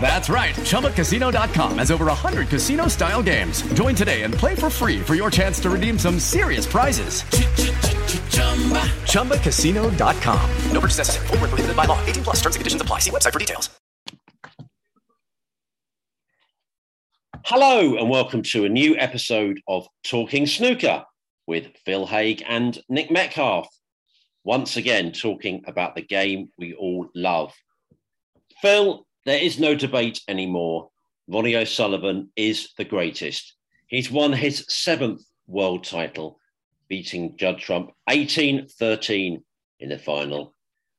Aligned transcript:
That's 0.00 0.28
right. 0.28 0.54
ChumbaCasino.com 0.54 1.78
has 1.78 1.90
over 1.90 2.06
100 2.06 2.48
casino 2.48 2.86
style 2.86 3.22
games. 3.22 3.62
Join 3.72 3.96
today 3.96 4.22
and 4.22 4.32
play 4.32 4.54
for 4.54 4.70
free 4.70 5.00
for 5.00 5.16
your 5.16 5.32
chance 5.32 5.58
to 5.60 5.70
redeem 5.70 5.98
some 5.98 6.20
serious 6.20 6.64
prizes. 6.64 7.22
ChumbaCasino.com. 9.10 10.50
No 10.70 10.80
purchase 10.80 10.98
necessary. 10.98 11.26
Full 11.26 11.38
prohibited 11.38 11.76
by 11.76 11.86
law. 11.86 11.98
18 12.06 12.22
plus 12.22 12.36
terms 12.36 12.54
and 12.54 12.60
conditions 12.60 12.82
apply. 12.82 13.00
See 13.00 13.10
website 13.10 13.32
for 13.32 13.40
details. 13.40 13.70
Hello, 17.44 17.96
and 17.96 18.10
welcome 18.10 18.42
to 18.42 18.64
a 18.64 18.68
new 18.68 18.96
episode 18.98 19.60
of 19.68 19.86
Talking 20.02 20.46
Snooker 20.46 21.04
with 21.46 21.68
Phil 21.84 22.04
Haigh 22.04 22.42
and 22.46 22.76
Nick 22.88 23.10
Metcalf. 23.10 23.68
Once 24.44 24.76
again, 24.76 25.12
talking 25.12 25.62
about 25.66 25.94
the 25.94 26.02
game 26.02 26.50
we 26.58 26.74
all 26.74 27.08
love. 27.14 27.54
Phil, 28.60 29.05
there 29.26 29.42
is 29.42 29.58
no 29.58 29.74
debate 29.74 30.20
anymore. 30.28 30.88
Ronnie 31.28 31.56
O'Sullivan 31.56 32.30
is 32.36 32.70
the 32.78 32.84
greatest. 32.84 33.54
He's 33.88 34.10
won 34.10 34.32
his 34.32 34.64
seventh 34.68 35.22
world 35.48 35.84
title, 35.84 36.38
beating 36.88 37.36
Judd 37.36 37.58
Trump 37.58 37.90
18 38.08 38.68
13 38.68 39.42
in 39.80 39.88
the 39.88 39.98
final. 39.98 40.54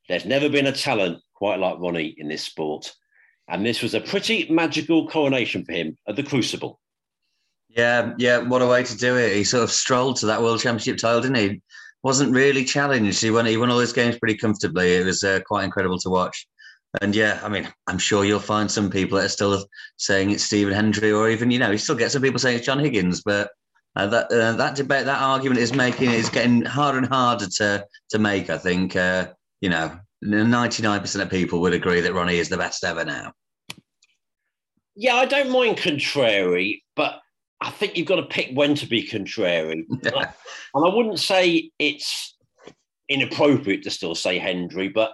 There's 0.08 0.26
never 0.26 0.50
been 0.50 0.68
a 0.68 0.74
talent 0.74 1.22
quite 1.34 1.60
like 1.60 1.80
Ronnie 1.80 2.16
in 2.18 2.28
this 2.28 2.44
sport. 2.44 2.94
And 3.48 3.66
this 3.66 3.82
was 3.82 3.94
a 3.94 4.02
pretty 4.02 4.48
magical 4.50 5.08
coronation 5.08 5.64
for 5.64 5.72
him 5.72 5.98
at 6.08 6.18
the 6.18 6.24
Crucible. 6.24 6.82
Yeah, 7.70 8.14
yeah, 8.18 8.40
what 8.40 8.62
a 8.62 8.68
way 8.68 8.84
to 8.84 8.98
do 8.98 9.18
it. 9.18 9.36
He 9.36 9.46
sort 9.46 9.64
of 9.64 9.72
strolled 9.72 10.18
to 10.18 10.26
that 10.26 10.42
World 10.42 10.60
Championship 10.60 10.98
title, 10.98 11.22
didn't 11.22 11.38
he? 11.38 11.62
Wasn't 12.04 12.34
really 12.34 12.66
challenged. 12.66 13.22
He 13.22 13.32
won, 13.32 13.46
he 13.46 13.56
won 13.56 13.72
all 13.72 13.80
his 13.80 13.94
games 13.94 14.20
pretty 14.20 14.38
comfortably. 14.38 14.96
It 14.96 15.06
was 15.06 15.24
uh, 15.24 15.40
quite 15.46 15.64
incredible 15.64 16.00
to 16.00 16.10
watch. 16.10 16.46
And 17.02 17.16
yeah, 17.16 17.40
I 17.44 17.50
mean, 17.50 17.68
I'm 17.88 17.98
sure 17.98 18.26
you'll 18.26 18.40
find 18.40 18.70
some 18.70 18.90
people 18.90 19.18
that 19.18 19.26
are 19.26 19.30
still 19.30 19.66
saying 19.98 20.32
it's 20.32 20.44
Stephen 20.44 20.74
Hendry, 20.74 21.12
or 21.12 21.30
even 21.30 21.52
you 21.52 21.60
know, 21.60 21.72
you 21.72 21.78
still 21.78 21.96
get 21.96 22.12
some 22.12 22.22
people 22.22 22.40
saying 22.40 22.58
it's 22.58 22.66
John 22.66 22.80
Higgins. 22.80 23.22
But 23.24 23.52
uh, 23.96 24.08
that 24.08 24.32
uh, 24.32 24.54
that 24.54 24.76
debate, 24.76 25.06
that 25.06 25.22
argument 25.22 25.60
is 25.60 25.74
making 25.74 26.12
is 26.12 26.30
getting 26.30 26.64
harder 26.64 26.98
and 26.98 27.08
harder 27.08 27.48
to 27.48 27.86
to 28.10 28.20
make. 28.20 28.50
I 28.50 28.58
think 28.58 28.96
uh, 28.96 29.28
you 29.62 29.70
know, 29.70 29.98
99 30.22 31.00
percent 31.00 31.24
of 31.24 31.30
people 31.30 31.62
would 31.62 31.74
agree 31.74 32.02
that 32.02 32.14
Ronnie 32.14 32.38
is 32.38 32.50
the 32.50 32.58
best 32.58 32.84
ever 32.84 33.06
now. 33.06 33.34
Yeah, 34.96 35.16
I 35.16 35.26
don't 35.26 35.52
mind 35.52 35.78
contrary, 35.78 36.84
but 36.96 37.22
I 37.62 37.70
think 37.70 37.98
you've 37.98 38.08
got 38.08 38.16
to 38.18 38.24
pick 38.24 38.50
when 38.54 38.76
to 38.76 38.88
be 38.88 39.04
contrary. 39.04 39.86
and, 39.90 40.16
I, 40.16 40.34
and 40.74 40.86
I 40.86 40.96
wouldn't 40.96 41.20
say 41.20 41.72
it's 41.80 42.36
inappropriate 43.10 43.84
to 43.84 43.92
still 43.92 44.16
say 44.16 44.38
Hendry, 44.38 44.90
but 44.90 45.14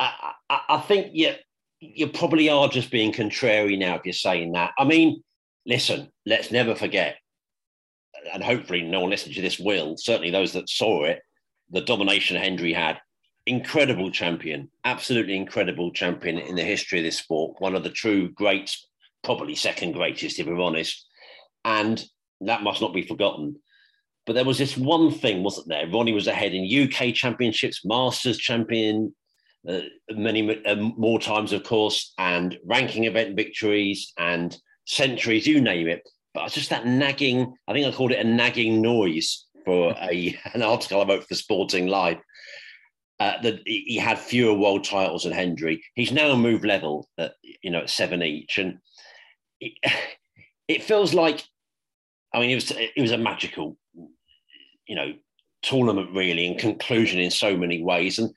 I, 0.00 0.60
I, 0.68 0.78
think 0.78 1.10
you 1.12 1.34
you 1.80 2.08
probably 2.08 2.48
are 2.48 2.68
just 2.68 2.90
being 2.90 3.12
contrary 3.12 3.76
now 3.76 3.96
if 3.96 4.02
you're 4.04 4.12
saying 4.12 4.52
that. 4.52 4.72
I 4.78 4.84
mean, 4.84 5.22
listen, 5.66 6.08
let's 6.24 6.50
never 6.50 6.74
forget, 6.74 7.16
and 8.32 8.42
hopefully 8.42 8.82
no 8.82 9.00
one 9.00 9.10
listening 9.10 9.34
to 9.34 9.42
this 9.42 9.58
will. 9.58 9.96
Certainly 9.98 10.30
those 10.30 10.52
that 10.54 10.68
saw 10.68 11.04
it, 11.04 11.20
the 11.70 11.82
domination 11.82 12.36
Hendry 12.36 12.72
had. 12.72 12.98
Incredible 13.46 14.10
champion, 14.10 14.70
absolutely 14.84 15.34
incredible 15.34 15.92
champion 15.92 16.38
in 16.38 16.54
the 16.54 16.62
history 16.62 16.98
of 16.98 17.04
this 17.04 17.18
sport. 17.18 17.60
One 17.60 17.74
of 17.74 17.82
the 17.82 17.90
true 17.90 18.30
greats, 18.30 18.88
probably 19.24 19.54
second 19.54 19.92
greatest, 19.92 20.38
if 20.38 20.46
we're 20.46 20.60
honest. 20.60 21.06
And 21.64 22.02
that 22.42 22.62
must 22.62 22.80
not 22.80 22.94
be 22.94 23.02
forgotten. 23.02 23.56
But 24.26 24.34
there 24.34 24.44
was 24.44 24.58
this 24.58 24.76
one 24.76 25.10
thing, 25.10 25.42
wasn't 25.42 25.68
there? 25.68 25.88
Ronnie 25.88 26.12
was 26.12 26.26
ahead 26.26 26.52
in 26.52 26.84
UK 26.84 27.14
championships, 27.14 27.84
Masters 27.84 28.38
champion, 28.38 29.14
uh, 29.68 29.80
many 30.10 30.64
uh, 30.64 30.76
more 30.76 31.20
times, 31.20 31.52
of 31.52 31.64
course, 31.64 32.12
and 32.18 32.58
ranking 32.64 33.04
event 33.04 33.36
victories 33.36 34.12
and 34.18 34.56
centuries, 34.86 35.46
you 35.46 35.60
name 35.60 35.88
it. 35.88 36.08
But 36.32 36.46
it's 36.46 36.54
just 36.54 36.70
that 36.70 36.86
nagging, 36.86 37.54
I 37.68 37.72
think 37.72 37.86
I 37.86 37.96
called 37.96 38.12
it 38.12 38.24
a 38.24 38.28
nagging 38.28 38.80
noise 38.80 39.46
for 39.64 39.94
a, 40.00 40.38
an 40.54 40.62
article 40.62 41.00
I 41.00 41.06
wrote 41.06 41.28
for 41.28 41.34
Sporting 41.34 41.86
Life. 41.86 42.18
Uh, 43.18 43.38
that 43.42 43.60
he 43.66 43.98
had 43.98 44.18
fewer 44.18 44.54
world 44.54 44.82
titles 44.82 45.24
than 45.24 45.32
Hendry. 45.32 45.84
He's 45.94 46.10
now 46.10 46.34
moved 46.34 46.64
level 46.64 47.06
at 47.18 47.34
you 47.60 47.70
know 47.70 47.80
at 47.80 47.90
seven 47.90 48.22
each, 48.22 48.56
and 48.56 48.78
it, 49.60 49.74
it 50.68 50.82
feels 50.82 51.12
like, 51.12 51.44
I 52.32 52.40
mean, 52.40 52.48
it 52.48 52.54
was 52.54 52.70
it 52.70 52.98
was 53.00 53.10
a 53.10 53.18
magical, 53.18 53.76
you 54.86 54.96
know, 54.96 55.12
tournament 55.60 56.10
really, 56.14 56.46
and 56.46 56.58
conclusion 56.58 57.20
in 57.20 57.30
so 57.30 57.54
many 57.58 57.82
ways. 57.82 58.18
And 58.18 58.30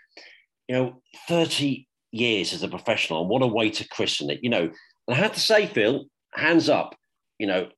you 0.73 0.79
know, 0.79 1.01
30 1.27 1.87
years 2.11 2.51
as 2.51 2.63
a 2.63 2.67
professional, 2.67 3.27
what 3.27 3.43
a 3.43 3.47
way 3.47 3.69
to 3.69 3.87
christen 3.89 4.31
it. 4.31 4.39
You 4.41 4.49
know, 4.49 4.71
I 5.07 5.13
have 5.13 5.33
to 5.33 5.39
say, 5.39 5.67
Phil, 5.67 6.05
hands 6.33 6.67
up, 6.67 6.95
you 7.37 7.45
know, 7.45 7.69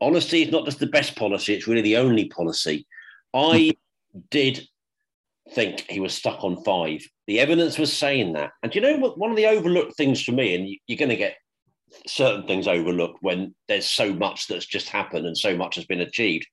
honesty 0.00 0.42
is 0.42 0.52
not 0.52 0.64
just 0.64 0.78
the 0.78 0.86
best 0.86 1.16
policy, 1.16 1.54
it's 1.54 1.66
really 1.66 1.82
the 1.82 1.96
only 1.96 2.28
policy. 2.28 2.86
I 3.34 3.72
did 4.30 4.64
think 5.54 5.80
he 5.90 5.98
was 5.98 6.14
stuck 6.14 6.44
on 6.44 6.62
five. 6.62 7.00
The 7.26 7.40
evidence 7.40 7.78
was 7.78 7.92
saying 7.92 8.34
that. 8.34 8.52
And 8.62 8.72
you 8.72 8.80
know 8.80 8.96
what? 8.96 9.18
One 9.18 9.30
of 9.30 9.36
the 9.36 9.46
overlooked 9.46 9.96
things 9.96 10.22
for 10.22 10.30
me, 10.30 10.54
and 10.54 10.68
you're 10.86 10.98
going 10.98 11.08
to 11.08 11.16
get 11.16 11.34
certain 12.06 12.46
things 12.46 12.68
overlooked 12.68 13.18
when 13.22 13.56
there's 13.66 13.86
so 13.86 14.12
much 14.12 14.46
that's 14.46 14.66
just 14.66 14.88
happened 14.88 15.26
and 15.26 15.36
so 15.36 15.56
much 15.56 15.74
has 15.74 15.84
been 15.84 16.00
achieved. 16.00 16.46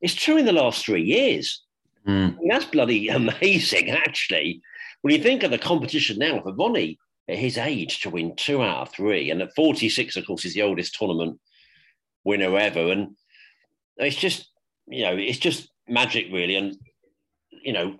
It's 0.00 0.14
true 0.14 0.38
in 0.38 0.46
the 0.46 0.52
last 0.52 0.84
three 0.84 1.04
years. 1.04 1.62
Mm. 2.04 2.36
I 2.36 2.40
mean, 2.40 2.48
that's 2.48 2.64
bloody 2.64 3.08
amazing, 3.08 3.90
actually 3.90 4.60
when 5.02 5.14
you 5.14 5.22
think 5.22 5.42
of 5.42 5.50
the 5.50 5.58
competition 5.58 6.18
now 6.18 6.40
for 6.42 6.54
Ronnie 6.54 6.98
at 7.28 7.38
his 7.38 7.58
age 7.58 8.00
to 8.00 8.10
win 8.10 8.34
two 8.36 8.62
out 8.62 8.88
of 8.88 8.92
three, 8.92 9.30
and 9.30 9.40
at 9.42 9.54
46, 9.54 10.16
of 10.16 10.26
course, 10.26 10.44
is 10.44 10.54
the 10.54 10.62
oldest 10.62 10.94
tournament 10.94 11.40
winner 12.24 12.56
ever. 12.58 12.90
And 12.90 13.16
it's 13.96 14.16
just, 14.16 14.50
you 14.86 15.02
know, 15.02 15.16
it's 15.16 15.38
just 15.38 15.70
magic, 15.88 16.26
really. 16.32 16.56
And, 16.56 16.76
you 17.50 17.72
know, 17.72 17.96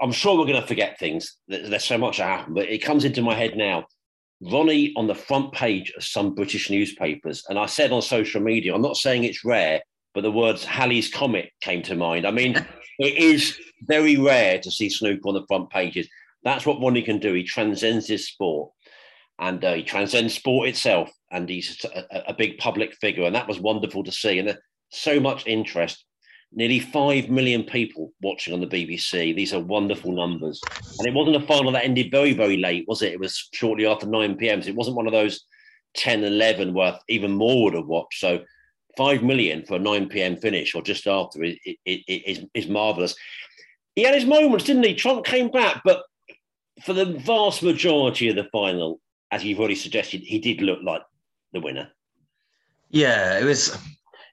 I'm 0.00 0.12
sure 0.12 0.38
we're 0.38 0.46
going 0.46 0.60
to 0.60 0.66
forget 0.66 0.98
things. 0.98 1.36
There's 1.48 1.84
so 1.84 1.98
much 1.98 2.18
that 2.18 2.24
happened, 2.38 2.54
but 2.54 2.68
it 2.68 2.78
comes 2.78 3.04
into 3.04 3.22
my 3.22 3.34
head 3.34 3.56
now. 3.56 3.86
Ronnie 4.40 4.94
on 4.96 5.06
the 5.06 5.14
front 5.14 5.52
page 5.52 5.92
of 5.96 6.02
some 6.02 6.34
British 6.34 6.70
newspapers. 6.70 7.44
And 7.48 7.58
I 7.58 7.66
said 7.66 7.92
on 7.92 8.00
social 8.00 8.40
media, 8.40 8.74
I'm 8.74 8.80
not 8.80 8.96
saying 8.96 9.24
it's 9.24 9.44
rare, 9.44 9.82
but 10.14 10.22
the 10.22 10.32
words 10.32 10.64
Halley's 10.64 11.12
Comet 11.12 11.50
came 11.60 11.82
to 11.82 11.94
mind. 11.94 12.26
I 12.26 12.30
mean, 12.30 12.54
it 12.98 13.18
is 13.18 13.58
very 13.82 14.16
rare 14.16 14.58
to 14.58 14.70
see 14.70 14.88
snooker 14.88 15.28
on 15.28 15.34
the 15.34 15.46
front 15.46 15.68
pages. 15.68 16.08
That's 16.42 16.66
what 16.66 16.80
Ronnie 16.80 17.02
can 17.02 17.18
do. 17.18 17.32
He 17.34 17.44
transcends 17.44 18.06
his 18.08 18.28
sport 18.28 18.72
and 19.38 19.64
uh, 19.64 19.74
he 19.74 19.82
transcends 19.82 20.34
sport 20.34 20.68
itself. 20.68 21.10
And 21.30 21.48
he's 21.48 21.84
a, 21.84 22.24
a, 22.28 22.34
big 22.34 22.58
public 22.58 22.94
figure. 22.94 23.24
And 23.24 23.34
that 23.34 23.48
was 23.48 23.60
wonderful 23.60 24.04
to 24.04 24.12
see. 24.12 24.38
And 24.38 24.48
there's 24.48 24.58
so 24.90 25.20
much 25.20 25.46
interest. 25.46 26.04
nearly 26.52 26.80
5 26.80 27.30
million 27.30 27.62
people 27.62 28.12
watching 28.20 28.52
on 28.52 28.60
the 28.60 28.66
BBC. 28.66 29.34
These 29.34 29.54
are 29.54 29.60
wonderful 29.60 30.12
numbers. 30.12 30.60
And 30.98 31.08
it 31.08 31.14
wasn't 31.14 31.36
a 31.36 31.46
final 31.46 31.72
that 31.72 31.84
ended 31.84 32.10
very, 32.10 32.34
very 32.34 32.56
late, 32.56 32.84
was 32.88 33.02
it? 33.02 33.12
It 33.12 33.20
was 33.20 33.48
shortly 33.52 33.86
after 33.86 34.06
9 34.06 34.36
p.m. 34.36 34.62
So 34.62 34.68
it 34.68 34.76
wasn't 34.76 34.96
one 34.96 35.06
of 35.06 35.12
those 35.12 35.44
10, 35.94 36.24
11 36.24 36.74
worth 36.74 36.98
even 37.08 37.32
more 37.32 37.64
would 37.64 37.74
have 37.74 37.86
watched. 37.86 38.20
So 38.20 38.40
5 38.96 39.22
million 39.22 39.64
for 39.64 39.76
a 39.76 39.78
9 39.78 40.08
p.m. 40.08 40.36
finish 40.36 40.74
or 40.74 40.82
just 40.82 41.06
after 41.06 41.44
is, 41.44 41.56
is, 41.86 42.44
is 42.54 42.68
marvellous. 42.68 43.14
He 43.94 44.02
had 44.02 44.14
his 44.14 44.26
moments, 44.26 44.64
didn't 44.64 44.84
he? 44.84 44.94
Trump 44.94 45.24
came 45.24 45.48
back, 45.48 45.82
but 45.84 46.02
for 46.82 46.92
the 46.92 47.06
vast 47.06 47.62
majority 47.62 48.28
of 48.28 48.36
the 48.36 48.48
final, 48.52 49.00
as 49.30 49.44
you've 49.44 49.58
already 49.58 49.74
suggested, 49.74 50.22
he 50.22 50.38
did 50.38 50.62
look 50.62 50.80
like 50.82 51.02
the 51.52 51.60
winner. 51.60 51.88
Yeah, 52.90 53.38
it 53.38 53.44
was 53.44 53.76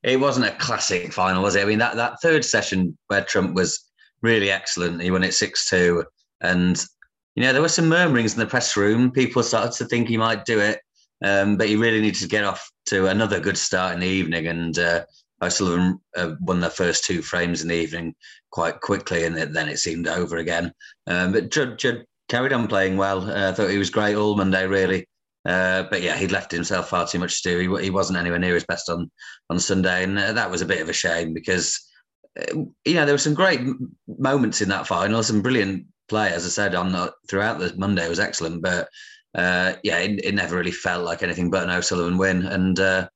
it 0.03 0.19
wasn't 0.19 0.45
a 0.45 0.55
classic 0.57 1.11
final, 1.11 1.44
was 1.44 1.55
it? 1.55 1.63
I 1.63 1.65
mean, 1.65 1.79
that, 1.79 1.95
that 1.95 2.21
third 2.21 2.45
session 2.45 2.97
where 3.07 3.23
Trump 3.23 3.55
was 3.55 3.85
really 4.21 4.51
excellent, 4.51 5.01
he 5.01 5.11
won 5.11 5.23
it 5.23 5.33
6 5.33 5.69
2. 5.69 6.03
And, 6.41 6.83
you 7.35 7.44
know, 7.44 7.51
there 7.51 7.61
were 7.61 7.69
some 7.69 7.89
murmurings 7.89 8.33
in 8.33 8.39
the 8.39 8.45
press 8.45 8.77
room. 8.77 9.11
People 9.11 9.43
started 9.43 9.73
to 9.73 9.85
think 9.85 10.07
he 10.07 10.17
might 10.17 10.45
do 10.45 10.59
it, 10.59 10.79
um, 11.23 11.57
but 11.57 11.67
he 11.67 11.75
really 11.75 12.00
needed 12.00 12.21
to 12.21 12.27
get 12.27 12.43
off 12.43 12.71
to 12.88 13.07
another 13.07 13.39
good 13.39 13.57
start 13.57 13.95
in 13.95 14.00
the 14.00 14.07
evening. 14.07 14.47
And 14.47 14.77
uh, 14.77 15.03
O'Sullivan 15.41 16.00
uh, 16.15 16.33
won 16.41 16.59
the 16.59 16.69
first 16.69 17.03
two 17.03 17.21
frames 17.21 17.61
in 17.61 17.67
the 17.67 17.75
evening 17.75 18.15
quite 18.51 18.79
quickly, 18.81 19.25
and 19.25 19.35
then 19.35 19.67
it 19.67 19.79
seemed 19.79 20.07
over 20.07 20.38
again. 20.38 20.71
Um, 21.07 21.31
but 21.33 21.51
Judd, 21.51 21.77
Judd, 21.77 22.05
carried 22.27 22.53
on 22.53 22.68
playing 22.68 22.97
well. 22.97 23.29
Uh, 23.29 23.50
I 23.50 23.53
thought 23.53 23.69
he 23.69 23.77
was 23.77 23.89
great 23.89 24.15
all 24.15 24.35
Monday, 24.35 24.65
really. 24.65 25.07
Uh, 25.45 25.83
but 25.89 26.01
yeah, 26.01 26.18
he'd 26.18 26.31
left 26.31 26.51
himself 26.51 26.89
far 26.89 27.07
too 27.07 27.19
much 27.19 27.41
to 27.41 27.50
do. 27.50 27.75
He, 27.75 27.85
he 27.85 27.89
wasn't 27.89 28.19
anywhere 28.19 28.39
near 28.39 28.53
his 28.53 28.65
best 28.65 28.89
on 28.89 29.09
on 29.50 29.59
Sunday, 29.59 30.03
and 30.03 30.19
uh, 30.19 30.33
that 30.33 30.51
was 30.51 30.62
a 30.62 30.65
bit 30.65 30.81
of 30.81 30.89
a 30.89 30.94
shame 30.94 31.33
because 31.33 31.79
uh, 32.39 32.63
you 32.83 32.95
know 32.95 33.06
there 33.06 33.13
were 33.13 33.19
some 33.19 33.33
great 33.33 33.62
moments 34.07 34.62
in 34.62 34.69
that 34.69 34.88
final, 34.88 35.24
some 35.24 35.41
brilliant 35.41 35.85
play. 36.09 36.33
As 36.33 36.45
I 36.45 36.50
said 36.50 36.75
on 36.75 36.91
the, 36.91 37.13
throughout 37.29 37.59
the 37.59 37.74
Monday 37.77 38.09
was 38.09 38.19
excellent, 38.19 38.62
but 38.62 38.89
uh, 39.35 39.74
yeah, 39.83 40.00
it, 40.00 40.25
it, 40.25 40.35
never 40.35 40.57
really 40.57 40.71
felt 40.71 41.06
like 41.06 41.24
anything 41.24 41.50
but 41.50 41.63
an 41.63 41.69
O'Sullivan 41.69 42.18
win. 42.18 42.45
And 42.45 42.77
uh, 42.79 43.07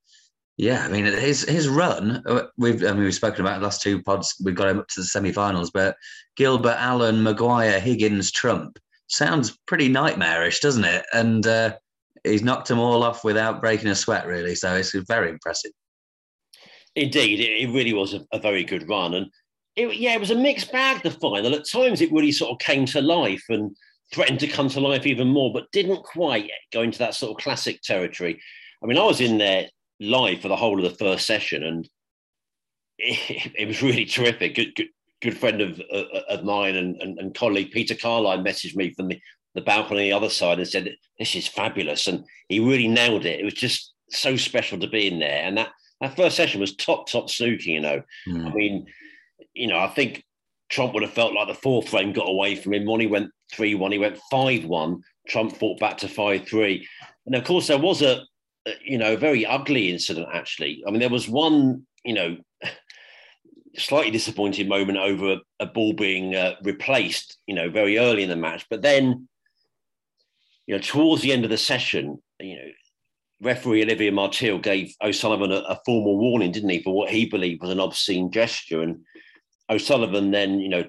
yeah, 0.55 0.85
I 0.85 0.87
mean 0.87 1.03
his 1.03 1.41
his 1.41 1.67
run. 1.67 2.23
We've 2.57 2.81
I 2.85 2.93
mean 2.93 3.03
we've 3.03 3.13
spoken 3.13 3.41
about 3.41 3.59
the 3.59 3.65
last 3.65 3.81
two 3.81 4.01
pods. 4.03 4.35
We've 4.41 4.55
got 4.55 4.69
him 4.69 4.79
up 4.79 4.87
to 4.87 5.01
the 5.01 5.05
semi-finals, 5.05 5.71
but 5.71 5.97
Gilbert, 6.37 6.77
Allen, 6.79 7.23
Maguire, 7.23 7.79
Higgins, 7.81 8.31
Trump 8.31 8.79
sounds 9.11 9.57
pretty 9.67 9.89
nightmarish, 9.89 10.61
doesn't 10.61 10.85
it? 10.85 11.05
And 11.13 11.45
uh, 11.45 11.75
he's 12.23 12.43
knocked 12.43 12.69
them 12.69 12.79
all 12.79 13.03
off 13.03 13.23
without 13.23 13.61
breaking 13.61 13.89
a 13.89 13.95
sweat, 13.95 14.25
really. 14.25 14.55
So 14.55 14.75
it's 14.75 14.95
very 15.07 15.29
impressive. 15.29 15.71
Indeed, 16.95 17.39
it, 17.39 17.71
really 17.71 17.93
was 17.93 18.13
a, 18.13 18.25
a, 18.33 18.39
very 18.39 18.65
good 18.65 18.89
run, 18.89 19.13
and 19.13 19.27
it, 19.77 19.95
yeah, 19.95 20.13
it 20.13 20.19
was 20.19 20.31
a 20.31 20.35
mixed 20.35 20.73
bag. 20.73 21.01
The 21.03 21.11
final 21.11 21.55
at 21.55 21.69
times 21.69 22.01
it 22.01 22.11
really 22.11 22.33
sort 22.33 22.51
of 22.51 22.59
came 22.59 22.85
to 22.87 23.01
life 23.01 23.43
and 23.47 23.73
threatened 24.13 24.41
to 24.41 24.47
come 24.47 24.67
to 24.69 24.81
life 24.81 25.05
even 25.05 25.29
more, 25.29 25.53
but 25.53 25.71
didn't 25.71 26.03
quite 26.03 26.49
go 26.73 26.81
into 26.81 26.99
that 26.99 27.15
sort 27.15 27.31
of 27.31 27.41
classic 27.41 27.81
territory. 27.81 28.41
I 28.83 28.87
mean, 28.87 28.97
I 28.97 29.05
was 29.05 29.21
in 29.21 29.37
there 29.37 29.69
live 30.01 30.41
for 30.41 30.49
the 30.49 30.57
whole 30.57 30.83
of 30.83 30.91
the 30.91 30.97
first 30.97 31.25
session, 31.25 31.63
and 31.63 31.89
it, 32.97 33.53
it 33.57 33.67
was 33.67 33.81
really 33.81 34.05
terrific. 34.05 34.55
Good, 34.55 34.75
good, 34.75 34.89
good 35.21 35.37
friend 35.37 35.61
of 35.61 35.79
of 36.29 36.43
mine 36.43 36.75
and, 36.75 37.01
and, 37.01 37.19
and 37.19 37.35
colleague 37.35 37.71
Peter 37.71 37.95
Carline 37.95 38.43
messaged 38.43 38.75
me 38.75 38.93
from 38.93 39.07
the 39.07 39.19
the 39.53 39.61
balcony 39.61 39.99
on 39.99 40.21
the 40.21 40.25
other 40.25 40.29
side 40.33 40.59
and 40.59 40.67
said, 40.67 40.95
"This 41.19 41.35
is 41.35 41.47
fabulous," 41.47 42.07
and 42.07 42.25
he 42.47 42.59
really 42.59 42.87
nailed 42.87 43.25
it. 43.25 43.39
It 43.39 43.43
was 43.43 43.53
just 43.53 43.93
so 44.09 44.35
special 44.35 44.79
to 44.79 44.87
be 44.87 45.07
in 45.07 45.19
there, 45.19 45.43
and 45.43 45.57
that 45.57 45.71
that 45.99 46.15
first 46.15 46.35
session 46.35 46.61
was 46.61 46.75
top 46.75 47.07
top 47.07 47.27
snooking. 47.27 47.67
You 47.67 47.81
know, 47.81 48.03
mm. 48.27 48.45
I 48.49 48.53
mean, 48.53 48.85
you 49.53 49.67
know, 49.67 49.79
I 49.79 49.87
think 49.87 50.23
Trump 50.69 50.93
would 50.93 51.03
have 51.03 51.13
felt 51.13 51.33
like 51.33 51.47
the 51.47 51.53
fourth 51.53 51.89
frame 51.89 52.13
got 52.13 52.29
away 52.29 52.55
from 52.55 52.73
him. 52.73 52.85
When 52.85 53.01
he 53.01 53.07
went 53.07 53.31
three 53.51 53.75
one, 53.75 53.91
he 53.91 53.97
went 53.97 54.19
five 54.29 54.65
one. 54.65 55.01
Trump 55.27 55.55
fought 55.55 55.79
back 55.79 55.97
to 55.97 56.07
five 56.07 56.47
three, 56.47 56.87
and 57.25 57.35
of 57.35 57.43
course 57.43 57.67
there 57.67 57.77
was 57.77 58.01
a, 58.01 58.21
a 58.65 58.71
you 58.83 58.97
know 58.97 59.17
very 59.17 59.45
ugly 59.45 59.91
incident 59.91 60.29
actually. 60.33 60.83
I 60.87 60.91
mean, 60.91 60.99
there 60.99 61.09
was 61.09 61.27
one 61.27 61.85
you 62.05 62.13
know 62.13 62.37
slightly 63.77 64.11
disappointing 64.11 64.67
moment 64.67 64.97
over 64.97 65.33
a, 65.33 65.37
a 65.59 65.65
ball 65.65 65.93
being 65.93 66.35
uh, 66.35 66.55
replaced, 66.63 67.37
you 67.47 67.55
know, 67.55 67.69
very 67.69 67.97
early 67.97 68.23
in 68.23 68.29
the 68.29 68.35
match. 68.35 68.65
But 68.69 68.81
then 68.81 69.27
you 70.67 70.75
know, 70.75 70.81
towards 70.81 71.21
the 71.21 71.33
end 71.33 71.43
of 71.43 71.49
the 71.49 71.57
session, 71.57 72.21
you 72.39 72.55
know, 72.55 72.67
referee 73.41 73.83
Olivier 73.83 74.11
Marteel 74.11 74.61
gave 74.61 74.95
O'Sullivan 75.03 75.51
a, 75.51 75.57
a, 75.67 75.79
formal 75.85 76.17
warning, 76.17 76.51
didn't 76.51 76.69
he, 76.69 76.81
for 76.81 76.93
what 76.93 77.09
he 77.09 77.25
believed 77.25 77.61
was 77.61 77.71
an 77.71 77.79
obscene 77.79 78.31
gesture, 78.31 78.81
and 78.81 79.03
O'Sullivan 79.69 80.31
then, 80.31 80.59
you 80.59 80.69
know, 80.69 80.83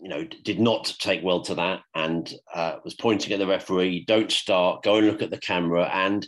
you 0.00 0.08
know, 0.08 0.26
did 0.44 0.58
not 0.58 0.94
take 0.98 1.22
well 1.22 1.42
to 1.42 1.54
that 1.54 1.80
and 1.94 2.32
uh, 2.54 2.76
was 2.84 2.94
pointing 2.94 3.32
at 3.32 3.38
the 3.38 3.46
referee, 3.46 4.04
"Don't 4.06 4.32
start. 4.32 4.82
Go 4.82 4.96
and 4.96 5.06
look 5.06 5.22
at 5.22 5.30
the 5.30 5.38
camera." 5.38 5.90
And 5.92 6.26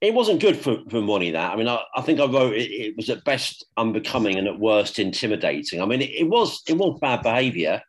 it 0.00 0.12
wasn't 0.12 0.40
good 0.40 0.56
for, 0.56 0.78
for 0.90 1.00
Ronnie. 1.00 1.30
That 1.30 1.52
I 1.52 1.56
mean, 1.56 1.68
I, 1.68 1.80
I 1.94 2.02
think 2.02 2.20
I 2.20 2.26
wrote 2.26 2.54
it, 2.54 2.70
it, 2.70 2.96
was 2.96 3.08
at 3.08 3.24
best 3.24 3.64
unbecoming 3.76 4.36
and 4.36 4.46
at 4.46 4.58
worst 4.58 4.98
intimidating. 4.98 5.80
I 5.80 5.86
mean, 5.86 6.02
it, 6.02 6.10
it 6.10 6.28
was 6.28 6.62
it 6.68 6.74
was 6.74 6.98
bad 7.00 7.22
behaviour, 7.22 7.80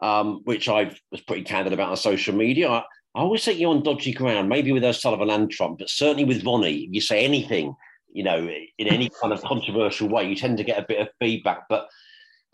um, 0.00 0.40
which 0.44 0.68
I 0.68 0.94
was 1.10 1.20
pretty 1.22 1.44
candid 1.44 1.72
about 1.72 1.90
on 1.90 1.96
social 1.96 2.34
media. 2.34 2.68
I, 2.68 2.82
I 3.14 3.20
always 3.20 3.44
think 3.44 3.58
you're 3.58 3.74
on 3.74 3.82
dodgy 3.82 4.12
ground, 4.12 4.48
maybe 4.48 4.70
with 4.70 4.84
O'Sullivan 4.84 5.30
and 5.30 5.50
Trump, 5.50 5.78
but 5.78 5.90
certainly 5.90 6.24
with 6.24 6.44
Ronnie, 6.44 6.88
you 6.92 7.00
say 7.00 7.24
anything, 7.24 7.74
you 8.12 8.22
know, 8.22 8.48
in 8.78 8.86
any 8.86 9.10
kind 9.20 9.32
of 9.32 9.42
controversial 9.42 10.08
way, 10.08 10.28
you 10.28 10.36
tend 10.36 10.58
to 10.58 10.64
get 10.64 10.78
a 10.78 10.86
bit 10.86 11.00
of 11.00 11.08
feedback. 11.18 11.62
But 11.68 11.88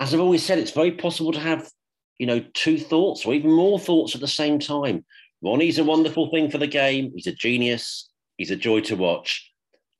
as 0.00 0.14
I've 0.14 0.20
always 0.20 0.42
said, 0.42 0.58
it's 0.58 0.70
very 0.70 0.92
possible 0.92 1.32
to 1.32 1.40
have, 1.40 1.68
you 2.18 2.26
know, 2.26 2.42
two 2.54 2.78
thoughts 2.78 3.26
or 3.26 3.34
even 3.34 3.52
more 3.52 3.78
thoughts 3.78 4.14
at 4.14 4.22
the 4.22 4.28
same 4.28 4.58
time. 4.58 5.04
Ronnie's 5.42 5.78
a 5.78 5.84
wonderful 5.84 6.30
thing 6.30 6.50
for 6.50 6.56
the 6.56 6.66
game. 6.66 7.12
He's 7.14 7.26
a 7.26 7.32
genius. 7.32 8.08
He's 8.36 8.50
a 8.50 8.56
joy 8.56 8.80
to 8.82 8.96
watch. 8.96 9.50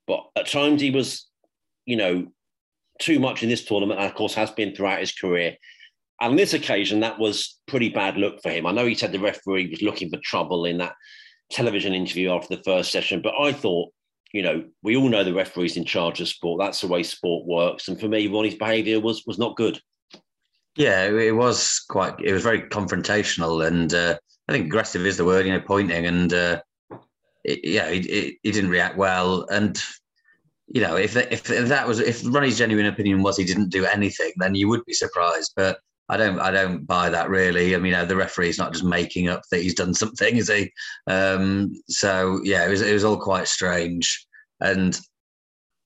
But 0.07 0.25
at 0.37 0.49
times 0.49 0.81
he 0.81 0.91
was, 0.91 1.27
you 1.85 1.97
know, 1.97 2.27
too 2.99 3.19
much 3.19 3.43
in 3.43 3.49
this 3.49 3.65
tournament, 3.65 4.01
and 4.01 4.09
of 4.09 4.15
course 4.15 4.35
has 4.35 4.51
been 4.51 4.75
throughout 4.75 5.01
his 5.01 5.13
career. 5.13 5.57
And 6.21 6.31
on 6.31 6.37
this 6.37 6.55
occasion, 6.55 7.01
that 7.01 7.19
was 7.19 7.59
pretty 7.67 7.91
bad 7.91 8.17
look 8.17 8.41
for 8.43 8.51
him. 8.51 8.67
I 8.67 8.73
know 8.73 8.87
he 8.87 8.95
said 8.95 9.13
the 9.13 9.19
referee 9.19 9.69
was 9.71 9.83
looking 9.83 10.11
for 10.11 10.19
trouble 10.23 10.65
in 10.65 10.79
that 10.79 10.95
television 11.51 11.93
interview 11.93 12.31
after 12.31 12.57
the 12.57 12.63
first 12.63 12.91
session, 12.91 13.21
but 13.23 13.35
I 13.39 13.53
thought, 13.53 13.93
you 14.33 14.43
know, 14.43 14.65
we 14.83 14.97
all 14.97 15.09
know 15.09 15.25
the 15.25 15.35
referee's 15.35 15.77
in 15.77 15.85
charge 15.85 16.21
of 16.21 16.29
sport. 16.29 16.61
That's 16.61 16.81
the 16.81 16.89
way 16.89 17.03
sport 17.03 17.47
works. 17.47 17.89
And 17.89 17.99
for 17.99 18.09
me, 18.09 18.27
Ronnie's 18.27 18.57
behaviour 18.57 19.01
was 19.01 19.23
was 19.27 19.39
not 19.39 19.57
good. 19.57 19.81
Yeah, 20.77 21.05
it 21.05 21.35
was 21.35 21.83
quite. 21.89 22.15
It 22.23 22.33
was 22.33 22.43
very 22.43 22.63
confrontational, 22.63 23.67
and 23.67 23.95
uh, 23.95 24.19
I 24.49 24.53
think 24.53 24.67
aggressive 24.67 25.07
is 25.07 25.17
the 25.17 25.25
word. 25.25 25.47
You 25.47 25.53
know, 25.53 25.61
pointing, 25.61 26.07
and 26.07 26.33
uh, 26.35 26.61
it, 27.47 27.61
yeah, 27.65 27.89
he, 27.91 28.39
he 28.43 28.53
didn't 28.53 28.71
react 28.71 28.97
well. 28.97 29.47
And 29.51 29.81
you 30.67 30.81
know, 30.81 30.97
if 30.97 31.17
if, 31.17 31.45
that 31.45 31.87
was 31.87 32.01
if 32.01 32.23
Ronnie's 32.25 32.59
genuine 32.59 32.87
opinion 32.87 33.23
was 33.23 33.37
he 33.37 33.45
didn't 33.45 33.71
do 33.71 33.87
anything, 33.87 34.33
then 34.37 34.55
you 34.55 34.69
would 34.69 34.85
be 34.85 34.93
surprised. 34.93 35.53
But 35.57 35.79
I 36.09 36.17
don't 36.17 36.41
I 36.41 36.51
don't 36.51 36.85
buy 36.87 37.09
that 37.09 37.31
really. 37.31 37.75
I 37.75 37.79
mean, 37.79 37.95
uh, 37.95 38.05
the 38.05 38.17
referee's 38.17 38.59
not 38.59 38.73
just 38.73 38.85
making 38.85 39.29
up 39.29 39.43
that 39.51 39.63
he's 39.63 39.75
done 39.75 39.95
something, 39.95 40.37
is 40.37 40.49
he? 40.49 40.73
Um, 41.07 41.73
so 41.89 42.41
yeah, 42.43 42.67
it 42.67 42.71
was 42.71 42.83
it 42.83 42.93
was 42.93 43.05
all 43.05 43.17
quite 43.17 43.47
strange, 43.47 44.27
and 44.61 44.99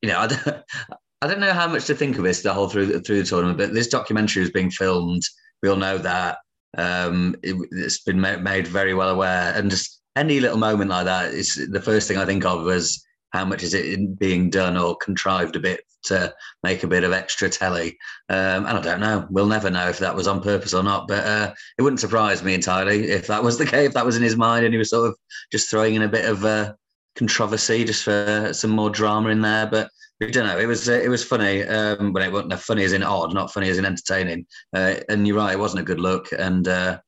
you 0.01 0.09
know, 0.09 0.19
I 0.19 0.27
don't, 0.29 0.47
I 1.23 1.27
don't 1.27 1.41
know 1.41 1.53
how 1.53 1.69
much 1.69 1.85
to 1.87 1.95
think 1.95 2.17
of 2.17 2.25
this 2.25 2.43
the 2.43 2.55
whole 2.55 2.69
through 2.69 3.01
through 3.01 3.23
the 3.23 3.29
tournament. 3.29 3.59
But 3.59 3.75
this 3.75 3.89
documentary 3.89 4.43
is 4.43 4.51
being 4.51 4.71
filmed. 4.71 5.23
We 5.63 5.69
all 5.69 5.77
know 5.77 5.99
that. 5.99 6.39
Um, 6.79 7.35
it, 7.43 7.57
has 7.83 7.99
been 7.99 8.21
made 8.21 8.67
very 8.67 8.95
well 8.95 9.11
aware, 9.11 9.53
and 9.55 9.71
just 9.71 10.00
any 10.17 10.41
little 10.41 10.59
moment 10.59 10.91
like 10.91 11.05
that 11.07 11.33
is 11.33 11.55
the 11.71 11.81
first 11.81 12.09
thing 12.09 12.19
I 12.19 12.27
think 12.27 12.45
of 12.45 12.65
was 12.65 13.05
how 13.33 13.45
much 13.45 13.63
is 13.63 13.75
it 13.75 14.19
being 14.19 14.51
done 14.51 14.77
or 14.77 14.97
contrived 14.97 15.57
a 15.57 15.61
bit 15.61 15.81
to 16.03 16.35
make 16.63 16.83
a 16.83 16.89
bit 16.89 17.05
of 17.05 17.13
extra 17.13 17.49
telly. 17.49 17.99
Um, 18.29 18.67
and 18.67 18.69
I 18.69 18.81
don't 18.81 19.01
know. 19.01 19.27
We'll 19.31 19.47
never 19.47 19.71
know 19.71 19.89
if 19.89 19.99
that 19.99 20.17
was 20.17 20.27
on 20.27 20.43
purpose 20.43 20.75
or 20.75 20.83
not. 20.83 21.07
But 21.07 21.27
uh, 21.27 21.55
it 21.79 21.83
wouldn't 21.83 22.01
surprise 22.01 22.43
me 22.43 22.55
entirely 22.55 23.11
if 23.11 23.27
that 23.27 23.43
was 23.43 23.59
the 23.59 23.67
case, 23.67 23.89
if 23.89 23.95
that 23.95 24.07
was 24.07 24.17
in 24.17 24.23
his 24.23 24.37
mind 24.37 24.65
and 24.65 24.75
he 24.75 24.79
was 24.79 24.91
sort 24.91 25.09
of 25.09 25.17
just 25.53 25.71
throwing 25.71 25.95
in 25.95 26.03
a 26.03 26.09
bit 26.09 26.25
of 26.25 26.45
uh, 26.45 26.73
controversy 27.17 27.85
just 27.85 28.05
for 28.05 28.51
some 28.53 28.71
more 28.71 28.91
drama 28.91 29.29
in 29.29 29.43
there. 29.43 29.67
But 29.67 29.91
we 30.21 30.31
don't 30.31 30.47
know. 30.47 30.59
It 30.59 30.67
was 30.67 30.89
uh, 30.89 31.01
it 31.03 31.09
was 31.09 31.25
funny, 31.25 31.63
um, 31.65 32.13
but 32.13 32.23
it 32.23 32.33
wasn't 32.33 32.59
funny 32.61 32.85
as 32.85 32.93
in 32.93 33.03
odd, 33.03 33.33
not 33.35 33.53
funny 33.53 33.71
as 33.71 33.79
in 33.79 33.87
entertaining. 33.87 34.47
Uh, 34.75 34.97
and 35.09 35.27
you're 35.27 35.37
right, 35.37 35.55
it 35.55 35.59
wasn't 35.59 35.81
a 35.81 35.85
good 35.85 36.01
look. 36.01 36.29
And 36.37 36.69
uh, 36.69 36.99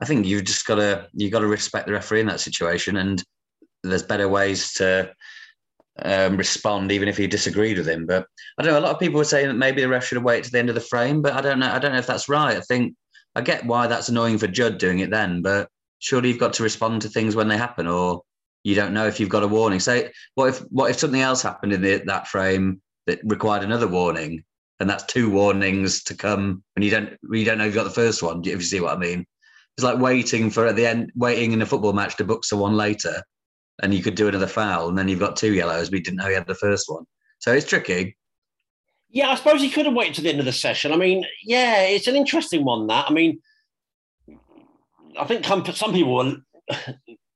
I 0.00 0.06
think 0.06 0.26
you've 0.26 0.44
just 0.44 0.66
got 0.66 0.76
to 0.76 1.08
you 1.12 1.30
got 1.30 1.40
to 1.40 1.46
respect 1.46 1.86
the 1.86 1.92
referee 1.92 2.20
in 2.20 2.26
that 2.26 2.40
situation. 2.40 2.96
And 2.96 3.22
there's 3.82 4.02
better 4.02 4.28
ways 4.28 4.72
to 4.74 5.12
um, 6.02 6.36
respond, 6.36 6.92
even 6.92 7.08
if 7.08 7.16
he 7.16 7.26
disagreed 7.26 7.78
with 7.78 7.88
him. 7.88 8.06
But 8.06 8.26
I 8.58 8.62
don't 8.62 8.72
know. 8.72 8.78
A 8.78 8.80
lot 8.80 8.94
of 8.94 9.00
people 9.00 9.18
were 9.18 9.24
saying 9.24 9.48
that 9.48 9.54
maybe 9.54 9.82
the 9.82 9.88
ref 9.88 10.06
should 10.06 10.16
have 10.16 10.24
waited 10.24 10.44
to 10.44 10.52
the 10.52 10.58
end 10.58 10.68
of 10.68 10.74
the 10.74 10.80
frame, 10.80 11.20
but 11.22 11.34
I 11.34 11.40
don't 11.40 11.58
know. 11.58 11.70
I 11.70 11.78
don't 11.78 11.92
know 11.92 11.98
if 11.98 12.06
that's 12.06 12.28
right. 12.28 12.56
I 12.56 12.60
think 12.60 12.94
I 13.34 13.40
get 13.40 13.66
why 13.66 13.86
that's 13.86 14.08
annoying 14.08 14.38
for 14.38 14.46
Judd 14.46 14.78
doing 14.78 15.00
it 15.00 15.10
then, 15.10 15.42
but 15.42 15.68
surely 15.98 16.30
you've 16.30 16.38
got 16.38 16.54
to 16.54 16.62
respond 16.62 17.02
to 17.02 17.08
things 17.08 17.36
when 17.36 17.48
they 17.48 17.58
happen, 17.58 17.86
or 17.86 18.22
you 18.64 18.74
don't 18.74 18.94
know 18.94 19.06
if 19.06 19.20
you've 19.20 19.28
got 19.28 19.42
a 19.42 19.48
warning. 19.48 19.80
Say, 19.80 20.12
what 20.34 20.48
if 20.48 20.58
what 20.70 20.90
if 20.90 20.98
something 20.98 21.20
else 21.20 21.42
happened 21.42 21.72
in 21.72 21.82
the, 21.82 22.02
that 22.06 22.28
frame 22.28 22.80
that 23.06 23.20
required 23.24 23.64
another 23.64 23.88
warning? 23.88 24.44
and 24.80 24.90
that's 24.90 25.04
two 25.04 25.30
warnings 25.30 26.02
to 26.02 26.12
come 26.12 26.60
and 26.74 26.84
you 26.84 26.90
don't 26.90 27.16
you 27.30 27.44
don't 27.44 27.56
know 27.56 27.64
you've 27.64 27.74
got 27.74 27.84
the 27.84 27.90
first 27.90 28.20
one. 28.20 28.40
If 28.40 28.46
you 28.46 28.60
see 28.62 28.80
what 28.80 28.96
I 28.96 28.98
mean, 28.98 29.24
it's 29.76 29.84
like 29.84 29.98
waiting 29.98 30.50
for 30.50 30.66
at 30.66 30.76
the 30.76 30.86
end, 30.86 31.12
waiting 31.14 31.52
in 31.52 31.62
a 31.62 31.66
football 31.66 31.92
match 31.92 32.16
to 32.16 32.24
book 32.24 32.44
someone 32.44 32.76
later, 32.76 33.22
and 33.82 33.94
you 33.94 34.02
could 34.02 34.14
do 34.14 34.28
another 34.28 34.46
foul, 34.46 34.88
and 34.88 34.98
then 34.98 35.08
you've 35.08 35.18
got 35.18 35.36
two 35.36 35.54
yellows, 35.54 35.90
you 35.90 36.00
didn't 36.00 36.18
know 36.18 36.28
you 36.28 36.34
had 36.34 36.46
the 36.46 36.54
first 36.54 36.88
one. 36.88 37.04
So 37.38 37.52
it's 37.52 37.66
tricky. 37.66 38.16
Yeah, 39.10 39.30
I 39.30 39.34
suppose 39.34 39.60
he 39.60 39.70
could 39.70 39.86
have 39.86 39.94
waited 39.94 40.14
to 40.14 40.22
the 40.22 40.30
end 40.30 40.40
of 40.40 40.46
the 40.46 40.52
session. 40.52 40.92
I 40.92 40.96
mean, 40.96 41.24
yeah, 41.42 41.82
it's 41.82 42.06
an 42.06 42.16
interesting 42.16 42.64
one. 42.64 42.86
That 42.86 43.06
I 43.08 43.12
mean, 43.12 43.40
I 45.18 45.24
think 45.24 45.44
some 45.44 45.92
people 45.92 46.14
were. 46.14 46.36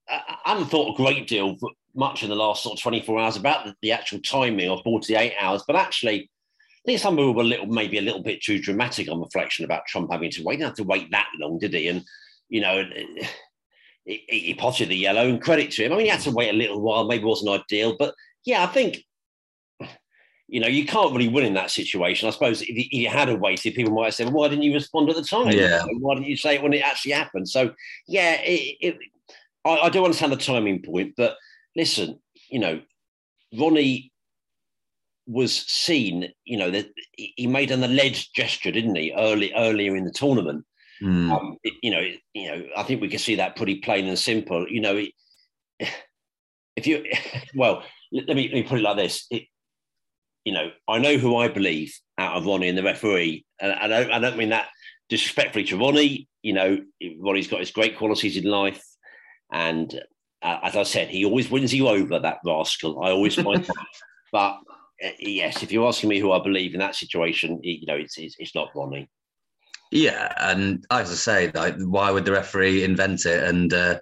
I 0.08 0.38
haven't 0.44 0.66
thought 0.66 0.94
a 0.94 0.96
great 0.96 1.26
deal, 1.26 1.56
much 1.96 2.22
in 2.22 2.28
the 2.28 2.36
last 2.36 2.62
sort 2.62 2.78
of 2.78 2.82
24 2.82 3.18
hours 3.18 3.36
about 3.36 3.74
the, 3.82 3.90
actual 3.90 4.20
timing 4.20 4.70
of 4.70 4.80
48 4.84 5.34
hours, 5.40 5.64
but 5.66 5.74
actually, 5.74 6.20
I 6.20 6.82
think 6.86 7.00
some 7.00 7.16
people 7.16 7.34
were 7.34 7.42
a 7.42 7.46
little, 7.46 7.66
maybe 7.66 7.98
a 7.98 8.02
little 8.02 8.22
bit 8.22 8.40
too 8.40 8.60
dramatic 8.60 9.10
on 9.10 9.20
reflection 9.20 9.64
about 9.64 9.86
Trump 9.88 10.12
having 10.12 10.30
to 10.30 10.44
wait. 10.44 10.54
He 10.54 10.58
didn't 10.58 10.68
have 10.68 10.76
to 10.76 10.84
wait 10.84 11.10
that 11.10 11.26
long, 11.40 11.58
did 11.58 11.74
he? 11.74 11.88
And, 11.88 12.04
you 12.48 12.60
know, 12.60 12.84
he, 14.04 14.24
he 14.28 14.54
potted 14.54 14.88
the 14.88 14.96
yellow 14.96 15.28
and 15.28 15.42
credit 15.42 15.70
to 15.72 15.84
him. 15.84 15.92
I 15.92 15.96
mean, 15.96 16.06
he 16.06 16.10
had 16.10 16.20
to 16.20 16.30
wait 16.30 16.50
a 16.50 16.56
little 16.56 16.80
while, 16.80 17.06
maybe 17.06 17.24
wasn't 17.24 17.62
ideal, 17.62 17.96
but 17.98 18.14
yeah, 18.44 18.62
I 18.62 18.66
think 18.66 19.04
you 20.48 20.60
know, 20.60 20.68
you 20.68 20.86
can't 20.86 21.12
really 21.12 21.28
win 21.28 21.44
in 21.44 21.54
that 21.54 21.70
situation. 21.70 22.28
I 22.28 22.30
suppose 22.30 22.62
if 22.62 22.92
you 22.92 23.08
had 23.08 23.28
a 23.28 23.34
waited, 23.34 23.74
people 23.74 23.92
might 23.92 24.06
have 24.06 24.14
said, 24.14 24.26
well, 24.26 24.42
why 24.42 24.48
didn't 24.48 24.62
you 24.62 24.74
respond 24.74 25.10
at 25.10 25.16
the 25.16 25.22
time? 25.22 25.48
Yeah. 25.50 25.84
Why 25.98 26.14
didn't 26.14 26.28
you 26.28 26.36
say 26.36 26.54
it 26.54 26.62
when 26.62 26.72
it 26.72 26.82
actually 26.82 27.12
happened? 27.12 27.48
So, 27.48 27.72
yeah, 28.06 28.34
it, 28.42 28.76
it, 28.80 28.98
I, 29.64 29.78
I 29.78 29.90
do 29.90 30.04
understand 30.04 30.32
the 30.32 30.36
timing 30.36 30.82
point, 30.82 31.14
but 31.16 31.36
listen, 31.74 32.20
you 32.48 32.60
know, 32.60 32.80
Ronnie 33.58 34.12
was 35.26 35.52
seen, 35.52 36.32
you 36.44 36.56
know, 36.56 36.70
that 36.70 36.92
he 37.16 37.48
made 37.48 37.72
an 37.72 37.82
alleged 37.82 38.32
gesture, 38.32 38.70
didn't 38.70 38.94
he, 38.94 39.12
early 39.16 39.52
earlier 39.54 39.96
in 39.96 40.04
the 40.04 40.12
tournament? 40.12 40.64
Mm. 41.02 41.30
Um, 41.30 41.56
it, 41.62 41.74
you 41.82 41.90
know, 41.90 42.04
you 42.34 42.48
know, 42.48 42.62
I 42.76 42.82
think 42.82 43.00
we 43.00 43.08
can 43.08 43.18
see 43.18 43.36
that 43.36 43.56
pretty 43.56 43.76
plain 43.76 44.06
and 44.06 44.18
simple. 44.18 44.66
You 44.68 44.80
know, 44.80 45.02
if 46.76 46.86
you, 46.86 47.04
well, 47.54 47.82
let 48.12 48.36
me 48.36 48.48
let 48.48 48.54
me 48.54 48.62
put 48.62 48.78
it 48.78 48.82
like 48.82 48.96
this: 48.96 49.26
it, 49.30 49.44
you 50.44 50.52
know, 50.52 50.70
I 50.88 50.98
know 50.98 51.16
who 51.16 51.36
I 51.36 51.48
believe 51.48 51.94
out 52.18 52.36
of 52.36 52.46
Ronnie 52.46 52.68
and 52.68 52.78
the 52.78 52.82
referee, 52.82 53.44
and 53.60 53.72
I 53.72 53.88
don't, 53.88 54.12
I 54.12 54.18
don't 54.18 54.38
mean 54.38 54.50
that 54.50 54.68
disrespectfully 55.08 55.64
to 55.64 55.78
Ronnie. 55.78 56.28
You 56.42 56.52
know, 56.54 56.78
Ronnie's 57.20 57.48
got 57.48 57.60
his 57.60 57.72
great 57.72 57.98
qualities 57.98 58.36
in 58.36 58.44
life, 58.44 58.82
and 59.52 59.92
uh, 60.42 60.58
as 60.62 60.76
I 60.76 60.84
said, 60.84 61.08
he 61.08 61.24
always 61.24 61.50
wins 61.50 61.74
you 61.74 61.88
over. 61.88 62.18
That 62.18 62.38
rascal, 62.44 63.02
I 63.02 63.10
always 63.10 63.34
find 63.34 63.64
that. 63.64 63.86
But 64.32 64.58
uh, 65.04 65.10
yes, 65.18 65.62
if 65.62 65.72
you're 65.72 65.86
asking 65.86 66.10
me 66.10 66.20
who 66.20 66.32
I 66.32 66.42
believe 66.42 66.74
in 66.74 66.80
that 66.80 66.94
situation, 66.94 67.60
you 67.62 67.86
know, 67.86 67.96
it's 67.96 68.16
it's, 68.16 68.36
it's 68.38 68.54
not 68.54 68.70
Ronnie. 68.74 69.08
Yeah, 69.90 70.32
and 70.38 70.84
as 70.90 71.10
I 71.10 71.14
say, 71.14 71.50
like, 71.54 71.76
why 71.78 72.10
would 72.10 72.24
the 72.24 72.32
referee 72.32 72.82
invent 72.82 73.24
it? 73.24 73.42
And 73.44 73.72
uh, 73.72 74.00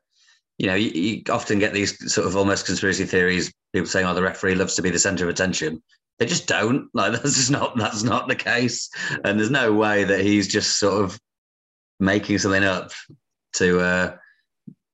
you 0.59 0.67
know, 0.67 0.75
you, 0.75 0.91
you, 0.91 1.23
often 1.31 1.59
get 1.59 1.73
these 1.73 2.13
sort 2.13 2.27
of 2.27 2.37
almost 2.37 2.67
conspiracy 2.67 3.05
theories. 3.05 3.53
People 3.73 3.89
saying, 3.89 4.07
"Oh, 4.07 4.15
the 4.15 4.23
referee 4.23 4.55
loves 4.55 4.77
to 4.77 4.83
be 4.83 4.91
the 4.91 4.99
centre 4.99 5.25
of 5.25 5.31
attention." 5.31 5.83
They 6.19 6.27
just 6.27 6.47
don't. 6.47 6.89
Like 6.95 7.13
that's 7.13 7.35
just 7.35 7.51
not 7.51 7.77
that's 7.77 8.03
not 8.03 8.29
the 8.29 8.37
case. 8.37 8.89
And 9.25 9.39
there's 9.39 9.51
no 9.51 9.73
way 9.73 10.05
that 10.05 10.21
he's 10.21 10.49
just 10.49 10.79
sort 10.79 11.05
of 11.05 11.19
making 12.01 12.39
something 12.39 12.65
up 12.65 12.93
to 13.57 13.81
uh 13.81 14.17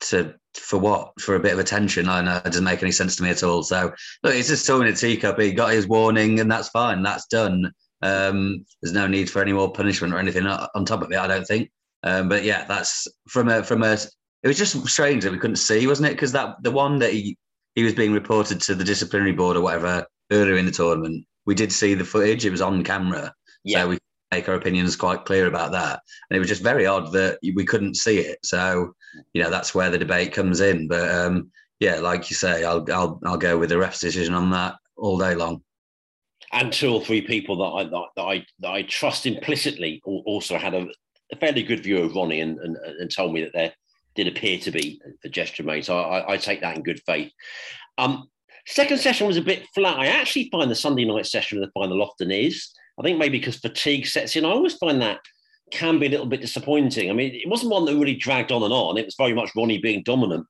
to 0.01 0.35
for 0.55 0.79
what? 0.79 1.13
For 1.21 1.37
a 1.37 1.41
bit 1.41 1.53
of 1.53 1.59
attention. 1.59 2.09
I 2.09 2.23
know 2.23 2.37
it 2.39 2.45
doesn't 2.45 2.65
make 2.65 2.83
any 2.83 2.93
sense 2.93 3.17
to 3.17 3.23
me 3.23 3.31
at 3.31 3.43
all. 3.43 3.63
So 3.63 3.93
look, 4.23 4.35
it's 4.35 4.49
just 4.49 4.67
throwing 4.67 4.89
a 4.89 4.97
teacup. 4.97 5.39
He 5.39 5.53
got 5.53 5.73
his 5.73 5.87
warning 5.87 6.41
and 6.41 6.51
that's 6.51 6.69
fine. 6.71 7.03
That's 7.03 7.27
done. 7.27 7.71
Um, 8.03 8.65
there's 8.81 8.95
no 8.95 9.07
need 9.07 9.31
for 9.31 9.43
any 9.43 9.53
more 9.53 9.73
punishment 9.73 10.15
or 10.15 10.19
anything 10.19 10.47
on 10.47 10.85
top 10.85 11.03
of 11.03 11.13
it, 11.13 11.19
I 11.19 11.27
don't 11.27 11.47
think. 11.47 11.71
Um, 12.03 12.29
but 12.29 12.45
yeah, 12.45 12.65
that's 12.65 13.07
from 13.29 13.49
a 13.49 13.63
from 13.63 13.83
a 13.83 13.99
it 14.43 14.49
was 14.49 14.57
just 14.59 14.87
strange 14.89 15.25
that 15.25 15.33
we 15.33 15.39
couldn't 15.39 15.57
see, 15.57 15.87
wasn't 15.87 16.09
it? 16.09 16.13
Because 16.13 16.33
that 16.33 16.57
the 16.63 16.71
one 16.71 16.99
that 17.01 17.13
he 17.13 17.37
he 17.75 17.85
was 17.85 17.95
being 17.95 18.13
reported 18.13 18.61
to 18.63 18.75
the 18.75 18.85
disciplinary 18.85 19.33
board 19.33 19.57
or 19.57 19.61
whatever 19.61 20.07
earlier 20.33 20.57
in 20.57 20.67
the 20.67 20.73
tournament. 20.73 21.27
We 21.47 21.55
did 21.55 21.73
see 21.73 21.95
the 21.95 22.05
footage; 22.05 22.45
it 22.45 22.51
was 22.51 22.63
on 22.63 22.85
camera, 22.85 23.35
yeah. 23.65 23.83
so 23.83 23.89
we 23.89 23.99
make 24.31 24.49
our 24.49 24.55
opinions 24.55 24.97
quite 24.97 25.25
clear 25.25 25.47
about 25.47 25.73
that. 25.73 26.01
And 26.29 26.37
it 26.37 26.39
was 26.39 26.49
just 26.49 26.63
very 26.63 26.87
odd 26.87 27.13
that 27.13 27.39
we 27.43 27.65
couldn't 27.65 27.97
see 27.97 28.19
it. 28.19 28.39
So, 28.45 28.95
you 29.33 29.43
know, 29.43 29.51
that's 29.51 29.75
where 29.75 29.91
the 29.91 29.99
debate 29.99 30.33
comes 30.33 30.61
in. 30.61 30.89
But 30.89 31.11
um, 31.11 31.51
yeah, 31.81 31.97
like 31.97 32.31
you 32.31 32.37
say, 32.37 32.65
I'll 32.65 32.85
I'll 32.93 33.21
I'll 33.25 33.39
go 33.39 33.59
with 33.59 33.71
the 33.71 33.79
ref's 33.79 34.01
decision 34.01 34.35
on 34.35 34.51
that 34.51 34.77
all 34.97 35.19
day 35.19 35.35
long. 35.35 35.63
And 36.53 36.73
two 36.73 36.93
or 36.93 37.01
three 37.01 37.23
people 37.23 37.57
that 37.59 37.65
I 37.65 37.85
that 37.85 38.23
I 38.23 38.47
that 38.61 38.71
I 38.71 38.83
trust 38.83 39.27
implicitly 39.27 40.01
also 40.05 40.59
had 40.59 40.75
a, 40.75 40.89
a 41.33 41.37
fairly 41.37 41.63
good 41.63 41.83
view 41.83 41.99
of 41.99 42.15
Ronnie 42.15 42.41
and, 42.41 42.59
and, 42.59 42.77
and 42.77 43.11
told 43.11 43.33
me 43.33 43.43
that 43.43 43.53
there 43.53 43.73
did 44.17 44.27
appear 44.27 44.59
to 44.59 44.71
be 44.71 45.01
a 45.25 45.29
gesture 45.29 45.63
made. 45.63 45.85
So 45.85 45.99
I, 45.99 46.33
I 46.33 46.37
take 46.37 46.61
that 46.63 46.77
in 46.77 46.83
good 46.83 47.01
faith. 47.07 47.31
Um, 47.99 48.29
Second 48.67 48.99
session 48.99 49.27
was 49.27 49.37
a 49.37 49.43
bit 49.43 49.67
flat. 49.75 49.99
I 49.99 50.07
actually 50.07 50.49
find 50.51 50.71
the 50.71 50.75
Sunday 50.77 51.05
night 51.05 51.27
session 51.27 51.59
of 51.59 51.65
the 51.65 51.73
final 51.73 52.03
often 52.03 52.31
is. 52.31 52.71
I 52.99 53.03
think 53.03 53.19
maybe 53.19 53.39
because 53.39 53.57
fatigue 53.57 54.07
sets 54.07 54.37
in. 54.37 54.45
I 54.45 54.49
always 54.49 54.75
find 54.75 55.01
that 55.01 55.21
can 55.71 55.99
be 55.99 56.07
a 56.07 56.11
little 56.11 56.27
bit 56.27 56.41
disappointing. 56.41 57.11
I 57.11 57.13
mean, 57.13 57.35
it 57.35 57.49
wasn't 57.49 57.73
one 57.73 57.85
that 57.87 57.95
really 57.95 58.15
dragged 58.15 58.53
on 58.53 58.63
and 58.63 58.73
on. 58.73 58.99
It 58.99 59.07
was 59.07 59.15
very 59.17 59.35
much 59.35 59.51
Ronnie 59.57 59.79
being 59.79 60.03
dominant. 60.03 60.47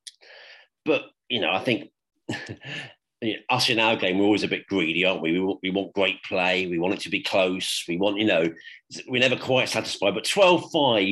But, 0.85 1.05
you 1.29 1.41
know, 1.41 1.51
I 1.51 1.61
think 1.61 1.91
us 3.51 3.69
in 3.69 3.79
our 3.79 3.97
game, 3.97 4.19
we're 4.19 4.25
always 4.25 4.43
a 4.43 4.49
bit 4.49 4.67
greedy, 4.67 5.05
aren't 5.05 5.23
we? 5.23 5.39
we? 5.39 5.57
We 5.63 5.71
want 5.71 5.93
great 5.93 6.23
play. 6.23 6.67
We 6.67 6.79
want 6.79 6.95
it 6.95 7.01
to 7.01 7.11
be 7.11 7.23
close. 7.23 7.85
We 7.87 7.99
want, 7.99 8.19
you 8.19 8.27
know, 8.27 8.51
we're 9.07 9.21
never 9.21 9.37
quite 9.37 9.69
satisfied. 9.69 10.15
But 10.15 10.25
12 10.25 10.71
5 10.73 11.07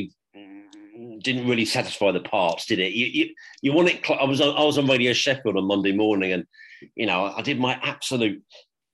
didn't 1.20 1.48
really 1.48 1.64
satisfy 1.64 2.10
the 2.12 2.20
parts, 2.20 2.66
did 2.66 2.78
it? 2.78 2.92
You, 2.92 3.06
you, 3.06 3.34
you 3.62 3.72
want 3.72 3.88
it. 3.88 4.10
I 4.10 4.24
was 4.24 4.40
on, 4.40 4.56
I 4.56 4.64
was 4.64 4.78
on 4.78 4.86
Radio 4.86 5.12
Sheffield 5.12 5.56
on 5.56 5.66
Monday 5.66 5.92
morning, 5.92 6.32
and 6.32 6.44
you 6.94 7.06
know 7.06 7.24
I 7.24 7.42
did 7.42 7.58
my 7.58 7.78
absolute 7.82 8.42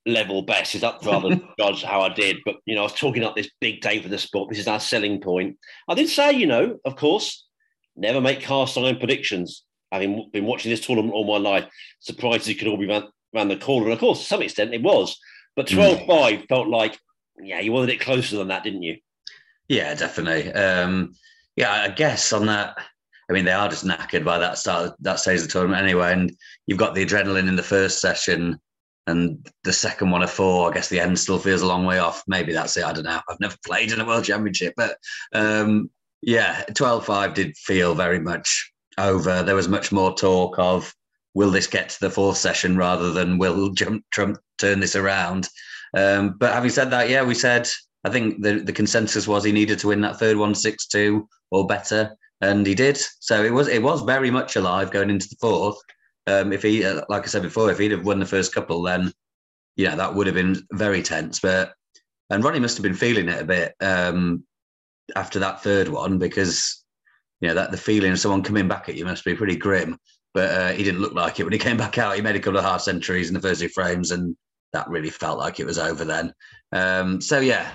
level 0.07 0.43
best. 0.43 0.75
It's 0.75 0.85
up 0.85 1.03
for 1.03 1.11
other 1.11 1.41
judge 1.59 1.83
how 1.83 2.03
I 2.03 2.11
did, 2.11 2.39
but 2.45 2.57
you 2.67 2.75
know 2.75 2.83
I 2.83 2.85
was 2.85 2.95
talking 2.95 3.25
up 3.25 3.37
this 3.37 3.51
big 3.61 3.81
day 3.81 4.03
for 4.03 4.09
the 4.09 4.19
sport. 4.19 4.51
This 4.51 4.59
is 4.59 4.69
our 4.69 4.81
selling 4.81 5.21
point. 5.21 5.57
I 5.89 5.95
did 5.95 6.09
say, 6.09 6.33
you 6.33 6.47
know, 6.47 6.79
of 6.85 6.97
course, 6.97 7.47
never 7.97 8.21
make 8.21 8.41
cast 8.41 8.77
iron 8.77 8.99
predictions. 8.99 9.65
Having 9.95 10.31
been 10.33 10.45
watching 10.45 10.71
this 10.71 10.85
tournament 10.85 11.15
all 11.15 11.25
my 11.25 11.39
life, 11.39 11.67
surprised 12.01 12.49
it 12.49 12.57
could 12.57 12.67
all 12.67 12.77
be 12.77 12.89
around, 12.89 13.05
around 13.35 13.49
the 13.49 13.57
corner. 13.57 13.87
And 13.87 13.95
of 13.95 14.01
course, 14.01 14.19
to 14.19 14.25
some 14.25 14.43
extent, 14.43 14.75
it 14.75 14.83
was. 14.83 15.17
But 15.55 15.69
12 15.69 16.05
5 16.07 16.45
felt 16.49 16.67
like, 16.67 16.99
yeah, 17.41 17.61
you 17.61 17.71
wanted 17.71 17.91
it 17.91 18.01
closer 18.01 18.37
than 18.37 18.49
that, 18.49 18.65
didn't 18.65 18.83
you? 18.83 18.97
Yeah, 19.69 19.95
definitely. 19.95 20.53
Um, 20.53 21.15
yeah, 21.55 21.71
I 21.71 21.89
guess 21.89 22.33
on 22.33 22.47
that, 22.47 22.77
I 23.31 23.33
mean, 23.33 23.45
they 23.45 23.53
are 23.53 23.69
just 23.69 23.87
knackered 23.87 24.25
by 24.25 24.39
that 24.39 24.59
start 24.59 24.95
that 25.01 25.21
stage 25.21 25.39
of 25.39 25.47
the 25.47 25.53
tournament 25.53 25.81
anyway. 25.81 26.13
And 26.13 26.37
you've 26.67 26.79
got 26.79 26.95
the 26.95 27.07
adrenaline 27.07 27.49
in 27.49 27.57
the 27.57 27.63
first 27.63 28.01
session 28.01 28.59
and 29.07 29.47
the 29.63 29.73
second 29.73 30.11
one 30.11 30.25
of 30.25 30.31
four. 30.31 30.69
I 30.69 30.75
guess 30.75 30.89
the 30.89 31.01
end 31.01 31.19
still 31.19 31.39
feels 31.39 31.63
a 31.63 31.67
long 31.67 31.87
way 31.87 32.01
off. 32.01 32.25
Maybe 32.27 32.53
that's 32.53 32.77
it. 32.77 32.85
I 32.85 32.93
don't 32.93 33.05
know. 33.05 33.21
I've 33.29 33.41
never 33.41 33.57
played 33.65 33.93
in 33.93 34.01
a 34.01 34.05
world 34.05 34.25
championship, 34.25 34.75
but 34.77 34.97
um, 35.33 35.91
yeah, 36.21 36.65
12 36.75 37.07
5 37.07 37.35
did 37.35 37.57
feel 37.57 37.95
very 37.95 38.19
much 38.19 38.73
over. 38.99 39.43
There 39.43 39.55
was 39.57 39.69
much 39.69 39.93
more 39.93 40.15
talk 40.15 40.59
of 40.59 40.95
will 41.35 41.51
this 41.51 41.67
get 41.67 41.89
to 41.89 42.01
the 42.01 42.11
fourth 42.11 42.37
session 42.37 42.77
rather 42.77 43.13
than 43.13 43.39
will 43.39 43.75
Trump 43.75 44.39
turn 44.59 44.81
this 44.81 44.97
around. 44.97 45.49
Um, 45.97 46.37
but 46.39 46.53
having 46.53 46.71
said 46.71 46.91
that, 46.91 47.09
yeah, 47.09 47.23
we 47.23 47.35
said 47.35 47.69
I 48.05 48.11
think 48.11 48.43
the, 48.43 48.61
the 48.61 48.73
consensus 48.73 49.27
was 49.27 49.45
he 49.45 49.53
needed 49.53 49.79
to 49.81 49.89
win 49.89 50.03
that 50.03 50.19
third 50.19 50.37
one 50.37 50.55
six 50.55 50.87
two 50.87 51.29
or 51.51 51.67
better, 51.67 52.17
and 52.41 52.67
he 52.67 52.75
did. 52.75 52.99
So 53.21 53.43
it 53.43 53.53
was 53.53 53.69
it 53.69 53.83
was 53.83 54.03
very 54.03 54.31
much 54.31 54.57
alive 54.57 54.91
going 54.91 55.11
into 55.11 55.29
the 55.29 55.37
fourth. 55.41 55.79
Um, 56.27 56.53
if 56.53 56.63
he, 56.63 56.85
uh, 56.85 57.03
like 57.09 57.23
I 57.25 57.27
said 57.27 57.43
before, 57.43 57.71
if 57.71 57.79
he'd 57.79 57.91
have 57.91 58.07
won 58.07 58.19
the 58.19 58.27
first 58.27 58.55
couple, 58.55 58.83
then 58.83 59.13
yeah, 59.77 59.95
that 59.97 60.15
would 60.15 60.27
have 60.27 60.37
been 60.37 60.63
very 60.73 61.03
tense. 61.03 61.41
But 61.41 61.73
and 62.31 62.45
Ronnie 62.45 62.61
must 62.61 62.77
have 62.77 62.83
been 62.83 62.95
feeling 62.95 63.29
it 63.29 63.43
a 63.43 63.45
bit 63.45 63.75
um, 63.81 64.45
after 65.17 65.39
that 65.39 65.63
third 65.63 65.89
one 65.89 66.19
because 66.19 66.84
you 67.45 67.51
know 67.51 67.55
that 67.57 67.71
the 67.71 67.77
feeling 67.77 68.11
of 68.11 68.19
someone 68.19 68.43
coming 68.43 68.67
back 68.67 68.89
at 68.89 68.95
you 68.95 69.05
must 69.05 69.23
be 69.23 69.35
pretty 69.35 69.55
grim. 69.55 69.99
But 70.33 70.51
uh, 70.51 70.73
he 70.73 70.83
didn't 70.83 71.03
look 71.03 71.13
like 71.13 71.39
it 71.39 71.45
when 71.45 71.53
he 71.53 71.59
came 71.67 71.77
back 71.77 71.99
out. 71.99 72.17
He 72.17 72.23
made 72.23 72.37
a 72.37 72.41
couple 72.41 72.59
of 72.59 72.65
half 72.65 72.81
centuries 72.81 73.29
in 73.29 73.35
the 73.35 73.41
first 73.41 73.61
two 73.61 73.69
frames, 73.69 74.13
and 74.13 74.35
that 74.73 74.89
really 74.89 75.11
felt 75.11 75.39
like 75.39 75.61
it 75.61 75.67
was 75.67 75.79
over 75.79 76.07
then. 76.07 76.33
Um, 76.73 77.21
so 77.21 77.41
yeah, 77.41 77.71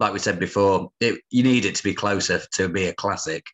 like 0.00 0.12
we 0.12 0.18
said 0.18 0.40
before, 0.40 0.90
it, 0.98 1.20
you 1.30 1.44
need 1.44 1.64
it 1.64 1.76
to 1.76 1.84
be 1.84 1.94
closer 1.94 2.40
to 2.54 2.68
be 2.68 2.86
a 2.86 2.94
classic. 2.94 3.44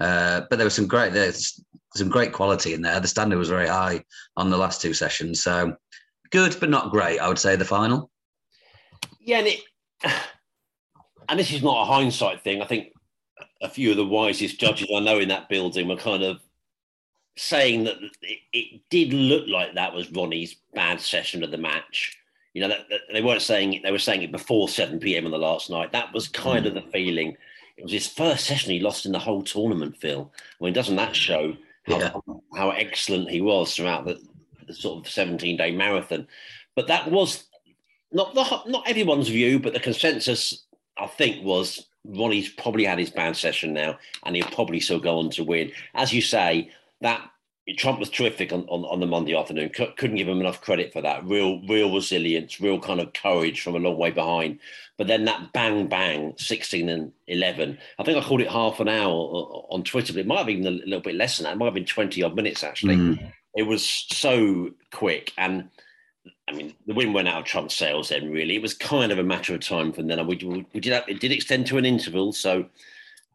Uh, 0.00 0.40
but 0.48 0.56
there 0.56 0.64
was 0.64 0.72
some 0.72 0.86
great 0.86 1.12
there's 1.12 1.62
some 1.94 2.08
great 2.08 2.32
quality 2.32 2.72
in 2.72 2.80
there. 2.80 2.98
The 2.98 3.06
standard 3.06 3.36
was 3.36 3.50
very 3.50 3.68
high 3.68 4.02
on 4.38 4.48
the 4.48 4.56
last 4.56 4.80
two 4.80 4.94
sessions, 4.94 5.42
so 5.42 5.76
good 6.30 6.56
but 6.60 6.70
not 6.70 6.92
great. 6.92 7.18
I 7.18 7.28
would 7.28 7.38
say 7.38 7.56
the 7.56 7.66
final. 7.66 8.10
Yeah, 9.20 9.40
and, 9.40 9.48
it, 9.48 9.60
and 11.28 11.38
this 11.38 11.52
is 11.52 11.62
not 11.62 11.82
a 11.82 11.84
hindsight 11.84 12.40
thing. 12.40 12.62
I 12.62 12.66
think 12.66 12.94
a 13.60 13.68
few 13.68 13.90
of 13.90 13.96
the 13.96 14.06
wisest 14.06 14.58
judges 14.58 14.88
I 14.94 15.00
know 15.00 15.18
in 15.18 15.28
that 15.28 15.48
building 15.48 15.88
were 15.88 15.96
kind 15.96 16.22
of 16.22 16.40
saying 17.36 17.84
that 17.84 17.96
it, 18.22 18.38
it 18.52 18.80
did 18.90 19.12
look 19.12 19.46
like 19.48 19.74
that 19.74 19.94
was 19.94 20.10
Ronnie's 20.10 20.56
bad 20.74 21.00
session 21.00 21.42
of 21.42 21.50
the 21.50 21.58
match 21.58 22.16
You 22.54 22.62
know, 22.62 22.68
that, 22.68 22.88
that 22.90 23.00
they 23.12 23.22
weren't 23.22 23.42
saying 23.42 23.74
it, 23.74 23.82
they 23.82 23.92
were 23.92 23.98
saying 23.98 24.22
it 24.22 24.32
before 24.32 24.68
7 24.68 24.98
p.m. 24.98 25.24
on 25.24 25.30
the 25.30 25.38
last 25.38 25.70
night. 25.70 25.92
That 25.92 26.12
was 26.12 26.28
kind 26.28 26.66
of 26.66 26.74
the 26.74 26.80
mm. 26.80 26.92
feeling. 26.92 27.36
It 27.76 27.84
was 27.84 27.92
his 27.92 28.08
first 28.08 28.44
session 28.46 28.72
he 28.72 28.80
lost 28.80 29.06
in 29.06 29.12
the 29.12 29.18
whole 29.18 29.42
tournament, 29.42 29.96
Phil. 29.96 30.30
I 30.60 30.64
mean, 30.64 30.74
doesn't 30.74 30.96
that 30.96 31.16
show 31.16 31.56
how, 31.84 31.98
Yeah. 31.98 32.12
how 32.54 32.70
excellent 32.70 33.30
he 33.30 33.40
was 33.40 33.74
throughout 33.74 34.04
the, 34.04 34.20
the 34.66 34.74
sort 34.74 35.04
of 35.04 35.10
17 35.10 35.56
day 35.56 35.70
marathon? 35.70 36.26
But 36.74 36.88
that 36.88 37.10
was 37.10 37.44
not 38.12 38.34
the, 38.34 38.62
not 38.66 38.88
everyone's 38.88 39.28
view, 39.28 39.58
but 39.58 39.72
the 39.72 39.80
consensus, 39.80 40.64
I 40.98 41.06
think, 41.06 41.44
was 41.44 41.86
Ronnie's 42.04 42.48
probably 42.48 42.84
had 42.84 42.98
his 42.98 43.10
bad 43.10 43.36
session 43.36 43.72
now, 43.72 43.98
and 44.24 44.36
he'll 44.36 44.46
probably 44.46 44.80
still 44.80 45.00
go 45.00 45.18
on 45.18 45.30
to 45.30 45.44
win. 45.44 45.72
As 45.94 46.12
you 46.12 46.22
say, 46.22 46.70
that 47.00 47.30
Trump 47.76 47.98
was 47.98 48.10
terrific 48.10 48.52
on, 48.52 48.62
on, 48.68 48.84
on 48.84 49.00
the 49.00 49.06
Monday 49.06 49.36
afternoon. 49.36 49.68
Cou- 49.70 49.92
couldn't 49.96 50.16
give 50.16 50.28
him 50.28 50.40
enough 50.40 50.60
credit 50.60 50.92
for 50.92 51.02
that. 51.02 51.24
Real, 51.24 51.60
real 51.66 51.92
resilience, 51.92 52.60
real 52.60 52.80
kind 52.80 53.00
of 53.00 53.12
courage 53.12 53.60
from 53.60 53.76
a 53.76 53.78
long 53.78 53.96
way 53.96 54.10
behind. 54.10 54.58
But 54.96 55.06
then 55.06 55.24
that 55.26 55.52
bang 55.52 55.86
bang, 55.86 56.34
16 56.36 56.88
and 56.88 57.12
11. 57.26 57.78
I 57.98 58.02
think 58.02 58.18
I 58.18 58.26
called 58.26 58.40
it 58.40 58.50
half 58.50 58.80
an 58.80 58.88
hour 58.88 59.12
on 59.12 59.84
Twitter, 59.84 60.12
but 60.12 60.20
it 60.20 60.26
might 60.26 60.38
have 60.38 60.46
been 60.46 60.66
a 60.66 60.70
little 60.70 61.00
bit 61.00 61.14
less 61.14 61.36
than 61.36 61.44
that. 61.44 61.52
It 61.52 61.58
might 61.58 61.66
have 61.66 61.74
been 61.74 61.84
20 61.84 62.22
odd 62.22 62.34
minutes 62.34 62.64
actually. 62.64 62.96
Mm. 62.96 63.32
It 63.54 63.64
was 63.64 63.88
so 63.88 64.70
quick. 64.92 65.32
And 65.38 65.68
I 66.48 66.52
mean, 66.52 66.74
the 66.86 66.94
wind 66.94 67.14
went 67.14 67.28
out 67.28 67.38
of 67.40 67.44
Trump's 67.44 67.76
sails 67.76 68.08
then, 68.08 68.30
really. 68.30 68.56
It 68.56 68.62
was 68.62 68.74
kind 68.74 69.12
of 69.12 69.18
a 69.18 69.22
matter 69.22 69.54
of 69.54 69.60
time 69.60 69.92
from 69.92 70.06
then. 70.08 70.18
on. 70.18 70.26
We, 70.26 70.36
we 70.72 70.80
did 70.80 71.02
it 71.08 71.20
did 71.20 71.32
extend 71.32 71.66
to 71.68 71.78
an 71.78 71.84
interval. 71.84 72.32
So, 72.32 72.66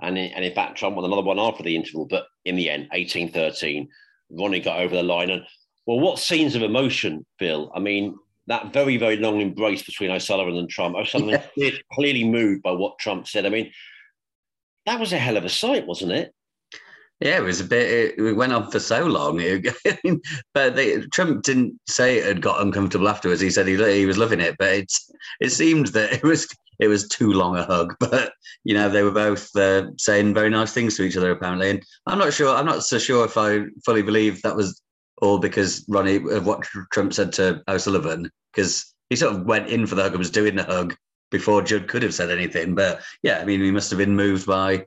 and, 0.01 0.17
in- 0.17 0.31
and 0.33 0.43
in 0.45 0.53
fact, 0.53 0.77
Trump 0.77 0.95
won 0.95 1.05
another 1.05 1.21
one 1.21 1.39
after 1.39 1.63
the 1.63 1.75
interval. 1.75 2.05
But 2.05 2.27
in 2.45 2.55
the 2.55 2.69
end, 2.69 2.89
18 2.93 3.31
13, 3.31 3.87
Ronnie 4.31 4.59
got 4.59 4.79
over 4.79 4.95
the 4.95 5.03
line. 5.03 5.29
And 5.29 5.43
well, 5.85 5.99
what 5.99 6.19
scenes 6.19 6.55
of 6.55 6.61
emotion, 6.61 7.25
Phil? 7.39 7.71
I 7.73 7.79
mean, 7.79 8.17
that 8.47 8.73
very, 8.73 8.97
very 8.97 9.17
long 9.17 9.41
embrace 9.41 9.83
between 9.83 10.11
O'Sullivan 10.11 10.57
and 10.57 10.69
Trump. 10.69 10.95
O'Sullivan 10.95 11.41
clear- 11.53 11.79
clearly 11.93 12.23
moved 12.23 12.61
by 12.61 12.71
what 12.73 12.99
Trump 12.99 13.27
said. 13.27 13.45
I 13.45 13.49
mean, 13.49 13.71
that 14.85 14.99
was 14.99 15.13
a 15.13 15.17
hell 15.17 15.37
of 15.37 15.45
a 15.45 15.49
sight, 15.49 15.87
wasn't 15.87 16.11
it? 16.11 16.34
Yeah, 17.21 17.37
it 17.37 17.43
was 17.43 17.61
a 17.61 17.65
bit. 17.65 17.89
It, 17.89 18.19
it 18.19 18.33
went 18.33 18.51
on 18.51 18.69
for 18.69 18.79
so 18.79 19.05
long, 19.05 19.37
but 20.53 20.75
they, 20.75 20.99
Trump 21.07 21.43
didn't 21.43 21.79
say 21.87 22.17
it 22.17 22.25
had 22.25 22.41
got 22.41 22.61
uncomfortable 22.61 23.07
afterwards. 23.07 23.39
He 23.39 23.49
said 23.49 23.67
he 23.67 23.77
he 23.77 24.05
was 24.05 24.17
loving 24.17 24.41
it, 24.41 24.55
but 24.59 24.73
it's 24.73 25.09
it 25.39 25.51
seemed 25.51 25.87
that 25.87 26.11
it 26.11 26.23
was 26.23 26.47
it 26.79 26.89
was 26.89 27.07
too 27.07 27.31
long 27.31 27.55
a 27.55 27.63
hug. 27.63 27.95
But 27.99 28.33
you 28.65 28.73
know, 28.73 28.89
they 28.89 29.03
were 29.03 29.11
both 29.11 29.55
uh, 29.55 29.91
saying 29.97 30.33
very 30.33 30.49
nice 30.49 30.73
things 30.73 30.97
to 30.97 31.03
each 31.03 31.15
other 31.15 31.31
apparently, 31.31 31.69
and 31.69 31.83
I'm 32.05 32.19
not 32.19 32.33
sure. 32.33 32.53
I'm 32.53 32.65
not 32.65 32.83
so 32.83 32.97
sure 32.99 33.23
if 33.25 33.37
I 33.37 33.65
fully 33.85 34.01
believe 34.01 34.41
that 34.41 34.55
was 34.55 34.81
all 35.21 35.39
because 35.39 35.85
Ronnie 35.87 36.17
of 36.17 36.45
what 36.45 36.63
Trump 36.91 37.13
said 37.13 37.31
to 37.33 37.63
O'Sullivan 37.69 38.29
because 38.53 38.93
he 39.09 39.15
sort 39.15 39.35
of 39.35 39.45
went 39.45 39.69
in 39.69 39.85
for 39.85 39.95
the 39.95 40.03
hug 40.03 40.11
and 40.11 40.19
was 40.19 40.31
doing 40.31 40.55
the 40.55 40.63
hug 40.63 40.95
before 41.31 41.61
Judd 41.61 41.87
could 41.87 42.03
have 42.03 42.13
said 42.13 42.29
anything. 42.29 42.75
But 42.75 43.01
yeah, 43.23 43.39
I 43.39 43.45
mean, 43.45 43.61
he 43.61 43.71
must 43.71 43.89
have 43.91 43.99
been 43.99 44.15
moved 44.15 44.45
by. 44.45 44.85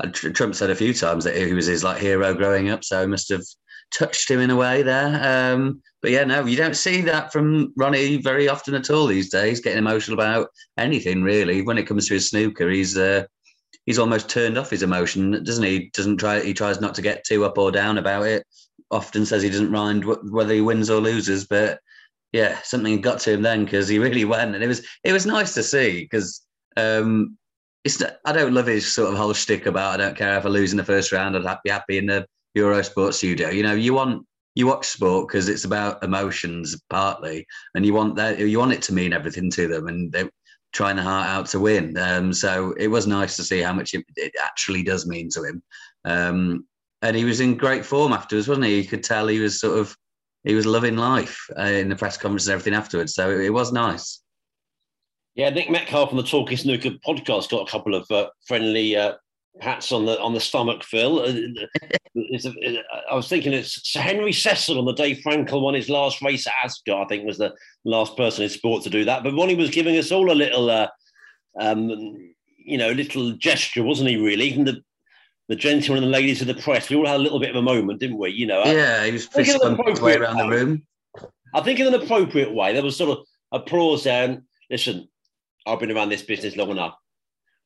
Uh, 0.00 0.08
Trump 0.12 0.54
said 0.54 0.70
a 0.70 0.74
few 0.74 0.92
times 0.92 1.24
that 1.24 1.36
he 1.36 1.52
was 1.54 1.66
his 1.66 1.84
like 1.84 1.98
hero 1.98 2.34
growing 2.34 2.70
up, 2.70 2.84
so 2.84 3.06
must 3.06 3.28
have 3.30 3.42
touched 3.92 4.30
him 4.30 4.40
in 4.40 4.50
a 4.50 4.56
way 4.56 4.82
there. 4.82 5.54
Um, 5.54 5.82
but 6.02 6.10
yeah, 6.10 6.24
no, 6.24 6.44
you 6.44 6.56
don't 6.56 6.76
see 6.76 7.00
that 7.02 7.32
from 7.32 7.72
Ronnie 7.76 8.18
very 8.18 8.48
often 8.48 8.74
at 8.74 8.90
all 8.90 9.06
these 9.06 9.30
days. 9.30 9.60
Getting 9.60 9.78
emotional 9.78 10.18
about 10.18 10.48
anything 10.76 11.22
really. 11.22 11.62
When 11.62 11.78
it 11.78 11.86
comes 11.86 12.08
to 12.08 12.14
his 12.14 12.28
snooker, 12.28 12.68
he's 12.68 12.96
uh, 12.96 13.24
he's 13.86 13.98
almost 13.98 14.28
turned 14.28 14.58
off 14.58 14.70
his 14.70 14.82
emotion, 14.82 15.42
doesn't 15.44 15.64
he? 15.64 15.90
Doesn't 15.92 16.18
try. 16.18 16.40
He 16.40 16.54
tries 16.54 16.80
not 16.80 16.94
to 16.96 17.02
get 17.02 17.24
too 17.24 17.44
up 17.44 17.58
or 17.58 17.72
down 17.72 17.98
about 17.98 18.26
it. 18.26 18.46
Often 18.90 19.26
says 19.26 19.42
he 19.42 19.50
doesn't 19.50 19.70
mind 19.70 20.04
wh- 20.04 20.32
whether 20.32 20.54
he 20.54 20.60
wins 20.60 20.90
or 20.90 21.00
loses, 21.00 21.46
but 21.46 21.80
yeah, 22.32 22.60
something 22.62 23.00
got 23.00 23.20
to 23.20 23.32
him 23.32 23.42
then 23.42 23.64
because 23.64 23.88
he 23.88 23.98
really 23.98 24.24
went, 24.24 24.54
and 24.54 24.62
it 24.62 24.68
was 24.68 24.86
it 25.04 25.12
was 25.12 25.26
nice 25.26 25.54
to 25.54 25.62
see 25.62 26.02
because. 26.02 26.42
Um, 26.78 27.38
it's 27.86 28.00
not, 28.00 28.16
I 28.24 28.32
don't 28.32 28.52
love 28.52 28.66
his 28.66 28.92
sort 28.92 29.12
of 29.12 29.16
whole 29.16 29.32
shtick 29.32 29.66
about 29.66 29.94
I 29.94 30.04
don't 30.04 30.16
care 30.16 30.36
if 30.36 30.44
I 30.44 30.48
lose 30.48 30.72
in 30.72 30.76
the 30.76 30.84
first 30.84 31.12
round. 31.12 31.36
I'd 31.36 31.58
be 31.62 31.70
happy 31.70 31.98
in 31.98 32.06
the 32.06 32.26
Eurosport 32.58 33.14
studio. 33.14 33.48
You 33.50 33.62
know, 33.62 33.74
you 33.74 33.94
want 33.94 34.26
you 34.56 34.66
watch 34.66 34.86
sport 34.86 35.28
because 35.28 35.48
it's 35.48 35.64
about 35.64 36.02
emotions 36.02 36.80
partly, 36.90 37.46
and 37.74 37.86
you 37.86 37.94
want 37.94 38.16
that 38.16 38.40
you 38.40 38.58
want 38.58 38.72
it 38.72 38.82
to 38.82 38.94
mean 38.94 39.12
everything 39.12 39.50
to 39.52 39.68
them, 39.68 39.86
and 39.86 40.10
they're 40.10 40.30
trying 40.72 40.96
their 40.96 41.04
heart 41.04 41.28
out 41.28 41.46
to 41.46 41.60
win. 41.60 41.96
Um, 41.96 42.32
so 42.32 42.74
it 42.76 42.88
was 42.88 43.06
nice 43.06 43.36
to 43.36 43.44
see 43.44 43.60
how 43.60 43.72
much 43.72 43.94
it, 43.94 44.04
it 44.16 44.32
actually 44.42 44.82
does 44.82 45.06
mean 45.06 45.30
to 45.30 45.44
him. 45.44 45.62
Um, 46.04 46.66
and 47.02 47.16
he 47.16 47.24
was 47.24 47.40
in 47.40 47.56
great 47.56 47.86
form 47.86 48.12
afterwards, 48.12 48.48
wasn't 48.48 48.66
he? 48.66 48.80
You 48.80 48.88
could 48.88 49.04
tell 49.04 49.28
he 49.28 49.38
was 49.38 49.60
sort 49.60 49.78
of 49.78 49.96
he 50.42 50.54
was 50.54 50.66
loving 50.66 50.96
life 50.96 51.38
uh, 51.56 51.62
in 51.62 51.88
the 51.88 51.96
press 51.96 52.16
conference 52.16 52.46
and 52.46 52.54
everything 52.54 52.74
afterwards. 52.74 53.14
So 53.14 53.30
it, 53.30 53.42
it 53.42 53.50
was 53.50 53.72
nice. 53.72 54.22
Yeah, 55.36 55.50
Nick 55.50 55.70
Metcalf 55.70 56.10
on 56.10 56.16
the 56.16 56.22
Talking 56.22 56.56
Snooker 56.56 56.90
podcast 57.06 57.50
got 57.50 57.68
a 57.68 57.70
couple 57.70 57.94
of 57.94 58.10
uh, 58.10 58.28
friendly 58.46 58.96
uh, 58.96 59.14
pats 59.60 59.92
on 59.92 60.06
the 60.06 60.18
on 60.20 60.32
the 60.32 60.40
stomach, 60.40 60.82
Phil. 60.82 61.20
Uh, 61.20 61.32
it's 62.14 62.46
a- 62.46 62.82
I 63.10 63.14
was 63.14 63.28
thinking 63.28 63.52
it's 63.52 63.86
Sir 63.90 64.00
Henry 64.00 64.32
Cecil 64.32 64.78
on 64.78 64.86
the 64.86 64.94
day 64.94 65.14
Frankel 65.14 65.60
won 65.60 65.74
his 65.74 65.90
last 65.90 66.22
race 66.22 66.46
at 66.46 66.54
Ascot. 66.64 67.04
I 67.04 67.06
think 67.06 67.26
was 67.26 67.36
the 67.38 67.52
last 67.84 68.16
person 68.16 68.44
in 68.44 68.48
sport 68.50 68.82
to 68.84 68.90
do 68.90 69.04
that. 69.04 69.22
But 69.22 69.34
Ronnie 69.34 69.54
was 69.54 69.70
giving 69.70 69.96
us 69.98 70.10
all 70.10 70.30
a 70.30 70.32
little, 70.32 70.70
uh, 70.70 70.88
um, 71.60 71.90
you 72.58 72.78
know, 72.78 72.90
little 72.92 73.32
gesture, 73.32 73.82
wasn't 73.82 74.08
he? 74.08 74.16
Really, 74.16 74.46
even 74.46 74.64
the 74.64 74.80
the 75.48 75.56
gentlemen 75.56 76.02
and 76.02 76.12
the 76.12 76.16
ladies 76.18 76.40
of 76.40 76.46
the 76.48 76.54
press, 76.54 76.88
we 76.90 76.96
all 76.96 77.06
had 77.06 77.16
a 77.20 77.22
little 77.22 77.38
bit 77.38 77.50
of 77.50 77.56
a 77.56 77.62
moment, 77.62 78.00
didn't 78.00 78.18
we? 78.18 78.30
You 78.30 78.46
know, 78.46 78.64
Yeah, 78.64 79.04
he 79.04 79.12
was 79.12 79.26
fist 79.26 79.52
his 79.86 80.00
way 80.00 80.16
around 80.16 80.38
the 80.38 80.48
room. 80.48 80.82
I 81.54 81.60
think 81.60 81.78
in 81.78 81.86
an 81.86 81.94
appropriate 81.94 82.52
way. 82.52 82.72
There 82.72 82.82
was 82.82 82.96
sort 82.96 83.16
of 83.18 83.24
applause 83.52 84.02
there. 84.04 84.24
And 84.24 84.42
listen, 84.70 85.08
I've 85.66 85.80
been 85.80 85.90
around 85.90 86.10
this 86.10 86.22
business 86.22 86.56
long 86.56 86.70
enough. 86.70 86.94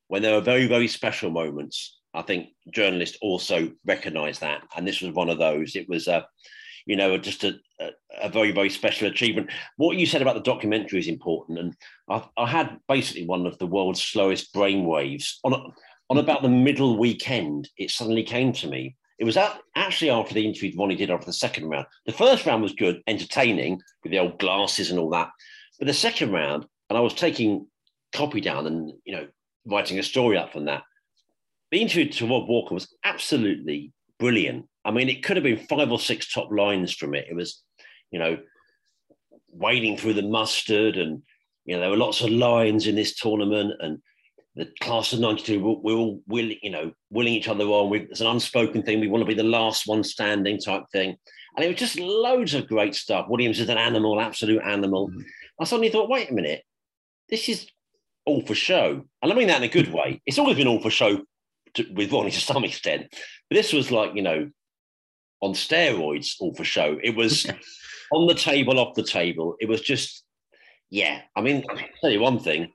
When 0.08 0.22
there 0.22 0.34
are 0.34 0.40
very, 0.40 0.66
very 0.66 0.88
special 0.88 1.30
moments, 1.30 2.00
I 2.14 2.22
think 2.22 2.48
journalists 2.72 3.18
also 3.20 3.70
recognise 3.84 4.38
that. 4.40 4.62
And 4.76 4.86
this 4.86 5.00
was 5.00 5.14
one 5.14 5.28
of 5.28 5.38
those. 5.38 5.76
It 5.76 5.88
was, 5.88 6.08
uh, 6.08 6.22
you 6.86 6.96
know, 6.96 7.16
just 7.18 7.44
a, 7.44 7.54
a, 7.78 7.90
a 8.22 8.28
very, 8.28 8.50
very 8.50 8.70
special 8.70 9.06
achievement. 9.06 9.50
What 9.76 9.96
you 9.96 10.06
said 10.06 10.22
about 10.22 10.34
the 10.34 10.40
documentary 10.40 10.98
is 10.98 11.06
important. 11.06 11.58
And 11.58 11.76
I, 12.08 12.24
I 12.36 12.46
had 12.48 12.78
basically 12.88 13.26
one 13.26 13.46
of 13.46 13.58
the 13.58 13.66
world's 13.66 14.02
slowest 14.02 14.52
brainwaves 14.52 15.34
on, 15.44 15.52
a, 15.52 15.62
on 16.08 16.18
about 16.18 16.42
the 16.42 16.48
middle 16.48 16.98
weekend. 16.98 17.68
It 17.76 17.90
suddenly 17.90 18.24
came 18.24 18.52
to 18.54 18.68
me. 18.68 18.96
It 19.20 19.24
was 19.24 19.36
at, 19.36 19.60
actually 19.76 20.10
after 20.10 20.32
the 20.32 20.46
interview 20.46 20.72
Ronnie 20.76 20.96
did 20.96 21.10
after 21.10 21.26
the 21.26 21.32
second 21.34 21.68
round. 21.68 21.86
The 22.06 22.12
first 22.12 22.46
round 22.46 22.62
was 22.62 22.72
good, 22.72 23.02
entertaining 23.06 23.82
with 24.02 24.10
the 24.10 24.18
old 24.18 24.38
glasses 24.38 24.90
and 24.90 24.98
all 24.98 25.10
that. 25.10 25.28
But 25.78 25.86
the 25.86 25.94
second 25.94 26.32
round, 26.32 26.66
and 26.88 26.96
I 26.96 27.02
was 27.02 27.14
taking 27.14 27.66
copy 28.12 28.40
down 28.40 28.66
and 28.66 28.92
you 29.04 29.14
know 29.14 29.26
writing 29.66 29.98
a 29.98 30.02
story 30.02 30.36
up 30.36 30.52
from 30.52 30.64
that. 30.66 30.82
The 31.70 31.80
interview 31.80 32.10
to 32.10 32.28
Rob 32.28 32.48
Walker 32.48 32.74
was 32.74 32.94
absolutely 33.04 33.92
brilliant. 34.18 34.66
I 34.84 34.90
mean, 34.90 35.08
it 35.08 35.22
could 35.22 35.36
have 35.36 35.44
been 35.44 35.66
five 35.68 35.90
or 35.90 35.98
six 35.98 36.32
top 36.32 36.50
lines 36.50 36.92
from 36.92 37.14
it. 37.14 37.26
It 37.30 37.34
was, 37.34 37.62
you 38.10 38.18
know, 38.18 38.38
wading 39.48 39.96
through 39.96 40.14
the 40.14 40.22
mustard, 40.22 40.96
and 40.96 41.22
you 41.64 41.74
know 41.74 41.80
there 41.80 41.90
were 41.90 41.96
lots 41.96 42.20
of 42.20 42.30
lines 42.30 42.86
in 42.86 42.96
this 42.96 43.14
tournament, 43.16 43.74
and 43.80 43.98
the 44.56 44.68
class 44.80 45.12
of 45.12 45.20
'92 45.20 45.62
we're, 45.62 45.74
we're 45.74 45.98
all 45.98 46.22
willing, 46.26 46.58
you 46.62 46.70
know, 46.70 46.92
willing 47.10 47.34
each 47.34 47.48
other 47.48 47.64
on. 47.64 47.90
We, 47.90 48.00
it's 48.00 48.20
an 48.20 48.26
unspoken 48.26 48.82
thing. 48.82 49.00
We 49.00 49.08
want 49.08 49.22
to 49.22 49.28
be 49.28 49.34
the 49.34 49.42
last 49.42 49.86
one 49.86 50.02
standing 50.02 50.58
type 50.58 50.84
thing. 50.92 51.16
And 51.56 51.64
it 51.64 51.68
was 51.68 51.78
just 51.78 51.98
loads 51.98 52.54
of 52.54 52.68
great 52.68 52.94
stuff. 52.94 53.26
Williams 53.28 53.58
is 53.58 53.68
an 53.68 53.78
animal, 53.78 54.20
absolute 54.20 54.62
animal. 54.62 55.08
Mm-hmm. 55.08 55.20
I 55.60 55.64
suddenly 55.64 55.90
thought, 55.90 56.08
wait 56.08 56.30
a 56.30 56.34
minute, 56.34 56.62
this 57.28 57.48
is 57.48 57.66
all 58.30 58.46
for 58.46 58.54
show. 58.54 59.04
And 59.22 59.32
I 59.32 59.34
mean 59.34 59.48
that 59.48 59.58
in 59.58 59.68
a 59.68 59.72
good 59.72 59.92
way. 59.92 60.22
It's 60.24 60.38
always 60.38 60.56
been 60.56 60.68
all 60.68 60.80
for 60.80 60.90
show 60.90 61.22
to, 61.74 61.86
with 61.92 62.12
Ronnie 62.12 62.30
to 62.38 62.40
some 62.40 62.64
extent. 62.64 63.08
But 63.10 63.56
this 63.56 63.72
was 63.72 63.90
like, 63.90 64.14
you 64.14 64.22
know, 64.22 64.50
on 65.40 65.52
steroids, 65.52 66.36
all 66.40 66.54
for 66.54 66.64
show. 66.64 66.98
It 67.02 67.16
was 67.16 67.46
on 68.12 68.26
the 68.26 68.34
table, 68.34 68.78
off 68.78 68.94
the 68.94 69.02
table. 69.02 69.56
It 69.60 69.68
was 69.68 69.80
just, 69.80 70.24
yeah. 70.90 71.22
I 71.36 71.40
mean, 71.40 71.64
I'll 71.68 71.78
tell 72.00 72.10
you 72.10 72.20
one 72.20 72.38
thing. 72.38 72.72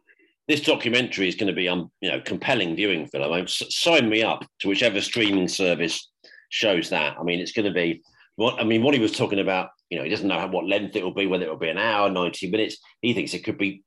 This 0.48 0.62
documentary 0.62 1.28
is 1.28 1.36
going 1.36 1.48
to 1.48 1.54
be, 1.54 1.68
um, 1.68 1.92
you 2.02 2.12
know, 2.12 2.22
compelling 2.22 2.76
viewing, 2.76 3.08
Phil. 3.08 3.24
I 3.24 3.38
mean, 3.38 3.48
sign 3.48 4.10
me 4.10 4.22
up 4.22 4.46
to 4.60 4.68
whichever 4.68 5.02
streaming 5.02 5.48
service 5.48 6.12
shows 6.50 6.90
that. 6.90 7.16
I 7.20 7.24
mean, 7.24 7.40
it's 7.40 7.52
going 7.52 7.66
to 7.66 7.74
be 7.74 8.04
what 8.36 8.60
I 8.60 8.64
mean. 8.64 8.84
What 8.84 8.94
he 8.94 9.00
was 9.00 9.12
talking 9.12 9.40
about, 9.40 9.70
you 9.90 9.98
know, 9.98 10.04
he 10.04 10.10
doesn't 10.12 10.28
know 10.28 10.40
how, 10.40 10.48
what 10.48 10.68
length 10.68 10.96
it 10.96 11.04
will 11.04 11.16
be, 11.16 11.26
whether 11.26 11.46
it 11.46 11.50
will 11.50 11.58
be 11.58 11.70
an 11.70 11.80
hour, 11.80 12.12
ninety 12.12 12.52
minutes. 12.52 12.78
He 13.02 13.14
thinks 13.14 13.34
it 13.34 13.44
could 13.44 13.58
be. 13.58 13.84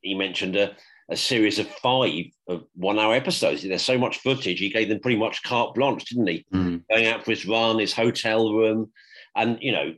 He 0.00 0.14
mentioned 0.14 0.56
a, 0.56 0.74
a 1.10 1.16
series 1.16 1.58
of 1.58 1.68
five 1.68 2.24
of 2.48 2.64
one-hour 2.74 3.14
episodes. 3.14 3.62
There's 3.62 3.82
so 3.82 3.98
much 3.98 4.18
footage. 4.18 4.58
He 4.58 4.68
gave 4.68 4.88
them 4.88 5.00
pretty 5.00 5.18
much 5.18 5.42
carte 5.42 5.74
blanche, 5.74 6.04
didn't 6.04 6.26
he? 6.26 6.44
Mm. 6.52 6.82
Going 6.90 7.06
out 7.06 7.24
for 7.24 7.30
his 7.30 7.46
run, 7.46 7.78
his 7.78 7.94
hotel 7.94 8.52
room, 8.52 8.90
and 9.34 9.58
you 9.60 9.72
know, 9.72 9.94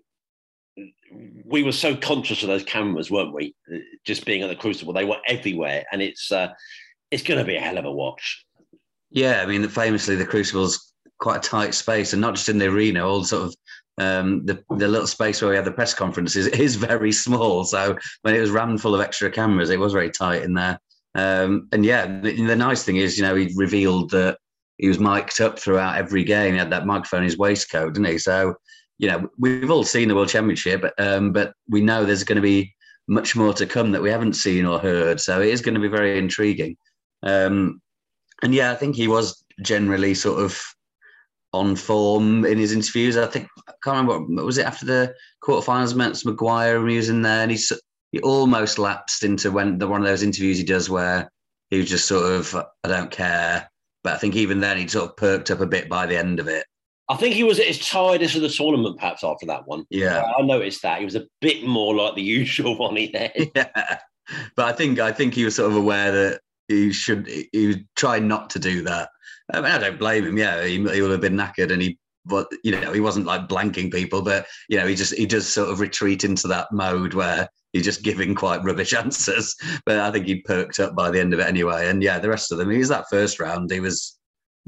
we 1.44 1.62
were 1.62 1.72
so 1.72 1.96
conscious 1.96 2.42
of 2.42 2.48
those 2.48 2.64
cameras, 2.64 3.10
weren't 3.10 3.34
we? 3.34 3.54
Uh, 3.72 3.78
Just 4.04 4.24
being 4.24 4.42
at 4.42 4.48
the 4.48 4.56
Crucible, 4.56 4.92
they 4.92 5.04
were 5.04 5.18
everywhere, 5.26 5.84
and 5.92 6.00
it's 6.00 6.30
uh, 6.30 6.52
it's 7.10 7.22
going 7.24 7.38
to 7.38 7.44
be 7.44 7.56
a 7.56 7.60
hell 7.60 7.78
of 7.78 7.84
a 7.84 7.92
watch. 7.92 8.44
Yeah, 9.10 9.42
I 9.42 9.46
mean, 9.46 9.66
famously, 9.68 10.14
the 10.14 10.26
Crucible's 10.26 10.94
quite 11.18 11.44
a 11.44 11.48
tight 11.48 11.74
space, 11.74 12.12
and 12.12 12.22
not 12.22 12.36
just 12.36 12.48
in 12.48 12.58
the 12.58 12.68
arena, 12.68 13.06
all 13.06 13.24
sort 13.24 13.44
of 13.44 13.56
um, 13.98 14.46
the 14.46 14.62
the 14.76 14.86
little 14.86 15.08
space 15.08 15.42
where 15.42 15.50
we 15.50 15.56
had 15.56 15.64
the 15.64 15.72
press 15.72 15.92
conferences 15.92 16.46
is 16.66 16.76
very 16.76 17.10
small. 17.10 17.64
So 17.64 17.98
when 18.22 18.34
it 18.36 18.40
was 18.40 18.50
rammed 18.50 18.80
full 18.80 18.94
of 18.94 19.00
extra 19.00 19.30
cameras, 19.30 19.70
it 19.70 19.80
was 19.80 19.92
very 19.92 20.10
tight 20.10 20.42
in 20.42 20.54
there. 20.54 20.78
Um, 21.14 21.68
and 21.72 21.84
yeah, 21.84 22.06
the, 22.06 22.46
the, 22.46 22.56
nice 22.56 22.84
thing 22.84 22.96
is, 22.96 23.18
you 23.18 23.24
know, 23.24 23.34
he 23.34 23.52
revealed 23.56 24.10
that 24.10 24.38
he 24.78 24.88
was 24.88 25.00
mic'd 25.00 25.40
up 25.40 25.58
throughout 25.58 25.98
every 25.98 26.24
game. 26.24 26.52
He 26.52 26.58
had 26.58 26.70
that 26.70 26.86
microphone 26.86 27.20
in 27.20 27.24
his 27.24 27.38
waistcoat, 27.38 27.94
didn't 27.94 28.12
he? 28.12 28.18
So, 28.18 28.54
you 28.98 29.08
know, 29.08 29.28
we've 29.38 29.70
all 29.70 29.84
seen 29.84 30.08
the 30.08 30.14
World 30.14 30.28
Championship, 30.28 30.84
um, 30.98 31.32
but 31.32 31.52
we 31.68 31.80
know 31.80 32.04
there's 32.04 32.24
going 32.24 32.36
to 32.36 32.42
be 32.42 32.74
much 33.08 33.34
more 33.34 33.52
to 33.54 33.66
come 33.66 33.90
that 33.90 34.02
we 34.02 34.10
haven't 34.10 34.34
seen 34.34 34.64
or 34.64 34.78
heard. 34.78 35.20
So 35.20 35.40
it 35.40 35.48
is 35.48 35.60
going 35.60 35.74
to 35.74 35.80
be 35.80 35.88
very 35.88 36.16
intriguing. 36.18 36.76
Um, 37.22 37.80
and 38.42 38.54
yeah, 38.54 38.70
I 38.70 38.76
think 38.76 38.94
he 38.94 39.08
was 39.08 39.44
generally 39.62 40.14
sort 40.14 40.40
of 40.40 40.62
on 41.52 41.74
form 41.76 42.44
in 42.44 42.58
his 42.58 42.72
interviews. 42.72 43.16
I 43.16 43.26
think 43.26 43.48
I 43.68 43.72
can't 43.82 43.96
remember 44.08 44.34
what 44.34 44.46
was 44.46 44.58
it 44.58 44.66
after 44.66 44.86
the 44.86 45.14
quarterfinals 45.42 45.92
against 45.92 46.24
Maguire. 46.24 46.78
And 46.78 46.90
he 46.90 46.96
was 46.96 47.08
in 47.08 47.22
there, 47.22 47.42
and 47.42 47.50
he 47.50 47.58
he 48.12 48.20
almost 48.20 48.78
lapsed 48.78 49.24
into 49.24 49.50
when 49.50 49.78
the 49.78 49.86
one 49.86 50.00
of 50.00 50.06
those 50.06 50.22
interviews 50.22 50.58
he 50.58 50.64
does 50.64 50.90
where 50.90 51.30
he 51.70 51.78
was 51.78 51.88
just 51.88 52.06
sort 52.08 52.32
of 52.32 52.54
I 52.84 52.88
don't 52.88 53.10
care. 53.10 53.70
But 54.02 54.14
I 54.14 54.18
think 54.18 54.34
even 54.34 54.60
then 54.60 54.78
he 54.78 54.88
sort 54.88 55.10
of 55.10 55.16
perked 55.16 55.50
up 55.50 55.60
a 55.60 55.66
bit 55.66 55.88
by 55.88 56.06
the 56.06 56.16
end 56.16 56.40
of 56.40 56.48
it. 56.48 56.66
I 57.08 57.16
think 57.16 57.34
he 57.34 57.44
was 57.44 57.58
at 57.58 57.66
his 57.66 57.86
tiredest 57.86 58.36
of 58.36 58.42
the 58.42 58.48
tournament, 58.48 58.96
perhaps 58.96 59.24
after 59.24 59.44
that 59.46 59.66
one. 59.66 59.84
Yeah, 59.90 60.22
I 60.38 60.42
noticed 60.42 60.82
that 60.82 61.00
he 61.00 61.04
was 61.04 61.16
a 61.16 61.26
bit 61.40 61.66
more 61.66 61.94
like 61.94 62.14
the 62.14 62.22
usual 62.40 62.78
one 62.78 62.96
he 62.96 63.08
there. 63.08 63.32
Yeah, 63.54 63.98
but 64.54 64.66
I 64.66 64.72
think 64.72 64.98
I 65.00 65.12
think 65.12 65.34
he 65.34 65.44
was 65.44 65.56
sort 65.56 65.70
of 65.70 65.76
aware 65.76 66.12
that 66.12 66.40
he 66.68 66.92
should 66.92 67.26
he 67.26 67.66
would 67.66 67.88
try 67.96 68.18
not 68.20 68.50
to 68.50 68.58
do 68.58 68.82
that. 68.82 69.10
I 69.52 69.60
mean, 69.60 69.72
I 69.72 69.78
don't 69.78 69.98
blame 69.98 70.24
him. 70.24 70.38
Yeah, 70.38 70.64
he, 70.64 70.76
he 70.76 71.02
would 71.02 71.10
have 71.10 71.20
been 71.20 71.36
knackered, 71.36 71.72
and 71.72 71.82
he 71.82 71.98
but 72.24 72.48
you 72.62 72.72
know 72.72 72.92
he 72.92 73.00
wasn't 73.00 73.26
like 73.26 73.48
blanking 73.48 73.92
people, 73.92 74.22
but 74.22 74.46
you 74.68 74.78
know 74.78 74.86
he 74.86 74.94
just 74.94 75.14
he 75.14 75.26
does 75.26 75.46
sort 75.46 75.70
of 75.70 75.80
retreat 75.80 76.24
into 76.24 76.48
that 76.48 76.68
mode 76.72 77.14
where 77.14 77.48
he's 77.72 77.84
just 77.84 78.02
giving 78.02 78.34
quite 78.34 78.62
rubbish 78.62 78.94
answers. 78.94 79.54
But 79.86 79.98
I 79.98 80.10
think 80.10 80.26
he 80.26 80.42
perked 80.42 80.80
up 80.80 80.94
by 80.94 81.10
the 81.10 81.20
end 81.20 81.32
of 81.32 81.40
it 81.40 81.46
anyway. 81.46 81.88
And 81.88 82.02
yeah, 82.02 82.18
the 82.18 82.28
rest 82.28 82.52
of 82.52 82.58
them, 82.58 82.70
he 82.70 82.78
was 82.78 82.88
that 82.88 83.10
first 83.10 83.40
round, 83.40 83.70
he 83.70 83.80
was 83.80 84.18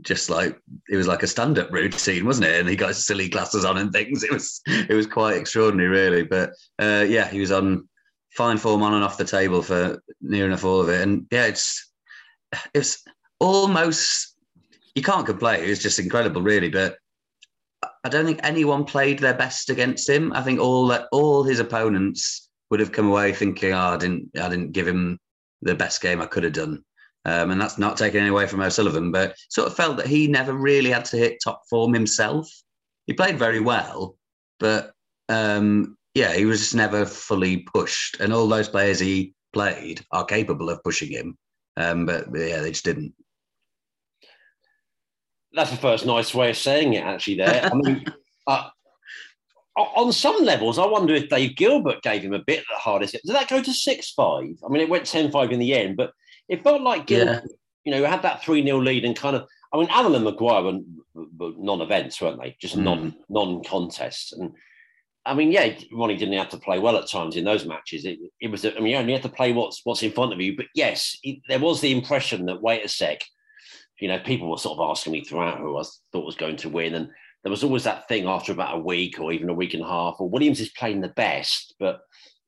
just 0.01 0.31
like 0.31 0.59
it 0.89 0.97
was 0.97 1.07
like 1.07 1.23
a 1.23 1.27
stand-up 1.27 1.71
routine, 1.71 2.25
wasn't 2.25 2.47
it? 2.47 2.61
And 2.61 2.69
he 2.69 2.77
got 2.77 2.95
silly 2.95 3.29
glasses 3.29 3.65
on 3.65 3.79
and 3.79 3.93
things. 3.93 4.25
It 4.25 4.33
was 4.33 4.61
it 4.67 4.95
was 4.95 5.07
quite 5.07 5.37
extraordinary, 5.37 5.89
really. 5.89 6.23
But 6.25 6.51
uh, 6.79 7.05
yeah, 7.09 7.29
he 7.29 7.41
was 7.41 7.53
on 7.53 7.89
fine 8.31 8.57
form 8.57 8.83
on 8.83 8.95
and 8.95 9.05
off 9.05 9.19
the 9.19 9.25
table 9.25 9.63
for 9.63 10.03
near 10.21 10.47
enough 10.47 10.65
all 10.65 10.81
of 10.81 10.89
it. 10.89 11.03
And 11.03 11.27
yeah, 11.31 11.47
it's 11.47 11.93
it's 12.75 13.05
almost 13.41 14.37
you 14.95 15.03
can't 15.03 15.27
complain. 15.27 15.65
It 15.65 15.69
was 15.69 15.83
just 15.83 15.99
incredible, 15.99 16.43
really. 16.43 16.69
But 16.69 16.97
I 18.05 18.09
don't 18.09 18.25
think 18.25 18.41
anyone 18.43 18.85
played 18.85 19.19
their 19.19 19.35
best 19.35 19.71
against 19.71 20.09
him. 20.09 20.33
I 20.33 20.43
think 20.43 20.61
all 20.61 20.89
that 20.89 21.07
all 21.13 21.45
his 21.45 21.61
opponents 21.61 22.51
would 22.71 22.81
have 22.81 22.93
come 22.93 23.09
away 23.09 23.33
thinking, 23.33 23.73
"Oh, 23.73 23.79
I 23.79 23.97
didn't, 23.97 24.31
I 24.41 24.49
didn't 24.49 24.73
give 24.73 24.89
him 24.89 25.19
the 25.63 25.75
best 25.75 26.01
game 26.01 26.21
I 26.21 26.27
could 26.27 26.45
have 26.45 26.53
done." 26.53 26.83
Um, 27.25 27.53
and 27.53 27.61
that's 27.61 27.79
not 27.79 27.97
taking 27.97 28.21
any 28.21 28.31
away 28.31 28.47
from 28.49 28.61
O'Sullivan, 28.61 29.13
but 29.13 29.37
sort 29.49 29.69
of 29.69 29.77
felt 29.77 29.97
that 29.99 30.09
he 30.09 30.27
never 30.27 30.53
really 30.53 30.91
had 30.91 31.05
to 31.07 31.17
hit 31.17 31.39
top 31.43 31.63
form 31.71 31.93
himself. 31.93 32.51
He 33.07 33.13
played 33.13 33.39
very 33.39 33.61
well, 33.61 34.17
but 34.59 34.93
um, 35.29 35.97
yeah, 36.15 36.33
he 36.35 36.45
was 36.45 36.61
just 36.61 36.75
never 36.75 37.07
fully 37.07 37.59
pushed. 37.59 38.21
And 38.21 38.33
all 38.33 38.49
those 38.49 38.69
players 38.69 38.99
he 38.99 39.35
played 39.53 40.05
are 40.11 40.25
capable 40.25 40.69
of 40.71 40.83
pushing 40.83 41.11
him. 41.11 41.39
Um, 41.77 42.07
but 42.07 42.27
yeah, 42.35 42.61
they 42.61 42.71
just 42.71 42.85
didn't. 42.85 43.15
That's 45.55 45.71
the 45.71 45.77
first 45.77 46.07
nice 46.07 46.35
way 46.35 46.51
of 46.51 46.57
saying 46.57 46.95
it, 46.95 47.05
actually. 47.05 47.37
There, 47.37 47.65
I 47.65 47.75
mean, 47.75 48.05
uh, 48.47 48.69
on 49.77 50.13
some 50.13 50.45
levels, 50.45 50.79
I 50.79 50.87
wonder 50.87 51.15
if 51.15 51.29
Dave 51.29 51.57
Gilbert 51.57 52.03
gave 52.03 52.23
him 52.23 52.35
a 52.35 52.39
bit 52.39 52.61
of 52.61 52.67
the 52.71 52.79
hardest. 52.79 53.13
Did 53.13 53.35
that 53.35 53.49
go 53.49 53.63
to 53.63 53.73
six 53.73 54.13
five? 54.13 54.55
I 54.65 54.69
mean, 54.69 54.83
it 54.83 54.89
went 54.89 55.05
10-5 55.05 55.51
in 55.51 55.59
the 55.59 55.75
end, 55.75 55.97
but 55.97 56.13
it 56.49 56.63
felt 56.63 56.83
like 56.83 57.07
Gilbert, 57.07 57.43
yeah. 57.45 57.53
you 57.85 57.93
know, 57.93 58.09
had 58.09 58.23
that 58.23 58.43
three 58.43 58.63
0 58.65 58.79
lead 58.81 59.05
and 59.05 59.17
kind 59.17 59.37
of. 59.37 59.47
I 59.75 59.79
mean, 59.79 59.89
Allen 59.91 60.15
and 60.15 60.25
Maguire 60.25 60.63
were, 60.63 60.81
were 61.15 61.53
non-events, 61.57 62.21
weren't 62.21 62.41
they? 62.41 62.57
Just 62.61 62.77
mm. 62.77 62.83
non 62.83 63.15
non-contests, 63.31 64.33
and 64.33 64.53
I 65.25 65.35
mean, 65.35 65.53
yeah, 65.53 65.75
Ronnie 65.93 66.17
didn't 66.17 66.37
have 66.37 66.49
to 66.51 66.57
play 66.57 66.79
well 66.79 66.97
at 66.97 67.09
times 67.09 67.37
in 67.37 67.45
those 67.45 67.65
matches. 67.65 68.05
It, 68.05 68.19
it 68.41 68.51
was, 68.51 68.65
I 68.65 68.71
mean, 68.75 68.89
you 68.89 68.97
only 68.97 69.13
had 69.13 69.23
to 69.23 69.29
play 69.29 69.53
what's 69.53 69.81
what's 69.85 70.03
in 70.03 70.13
front 70.13 70.33
of 70.33 70.41
you. 70.41 70.57
But 70.57 70.67
yes, 70.75 71.17
it, 71.23 71.39
there 71.49 71.61
was 71.61 71.81
the 71.81 71.93
impression 71.93 72.47
that 72.47 72.61
wait 72.61 72.85
a 72.85 72.89
sec, 72.89 73.23
you 74.03 74.09
know, 74.09 74.19
people 74.19 74.51
were 74.51 74.59
sort 74.59 74.81
of 74.81 74.91
asking 74.91 75.13
me 75.13 75.23
throughout 75.23 75.59
who 75.59 75.79
I 75.79 75.85
thought 76.11 76.27
was 76.27 76.35
going 76.35 76.57
to 76.57 76.69
win, 76.69 76.97
and 76.97 77.09
there 77.45 77.53
was 77.53 77.63
always 77.63 77.85
that 77.85 78.09
thing 78.09 78.27
after 78.27 78.51
about 78.51 78.75
a 78.75 78.81
week 78.81 79.21
or 79.21 79.31
even 79.31 79.49
a 79.49 79.55
week 79.55 79.75
and 79.75 79.83
a 79.85 79.87
half. 79.87 80.17
Or 80.19 80.29
Williams 80.29 80.59
is 80.59 80.71
playing 80.71 81.03
the 81.03 81.09
best, 81.11 81.77
but 81.79 82.01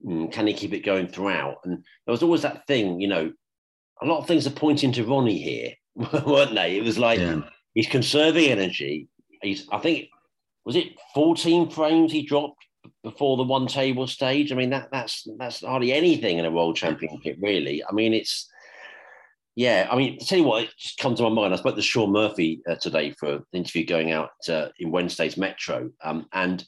mm, 0.04 0.32
can 0.32 0.48
he 0.48 0.52
keep 0.52 0.72
it 0.72 0.84
going 0.84 1.06
throughout? 1.06 1.58
And 1.64 1.74
there 1.74 2.12
was 2.12 2.24
always 2.24 2.42
that 2.42 2.66
thing, 2.66 3.00
you 3.00 3.06
know, 3.06 3.32
a 4.02 4.04
lot 4.04 4.18
of 4.18 4.26
things 4.26 4.48
are 4.48 4.50
pointing 4.50 4.90
to 4.94 5.04
Ronnie 5.04 5.40
here, 5.40 5.74
weren't 6.26 6.56
they? 6.56 6.76
It 6.76 6.82
was 6.82 6.98
like 6.98 7.20
yeah. 7.20 7.42
he's 7.72 7.86
conserving 7.86 8.50
energy. 8.50 9.06
He's, 9.40 9.68
I 9.70 9.78
think, 9.78 10.08
was 10.64 10.74
it 10.74 10.88
14 11.14 11.70
frames 11.70 12.10
he 12.10 12.26
dropped 12.26 12.64
before 13.04 13.36
the 13.36 13.44
one 13.44 13.68
table 13.68 14.08
stage. 14.08 14.50
I 14.50 14.56
mean, 14.56 14.70
that 14.70 14.88
that's 14.90 15.24
that's 15.38 15.64
hardly 15.64 15.92
anything 15.92 16.38
in 16.38 16.46
a 16.46 16.50
world 16.50 16.74
championship, 16.74 17.36
really. 17.40 17.84
I 17.88 17.92
mean, 17.92 18.12
it's 18.12 18.48
yeah. 19.56 19.88
I 19.90 19.96
mean, 19.96 20.18
to 20.18 20.24
tell 20.24 20.38
you 20.38 20.44
what, 20.44 20.64
it 20.64 20.70
just 20.78 20.98
comes 20.98 21.18
to 21.18 21.24
my 21.24 21.28
mind. 21.28 21.54
I 21.54 21.56
spoke 21.56 21.76
to 21.76 21.82
Shaun 21.82 22.12
Murphy 22.12 22.60
uh, 22.68 22.76
today 22.76 23.12
for 23.18 23.34
an 23.34 23.44
interview 23.52 23.86
going 23.86 24.12
out 24.12 24.30
uh, 24.48 24.68
in 24.78 24.90
Wednesday's 24.90 25.36
Metro, 25.36 25.90
um, 26.02 26.26
and 26.32 26.64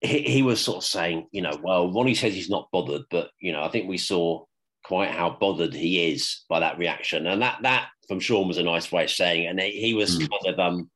he, 0.00 0.22
he 0.22 0.42
was 0.42 0.60
sort 0.60 0.78
of 0.78 0.84
saying, 0.84 1.28
you 1.32 1.42
know, 1.42 1.58
well, 1.62 1.92
Ronnie 1.92 2.14
says 2.14 2.34
he's 2.34 2.50
not 2.50 2.68
bothered, 2.72 3.02
but 3.10 3.30
you 3.40 3.52
know, 3.52 3.62
I 3.62 3.68
think 3.68 3.88
we 3.88 3.98
saw 3.98 4.44
quite 4.84 5.10
how 5.10 5.36
bothered 5.40 5.74
he 5.74 6.12
is 6.12 6.44
by 6.48 6.60
that 6.60 6.78
reaction, 6.78 7.26
and 7.26 7.40
that 7.42 7.58
that 7.62 7.88
from 8.08 8.20
Shaun 8.20 8.48
was 8.48 8.58
a 8.58 8.62
nice 8.62 8.92
way 8.92 9.04
of 9.04 9.10
saying, 9.10 9.44
it. 9.44 9.46
and 9.46 9.60
he 9.60 9.94
was 9.94 10.18
mm. 10.18 10.28
kind 10.28 10.54
of 10.54 10.60
um. 10.60 10.90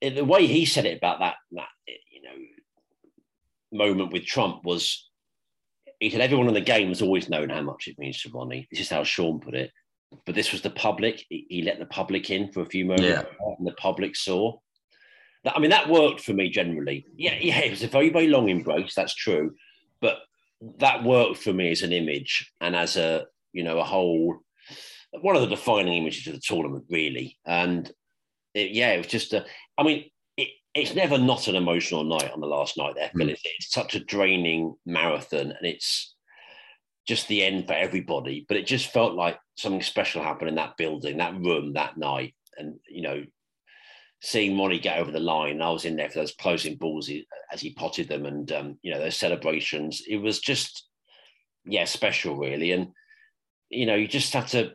The 0.00 0.24
way 0.24 0.46
he 0.46 0.64
said 0.64 0.86
it 0.86 0.96
about 0.96 1.18
that, 1.18 1.34
that 1.52 1.68
you 2.12 2.22
know 2.22 2.34
moment 3.72 4.12
with 4.12 4.24
Trump 4.24 4.64
was 4.64 5.07
he 6.00 6.10
said 6.10 6.20
everyone 6.20 6.48
in 6.48 6.54
the 6.54 6.60
game 6.60 6.88
has 6.88 7.02
always 7.02 7.28
known 7.28 7.48
how 7.48 7.62
much 7.62 7.88
it 7.88 7.98
means 7.98 8.20
to 8.22 8.30
Ronnie. 8.30 8.68
This 8.70 8.80
is 8.80 8.90
how 8.90 9.04
Shaun 9.04 9.40
put 9.40 9.54
it. 9.54 9.72
But 10.24 10.34
this 10.34 10.52
was 10.52 10.62
the 10.62 10.70
public. 10.70 11.24
He, 11.28 11.62
let 11.64 11.78
the 11.78 11.86
public 11.86 12.30
in 12.30 12.50
for 12.50 12.62
a 12.62 12.66
few 12.66 12.84
moments, 12.86 13.04
yeah. 13.04 13.24
and 13.58 13.66
the 13.66 13.72
public 13.72 14.16
saw. 14.16 14.56
That, 15.44 15.56
I 15.56 15.60
mean, 15.60 15.70
that 15.70 15.90
worked 15.90 16.20
for 16.20 16.32
me 16.32 16.48
generally. 16.48 17.04
Yeah, 17.14 17.36
yeah, 17.40 17.58
it 17.58 17.70
was 17.70 17.82
a 17.82 17.88
very, 17.88 18.08
very 18.08 18.28
long 18.28 18.48
embrace. 18.48 18.94
That's 18.94 19.14
true, 19.14 19.54
but 20.00 20.18
that 20.78 21.04
worked 21.04 21.38
for 21.38 21.52
me 21.52 21.70
as 21.70 21.82
an 21.82 21.92
image 21.92 22.50
and 22.60 22.74
as 22.74 22.96
a 22.96 23.26
you 23.52 23.62
know 23.62 23.78
a 23.78 23.84
whole 23.84 24.40
one 25.20 25.36
of 25.36 25.42
the 25.42 25.48
defining 25.48 25.94
images 25.94 26.26
of 26.26 26.34
the 26.34 26.40
tournament, 26.40 26.84
really. 26.90 27.38
And 27.46 27.90
it, 28.54 28.70
yeah, 28.70 28.92
it 28.92 28.98
was 28.98 29.06
just 29.06 29.32
a. 29.32 29.44
I 29.76 29.82
mean, 29.82 30.10
it's 30.82 30.94
never 30.94 31.18
not 31.18 31.48
an 31.48 31.56
emotional 31.56 32.04
night 32.04 32.30
on 32.32 32.40
the 32.40 32.46
last 32.46 32.76
night 32.76 32.94
there, 32.94 33.10
Phil. 33.16 33.26
Mm. 33.26 33.30
It's, 33.30 33.42
it's 33.44 33.72
such 33.72 33.94
a 33.94 34.04
draining 34.04 34.74
marathon 34.86 35.52
and 35.52 35.64
it's 35.66 36.14
just 37.06 37.28
the 37.28 37.42
end 37.42 37.66
for 37.66 37.72
everybody. 37.72 38.44
But 38.46 38.56
it 38.56 38.66
just 38.66 38.92
felt 38.92 39.14
like 39.14 39.38
something 39.56 39.82
special 39.82 40.22
happened 40.22 40.50
in 40.50 40.56
that 40.56 40.76
building, 40.76 41.18
that 41.18 41.34
room, 41.34 41.72
that 41.74 41.96
night. 41.96 42.34
And, 42.56 42.78
you 42.88 43.02
know, 43.02 43.24
seeing 44.20 44.58
Ronnie 44.58 44.78
get 44.78 44.98
over 44.98 45.10
the 45.10 45.20
line, 45.20 45.62
I 45.62 45.70
was 45.70 45.84
in 45.84 45.96
there 45.96 46.10
for 46.10 46.18
those 46.18 46.34
closing 46.34 46.76
balls 46.76 47.10
as 47.52 47.60
he 47.60 47.72
potted 47.72 48.08
them 48.08 48.26
and, 48.26 48.50
um, 48.52 48.78
you 48.82 48.92
know, 48.92 48.98
those 48.98 49.16
celebrations. 49.16 50.02
It 50.08 50.16
was 50.16 50.40
just, 50.40 50.88
yeah, 51.64 51.84
special, 51.84 52.36
really. 52.36 52.72
And, 52.72 52.88
you 53.70 53.86
know, 53.86 53.94
you 53.94 54.08
just 54.08 54.32
have 54.34 54.48
to 54.48 54.72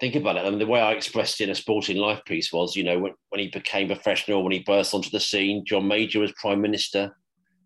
think 0.00 0.16
about 0.16 0.36
it. 0.36 0.40
I 0.40 0.50
mean, 0.50 0.58
the 0.58 0.66
way 0.66 0.80
I 0.80 0.92
expressed 0.92 1.40
it 1.40 1.44
in 1.44 1.50
a 1.50 1.54
sporting 1.54 1.98
life 1.98 2.24
piece 2.24 2.52
was, 2.52 2.74
you 2.74 2.82
know, 2.82 2.98
when, 2.98 3.12
when 3.28 3.40
he 3.40 3.48
became 3.48 3.86
professional, 3.86 4.42
when 4.42 4.52
he 4.52 4.60
burst 4.60 4.94
onto 4.94 5.10
the 5.10 5.20
scene, 5.20 5.64
John 5.64 5.86
Major 5.86 6.20
was 6.20 6.32
prime 6.32 6.60
minister, 6.60 7.14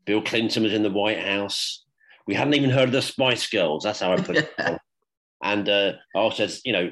Bill 0.05 0.21
Clinton 0.21 0.65
was 0.65 0.75
in 0.75 0.83
the 0.83 0.91
White 0.91 1.21
House. 1.21 1.85
We 2.27 2.35
hadn't 2.35 2.55
even 2.55 2.71
heard 2.71 2.89
of 2.89 2.93
the 2.93 3.03
Spice 3.03 3.49
Girls. 3.49 3.85
That's 3.85 4.01
how 4.01 4.13
I 4.13 4.17
put 4.17 4.37
it. 4.37 4.53
And 5.43 5.69
uh, 5.69 5.93
I 6.17 6.19
also 6.19 6.47
said, 6.47 6.59
you 6.65 6.73
know, 6.73 6.91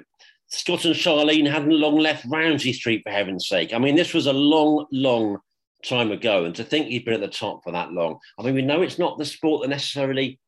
Scott 0.49 0.85
and 0.85 0.95
Charlene 0.95 1.51
hadn't 1.51 1.71
long 1.71 1.97
left 1.97 2.27
Ramsay 2.29 2.75
Street 2.75 3.03
for 3.03 3.11
heaven's 3.11 3.49
sake. 3.49 3.73
I 3.73 3.79
mean, 3.79 3.97
this 3.97 4.13
was 4.13 4.27
a 4.27 4.33
long, 4.33 4.85
long 4.93 5.39
time 5.83 6.13
ago, 6.13 6.45
and 6.45 6.55
to 6.57 6.63
think 6.63 6.89
he'd 6.89 7.07
been 7.07 7.15
at 7.15 7.21
the 7.21 7.29
top 7.29 7.65
for 7.65 7.73
that 7.73 7.93
long. 7.93 8.19
I 8.39 8.43
mean, 8.43 8.55
we 8.55 8.61
know 8.61 8.83
it's 8.83 8.99
not 8.99 9.17
the 9.17 9.25
sport 9.25 9.63
that 9.63 9.69
necessarily, 9.69 10.39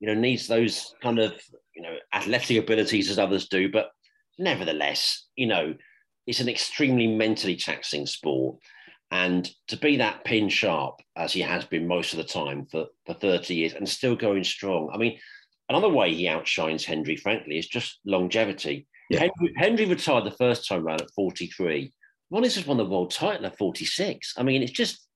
you 0.00 0.06
know, 0.06 0.14
needs 0.14 0.46
those 0.46 0.94
kind 1.02 1.18
of 1.18 1.34
you 1.76 1.82
know 1.82 1.96
athletic 2.14 2.56
abilities 2.56 3.10
as 3.10 3.18
others 3.18 3.48
do, 3.48 3.70
but 3.70 3.90
nevertheless, 4.40 5.26
you 5.36 5.46
know, 5.46 5.74
it's 6.26 6.40
an 6.40 6.48
extremely 6.48 7.06
mentally 7.06 7.56
taxing 7.56 8.06
sport. 8.06 8.56
And 9.12 9.48
to 9.68 9.76
be 9.76 9.96
that 9.96 10.24
pin 10.24 10.48
sharp 10.48 11.00
as 11.16 11.32
he 11.32 11.40
has 11.40 11.64
been 11.64 11.86
most 11.86 12.12
of 12.12 12.18
the 12.18 12.24
time 12.24 12.66
for, 12.66 12.86
for 13.06 13.14
30 13.14 13.54
years 13.54 13.74
and 13.74 13.88
still 13.88 14.16
going 14.16 14.44
strong. 14.44 14.90
I 14.92 14.98
mean, 14.98 15.18
another 15.68 15.88
way 15.88 16.14
he 16.14 16.28
outshines 16.28 16.84
Hendry, 16.84 17.16
frankly, 17.16 17.58
is 17.58 17.66
just 17.66 17.98
longevity. 18.04 18.86
Yeah. 19.10 19.20
Hendry, 19.20 19.52
Hendry, 19.56 19.86
retired 19.86 20.24
the 20.24 20.30
first 20.30 20.68
time 20.68 20.86
around 20.86 21.00
at 21.00 21.10
43. 21.10 21.92
Ronnie's 22.30 22.54
just 22.54 22.68
won 22.68 22.76
the 22.76 22.84
world 22.84 23.10
title 23.10 23.46
at 23.46 23.58
46. 23.58 24.34
I 24.36 24.42
mean, 24.44 24.62
it's 24.62 24.72
just 24.72 25.08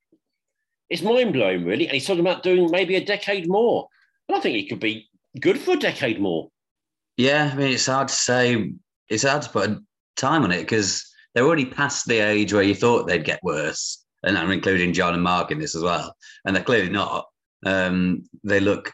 it's 0.90 1.02
mind 1.02 1.32
blowing, 1.32 1.64
really. 1.64 1.86
And 1.86 1.94
he's 1.94 2.06
talking 2.06 2.20
about 2.20 2.42
doing 2.42 2.70
maybe 2.70 2.96
a 2.96 3.04
decade 3.04 3.48
more. 3.48 3.88
And 4.28 4.36
I 4.36 4.40
think 4.40 4.56
he 4.56 4.68
could 4.68 4.80
be 4.80 5.08
good 5.40 5.58
for 5.58 5.72
a 5.72 5.76
decade 5.76 6.20
more. 6.20 6.50
Yeah, 7.16 7.50
I 7.52 7.56
mean, 7.56 7.72
it's 7.72 7.86
hard 7.86 8.08
to 8.08 8.14
say. 8.14 8.72
It's 9.08 9.24
hard 9.24 9.42
to 9.42 9.50
put 9.50 9.70
a 9.70 9.80
time 10.16 10.42
on 10.42 10.52
it 10.52 10.60
because 10.60 11.04
they're 11.34 11.44
already 11.44 11.66
past 11.66 12.06
the 12.06 12.18
age 12.18 12.52
where 12.52 12.62
you 12.62 12.74
thought 12.74 13.06
they'd 13.06 13.24
get 13.24 13.42
worse, 13.42 14.04
and 14.22 14.38
I'm 14.38 14.50
including 14.50 14.92
John 14.92 15.14
and 15.14 15.22
Mark 15.22 15.50
in 15.50 15.58
this 15.58 15.74
as 15.74 15.82
well. 15.82 16.14
And 16.44 16.54
they're 16.54 16.62
clearly 16.62 16.90
not. 16.90 17.26
Um, 17.66 18.28
they 18.42 18.60
look 18.60 18.92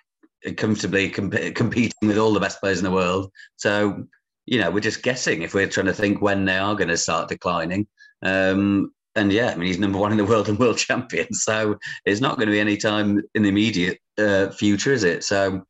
comfortably 0.57 1.11
comp- 1.11 1.55
competing 1.55 2.09
with 2.09 2.19
all 2.19 2.33
the 2.33 2.41
best 2.41 2.61
players 2.61 2.79
in 2.79 2.85
the 2.85 2.91
world. 2.91 3.31
So, 3.57 4.05
you 4.47 4.59
know, 4.59 4.71
we're 4.71 4.81
just 4.81 5.03
guessing 5.03 5.43
if 5.43 5.55
we're 5.55 5.69
trying 5.69 5.87
to 5.87 5.93
think 5.95 6.23
when 6.23 6.45
they 6.45 6.57
are 6.57 6.75
going 6.75 6.89
to 6.89 6.97
start 6.97 7.29
declining. 7.29 7.87
Um, 8.23 8.93
and 9.17 9.33
yeah, 9.33 9.51
I 9.51 9.57
mean, 9.57 9.67
he's 9.67 9.79
number 9.79 9.99
one 9.99 10.13
in 10.13 10.19
the 10.19 10.25
world 10.25 10.49
and 10.49 10.59
world 10.59 10.79
champion. 10.89 11.33
So 11.35 11.77
it's 12.05 12.21
not 12.21 12.37
going 12.37 12.47
to 12.47 12.53
be 12.53 12.61
any 12.61 12.77
time 12.77 13.23
in 13.35 13.43
the 13.43 13.49
immediate 13.49 13.99
uh, 14.19 14.51
future, 14.51 14.93
is 14.93 15.05
it? 15.05 15.25
So, 15.25 15.65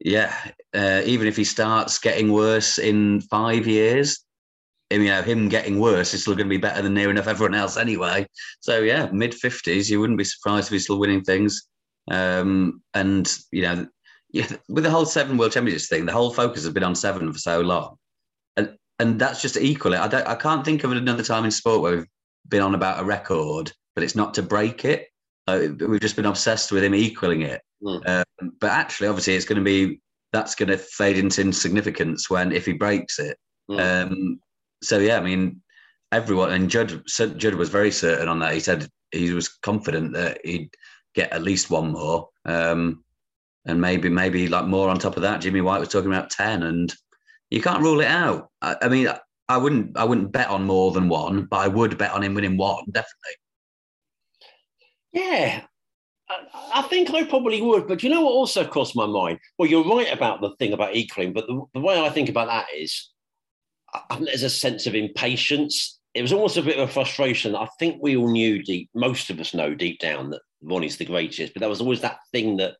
yeah, 0.00 0.34
uh, 0.74 1.02
even 1.04 1.26
if 1.26 1.36
he 1.36 1.44
starts 1.44 1.98
getting 1.98 2.32
worse 2.32 2.78
in 2.78 3.20
five 3.22 3.66
years, 3.66 4.24
you 4.90 5.04
know, 5.04 5.22
him 5.22 5.48
getting 5.48 5.80
worse 5.80 6.14
is 6.14 6.22
still 6.22 6.34
going 6.34 6.46
to 6.46 6.50
be 6.50 6.58
better 6.58 6.82
than 6.82 6.94
near 6.94 7.10
enough 7.10 7.26
everyone 7.26 7.54
else 7.54 7.76
anyway. 7.76 8.26
So 8.60 8.80
yeah, 8.80 9.08
mid 9.12 9.34
fifties, 9.34 9.90
you 9.90 10.00
wouldn't 10.00 10.18
be 10.18 10.24
surprised 10.24 10.68
if 10.68 10.72
he's 10.72 10.84
still 10.84 11.00
winning 11.00 11.22
things. 11.22 11.66
Um, 12.10 12.82
and 12.92 13.32
you 13.50 13.62
know, 13.62 13.86
yeah, 14.30 14.48
with 14.68 14.84
the 14.84 14.90
whole 14.90 15.06
seven 15.06 15.36
world 15.36 15.52
championships 15.52 15.88
thing, 15.88 16.06
the 16.06 16.12
whole 16.12 16.32
focus 16.32 16.64
has 16.64 16.72
been 16.72 16.82
on 16.82 16.94
seven 16.94 17.32
for 17.32 17.38
so 17.38 17.60
long, 17.60 17.96
and 18.56 18.76
and 18.98 19.18
that's 19.18 19.40
just 19.40 19.56
equal. 19.56 19.94
I 19.94 20.08
don't, 20.08 20.26
I 20.26 20.34
can't 20.34 20.64
think 20.64 20.84
of 20.84 20.92
another 20.92 21.22
time 21.22 21.44
in 21.44 21.50
sport 21.50 21.80
where 21.80 21.96
we've 21.96 22.06
been 22.48 22.62
on 22.62 22.74
about 22.74 23.00
a 23.00 23.04
record, 23.04 23.72
but 23.94 24.04
it's 24.04 24.16
not 24.16 24.34
to 24.34 24.42
break 24.42 24.84
it. 24.84 25.08
Uh, 25.46 25.68
we've 25.86 26.00
just 26.00 26.16
been 26.16 26.26
obsessed 26.26 26.72
with 26.72 26.84
him 26.84 26.94
equaling 26.94 27.42
it. 27.42 27.60
Mm. 27.82 28.08
Um, 28.08 28.52
but 28.60 28.70
actually, 28.70 29.08
obviously, 29.08 29.34
it's 29.34 29.44
going 29.44 29.58
to 29.58 29.64
be 29.64 30.00
that's 30.32 30.54
going 30.54 30.68
to 30.68 30.78
fade 30.78 31.18
into 31.18 31.40
insignificance 31.40 32.28
when 32.28 32.50
if 32.52 32.66
he 32.66 32.72
breaks 32.72 33.18
it. 33.18 33.36
Mm. 33.70 34.06
Um, 34.10 34.40
so 34.82 34.98
yeah, 34.98 35.18
I 35.18 35.20
mean, 35.20 35.62
everyone 36.12 36.52
and 36.52 36.70
Judd 36.70 37.02
Judd 37.06 37.54
was 37.54 37.68
very 37.68 37.90
certain 37.90 38.28
on 38.28 38.38
that. 38.40 38.54
He 38.54 38.60
said 38.60 38.88
he 39.12 39.32
was 39.32 39.48
confident 39.48 40.12
that 40.14 40.40
he'd 40.44 40.70
get 41.14 41.32
at 41.32 41.42
least 41.42 41.70
one 41.70 41.92
more, 41.92 42.28
um, 42.44 43.04
and 43.66 43.80
maybe 43.80 44.08
maybe 44.08 44.48
like 44.48 44.66
more 44.66 44.88
on 44.88 44.98
top 44.98 45.16
of 45.16 45.22
that. 45.22 45.40
Jimmy 45.40 45.60
White 45.60 45.80
was 45.80 45.88
talking 45.88 46.12
about 46.12 46.30
ten, 46.30 46.62
and 46.62 46.94
you 47.50 47.60
can't 47.60 47.82
rule 47.82 48.00
it 48.00 48.08
out. 48.08 48.50
I, 48.62 48.76
I 48.82 48.88
mean, 48.88 49.08
I 49.48 49.56
wouldn't 49.56 49.96
I 49.96 50.04
wouldn't 50.04 50.32
bet 50.32 50.48
on 50.48 50.64
more 50.64 50.92
than 50.92 51.08
one, 51.08 51.46
but 51.46 51.58
I 51.58 51.68
would 51.68 51.98
bet 51.98 52.12
on 52.12 52.22
him 52.22 52.34
winning 52.34 52.56
one 52.56 52.84
definitely. 52.90 53.34
Yeah, 55.14 55.62
I, 56.28 56.36
I 56.74 56.82
think 56.82 57.10
I 57.10 57.24
probably 57.24 57.62
would. 57.62 57.86
But 57.86 58.02
you 58.02 58.10
know 58.10 58.22
what 58.22 58.32
also 58.32 58.66
crossed 58.66 58.96
my 58.96 59.06
mind? 59.06 59.38
Well, 59.58 59.70
you're 59.70 59.88
right 59.88 60.12
about 60.12 60.40
the 60.40 60.54
thing 60.58 60.72
about 60.72 60.94
equaling, 60.94 61.32
but 61.32 61.46
the, 61.46 61.62
the 61.72 61.80
way 61.80 62.00
I 62.00 62.10
think 62.10 62.28
about 62.28 62.48
that 62.48 62.66
is 62.76 63.10
I 63.94 64.16
think 64.16 64.26
there's 64.26 64.42
a 64.42 64.50
sense 64.50 64.86
of 64.86 64.94
impatience. 64.94 66.00
It 66.14 66.22
was 66.22 66.32
almost 66.32 66.56
a 66.56 66.62
bit 66.62 66.78
of 66.78 66.88
a 66.88 66.92
frustration. 66.92 67.54
I 67.54 67.68
think 67.78 68.02
we 68.02 68.16
all 68.16 68.30
knew 68.30 68.62
deep, 68.62 68.90
most 68.94 69.30
of 69.30 69.40
us 69.40 69.54
know 69.54 69.74
deep 69.74 70.00
down 70.00 70.30
that 70.30 70.42
Ronnie's 70.62 70.96
the 70.96 71.04
greatest, 71.04 71.54
but 71.54 71.60
there 71.60 71.68
was 71.68 71.80
always 71.80 72.00
that 72.00 72.18
thing 72.32 72.56
that 72.58 72.74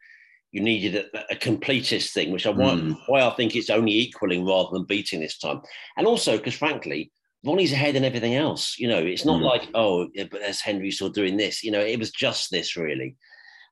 you 0.52 0.60
needed 0.60 0.94
a, 0.96 1.32
a 1.32 1.36
completist 1.36 2.12
thing, 2.12 2.30
which 2.32 2.46
I 2.46 2.52
mm. 2.52 2.96
why 3.06 3.22
I 3.22 3.30
think 3.30 3.54
it's 3.54 3.70
only 3.70 3.92
equaling 3.92 4.44
rather 4.44 4.70
than 4.72 4.84
beating 4.84 5.20
this 5.20 5.38
time. 5.38 5.60
And 5.96 6.06
also 6.06 6.36
because 6.36 6.54
frankly, 6.54 7.12
Ronnie's 7.44 7.72
ahead 7.72 7.96
in 7.96 8.04
everything 8.04 8.34
else. 8.34 8.78
You 8.78 8.88
know, 8.88 8.98
it's 8.98 9.24
not 9.24 9.40
mm. 9.40 9.44
like, 9.44 9.68
oh, 9.74 10.08
yeah, 10.14 10.24
but 10.30 10.40
there's 10.40 10.60
Hendry 10.60 10.90
still 10.90 11.10
doing 11.10 11.36
this. 11.36 11.62
You 11.62 11.70
know, 11.70 11.80
it 11.80 11.98
was 11.98 12.10
just 12.10 12.50
this 12.50 12.76
really. 12.76 13.16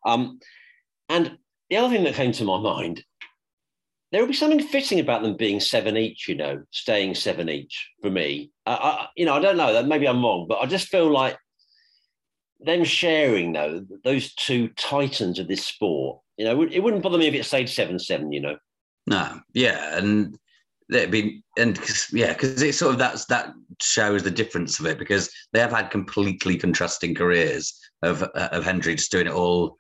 Um, 0.07 0.41
and 1.09 1.39
the 1.71 1.77
other 1.77 1.95
thing 1.95 2.05
that 2.05 2.15
came 2.15 2.33
to 2.33 2.45
my 2.45 2.59
mind 2.59 3.05
there 4.13 4.21
would 4.21 4.29
be 4.29 4.35
something 4.35 4.63
fitting 4.63 5.01
about 5.01 5.23
them 5.23 5.37
being 5.37 5.59
seven 5.59 5.97
each, 5.97 6.29
you 6.29 6.35
know, 6.35 6.63
staying 6.71 7.15
seven 7.15 7.49
each 7.49 7.91
for 8.03 8.11
me. 8.11 8.51
I, 8.67 8.75
I, 8.75 9.07
you 9.17 9.25
know, 9.25 9.35
I 9.35 9.41
don't 9.41 9.57
know. 9.57 9.83
Maybe 9.85 10.07
I'm 10.07 10.23
wrong, 10.23 10.47
but 10.47 10.59
I 10.59 10.67
just 10.67 10.89
feel 10.89 11.11
like 11.11 11.37
them 12.61 12.85
sharing, 12.85 13.55
though, 13.55 13.85
those 14.05 14.35
two 14.35 14.69
titans 14.77 15.39
of 15.39 15.49
this 15.49 15.65
sport, 15.65 16.21
you 16.37 16.45
know, 16.45 16.63
it 16.63 16.81
wouldn't 16.81 17.03
bother 17.03 17.17
me 17.17 17.27
if 17.27 17.35
it 17.35 17.45
stayed 17.45 17.71
seven 17.71 17.99
seven. 17.99 18.33
You 18.33 18.41
know. 18.41 18.57
No, 19.07 19.41
yeah, 19.55 19.97
and 19.97 20.39
it'd 20.95 21.43
and 21.59 21.79
cause, 21.79 22.09
yeah, 22.13 22.33
because 22.33 22.63
it 22.63 22.75
sort 22.75 22.93
of 22.93 22.99
that's 22.99 23.27
that 23.27 23.53
shows 23.81 24.23
the 24.23 24.31
difference 24.31 24.79
of 24.81 24.87
it 24.87 24.99
because 24.99 25.31
they 25.53 25.61
have 25.61 25.73
had 25.73 25.91
completely 25.91 26.57
contrasting 26.57 27.15
careers 27.15 27.79
of 28.03 28.23
of 28.23 28.65
Hendry 28.65 28.95
just 28.95 29.13
doing 29.13 29.27
it 29.27 29.33
all 29.33 29.77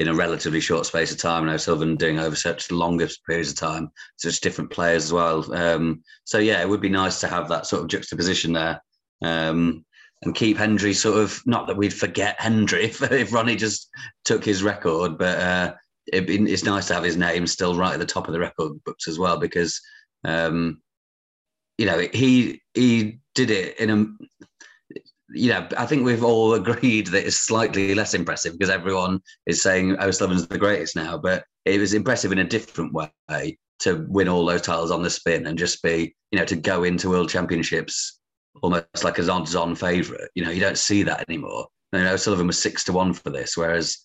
in 0.00 0.08
a 0.08 0.14
relatively 0.14 0.60
short 0.60 0.86
space 0.86 1.12
of 1.12 1.18
time. 1.18 1.42
And 1.42 1.52
O'Sullivan 1.52 1.96
doing 1.96 2.18
over 2.18 2.36
such 2.36 2.70
longer 2.70 3.08
periods 3.26 3.50
of 3.50 3.56
time, 3.56 3.90
such 4.16 4.40
different 4.40 4.70
players 4.70 5.04
as 5.04 5.12
well. 5.12 5.54
Um, 5.54 6.02
so 6.24 6.38
yeah, 6.38 6.60
it 6.60 6.68
would 6.68 6.80
be 6.80 6.88
nice 6.88 7.20
to 7.20 7.28
have 7.28 7.48
that 7.48 7.66
sort 7.66 7.82
of 7.82 7.88
juxtaposition 7.88 8.52
there. 8.52 8.82
Um, 9.22 9.84
and 10.22 10.34
keep 10.34 10.56
Hendry 10.56 10.94
sort 10.94 11.18
of 11.18 11.40
not 11.46 11.66
that 11.66 11.76
we'd 11.76 11.92
forget 11.92 12.40
Hendry 12.40 12.84
if, 12.86 13.02
if 13.02 13.32
Ronnie 13.32 13.56
just 13.56 13.88
took 14.24 14.44
his 14.44 14.62
record, 14.62 15.18
but 15.18 15.38
uh, 15.38 15.74
it, 16.06 16.28
it's 16.28 16.64
nice 16.64 16.88
to 16.88 16.94
have 16.94 17.04
his 17.04 17.16
name 17.16 17.46
still 17.46 17.76
right 17.76 17.94
at 17.94 17.98
the 17.98 18.06
top 18.06 18.26
of 18.26 18.32
the 18.32 18.40
record 18.40 18.72
books 18.84 19.08
as 19.08 19.18
well 19.18 19.38
because 19.38 19.80
um, 20.24 20.80
you 21.78 21.86
know 21.86 21.98
he 22.12 22.60
he 22.74 23.20
did 23.34 23.50
it 23.50 23.78
in 23.78 23.90
a 23.90 24.06
you 25.34 25.50
know, 25.50 25.66
I 25.76 25.86
think 25.86 26.04
we've 26.04 26.22
all 26.24 26.54
agreed 26.54 27.08
that 27.08 27.26
it's 27.26 27.36
slightly 27.36 27.94
less 27.94 28.14
impressive 28.14 28.52
because 28.52 28.70
everyone 28.70 29.20
is 29.46 29.62
saying 29.62 29.96
O'Sullivan's 30.00 30.46
the 30.46 30.58
greatest 30.58 30.96
now, 30.96 31.18
but 31.18 31.44
it 31.64 31.80
was 31.80 31.94
impressive 31.94 32.32
in 32.32 32.38
a 32.38 32.44
different 32.44 32.92
way 32.92 33.58
to 33.80 34.06
win 34.08 34.28
all 34.28 34.46
those 34.46 34.62
titles 34.62 34.90
on 34.90 35.02
the 35.02 35.10
spin 35.10 35.46
and 35.46 35.58
just 35.58 35.82
be, 35.82 36.14
you 36.30 36.38
know, 36.38 36.44
to 36.44 36.56
go 36.56 36.84
into 36.84 37.10
world 37.10 37.28
championships 37.28 38.20
almost 38.62 39.02
like 39.02 39.18
an 39.18 39.28
odds-on 39.28 39.74
favourite. 39.74 40.28
You 40.34 40.44
know, 40.44 40.50
you 40.50 40.60
don't 40.60 40.78
see 40.78 41.02
that 41.02 41.24
anymore. 41.28 41.66
You 41.92 42.00
know, 42.00 42.14
O'Sullivan 42.14 42.46
was 42.46 42.60
six 42.60 42.84
to 42.84 42.92
one 42.92 43.12
for 43.12 43.30
this, 43.30 43.56
whereas 43.56 43.98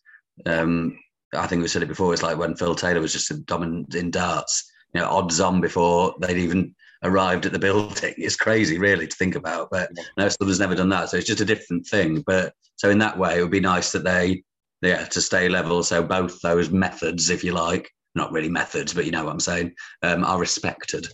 um, 0.46 0.98
I 1.34 1.48
think 1.48 1.62
we 1.62 1.68
said 1.68 1.84
it 1.84 1.88
before. 1.88 2.14
It's 2.14 2.24
like 2.24 2.38
when 2.38 2.56
Phil 2.56 2.76
Taylor 2.76 3.02
was 3.02 3.14
just 3.14 3.32
a 3.32 3.38
dominant 3.38 3.94
in 3.96 4.12
darts. 4.12 4.70
You 4.94 5.02
know, 5.02 5.08
odds 5.08 5.40
on 5.40 5.62
before 5.62 6.16
they'd 6.20 6.38
even 6.38 6.76
arrived 7.04 7.46
at 7.46 7.52
the 7.52 7.60
building. 7.60 8.14
It's 8.18 8.36
crazy, 8.36 8.78
really, 8.78 9.08
to 9.08 9.16
think 9.16 9.36
about. 9.36 9.70
But 9.72 9.92
no, 10.18 10.28
Sullivan's 10.28 10.60
never 10.60 10.76
done 10.76 10.90
that, 10.90 11.10
so 11.10 11.18
it's 11.18 11.28
just 11.28 11.42
a 11.42 11.46
different 11.46 11.88
thing. 11.88 12.24
But 12.26 12.54
so 12.76 12.90
in 12.90 12.98
that 13.00 13.18
way, 13.18 13.38
it 13.38 13.42
would 13.42 13.52
be 13.52 13.60
nice 13.60 13.92
that 13.92 14.04
they, 14.04 14.44
yeah, 14.82 15.06
to 15.06 15.22
stay 15.22 15.50
level. 15.50 15.84
So 15.84 16.04
both 16.04 16.42
those 16.42 16.70
methods, 16.70 17.30
if 17.30 17.44
you 17.44 17.54
like, 17.54 17.90
not 18.16 18.32
really 18.32 18.50
methods, 18.50 18.94
but 18.94 19.06
you 19.06 19.12
know 19.12 19.26
what 19.26 19.34
I'm 19.34 19.40
saying, 19.40 19.74
um, 20.02 20.24
are 20.24 20.40
respected. 20.40 21.08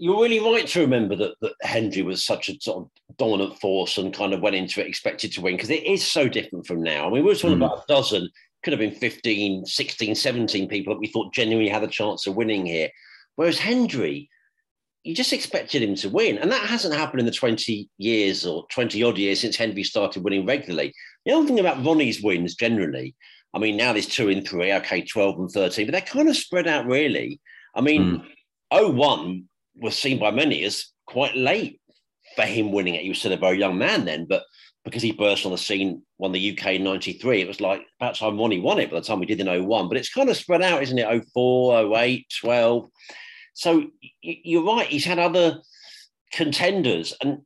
You're 0.00 0.22
really 0.22 0.38
right 0.38 0.66
to 0.68 0.80
remember 0.80 1.16
that, 1.16 1.34
that 1.40 1.54
Hendry 1.62 2.02
was 2.02 2.24
such 2.24 2.48
a 2.48 2.56
sort 2.60 2.84
of 2.84 3.16
dominant 3.16 3.58
force 3.58 3.98
and 3.98 4.14
kind 4.14 4.32
of 4.32 4.40
went 4.40 4.54
into 4.54 4.80
it 4.80 4.86
expected 4.86 5.32
to 5.32 5.40
win 5.40 5.56
because 5.56 5.70
it 5.70 5.84
is 5.84 6.06
so 6.06 6.28
different 6.28 6.66
from 6.66 6.82
now. 6.82 7.06
I 7.06 7.10
mean, 7.10 7.24
we 7.24 7.30
were 7.30 7.34
talking 7.34 7.58
mm. 7.58 7.66
about 7.66 7.78
a 7.78 7.84
dozen, 7.88 8.28
could 8.62 8.72
have 8.72 8.80
been 8.80 8.94
15, 8.94 9.66
16, 9.66 10.14
17 10.14 10.68
people 10.68 10.94
that 10.94 11.00
we 11.00 11.06
thought 11.06 11.32
genuinely 11.32 11.70
had 11.70 11.84
a 11.84 11.88
chance 11.88 12.26
of 12.26 12.34
winning 12.34 12.66
here. 12.66 12.90
Whereas 13.36 13.58
Hendry, 13.58 14.28
you 15.04 15.14
just 15.14 15.32
expected 15.32 15.82
him 15.82 15.94
to 15.96 16.08
win. 16.08 16.38
And 16.38 16.50
that 16.50 16.68
hasn't 16.68 16.94
happened 16.94 17.20
in 17.20 17.26
the 17.26 17.32
20 17.32 17.88
years 17.98 18.44
or 18.44 18.66
20 18.70 19.02
odd 19.02 19.16
years 19.16 19.40
since 19.40 19.56
Hendry 19.56 19.84
started 19.84 20.24
winning 20.24 20.44
regularly. 20.44 20.92
The 21.24 21.32
other 21.32 21.46
thing 21.46 21.60
about 21.60 21.84
Ronnie's 21.84 22.22
wins 22.22 22.56
generally, 22.56 23.14
I 23.54 23.58
mean, 23.58 23.76
now 23.76 23.92
there's 23.92 24.06
two 24.06 24.28
in 24.28 24.44
three, 24.44 24.72
okay, 24.72 25.02
12 25.02 25.38
and 25.38 25.50
13, 25.50 25.86
but 25.86 25.92
they're 25.92 26.00
kind 26.00 26.28
of 26.28 26.36
spread 26.36 26.66
out 26.66 26.86
really. 26.86 27.40
I 27.74 27.80
mean, 27.80 28.22
mm. 28.72 28.94
01 28.94 29.44
was 29.76 29.96
seen 29.96 30.18
by 30.18 30.30
many 30.30 30.64
as 30.64 30.86
quite 31.06 31.36
late 31.36 31.80
for 32.36 32.42
him 32.42 32.72
winning 32.72 32.94
it. 32.94 33.02
He 33.02 33.08
was 33.08 33.18
still 33.18 33.32
a 33.32 33.36
very 33.36 33.58
young 33.58 33.78
man 33.78 34.04
then, 34.04 34.26
but 34.28 34.42
because 34.84 35.02
he 35.02 35.12
burst 35.12 35.44
on 35.44 35.52
the 35.52 35.58
scene, 35.58 36.02
won 36.18 36.32
the 36.32 36.58
UK 36.58 36.74
in 36.74 36.84
93, 36.84 37.42
it 37.42 37.48
was 37.48 37.60
like 37.60 37.82
about 38.00 38.16
time 38.16 38.38
Ronnie 38.38 38.60
won 38.60 38.78
it 38.78 38.90
by 38.90 38.98
the 38.98 39.06
time 39.06 39.20
we 39.20 39.26
did 39.26 39.40
in 39.40 39.66
01. 39.66 39.88
But 39.88 39.98
it's 39.98 40.12
kind 40.12 40.28
of 40.28 40.36
spread 40.36 40.62
out, 40.62 40.82
isn't 40.82 40.98
it? 40.98 41.24
04, 41.32 41.96
08, 41.96 42.26
12. 42.40 42.88
So 43.54 43.84
you're 44.22 44.64
right. 44.64 44.86
He's 44.86 45.04
had 45.04 45.18
other 45.18 45.60
contenders, 46.32 47.14
and 47.20 47.38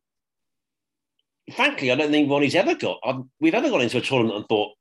frankly, 1.55 1.91
I 1.91 1.95
don't 1.95 2.11
think 2.11 2.31
Ronnie's 2.31 2.55
ever 2.55 2.75
got. 2.75 2.99
I've, 3.05 3.23
we've 3.41 3.55
ever 3.55 3.71
gone 3.71 3.81
into 3.81 3.99
a 3.99 4.03
tournament 4.03 4.37
and 4.37 4.49
thought 4.49 4.73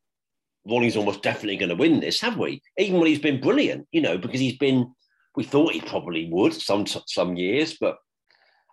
Ronnie's 0.67 0.97
almost 0.97 1.23
definitely 1.23 1.57
going 1.57 1.69
to 1.69 1.75
win 1.75 1.99
this, 1.99 2.21
have 2.21 2.37
we? 2.37 2.61
Even 2.77 2.99
when 2.99 3.07
he's 3.07 3.19
been 3.19 3.41
brilliant, 3.41 3.87
you 3.91 4.01
know, 4.01 4.17
because 4.17 4.39
he's 4.39 4.57
been. 4.57 4.93
We 5.33 5.45
thought 5.45 5.71
he 5.71 5.79
probably 5.79 6.29
would 6.29 6.53
some 6.53 6.85
some 6.85 7.37
years, 7.37 7.77
but 7.79 7.95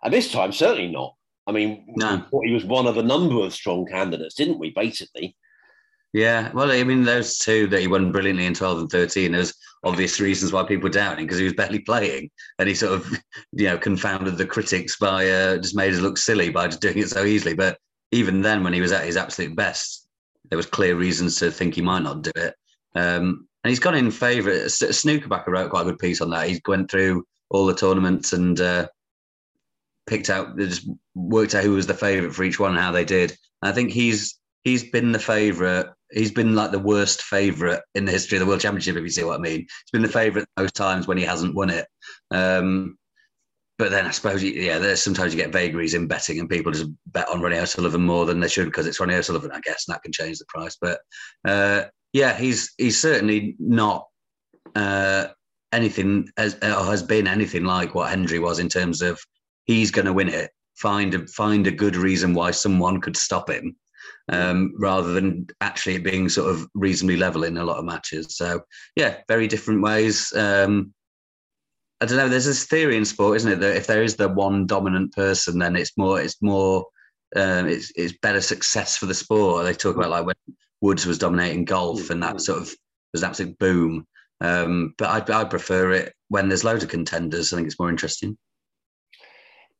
at 0.03 0.11
this 0.11 0.31
time, 0.31 0.51
certainly 0.51 0.91
not. 0.91 1.15
I 1.49 1.51
mean, 1.51 1.83
no. 1.95 2.23
he 2.43 2.53
was 2.53 2.63
one 2.63 2.85
of 2.85 2.97
a 2.97 3.03
number 3.03 3.43
of 3.43 3.53
strong 3.53 3.87
candidates, 3.87 4.35
didn't 4.35 4.59
we? 4.59 4.69
Basically. 4.69 5.35
Yeah, 6.13 6.51
well, 6.53 6.71
I 6.71 6.83
mean, 6.83 7.03
those 7.03 7.39
two 7.39 7.67
that 7.67 7.81
he 7.81 7.87
won 7.87 8.11
brilliantly 8.11 8.45
in 8.45 8.53
12 8.53 8.79
and 8.79 8.89
13, 8.89 9.31
there's 9.31 9.53
obvious 9.83 10.19
reasons 10.19 10.51
why 10.51 10.63
people 10.63 10.83
were 10.83 10.89
doubting 10.89 11.25
because 11.25 11.39
he 11.39 11.43
was 11.43 11.53
barely 11.53 11.79
playing 11.79 12.29
and 12.57 12.69
he 12.69 12.75
sort 12.75 12.93
of, 12.93 13.11
you 13.51 13.65
know, 13.65 13.77
confounded 13.77 14.37
the 14.37 14.45
critics 14.45 14.97
by 14.97 15.27
uh, 15.27 15.57
just 15.57 15.75
made 15.75 15.93
us 15.93 15.99
look 15.99 16.17
silly 16.17 16.49
by 16.49 16.67
just 16.67 16.81
doing 16.81 16.99
it 16.99 17.09
so 17.09 17.25
easily. 17.25 17.55
But 17.55 17.79
even 18.11 18.41
then, 18.41 18.63
when 18.63 18.73
he 18.73 18.81
was 18.81 18.91
at 18.91 19.05
his 19.05 19.17
absolute 19.17 19.55
best, 19.55 20.07
there 20.49 20.57
was 20.57 20.67
clear 20.67 20.95
reasons 20.95 21.37
to 21.37 21.51
think 21.51 21.75
he 21.75 21.81
might 21.81 22.03
not 22.03 22.21
do 22.21 22.31
it. 22.35 22.53
Um, 22.95 23.47
and 23.63 23.69
he's 23.69 23.79
gone 23.79 23.95
in 23.95 24.11
favour. 24.11 24.51
Snookerbacker 24.51 25.47
wrote 25.47 25.71
quite 25.71 25.81
a 25.81 25.85
good 25.85 25.99
piece 25.99 26.21
on 26.21 26.29
that. 26.29 26.47
He 26.47 26.61
went 26.67 26.89
through 26.89 27.25
all 27.49 27.65
the 27.65 27.75
tournaments 27.75 28.33
and 28.33 28.59
uh, 28.59 28.87
picked 30.09 30.29
out, 30.29 30.57
they 30.57 30.65
just 30.65 30.89
worked 31.15 31.55
out 31.55 31.63
who 31.63 31.71
was 31.71 31.87
the 31.87 31.93
favourite 31.93 32.35
for 32.35 32.43
each 32.43 32.59
one 32.59 32.71
and 32.71 32.79
how 32.79 32.91
they 32.91 33.05
did. 33.05 33.31
And 33.61 33.71
I 33.71 33.71
think 33.71 33.91
he's 33.91 34.37
he's 34.63 34.83
been 34.83 35.11
the 35.11 35.19
favourite. 35.19 35.87
He's 36.11 36.31
been 36.31 36.55
like 36.55 36.71
the 36.71 36.79
worst 36.79 37.21
favourite 37.21 37.81
in 37.93 38.05
the 38.05 38.11
history 38.11 38.37
of 38.37 38.39
the 38.39 38.47
World 38.47 38.61
Championship, 38.61 38.95
if 38.95 39.03
you 39.03 39.09
see 39.09 39.23
what 39.23 39.39
I 39.39 39.41
mean. 39.41 39.59
He's 39.59 39.91
been 39.93 40.01
the 40.01 40.09
favourite 40.09 40.47
most 40.57 40.73
times 40.75 41.07
when 41.07 41.17
he 41.17 41.23
hasn't 41.23 41.55
won 41.55 41.69
it. 41.69 41.85
Um, 42.31 42.97
but 43.77 43.91
then 43.91 44.05
I 44.05 44.11
suppose, 44.11 44.43
yeah, 44.43 44.79
there's 44.79 45.01
sometimes 45.01 45.33
you 45.33 45.39
get 45.39 45.53
vagaries 45.53 45.93
in 45.93 46.07
betting, 46.07 46.39
and 46.39 46.49
people 46.49 46.71
just 46.71 46.89
bet 47.07 47.29
on 47.29 47.41
Ronnie 47.41 47.59
O'Sullivan 47.59 48.01
more 48.01 48.25
than 48.25 48.39
they 48.39 48.49
should 48.49 48.65
because 48.65 48.87
it's 48.87 48.99
Ronnie 48.99 49.15
O'Sullivan, 49.15 49.51
I 49.53 49.61
guess, 49.61 49.87
and 49.87 49.93
that 49.93 50.03
can 50.03 50.11
change 50.11 50.39
the 50.39 50.45
price. 50.49 50.77
But 50.81 50.99
uh, 51.47 51.83
yeah, 52.11 52.37
he's 52.37 52.73
he's 52.77 52.99
certainly 52.99 53.55
not 53.57 54.07
uh, 54.75 55.27
anything 55.71 56.27
as 56.35 56.55
or 56.55 56.83
has 56.85 57.03
been 57.03 57.27
anything 57.27 57.63
like 57.63 57.95
what 57.95 58.09
Hendry 58.09 58.39
was 58.39 58.59
in 58.59 58.67
terms 58.67 59.01
of 59.01 59.19
he's 59.69 59.91
going 59.91 60.09
to 60.09 60.13
win 60.19 60.29
it. 60.29 60.49
Find 60.75 61.13
a, 61.13 61.27
find 61.27 61.67
a 61.67 61.79
good 61.83 61.95
reason 61.95 62.33
why 62.33 62.51
someone 62.51 63.01
could 63.01 63.15
stop 63.15 63.49
him, 63.49 63.75
um, 64.29 64.73
rather 64.79 65.13
than 65.13 65.47
actually 65.61 65.95
it 65.95 66.03
being 66.03 66.27
sort 66.27 66.49
of 66.49 66.67
reasonably 66.73 67.17
level 67.17 67.43
in 67.43 67.57
a 67.57 67.63
lot 67.63 67.77
of 67.77 67.85
matches. 67.85 68.35
So 68.35 68.61
yeah, 68.95 69.17
very 69.27 69.47
different 69.47 69.83
ways. 69.83 70.33
Um, 70.33 70.93
I 72.01 72.05
don't 72.05 72.17
know. 72.17 72.29
There's 72.29 72.45
this 72.45 72.65
theory 72.65 72.97
in 72.97 73.05
sport, 73.05 73.37
isn't 73.37 73.51
it, 73.51 73.59
that 73.59 73.75
if 73.75 73.85
there 73.85 74.01
is 74.01 74.15
the 74.15 74.29
one 74.29 74.65
dominant 74.65 75.13
person, 75.13 75.59
then 75.59 75.75
it's 75.75 75.97
more, 75.97 76.19
it's 76.19 76.41
more, 76.41 76.85
um, 77.35 77.67
it's 77.67 77.91
it's 77.95 78.17
better 78.23 78.41
success 78.41 78.97
for 78.97 79.05
the 79.05 79.13
sport. 79.13 79.65
They 79.65 79.73
talk 79.73 79.97
about 79.97 80.09
like 80.09 80.25
when 80.25 80.55
Woods 80.81 81.05
was 81.05 81.19
dominating 81.19 81.65
golf, 81.65 82.09
and 82.09 82.23
that 82.23 82.41
sort 82.41 82.59
of 82.59 82.73
was 83.13 83.21
an 83.21 83.29
absolute 83.29 83.59
boom. 83.59 84.07
Um, 84.41 84.95
but 84.97 85.29
I, 85.29 85.41
I 85.41 85.43
prefer 85.43 85.91
it 85.91 86.13
when 86.29 86.47
there's 86.47 86.63
loads 86.63 86.83
of 86.83 86.89
contenders. 86.89 87.51
I 87.51 87.57
think 87.57 87.67
it's 87.67 87.79
more 87.79 87.89
interesting. 87.91 88.37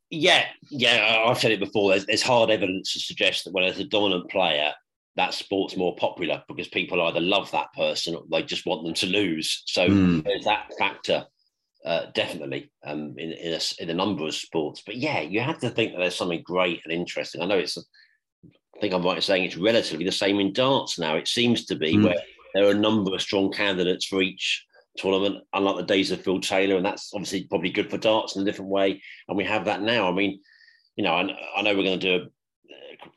Yeah, 0.10 0.46
yeah, 0.72 1.24
I've 1.28 1.38
said 1.38 1.52
it 1.52 1.60
before. 1.60 1.92
There's, 1.92 2.06
there's 2.06 2.24
hard 2.24 2.50
evidence 2.50 2.94
to 2.94 3.00
suggest 3.00 3.46
that 3.46 3.54
when 3.54 3.64
there's 3.64 3.80
a 3.80 3.86
dominant 3.86 4.30
player, 4.30 4.74
that 5.16 5.34
sport's 5.34 5.76
more 5.76 5.96
popular 5.96 6.44
because 6.48 6.68
people 6.68 7.02
either 7.02 7.20
love 7.20 7.52
that 7.52 7.74
person 7.74 8.16
or 8.16 8.24
they 8.32 8.42
just 8.42 8.66
want 8.66 8.84
them 8.84 8.94
to 8.96 9.06
lose. 9.06 9.64
So 9.66 9.88
mm. 9.88 10.24
there's 10.24 10.46
that 10.46 10.72
factor 10.80 11.26
uh, 11.86 12.08
definitely 12.14 12.72
um, 12.86 13.16
in 13.18 13.32
in 13.34 13.54
a, 13.54 13.60
in 13.80 13.90
a, 13.90 13.94
number 13.94 14.26
of 14.26 14.36
sports. 14.36 14.82
But 14.86 14.96
yeah, 14.96 15.22
you 15.22 15.42
have 15.42 15.60
to 15.60 15.70
think 15.70 15.92
that 15.92 16.00
there's 16.00 16.16
something 16.16 16.42
great 16.44 16.82
and 16.84 16.94
interesting. 16.94 17.42
I 17.42 17.46
know 17.46 17.58
it's, 17.58 17.78
I 17.78 18.80
think 18.80 18.94
I'm 18.94 19.04
right 19.04 19.16
in 19.16 19.22
saying 19.22 19.44
it's 19.44 19.58
relatively 19.58 20.06
the 20.06 20.12
same 20.12 20.40
in 20.40 20.54
darts 20.54 20.98
now. 20.98 21.16
It 21.16 21.28
seems 21.28 21.66
to 21.66 21.76
be 21.76 21.96
mm. 21.96 22.06
where 22.06 22.22
there 22.54 22.68
are 22.68 22.72
a 22.72 22.76
number 22.76 23.14
of 23.14 23.22
strong 23.22 23.52
candidates 23.52 24.06
for 24.06 24.22
each 24.22 24.66
tournament, 24.98 25.44
unlike 25.54 25.78
the 25.78 25.84
days 25.84 26.12
of 26.12 26.22
Phil 26.22 26.40
Taylor, 26.40 26.76
and 26.76 26.86
that's 26.86 27.12
obviously 27.14 27.46
probably 27.46 27.70
good 27.70 27.90
for 27.90 27.98
darts 27.98 28.36
in 28.36 28.42
a 28.42 28.46
different 28.46 28.72
way. 28.72 29.02
And 29.28 29.38
we 29.38 29.46
have 29.46 29.66
that 29.66 29.82
now. 29.82 30.10
I 30.10 30.12
mean, 30.12 30.40
you 30.96 31.04
know, 31.04 31.14
I, 31.14 31.30
I 31.56 31.62
know 31.62 31.76
we're 31.76 31.84
going 31.84 32.00
to 32.00 32.20
do 32.20 32.26
a, 32.26 32.30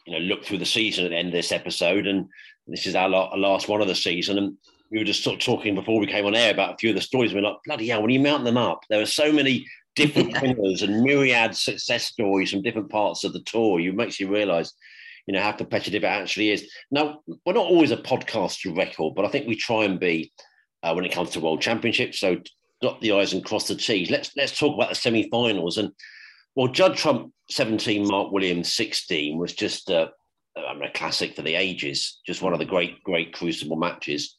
you 0.07 0.13
know, 0.13 0.19
look 0.19 0.45
through 0.45 0.59
the 0.59 0.67
season 0.67 1.05
at 1.05 1.11
the 1.11 1.17
end 1.17 1.29
of 1.29 1.35
this 1.35 1.53
episode, 1.53 2.07
and 2.07 2.29
this 2.67 2.87
is 2.87 2.95
our, 2.95 3.09
last 3.09 3.69
one 3.69 3.81
of 3.81 3.89
the 3.89 3.95
season, 3.95 4.39
and 4.39 4.57
we 4.91 4.99
were 4.99 5.05
just 5.05 5.25
sort 5.25 5.35
of 5.35 5.41
talking 5.43 5.75
before 5.75 5.99
we 5.99 6.07
came 6.07 6.27
on 6.27 6.35
air 6.35 6.53
about 6.53 6.75
a 6.75 6.77
few 6.77 6.91
of 6.91 6.95
the 6.95 7.01
stories. 7.01 7.33
We're 7.33 7.41
like, 7.41 7.57
bloody 7.65 7.89
hell, 7.89 8.03
when 8.03 8.11
you 8.11 8.21
mount 8.21 8.45
them 8.45 8.59
up, 8.59 8.85
there 8.89 9.01
are 9.01 9.07
so 9.07 9.33
many 9.33 9.67
different 9.97 10.41
winners 10.43 10.83
and 10.83 11.03
myriad 11.03 11.57
success 11.57 12.05
stories 12.05 12.51
from 12.51 12.63
different 12.63 12.91
parts 12.91 13.25
of 13.25 13.33
the 13.33 13.41
tour. 13.41 13.81
It 13.81 13.95
makes 13.95 14.21
you 14.21 14.29
realise, 14.29 14.73
you 15.27 15.35
know, 15.35 15.41
how 15.41 15.53
competitive 15.53 16.05
it 16.05 16.07
actually 16.07 16.51
is. 16.51 16.71
Now, 16.91 17.21
we're 17.45 17.55
not 17.55 17.67
always 17.67 17.91
a 17.91 17.97
podcast 17.97 18.77
record, 18.77 19.15
but 19.15 19.25
I 19.25 19.29
think 19.29 19.47
we 19.47 19.57
try 19.57 19.85
and 19.85 19.99
be 19.99 20.33
uh, 20.83 20.92
when 20.92 21.05
it 21.05 21.12
comes 21.12 21.31
to 21.31 21.40
World 21.40 21.61
Championships. 21.61 22.18
So 22.18 22.38
dot 22.81 23.01
the 23.01 23.12
I's 23.12 23.33
and 23.33 23.45
cross 23.45 23.68
the 23.68 23.77
T's. 23.77 24.11
Let's 24.11 24.31
let's 24.37 24.59
talk 24.59 24.75
about 24.75 24.90
the 24.90 24.95
semi-finals. 24.95 25.79
And 25.79 25.92
well, 26.55 26.68
Judd 26.68 26.97
Trump 26.97 27.33
17, 27.51 28.07
Mark 28.07 28.33
Williams 28.33 28.73
16 28.75 29.38
was 29.38 29.53
just 29.53 29.90
uh, 29.90 30.09
I 30.57 30.75
mean, 30.75 30.85
a 30.85 30.92
classic 30.92 31.35
for 31.35 31.42
the 31.42 31.55
ages. 31.55 32.21
Just 32.27 32.42
one 32.42 32.53
of 32.53 32.59
the 32.59 32.64
great, 32.64 33.03
great 33.03 33.33
crucible 33.33 33.77
matches. 33.77 34.37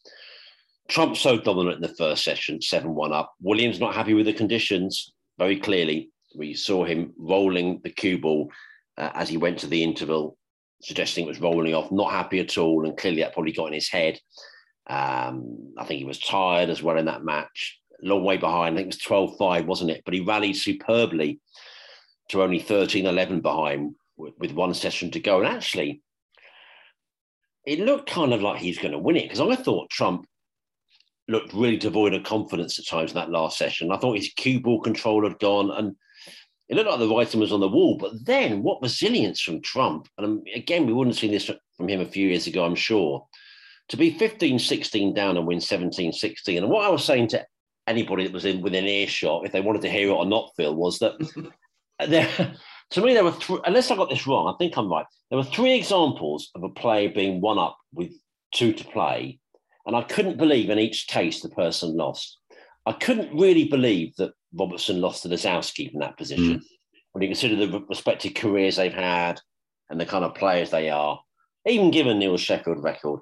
Trump 0.89 1.15
so 1.17 1.37
dominant 1.37 1.77
in 1.77 1.81
the 1.81 1.95
first 1.95 2.23
session, 2.23 2.61
7 2.61 2.93
1 2.93 3.13
up. 3.13 3.33
Williams 3.41 3.79
not 3.79 3.95
happy 3.95 4.13
with 4.13 4.25
the 4.25 4.33
conditions, 4.33 5.13
very 5.37 5.59
clearly. 5.59 6.09
We 6.35 6.53
saw 6.53 6.83
him 6.83 7.13
rolling 7.17 7.79
the 7.83 7.89
cue 7.89 8.19
ball 8.19 8.51
uh, 8.97 9.11
as 9.13 9.29
he 9.29 9.37
went 9.37 9.59
to 9.59 9.67
the 9.67 9.83
interval, 9.83 10.37
suggesting 10.81 11.25
it 11.25 11.29
was 11.29 11.39
rolling 11.39 11.73
off, 11.73 11.91
not 11.91 12.11
happy 12.11 12.39
at 12.39 12.57
all. 12.57 12.85
And 12.85 12.97
clearly 12.97 13.21
that 13.21 13.33
probably 13.33 13.53
got 13.53 13.67
in 13.67 13.73
his 13.73 13.89
head. 13.89 14.19
Um, 14.87 15.73
I 15.77 15.85
think 15.85 15.99
he 15.99 16.05
was 16.05 16.19
tired 16.19 16.69
as 16.69 16.83
well 16.83 16.97
in 16.97 17.05
that 17.05 17.23
match. 17.23 17.79
Long 18.01 18.23
way 18.23 18.37
behind. 18.37 18.75
I 18.75 18.77
think 18.77 18.87
it 18.87 18.95
was 18.95 19.03
12 19.03 19.37
5, 19.37 19.65
wasn't 19.65 19.91
it? 19.91 20.01
But 20.03 20.13
he 20.13 20.19
rallied 20.19 20.57
superbly 20.57 21.39
to 22.29 22.43
only 22.43 22.59
13 22.59 23.05
11 23.05 23.41
behind 23.41 23.95
with, 24.17 24.33
with 24.39 24.51
one 24.51 24.73
session 24.73 25.11
to 25.11 25.19
go. 25.19 25.39
And 25.39 25.47
actually, 25.47 26.01
it 27.65 27.79
looked 27.79 28.09
kind 28.09 28.33
of 28.33 28.41
like 28.41 28.59
he's 28.59 28.77
going 28.77 28.91
to 28.91 28.99
win 28.99 29.15
it 29.15 29.23
because 29.23 29.39
I 29.39 29.55
thought 29.55 29.89
Trump 29.89 30.27
looked 31.29 31.53
really 31.53 31.77
devoid 31.77 32.13
of 32.13 32.23
confidence 32.23 32.77
at 32.77 32.87
times 32.87 33.11
in 33.11 33.15
that 33.15 33.29
last 33.29 33.57
session. 33.57 33.91
I 33.91 33.97
thought 33.97 34.17
his 34.17 34.33
cue 34.35 34.59
ball 34.59 34.81
control 34.81 35.23
had 35.23 35.39
gone 35.39 35.71
and 35.71 35.95
it 36.67 36.75
looked 36.75 36.89
like 36.89 36.99
the 36.99 37.07
writing 37.07 37.39
was 37.39 37.53
on 37.53 37.59
the 37.59 37.67
wall. 37.67 37.97
But 37.97 38.25
then 38.25 38.63
what 38.63 38.81
resilience 38.81 39.39
from 39.39 39.61
Trump. 39.61 40.07
And 40.17 40.25
um, 40.25 40.43
again, 40.53 40.85
we 40.85 40.93
wouldn't 40.93 41.15
have 41.15 41.21
seen 41.21 41.31
this 41.31 41.49
from 41.77 41.87
him 41.87 42.01
a 42.01 42.05
few 42.05 42.27
years 42.27 42.47
ago, 42.47 42.65
I'm 42.65 42.75
sure. 42.75 43.25
To 43.89 43.97
be 43.97 44.17
15 44.17 44.59
16 44.59 45.13
down 45.13 45.37
and 45.37 45.45
win 45.45 45.59
17 45.59 46.13
16. 46.13 46.57
And 46.57 46.71
what 46.71 46.85
I 46.85 46.89
was 46.89 47.03
saying 47.03 47.27
to 47.29 47.45
anybody 47.85 48.23
that 48.23 48.33
was 48.33 48.45
in 48.45 48.61
within 48.61 48.85
earshot, 48.85 49.45
if 49.45 49.51
they 49.51 49.61
wanted 49.61 49.81
to 49.83 49.89
hear 49.89 50.09
it 50.09 50.13
or 50.13 50.25
not, 50.25 50.51
Phil, 50.55 50.73
was 50.73 50.99
that 50.99 51.13
there, 52.07 52.55
to 52.91 53.01
me, 53.01 53.13
there 53.13 53.23
were 53.23 53.31
three, 53.31 53.59
unless 53.65 53.91
I 53.91 53.95
got 53.95 54.09
this 54.09 54.25
wrong, 54.25 54.47
I 54.47 54.57
think 54.57 54.77
I'm 54.77 54.89
right. 54.89 55.05
There 55.29 55.37
were 55.37 55.43
three 55.43 55.75
examples 55.75 56.49
of 56.55 56.63
a 56.63 56.69
player 56.69 57.09
being 57.09 57.41
one 57.41 57.59
up 57.59 57.77
with 57.93 58.11
two 58.53 58.71
to 58.73 58.83
play 58.85 59.39
and 59.85 59.95
I 59.95 60.03
couldn't 60.03 60.37
believe 60.37 60.69
in 60.69 60.79
each 60.79 61.07
case 61.07 61.41
the 61.41 61.49
person 61.49 61.95
lost. 61.95 62.37
I 62.85 62.93
couldn't 62.93 63.37
really 63.37 63.65
believe 63.65 64.15
that 64.17 64.33
Robertson 64.53 65.01
lost 65.01 65.23
to 65.23 65.29
Lisowski 65.29 65.91
in 65.93 65.99
that 65.99 66.17
position. 66.17 66.59
Mm. 66.59 66.63
When 67.11 67.21
you 67.21 67.27
consider 67.29 67.55
the 67.55 67.79
respective 67.89 68.33
careers 68.33 68.75
they've 68.75 68.93
had 68.93 69.39
and 69.89 69.99
the 69.99 70.05
kind 70.05 70.25
of 70.25 70.35
players 70.35 70.71
they 70.71 70.89
are, 70.89 71.19
even 71.65 71.91
given 71.91 72.19
Neil 72.19 72.37
Sheffield 72.37 72.83
record, 72.83 73.19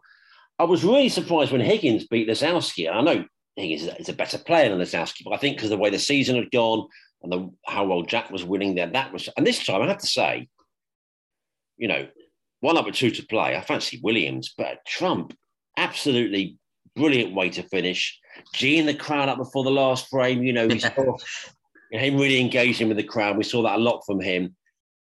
I 0.62 0.64
was 0.64 0.84
really 0.84 1.10
surprised 1.10 1.52
when 1.52 1.60
Higgins 1.60 2.06
beat 2.06 2.30
Lisowski. 2.30 2.88
And 2.88 2.96
I 2.96 3.02
know 3.02 3.26
Higgins 3.56 3.90
is 4.00 4.10
a 4.10 4.14
better 4.14 4.38
player 4.38 4.70
than 4.70 4.78
Lisowski, 4.78 5.24
but 5.26 5.34
I 5.34 5.38
think 5.38 5.58
because 5.58 5.72
the 5.72 5.78
way 5.78 5.90
the 5.90 5.98
season 5.98 6.36
had 6.36 6.52
gone 6.52 6.88
and 7.24 7.32
the, 7.32 7.50
how 7.66 7.86
well 7.86 8.04
Jack 8.04 8.30
was 8.30 8.44
winning 8.44 8.76
there, 8.76 8.86
that 8.86 9.12
was. 9.12 9.28
And 9.36 9.46
this 9.46 9.66
time 9.66 9.82
I 9.82 9.88
have 9.88 9.98
to 9.98 10.06
say, 10.06 10.48
you 11.78 11.88
know, 11.88 12.08
one 12.60 12.78
up 12.78 12.86
with 12.86 12.94
two 12.94 13.10
to 13.10 13.26
play. 13.26 13.58
I 13.58 13.62
fancy 13.62 14.00
Williams, 14.04 14.54
but 14.56 14.86
Trump 14.86 15.36
absolutely 15.78 16.60
brilliant 16.96 17.34
way 17.34 17.50
to 17.50 17.64
finish. 17.64 18.20
Geeing 18.56 18.86
the 18.86 18.94
crowd 18.94 19.30
up 19.30 19.40
before 19.40 19.64
the 19.64 19.72
last 19.72 20.10
frame, 20.10 20.44
you 20.44 20.54
know, 20.54 20.68
we 20.68 20.78
saw 20.78 21.18
him 21.92 22.18
really 22.18 22.40
engaging 22.40 22.88
with 22.88 22.98
the 22.98 23.04
crowd. 23.04 23.36
We 23.36 23.46
saw 23.46 23.64
that 23.64 23.80
a 23.80 23.82
lot 23.82 24.04
from 24.06 24.20
him, 24.20 24.56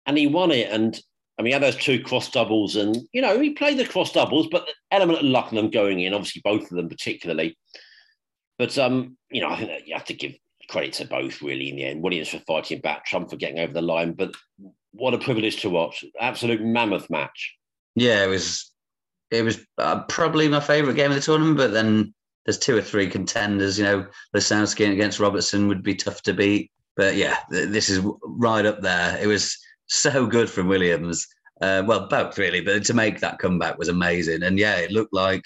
and 0.04 0.18
he 0.18 0.26
won 0.26 0.50
it. 0.50 0.70
And 0.70 1.00
I 1.38 1.42
mean, 1.42 1.48
he 1.48 1.52
had 1.52 1.62
those 1.62 1.76
two 1.76 2.02
cross 2.02 2.30
doubles, 2.30 2.76
and 2.76 2.96
you 3.12 3.20
know, 3.20 3.38
he 3.38 3.50
played 3.50 3.78
the 3.78 3.86
cross 3.86 4.12
doubles, 4.12 4.48
but 4.50 4.66
the 4.66 4.72
element 4.90 5.18
of 5.18 5.24
luck 5.26 5.52
in 5.52 5.56
them 5.56 5.70
going 5.70 6.00
in, 6.00 6.14
obviously 6.14 6.40
both 6.42 6.70
of 6.70 6.76
them 6.76 6.88
particularly. 6.88 7.56
But 8.58 8.76
um, 8.78 9.16
you 9.30 9.40
know, 9.40 9.50
I 9.50 9.56
think 9.56 9.86
you 9.86 9.94
have 9.94 10.06
to 10.06 10.14
give 10.14 10.34
credit 10.68 10.94
to 10.94 11.04
both 11.04 11.42
really 11.42 11.68
in 11.68 11.76
the 11.76 11.84
end. 11.84 12.02
Williams 12.02 12.28
for 12.28 12.38
fighting 12.40 12.80
back, 12.80 13.04
Trump 13.04 13.30
for 13.30 13.36
getting 13.36 13.58
over 13.58 13.72
the 13.72 13.82
line. 13.82 14.12
But 14.12 14.34
what 14.92 15.14
a 15.14 15.18
privilege 15.18 15.60
to 15.62 15.70
watch! 15.70 16.04
Absolute 16.20 16.62
mammoth 16.62 17.10
match. 17.10 17.54
Yeah, 17.94 18.24
it 18.24 18.28
was 18.28 18.72
it 19.30 19.42
was 19.42 19.60
uh, 19.78 20.02
probably 20.04 20.48
my 20.48 20.60
favourite 20.60 20.96
game 20.96 21.10
of 21.10 21.16
the 21.16 21.22
tournament. 21.22 21.58
But 21.58 21.72
then 21.72 22.14
there's 22.46 22.58
two 22.58 22.76
or 22.76 22.82
three 22.82 23.08
contenders. 23.08 23.78
You 23.78 23.84
know, 23.84 24.06
Lisowski 24.34 24.90
against 24.90 25.20
Robertson 25.20 25.68
would 25.68 25.82
be 25.82 25.94
tough 25.94 26.22
to 26.22 26.32
beat. 26.32 26.70
But 26.96 27.16
yeah, 27.16 27.38
th- 27.50 27.68
this 27.68 27.90
is 27.90 28.00
right 28.22 28.64
up 28.64 28.80
there. 28.80 29.18
It 29.20 29.26
was 29.26 29.58
so 29.86 30.26
good 30.26 30.50
from 30.50 30.68
Williams. 30.68 31.26
Uh, 31.60 31.82
well, 31.86 32.06
both 32.08 32.36
really, 32.38 32.60
but 32.60 32.84
to 32.84 32.94
make 32.94 33.20
that 33.20 33.38
comeback 33.38 33.78
was 33.78 33.88
amazing. 33.88 34.42
And 34.42 34.58
yeah, 34.58 34.76
it 34.76 34.90
looked 34.90 35.14
like 35.14 35.42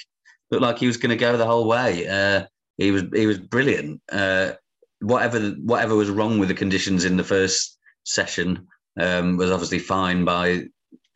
looked 0.50 0.62
like 0.62 0.78
he 0.78 0.86
was 0.86 0.96
going 0.96 1.10
to 1.10 1.16
go 1.16 1.36
the 1.36 1.46
whole 1.46 1.68
way. 1.68 2.06
Uh, 2.08 2.46
he 2.76 2.90
was 2.90 3.04
he 3.14 3.26
was 3.26 3.38
brilliant. 3.38 4.00
Uh, 4.10 4.52
whatever 5.00 5.40
whatever 5.62 5.94
was 5.94 6.10
wrong 6.10 6.38
with 6.38 6.48
the 6.48 6.54
conditions 6.54 7.04
in 7.04 7.16
the 7.16 7.24
first 7.24 7.78
session 8.04 8.66
um, 8.98 9.36
was 9.36 9.50
obviously 9.50 9.78
fine 9.78 10.24
by 10.24 10.64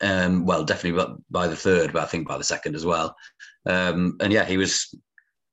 um, 0.01 0.45
well, 0.45 0.63
definitely 0.63 1.17
by 1.29 1.47
the 1.47 1.55
third, 1.55 1.93
but 1.93 2.03
I 2.03 2.05
think 2.05 2.27
by 2.27 2.37
the 2.37 2.43
second 2.43 2.75
as 2.75 2.85
well. 2.85 3.15
Um, 3.65 4.17
and 4.19 4.31
yeah, 4.31 4.45
he 4.45 4.57
was 4.57 4.93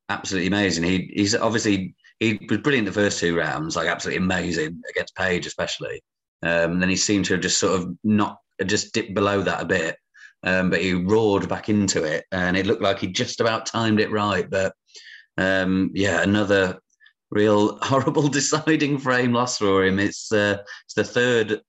absolutely 0.08 0.48
amazing. 0.48 0.84
He 0.84 1.10
he's 1.14 1.34
obviously 1.34 1.94
he 2.20 2.38
was 2.48 2.58
brilliant 2.58 2.86
the 2.86 2.92
first 2.92 3.18
two 3.18 3.36
rounds, 3.36 3.76
like 3.76 3.88
absolutely 3.88 4.24
amazing 4.24 4.80
against 4.90 5.16
Page 5.16 5.46
especially. 5.46 6.02
Um, 6.42 6.80
then 6.80 6.88
he 6.88 6.96
seemed 6.96 7.24
to 7.26 7.34
have 7.34 7.42
just 7.42 7.58
sort 7.58 7.80
of 7.80 7.96
not 8.02 8.38
just 8.66 8.92
dipped 8.92 9.14
below 9.14 9.42
that 9.42 9.62
a 9.62 9.64
bit. 9.64 9.96
um, 10.44 10.70
but 10.70 10.80
he 10.80 10.94
roared 10.94 11.48
back 11.48 11.68
into 11.68 12.02
it, 12.04 12.24
and 12.32 12.56
it 12.56 12.66
looked 12.66 12.82
like 12.82 12.98
he 12.98 13.06
just 13.06 13.40
about 13.40 13.66
timed 13.66 14.00
it 14.00 14.10
right. 14.10 14.48
But 14.48 14.74
um, 15.38 15.90
yeah, 15.94 16.22
another 16.22 16.78
real 17.30 17.78
horrible 17.82 18.28
deciding 18.28 18.98
frame 18.98 19.32
loss 19.32 19.58
for 19.58 19.84
him. 19.84 19.98
It's 19.98 20.32
uh, 20.32 20.58
it's 20.84 20.94
the 20.94 21.04
third. 21.04 21.60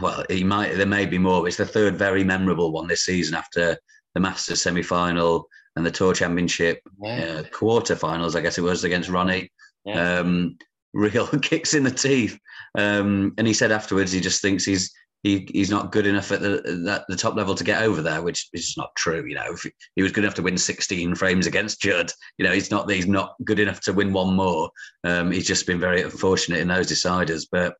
Well, 0.00 0.24
he 0.30 0.44
might 0.44 0.74
there 0.76 0.86
may 0.86 1.06
be 1.06 1.18
more, 1.18 1.42
but 1.42 1.48
it's 1.48 1.56
the 1.56 1.66
third 1.66 1.96
very 1.96 2.24
memorable 2.24 2.72
one 2.72 2.86
this 2.86 3.04
season 3.04 3.34
after 3.34 3.76
the 4.14 4.20
Masters 4.20 4.62
semi 4.62 4.82
final 4.82 5.46
and 5.76 5.86
the 5.86 5.90
Tour 5.90 6.12
Championship 6.12 6.80
yeah. 7.02 7.40
uh, 7.40 7.42
quarter-finals. 7.50 8.36
I 8.36 8.42
guess 8.42 8.58
it 8.58 8.62
was 8.62 8.84
against 8.84 9.08
Ronnie. 9.08 9.50
Yeah. 9.84 10.18
Um, 10.18 10.58
real 10.92 11.26
kicks 11.42 11.74
in 11.74 11.84
the 11.84 11.90
teeth. 11.90 12.38
Um, 12.76 13.34
and 13.38 13.46
he 13.46 13.52
said 13.52 13.72
afterwards 13.72 14.12
he 14.12 14.20
just 14.20 14.42
thinks 14.42 14.64
he's 14.64 14.92
he, 15.22 15.46
he's 15.52 15.70
not 15.70 15.92
good 15.92 16.06
enough 16.06 16.32
at 16.32 16.40
the 16.40 16.88
at 16.90 17.04
the 17.08 17.16
top 17.16 17.36
level 17.36 17.54
to 17.54 17.62
get 17.62 17.82
over 17.82 18.02
there, 18.02 18.22
which 18.22 18.48
is 18.52 18.74
not 18.76 18.94
true. 18.96 19.24
You 19.24 19.36
know, 19.36 19.52
if 19.52 19.64
he 19.94 20.02
was 20.02 20.10
good 20.10 20.24
enough 20.24 20.34
to 20.34 20.42
win 20.42 20.58
16 20.58 21.14
frames 21.14 21.46
against 21.46 21.80
Judd, 21.80 22.10
you 22.38 22.44
know, 22.44 22.52
he's 22.52 22.70
not 22.70 22.90
he's 22.90 23.06
not 23.06 23.36
good 23.44 23.60
enough 23.60 23.80
to 23.82 23.92
win 23.92 24.12
one 24.12 24.34
more. 24.34 24.70
Um, 25.04 25.30
he's 25.30 25.46
just 25.46 25.66
been 25.66 25.78
very 25.78 26.02
unfortunate 26.02 26.60
in 26.60 26.68
those 26.68 26.90
deciders, 26.90 27.46
but. 27.50 27.74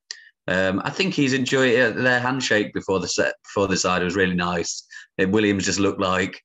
Um, 0.48 0.82
I 0.84 0.90
think 0.90 1.14
he's 1.14 1.34
enjoyed 1.34 1.70
it. 1.70 1.94
Their 1.94 2.18
handshake 2.18 2.74
before 2.74 2.98
the 2.98 3.06
set, 3.06 3.34
before 3.44 3.68
the 3.68 3.76
side 3.76 4.02
was 4.02 4.16
really 4.16 4.34
nice. 4.34 4.84
Williams 5.16 5.64
just 5.64 5.78
looked 5.78 6.00
like 6.00 6.42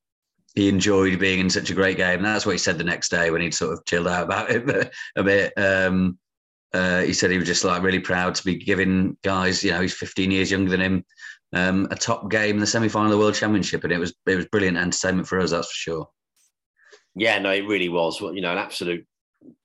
he 0.54 0.68
enjoyed 0.68 1.18
being 1.18 1.40
in 1.40 1.50
such 1.50 1.70
a 1.70 1.74
great 1.74 1.96
game. 1.96 2.18
And 2.18 2.24
that's 2.24 2.46
what 2.46 2.52
he 2.52 2.58
said 2.58 2.78
the 2.78 2.84
next 2.84 3.10
day 3.10 3.30
when 3.30 3.40
he'd 3.40 3.54
sort 3.54 3.72
of 3.72 3.84
chilled 3.84 4.08
out 4.08 4.24
about 4.24 4.50
it 4.50 4.92
a 5.16 5.22
bit. 5.22 5.52
Um, 5.56 6.18
uh, 6.74 7.02
he 7.02 7.12
said 7.12 7.30
he 7.30 7.38
was 7.38 7.46
just 7.46 7.64
like 7.64 7.82
really 7.82 8.00
proud 8.00 8.34
to 8.34 8.44
be 8.44 8.56
giving 8.56 9.16
guys, 9.22 9.64
you 9.64 9.70
know, 9.70 9.80
he's 9.80 9.94
15 9.94 10.30
years 10.30 10.50
younger 10.50 10.70
than 10.70 10.80
him, 10.80 11.04
um, 11.54 11.88
a 11.90 11.96
top 11.96 12.30
game 12.30 12.56
in 12.56 12.60
the 12.60 12.66
semi 12.66 12.88
final 12.88 13.06
of 13.06 13.12
the 13.12 13.18
World 13.18 13.34
Championship, 13.34 13.84
and 13.84 13.92
it 13.92 13.98
was 13.98 14.14
it 14.26 14.36
was 14.36 14.46
brilliant 14.46 14.76
entertainment 14.76 15.26
for 15.26 15.40
us, 15.40 15.50
that's 15.50 15.68
for 15.68 15.74
sure. 15.74 16.08
Yeah, 17.14 17.38
no, 17.38 17.50
it 17.50 17.66
really 17.66 17.88
was. 17.88 18.20
Well, 18.20 18.34
you 18.34 18.42
know, 18.42 18.52
an 18.52 18.58
absolute 18.58 19.06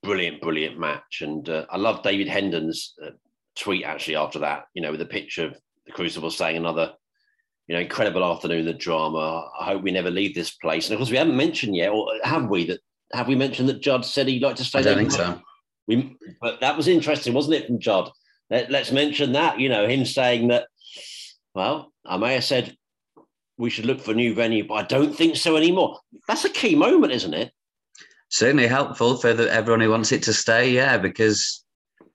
brilliant, 0.02 0.42
brilliant 0.42 0.80
match, 0.80 1.22
and 1.22 1.48
uh, 1.50 1.66
I 1.70 1.78
love 1.78 2.04
David 2.04 2.28
Hendon's 2.28 2.94
uh, 3.04 3.12
tweet 3.58 3.84
actually 3.84 4.16
after 4.16 4.40
that. 4.40 4.66
You 4.74 4.82
know, 4.82 4.92
with 4.92 5.02
a 5.02 5.06
picture 5.06 5.46
of 5.48 5.58
the 5.86 5.92
Crucible 5.92 6.32
saying 6.32 6.56
another, 6.56 6.94
you 7.68 7.76
know, 7.76 7.82
incredible 7.82 8.24
afternoon, 8.24 8.66
the 8.66 8.74
drama. 8.74 9.50
I 9.60 9.66
hope 9.66 9.84
we 9.84 9.92
never 9.92 10.10
leave 10.10 10.34
this 10.34 10.52
place. 10.52 10.88
And 10.88 10.94
of 10.94 11.00
course, 11.00 11.12
we 11.12 11.18
haven't 11.18 11.36
mentioned 11.36 11.76
yet, 11.76 11.92
or 11.92 12.08
have 12.24 12.50
we? 12.50 12.66
That 12.68 12.80
have 13.12 13.28
we 13.28 13.36
mentioned 13.36 13.68
that 13.68 13.82
Judd 13.82 14.06
said 14.06 14.30
he'd 14.30 14.42
like 14.42 14.56
to 14.56 14.64
stay? 14.64 14.80
I 14.80 14.84
don't 14.84 14.98
think 14.98 15.12
so. 15.12 15.42
We, 15.88 16.18
but 16.42 16.62
that 16.62 16.78
was 16.78 16.88
interesting, 16.88 17.34
wasn't 17.34 17.56
it, 17.56 17.68
from 17.68 17.80
Judd? 17.80 18.10
Let, 18.50 18.74
us 18.74 18.92
mention 18.92 19.34
that. 19.34 19.60
You 19.60 19.70
know, 19.70 19.88
him 19.88 20.06
saying 20.06 20.48
that. 20.50 20.68
Well, 21.56 21.92
I 22.06 22.18
may 22.18 22.34
have 22.36 22.44
said 22.44 22.76
we 23.58 23.70
should 23.70 23.86
look 23.86 24.02
for 24.02 24.12
a 24.12 24.16
new 24.16 24.34
venue, 24.34 24.68
but 24.68 24.76
I 24.76 24.84
don't 24.84 25.16
think 25.16 25.36
so 25.36 25.56
anymore. 25.56 26.00
That's 26.28 26.46
a 26.46 26.50
key 26.50 26.76
moment, 26.76 27.14
isn't 27.14 27.34
it? 27.34 27.52
Certainly 28.30 28.68
helpful 28.68 29.18
for 29.18 29.34
the, 29.34 29.52
everyone 29.52 29.82
who 29.82 29.92
wants 29.92 30.12
it 30.12 30.24
to 30.24 30.34
stay. 30.34 30.72
Yeah, 30.72 30.98
because 30.98 31.64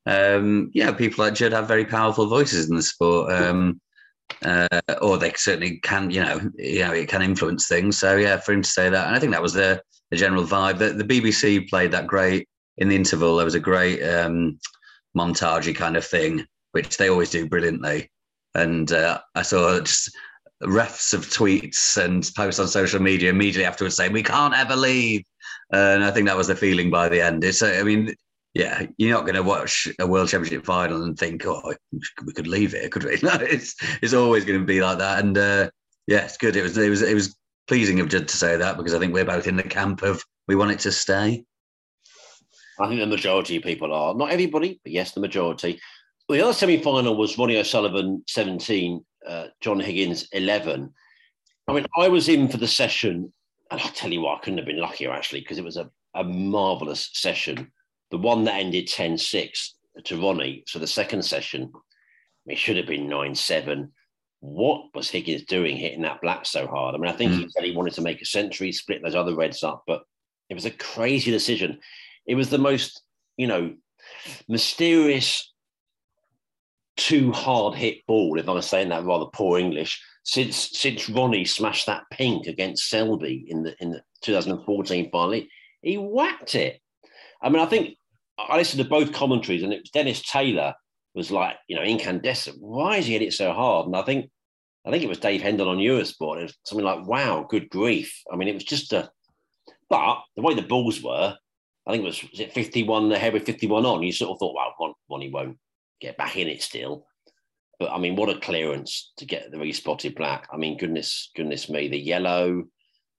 um, 0.07 0.71
yeah, 0.75 0.93
people 0.93 1.25
like 1.25 1.35
Judd 1.35 1.53
have 1.53 1.69
very 1.69 1.85
powerful 1.85 2.27
voices 2.29 2.69
in 2.69 2.77
the 2.77 2.83
sport. 2.83 3.33
Um, 3.33 3.81
uh, 4.45 4.69
or 5.01 5.16
they 5.16 5.33
certainly 5.37 5.79
can, 5.79 6.11
you 6.11 6.21
know, 6.21 6.41
you 6.57 6.81
know, 6.81 6.93
it 6.93 7.09
can 7.09 7.23
influence 7.23 7.66
things. 7.66 7.99
So 7.99 8.16
yeah, 8.16 8.37
for 8.37 8.53
him 8.53 8.62
to 8.62 8.69
say 8.69 8.91
that, 8.91 9.07
and 9.07 9.16
I 9.16 9.19
think 9.19 9.33
that 9.33 9.43
was 9.43 9.55
the 9.55 9.83
the 10.11 10.16
general 10.16 10.45
vibe. 10.45 10.79
The, 10.79 10.93
the 10.93 11.05
BBC 11.05 11.69
played 11.69 11.93
that 11.93 12.07
great 12.07 12.49
in 12.79 12.89
the 12.89 12.97
interval, 12.97 13.37
there 13.37 13.45
was 13.45 13.55
a 13.55 13.61
great 13.61 14.03
um, 14.03 14.59
montagey 15.16 15.74
kind 15.74 15.97
of 15.97 16.05
thing, 16.05 16.45
which 16.72 16.97
they 16.97 17.09
always 17.09 17.31
do 17.31 17.49
brilliantly. 17.49 18.11
And 18.55 18.91
uh, 18.93 19.20
I 19.35 19.43
saw 19.43 19.79
just 19.81 20.11
refs 20.62 21.14
of 21.14 21.26
tweets 21.26 21.97
and 22.03 22.29
posts 22.35 22.59
on 22.59 22.66
social 22.66 23.01
media 23.01 23.31
immediately 23.31 23.64
afterwards 23.64 23.97
saying, 23.97 24.12
"We 24.12 24.22
can't 24.22 24.55
ever 24.55 24.76
leave." 24.76 25.24
And 25.72 26.05
I 26.05 26.11
think 26.11 26.26
that 26.26 26.37
was 26.37 26.47
the 26.47 26.57
feeling 26.57 26.91
by 26.91 27.09
the 27.09 27.20
end. 27.20 27.45
It's, 27.45 27.62
I 27.62 27.83
mean, 27.83 28.14
yeah, 28.55 28.87
you're 28.97 29.14
not 29.14 29.24
going 29.24 29.35
to 29.35 29.43
watch 29.43 29.87
a 30.01 30.07
World 30.07 30.29
Championship 30.29 30.64
final 30.64 31.03
and 31.05 31.18
think, 31.18 31.45
"Oh, 31.47 31.74
we 32.24 32.33
could 32.33 32.47
leave 32.47 32.74
it," 32.74 32.91
could 32.93 33.05
we? 33.05 33.18
No, 33.22 33.35
it's 33.35 33.74
it's 34.03 34.14
always 34.14 34.45
going 34.45 34.61
to 34.61 34.66
be 34.66 34.81
like 34.81 34.99
that. 34.99 35.24
And 35.24 35.37
uh, 35.37 35.70
yeah, 36.07 36.24
it's 36.24 36.39
good. 36.39 36.57
It 36.57 36.62
was 36.62 36.76
it 36.79 36.89
was 36.89 37.03
it 37.03 37.14
was 37.14 37.37
pleasing 37.66 38.01
of 38.01 38.09
Judd 38.09 38.29
to 38.29 38.37
say 38.37 38.57
that 38.57 38.76
because 38.76 38.95
I 38.95 38.99
think 38.99 39.12
we're 39.12 39.24
both 39.24 39.47
in 39.47 39.57
the 39.57 39.62
camp 39.62 40.03
of 40.03 40.24
we 40.47 40.57
want 40.57 40.70
it 40.70 40.79
to 40.81 40.93
stay. 40.93 41.45
I 42.81 42.89
think 42.89 43.01
the 43.01 43.07
majority 43.07 43.57
of 43.57 43.62
people 43.62 43.93
are. 43.93 44.14
Not 44.14 44.31
everybody, 44.31 44.81
but 44.83 44.93
yes, 44.93 45.12
the 45.12 45.20
majority. 45.20 45.81
The 46.29 46.43
other 46.43 46.53
semi 46.53 46.83
final 46.83 47.16
was 47.16 47.39
Ronnie 47.39 47.57
O'Sullivan 47.57 48.22
17, 48.29 49.05
uh, 49.26 49.47
John 49.61 49.81
Higgins 49.81 50.29
11. 50.33 50.93
I 51.66 51.72
mean, 51.72 51.87
I 51.97 52.09
was 52.09 52.29
in 52.29 52.49
for 52.49 52.59
the 52.59 52.68
session, 52.68 53.33
and 53.70 53.81
I'll 53.81 53.91
tell 53.91 54.12
you 54.12 54.20
what, 54.20 54.39
I 54.39 54.41
couldn't 54.41 54.59
have 54.59 54.66
been 54.66 54.81
luckier 54.81 55.11
actually, 55.11 55.41
because 55.41 55.59
it 55.59 55.64
was 55.64 55.76
a, 55.76 55.91
a 56.14 56.24
marvellous 56.24 57.11
session. 57.14 57.72
The 58.11 58.18
one 58.18 58.45
that 58.45 58.55
ended 58.61 58.89
10 58.89 59.18
6 59.18 59.74
to 60.05 60.20
Ronnie. 60.20 60.64
So 60.66 60.79
the 60.79 60.87
second 60.87 61.24
session, 61.24 61.72
it 62.47 62.59
should 62.59 62.76
have 62.76 62.87
been 62.87 63.09
9 63.09 63.35
7. 63.35 63.93
What 64.41 64.95
was 64.95 65.11
Higgins 65.11 65.45
doing 65.45 65.76
hitting 65.76 66.03
that 66.03 66.20
black 66.20 66.47
so 66.47 66.66
hard? 66.66 66.95
I 66.95 66.99
mean, 66.99 67.11
I 67.11 67.16
think 67.16 67.33
mm. 67.33 67.39
he 67.39 67.49
said 67.49 67.64
he 67.64 67.74
wanted 67.74 67.95
to 67.95 68.03
make 68.03 68.22
a 68.22 68.26
century, 68.26 68.70
split 68.70 69.03
those 69.03 69.16
other 69.16 69.35
reds 69.35 69.64
up, 69.64 69.83
but 69.87 70.03
it 70.49 70.55
was 70.55 70.64
a 70.64 70.70
crazy 70.70 71.31
decision 71.31 71.81
it 72.29 72.35
was 72.35 72.51
the 72.51 72.59
most, 72.59 73.03
you 73.37 73.47
know, 73.47 73.74
mysterious, 74.49 75.53
too 76.97 77.33
hard 77.33 77.74
hit 77.74 78.07
ball, 78.07 78.39
if 78.39 78.49
I'm 78.49 78.61
saying 78.61 78.91
that 78.91 79.05
rather 79.05 79.26
poor 79.33 79.59
English, 79.59 80.01
since 80.24 80.70
since 80.79 81.09
Ronnie 81.09 81.47
smashed 81.47 81.87
that 81.87 82.05
pink 82.12 82.47
against 82.47 82.89
Selby 82.89 83.47
in 83.49 83.62
the 83.62 83.74
in 83.81 83.91
the 83.91 84.03
2014 84.22 85.11
final. 85.11 85.41
He 85.81 85.97
whacked 85.97 86.55
it. 86.55 86.81
I 87.41 87.49
mean, 87.49 87.62
I 87.62 87.66
think 87.66 87.97
I 88.39 88.57
listened 88.57 88.83
to 88.83 88.89
both 88.89 89.12
commentaries, 89.12 89.62
and 89.62 89.72
it 89.72 89.81
was 89.81 89.91
Dennis 89.91 90.22
Taylor 90.22 90.74
was 91.14 91.31
like, 91.31 91.57
you 91.66 91.76
know, 91.76 91.83
incandescent. 91.83 92.59
Why 92.61 92.99
is 92.99 93.07
he 93.07 93.14
hit 93.14 93.22
it 93.22 93.33
so 93.33 93.53
hard? 93.53 93.87
And 93.87 93.97
I 93.97 94.03
think 94.03 94.31
I 94.85 94.91
think 94.91 95.03
it 95.03 95.09
was 95.09 95.18
Dave 95.18 95.41
Hendon 95.41 95.68
on 95.68 95.79
Eurosport. 95.79 96.41
It 96.41 96.43
was 96.43 96.59
something 96.64 96.85
like, 96.85 97.07
wow, 97.07 97.47
good 97.49 97.70
grief. 97.70 98.22
I 98.31 98.37
mean, 98.37 98.49
it 98.49 98.55
was 98.55 98.64
just 98.64 98.93
a 98.93 99.11
but 99.89 100.18
the 100.37 100.43
way 100.43 100.55
the 100.55 100.62
balls 100.62 101.03
were, 101.03 101.37
I 101.89 101.93
think 101.93 102.05
it 102.05 102.07
was, 102.07 102.22
was 102.30 102.41
it 102.41 102.53
51 102.53 103.11
ahead 103.12 103.32
with 103.32 103.47
51 103.47 103.86
on. 103.86 104.03
You 104.03 104.12
sort 104.12 104.32
of 104.32 104.39
thought, 104.39 104.55
well, 104.55 104.95
one, 105.07 105.22
he 105.22 105.30
won't 105.30 105.57
get 106.03 106.18
back 106.18 106.36
in 106.36 106.47
it 106.47 106.62
still. 106.62 107.07
But 107.80 107.91
I 107.91 107.99
mean, 107.99 108.14
what 108.14 108.28
a 108.28 108.39
clearance 108.39 109.12
to 109.16 109.24
get 109.24 109.51
the 109.51 109.59
respotted 109.59 110.14
black. 110.14 110.49
I 110.53 110.59
mean, 110.59 110.76
goodness, 110.76 111.30
goodness 111.34 111.70
me, 111.70 111.89
the 111.89 111.99
yellow, 111.99 112.64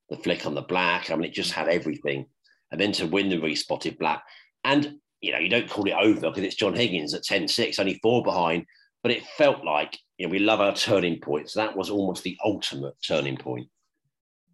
the 0.10 0.18
flick 0.18 0.46
on 0.46 0.54
the 0.54 0.62
black. 0.62 1.10
I 1.10 1.16
mean, 1.16 1.30
it 1.30 1.34
just 1.34 1.52
had 1.52 1.68
everything. 1.68 2.28
And 2.72 2.80
then 2.80 2.92
to 2.94 3.08
win 3.08 3.30
the 3.30 3.40
respotted 3.40 3.98
black. 3.98 4.22
And, 4.64 4.98
you 5.20 5.32
know, 5.32 5.40
you 5.40 5.50
don't 5.50 5.70
call 5.70 5.88
it 5.88 5.96
over 6.00 6.30
because 6.30 6.44
it's 6.44 6.56
John 6.56 6.76
Higgins 6.76 7.16
at 7.16 7.24
10 7.24 7.48
6, 7.48 7.80
only 7.80 8.00
four 8.04 8.22
behind. 8.22 8.66
But 9.02 9.14
it 9.14 9.26
felt 9.26 9.66
like, 9.66 9.98
you 10.20 10.28
know, 10.28 10.32
we 10.32 10.40
love 10.40 10.60
our 10.60 10.76
turning 10.76 11.20
points. 11.22 11.56
That 11.56 11.76
was 11.76 11.90
almost 11.90 12.22
the 12.22 12.38
ultimate 12.46 12.96
turning 13.02 13.38
point. 13.38 13.68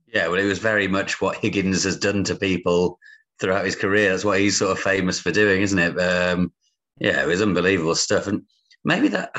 Yeah, 0.08 0.28
well, 0.28 0.40
it 0.40 0.46
was 0.46 0.60
very 0.60 0.88
much 0.88 1.20
what 1.20 1.38
Higgins 1.38 1.84
has 1.84 1.98
done 1.98 2.24
to 2.26 2.36
people 2.36 2.98
throughout 3.40 3.66
his 3.66 3.76
career. 3.76 4.12
That's 4.12 4.26
what 4.26 4.40
he's 4.40 4.58
sort 4.58 4.72
of 4.72 4.80
famous 4.80 5.20
for 5.20 5.32
doing, 5.32 5.62
isn't 5.62 5.80
it? 5.80 5.98
Um, 6.00 6.52
yeah, 7.00 7.22
it 7.22 7.28
was 7.28 7.42
unbelievable 7.42 7.96
stuff. 7.96 8.28
And 8.28 8.44
maybe 8.84 9.08
that 9.10 9.36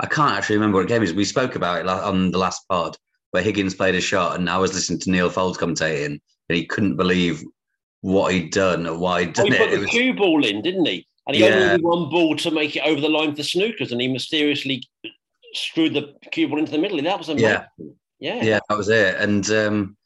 I 0.00 0.06
can't 0.06 0.36
actually 0.36 0.56
remember 0.56 0.78
what 0.78 0.88
game 0.88 1.02
is. 1.02 1.14
We 1.14 1.24
spoke 1.24 1.54
about 1.54 1.80
it 1.80 1.88
on 1.88 2.30
the 2.30 2.38
last 2.38 2.62
pod 2.68 2.96
where 3.30 3.42
Higgins 3.42 3.74
played 3.74 3.94
a 3.94 4.00
shot, 4.00 4.38
and 4.38 4.48
I 4.48 4.58
was 4.58 4.72
listening 4.72 5.00
to 5.00 5.10
Neil 5.10 5.30
Foulds 5.30 5.58
commentating, 5.58 6.06
and 6.06 6.20
he 6.48 6.64
couldn't 6.64 6.96
believe 6.96 7.42
what 8.00 8.32
he'd 8.32 8.52
done 8.52 8.86
or 8.86 8.96
why 8.96 9.22
he'd 9.24 9.34
done 9.34 9.46
oh, 9.46 9.50
he 9.50 9.56
it. 9.56 9.58
put 9.58 9.70
the 9.70 9.80
was... 9.80 9.90
cue 9.90 10.14
ball 10.14 10.44
in, 10.44 10.62
didn't 10.62 10.86
he? 10.86 11.06
And 11.26 11.36
he 11.36 11.42
yeah. 11.42 11.50
only 11.50 11.66
needed 11.66 11.82
one 11.82 12.08
ball 12.08 12.36
to 12.36 12.50
make 12.50 12.74
it 12.74 12.84
over 12.84 13.00
the 13.00 13.08
line 13.08 13.34
for 13.34 13.42
snookers, 13.42 13.92
and 13.92 14.00
he 14.00 14.08
mysteriously 14.08 14.82
screwed 15.52 15.94
the 15.94 16.14
cue 16.30 16.48
ball 16.48 16.58
into 16.58 16.72
the 16.72 16.78
middle. 16.78 17.02
That 17.02 17.18
was 17.18 17.28
amazing. 17.28 17.50
Yeah, 17.50 17.64
yeah, 18.18 18.44
yeah 18.44 18.60
that 18.68 18.78
was 18.78 18.88
it. 18.88 19.16
And 19.16 19.50
um, 19.50 19.96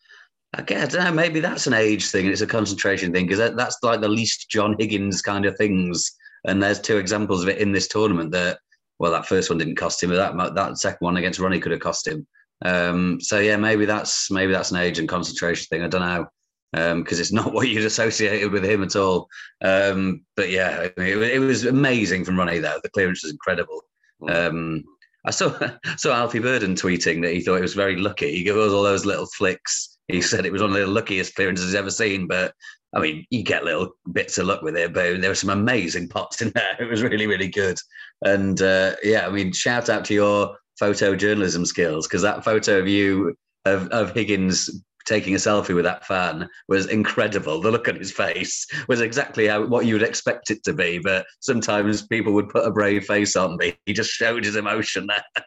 I, 0.55 0.61
I 0.61 0.63
don't 0.63 0.95
know. 0.95 1.13
Maybe 1.13 1.41
that's 1.41 1.67
an 1.67 1.75
age 1.75 2.09
thing 2.09 2.27
and 2.27 2.33
it's 2.33 2.43
a 2.43 2.47
concentration 2.47 3.13
thing 3.13 3.27
because 3.27 3.39
that, 3.39 3.57
that's 3.57 3.79
like 3.83 4.01
the 4.01 4.09
least 4.09 4.51
John 4.51 4.77
Higgins 4.79 5.23
kind 5.23 5.47
of 5.47 5.57
things. 5.57 6.13
And 6.45 6.63
there's 6.63 6.81
two 6.81 6.99
examples 6.99 7.43
of 7.43 7.49
it 7.49 7.59
in 7.59 7.73
this 7.73 7.89
tournament 7.89 8.33
that, 8.33 8.59
well, 8.99 9.13
that 9.13 9.27
first 9.27 9.49
one 9.49 9.59
didn't 9.59 9.77
cost 9.77 10.03
him, 10.03 10.11
but 10.11 10.37
that 10.37 10.55
that 10.55 10.79
second 10.79 11.05
one 11.05 11.17
against 11.17 11.39
Ronnie 11.39 11.61
could 11.61 11.73
have 11.73 11.81
cost 11.81 12.07
him. 12.07 12.27
Um, 12.65 13.21
so 13.21 13.39
yeah, 13.39 13.57
maybe 13.57 13.85
that's 13.87 14.31
maybe 14.31 14.53
that's 14.53 14.71
an 14.71 14.77
age 14.79 14.99
and 14.99 15.09
concentration 15.09 15.67
thing. 15.69 15.83
I 15.83 15.89
don't 15.89 16.03
know 16.03 16.27
because 16.73 17.19
um, 17.19 17.21
it's 17.21 17.33
not 17.33 17.53
what 17.53 17.69
you'd 17.69 17.85
associated 17.85 18.51
with 18.51 18.65
him 18.65 18.83
at 18.83 18.97
all. 18.97 19.29
Um, 19.63 20.25
but 20.37 20.51
yeah, 20.51 20.89
I 20.97 21.01
mean, 21.01 21.23
it, 21.23 21.35
it, 21.35 21.39
was 21.39 21.65
amazing 21.65 22.25
from 22.25 22.39
Ronnie 22.39 22.59
though. 22.59 22.81
The 22.83 22.91
clearance 22.91 23.23
was 23.23 23.33
incredible. 23.33 23.83
Um, 24.29 24.85
I 25.25 25.31
saw 25.31 25.57
saw 25.97 26.15
Alfie 26.15 26.39
Burden 26.39 26.75
tweeting 26.75 27.23
that 27.23 27.33
he 27.33 27.41
thought 27.41 27.57
it 27.57 27.63
was 27.63 27.75
very 27.75 27.97
lucky. 27.97 28.33
He 28.37 28.45
goes 28.45 28.73
all 28.73 28.83
those 28.83 29.07
little 29.07 29.27
flicks 29.27 29.93
he 30.09 30.21
said 30.21 30.45
it 30.45 30.53
was 30.53 30.63
one 30.63 30.71
of 30.71 30.77
the 30.77 30.87
luckiest 30.87 31.35
clearances 31.35 31.67
he's 31.67 31.75
ever 31.75 31.91
seen. 31.91 32.27
But 32.27 32.55
I 32.95 33.01
mean, 33.01 33.27
you 33.31 33.43
get 33.43 33.65
little 33.65 33.93
bits 34.13 34.39
of 34.39 34.47
luck 34.47 34.63
with 34.63 34.77
it, 34.77 34.93
but 34.93 35.21
there 35.21 35.31
were 35.31 35.35
some 35.35 35.51
amazing 35.51 36.09
pots 36.09 36.43
in 36.43 36.53
there. 36.55 36.77
It 36.81 36.91
was 36.91 37.03
really, 37.03 37.27
really 37.27 37.49
good. 37.49 37.79
And 38.23 38.61
uh, 38.61 38.97
yeah, 39.03 39.27
I 39.27 39.31
mean, 39.31 39.53
shout 39.53 39.89
out 39.89 40.05
to 40.07 40.15
your 40.15 40.57
photojournalism 40.81 41.67
skills 41.67 42.07
because 42.07 42.23
that 42.23 42.45
photo 42.45 42.79
of 42.79 42.89
you 42.89 43.35
of, 43.65 43.89
of 43.89 44.13
Higgins 44.13 44.83
taking 45.07 45.35
a 45.35 45.39
selfie 45.39 45.75
with 45.75 45.85
that 45.85 46.07
fan 46.07 46.49
was 46.69 46.87
incredible. 46.87 47.61
The 47.61 47.71
look 47.71 47.89
on 47.89 47.97
his 47.97 48.13
face 48.13 48.67
was 48.89 49.01
exactly 49.01 49.47
how, 49.47 49.67
what 49.67 49.87
you 49.87 49.95
would 49.95 50.03
expect 50.03 50.51
it 50.51 50.63
to 50.65 50.73
be. 50.73 50.99
But 50.99 51.27
sometimes 51.41 52.07
people 52.07 52.33
would 52.35 52.49
put 52.49 52.67
a 52.67 52.71
brave 52.71 53.05
face 53.05 53.37
on, 53.37 53.57
me. 53.57 53.75
he 53.87 53.93
just 53.93 54.11
showed 54.11 54.45
his 54.45 54.57
emotion 54.57 55.07
there. 55.07 55.45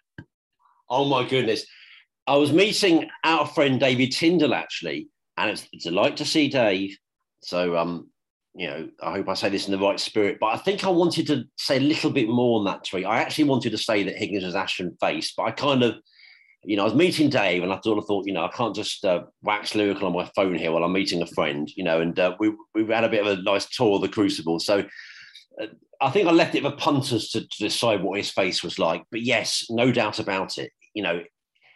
Oh 0.89 1.06
my 1.06 1.28
goodness. 1.28 1.66
I 2.28 2.38
was 2.38 2.51
meeting 2.51 3.10
our 3.24 3.45
friend 3.45 3.80
David 3.80 4.12
Tyndall 4.12 4.56
actually, 4.56 5.10
and 5.38 5.51
it's 5.51 5.68
a 5.74 5.89
delight 5.89 6.18
to 6.18 6.26
see 6.26 6.47
Dave. 6.47 6.97
So, 7.41 7.78
um, 7.78 8.10
you 8.56 8.68
know, 8.68 8.89
I 9.03 9.12
hope 9.12 9.30
I 9.30 9.34
say 9.34 9.49
this 9.49 9.68
in 9.68 9.72
the 9.72 9.86
right 9.86 9.99
spirit, 9.99 10.38
but 10.39 10.47
I 10.47 10.58
think 10.58 10.84
I 10.84 10.89
wanted 10.89 11.28
to 11.28 11.43
say 11.58 11.78
a 11.78 11.82
little 11.82 12.10
bit 12.10 12.30
more 12.30 12.60
on 12.60 12.66
that 12.66 12.86
tweet. 12.86 13.06
I 13.06 13.20
actually 13.20 13.43
wanted 13.43 13.72
to 13.72 13.78
say 13.78 14.03
that 14.03 14.16
Higgins 14.16 14.45
was 14.45 14.56
ashen 14.56 14.97
faced, 14.99 15.34
but 15.36 15.43
I 15.43 15.51
kind 15.51 15.84
of 15.84 15.95
you 16.66 16.76
know, 16.76 16.84
I 16.84 16.86
was 16.86 16.95
meeting 16.95 17.30
Dave, 17.30 17.63
and 17.63 17.72
I 17.72 17.80
sort 17.84 17.97
of 17.97 18.05
thought, 18.05 18.26
you 18.26 18.34
know, 18.34 18.43
I 18.43 18.49
can't 18.49 18.76
just 18.76 19.05
uh, 19.05 19.24
wax 19.43 19.76
lyrical 19.76 20.07
on 20.07 20.13
my 20.13 20.30
phone 20.36 20.55
here 20.55 20.72
while 20.72 20.84
I'm 20.84 20.93
meeting 20.93 21.22
a 21.22 21.28
friend, 21.28 21.70
you 21.76 21.84
know. 21.84 22.01
And 22.01 22.18
uh, 22.20 22.36
we 22.39 22.53
we 22.74 22.86
had 22.88 23.03
a 23.03 23.09
bit 23.09 23.26
of 23.26 23.39
a 23.39 23.41
nice 23.41 23.68
tour 23.70 23.95
of 23.95 24.01
the 24.01 24.09
Crucible, 24.09 24.59
so 24.59 24.84
uh, 25.61 25.68
I 26.01 26.09
think 26.09 26.28
I 26.28 26.32
left 26.32 26.55
it 26.55 26.63
for 26.63 26.72
punters 26.72 27.30
to, 27.30 27.41
to, 27.41 27.57
decide 27.59 28.03
what 28.03 28.18
his 28.18 28.32
face 28.32 28.63
was 28.63 28.80
like. 28.80 29.03
But 29.11 29.22
yes, 29.22 29.66
no 29.70 29.91
doubt 29.91 30.20
about 30.20 30.57
it. 30.57 30.72
You 30.93 31.03
know, 31.03 31.24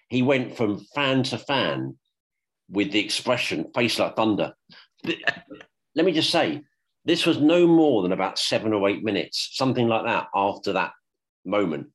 he 0.10 0.22
went 0.22 0.58
from 0.58 0.86
fan 0.96 1.24
to 1.24 1.38
fan 1.38 1.98
with 2.70 2.92
the 2.92 3.00
expression 3.00 3.72
"face 3.76 4.00
like 4.00 4.16
thunder." 4.16 4.54
Let 5.04 6.06
me 6.06 6.12
just 6.12 6.30
say, 6.30 6.62
this 7.06 7.26
was 7.26 7.40
no 7.40 7.68
more 7.68 8.04
than 8.04 8.12
about 8.12 8.40
seven 8.40 8.74
or 8.74 8.90
eight 8.90 9.04
minutes, 9.04 9.50
something 9.54 9.88
like 9.88 10.06
that. 10.06 10.28
After 10.36 10.74
that 10.74 10.92
moment, 11.46 11.88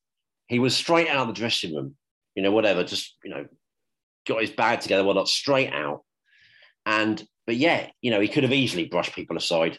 he 0.49 0.59
was 0.59 0.77
straight 0.77 1.09
out 1.09 1.29
of 1.29 1.29
the 1.29 1.41
dressing 1.41 1.75
room 1.75 1.97
you 2.35 2.43
know, 2.43 2.53
whatever, 2.53 2.85
just, 2.85 3.17
you 3.25 3.31
know, 3.31 3.47
got 4.27 4.41
his 4.41 4.51
bag 4.51 4.81
together, 4.81 5.05
well, 5.05 5.15
not 5.15 5.29
straight 5.29 5.73
out. 5.73 6.03
And, 6.87 7.23
but 7.47 7.57
yeah, 7.57 7.89
you 8.01 8.11
know, 8.11 8.21
he 8.21 8.29
could 8.29 8.43
have 8.43 8.53
easily 8.53 8.87
brushed 8.87 9.15
people 9.15 9.37
aside, 9.37 9.79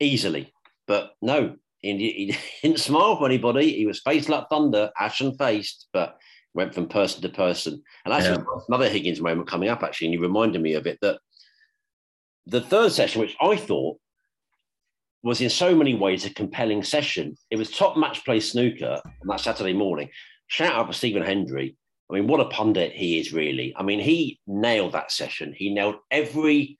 easily. 0.00 0.52
But 0.86 1.12
no, 1.22 1.56
he, 1.80 1.96
he 1.96 2.36
didn't 2.68 2.80
smile 2.80 3.16
for 3.16 3.26
anybody. 3.26 3.72
He 3.72 3.86
was 3.86 4.00
faced 4.00 4.28
like 4.28 4.48
thunder, 4.48 4.90
ashen 4.98 5.36
faced, 5.36 5.88
but 5.92 6.18
went 6.54 6.74
from 6.74 6.88
person 6.88 7.22
to 7.22 7.28
person. 7.28 7.82
And 8.04 8.14
actually, 8.14 8.38
yeah. 8.38 8.60
another 8.68 8.88
Higgins 8.88 9.20
moment 9.20 9.48
coming 9.48 9.68
up, 9.68 9.82
actually, 9.82 10.08
and 10.08 10.14
you 10.14 10.20
reminded 10.20 10.62
me 10.62 10.74
of 10.74 10.86
it 10.86 10.98
that 11.02 11.18
the 12.46 12.60
third 12.60 12.92
session, 12.92 13.20
which 13.20 13.36
I 13.40 13.56
thought 13.56 13.98
was 15.22 15.40
in 15.40 15.50
so 15.50 15.74
many 15.74 15.94
ways 15.94 16.24
a 16.24 16.32
compelling 16.32 16.82
session, 16.82 17.36
it 17.50 17.56
was 17.56 17.70
top 17.70 17.96
match 17.96 18.24
play 18.24 18.40
snooker 18.40 19.00
on 19.04 19.26
that 19.28 19.40
Saturday 19.40 19.72
morning. 19.72 20.08
Shout 20.46 20.72
out 20.72 20.86
to 20.86 20.92
Stephen 20.92 21.22
Hendry 21.22 21.76
I 22.10 22.14
mean, 22.14 22.26
what 22.26 22.40
a 22.40 22.46
pundit 22.46 22.92
he 22.92 23.18
is, 23.18 23.32
really. 23.32 23.74
I 23.76 23.82
mean, 23.82 23.98
he 23.98 24.38
nailed 24.46 24.92
that 24.92 25.10
session. 25.10 25.52
He 25.56 25.74
nailed 25.74 25.96
every 26.10 26.78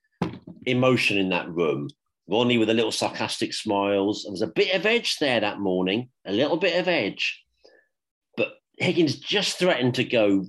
emotion 0.64 1.18
in 1.18 1.30
that 1.30 1.48
room. 1.48 1.88
Ronnie 2.28 2.58
with 2.58 2.70
a 2.70 2.74
little 2.74 2.92
sarcastic 2.92 3.52
smiles. 3.52 4.22
There 4.22 4.32
was 4.32 4.42
a 4.42 4.48
bit 4.48 4.74
of 4.74 4.86
edge 4.86 5.18
there 5.18 5.40
that 5.40 5.60
morning, 5.60 6.10
a 6.24 6.32
little 6.32 6.56
bit 6.56 6.78
of 6.78 6.88
edge. 6.88 7.42
But 8.36 8.54
Higgins 8.78 9.16
just 9.16 9.58
threatened 9.58 9.94
to 9.96 10.04
go, 10.04 10.44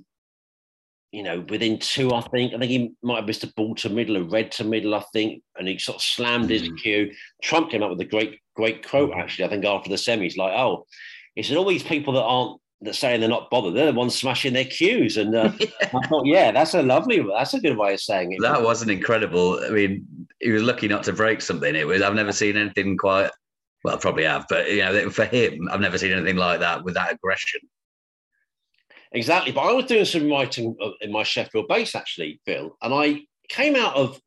you 1.12 1.24
know, 1.24 1.46
within 1.50 1.80
two, 1.80 2.14
I 2.14 2.22
think. 2.22 2.54
I 2.54 2.58
think 2.58 2.72
he 2.72 2.94
might 3.02 3.18
have 3.18 3.28
missed 3.28 3.44
a 3.44 3.54
ball 3.56 3.76
to 3.76 3.90
middle, 3.90 4.18
a 4.18 4.24
red 4.24 4.52
to 4.54 4.64
middle, 4.64 4.96
I 4.96 5.04
think. 5.14 5.44
And 5.58 5.68
he 5.68 5.78
sort 5.78 5.98
of 5.98 6.02
slammed 6.04 6.50
his 6.50 6.70
mm. 6.70 6.78
cue. 6.80 7.12
Trump 7.44 7.72
came 7.72 7.84
up 7.84 7.92
with 7.92 8.02
a 8.02 8.06
great, 8.06 8.40
great 8.56 8.88
quote, 8.88 9.14
actually, 9.16 9.46
I 9.46 9.50
think, 9.50 9.66
after 9.66 9.90
the 9.90 9.96
semis, 9.96 10.38
like, 10.38 10.54
oh, 10.54 10.86
he 11.36 11.44
said, 11.44 11.58
all 11.58 11.66
these 11.66 11.84
people 11.84 12.14
that 12.14 12.24
aren't 12.24 12.60
that 12.82 12.96
saying 12.96 13.20
they're 13.20 13.30
not 13.30 13.50
bothered. 13.50 13.74
They're 13.74 13.92
the 13.92 13.98
ones 13.98 14.16
smashing 14.16 14.54
their 14.54 14.66
cues. 14.66 15.18
And 15.18 15.36
uh, 15.36 15.52
yeah. 15.60 15.68
I 15.82 16.08
thought, 16.08 16.26
yeah, 16.26 16.52
that's 16.52 16.74
a 16.74 16.84
lovely, 16.84 17.26
that's 17.36 17.54
a 17.54 17.60
good 17.60 17.78
way 17.78 17.94
of 17.94 18.02
saying 18.02 18.34
it. 18.34 18.42
That 18.42 18.62
wasn't 18.62 18.92
incredible. 18.92 19.60
I 19.66 19.70
mean, 19.70 20.06
he 20.40 20.52
was 20.52 20.64
lucky 20.64 20.88
not 20.88 21.04
to 21.04 21.14
break 21.14 21.42
something. 21.42 21.76
It 21.76 21.88
was. 21.88 22.02
I've 22.02 22.16
never 22.16 22.32
seen 22.32 22.58
anything 22.58 22.98
quite. 22.98 23.32
Well, 23.84 23.98
probably 23.98 24.24
have, 24.24 24.46
but 24.50 24.70
you 24.70 24.80
know, 24.80 25.10
for 25.10 25.26
him, 25.26 25.70
I've 25.72 25.80
never 25.80 25.98
seen 25.98 26.12
anything 26.12 26.36
like 26.36 26.60
that 26.60 26.84
with 26.84 26.96
that 26.96 27.14
aggression. 27.14 27.62
Exactly. 29.12 29.52
But 29.52 29.62
I 29.62 29.72
was 29.72 29.86
doing 29.86 30.06
some 30.06 30.30
writing 30.30 30.76
uh, 30.84 30.90
in 31.02 31.12
my 31.12 31.24
Sheffield 31.24 31.68
base 31.68 31.96
actually, 31.96 32.42
Phil, 32.46 32.76
and 32.82 32.94
I 32.94 33.22
came 33.50 33.76
out 33.76 33.96
of 33.96 34.20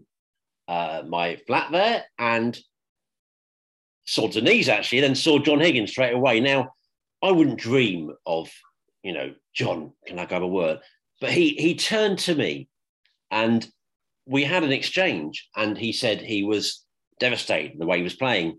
uh, 0.68 1.02
my 1.06 1.36
flat 1.46 1.70
there 1.72 2.04
and 2.18 2.58
saw 4.06 4.28
Denise 4.28 4.68
actually, 4.68 5.00
then 5.00 5.14
saw 5.14 5.38
John 5.38 5.60
Higgins 5.60 5.90
straight 5.90 6.14
away. 6.14 6.40
Now 6.40 6.72
I 7.22 7.30
wouldn't 7.32 7.58
dream 7.58 8.12
of, 8.26 8.50
you 9.02 9.12
know, 9.12 9.34
John, 9.54 9.92
can 10.06 10.18
I 10.18 10.26
grab 10.26 10.42
a 10.42 10.46
word? 10.46 10.80
But 11.20 11.32
he 11.32 11.50
he 11.50 11.74
turned 11.74 12.18
to 12.20 12.34
me 12.34 12.68
and 13.30 13.66
we 14.26 14.44
had 14.44 14.64
an 14.64 14.72
exchange 14.72 15.48
and 15.56 15.76
he 15.76 15.92
said 15.92 16.20
he 16.20 16.44
was 16.44 16.84
devastated 17.18 17.78
the 17.78 17.86
way 17.86 17.98
he 17.98 18.04
was 18.04 18.14
playing. 18.14 18.58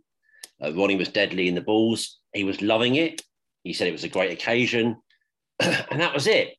Uh, 0.63 0.73
Ronnie 0.73 0.95
was 0.95 1.09
deadly 1.09 1.47
in 1.47 1.55
the 1.55 1.61
balls. 1.61 2.19
He 2.33 2.43
was 2.43 2.61
loving 2.61 2.95
it. 2.95 3.21
He 3.63 3.73
said 3.73 3.87
it 3.87 3.93
was 3.93 4.03
a 4.03 4.09
great 4.09 4.31
occasion. 4.31 4.97
and 5.59 5.99
that 5.99 6.13
was 6.13 6.27
it. 6.27 6.55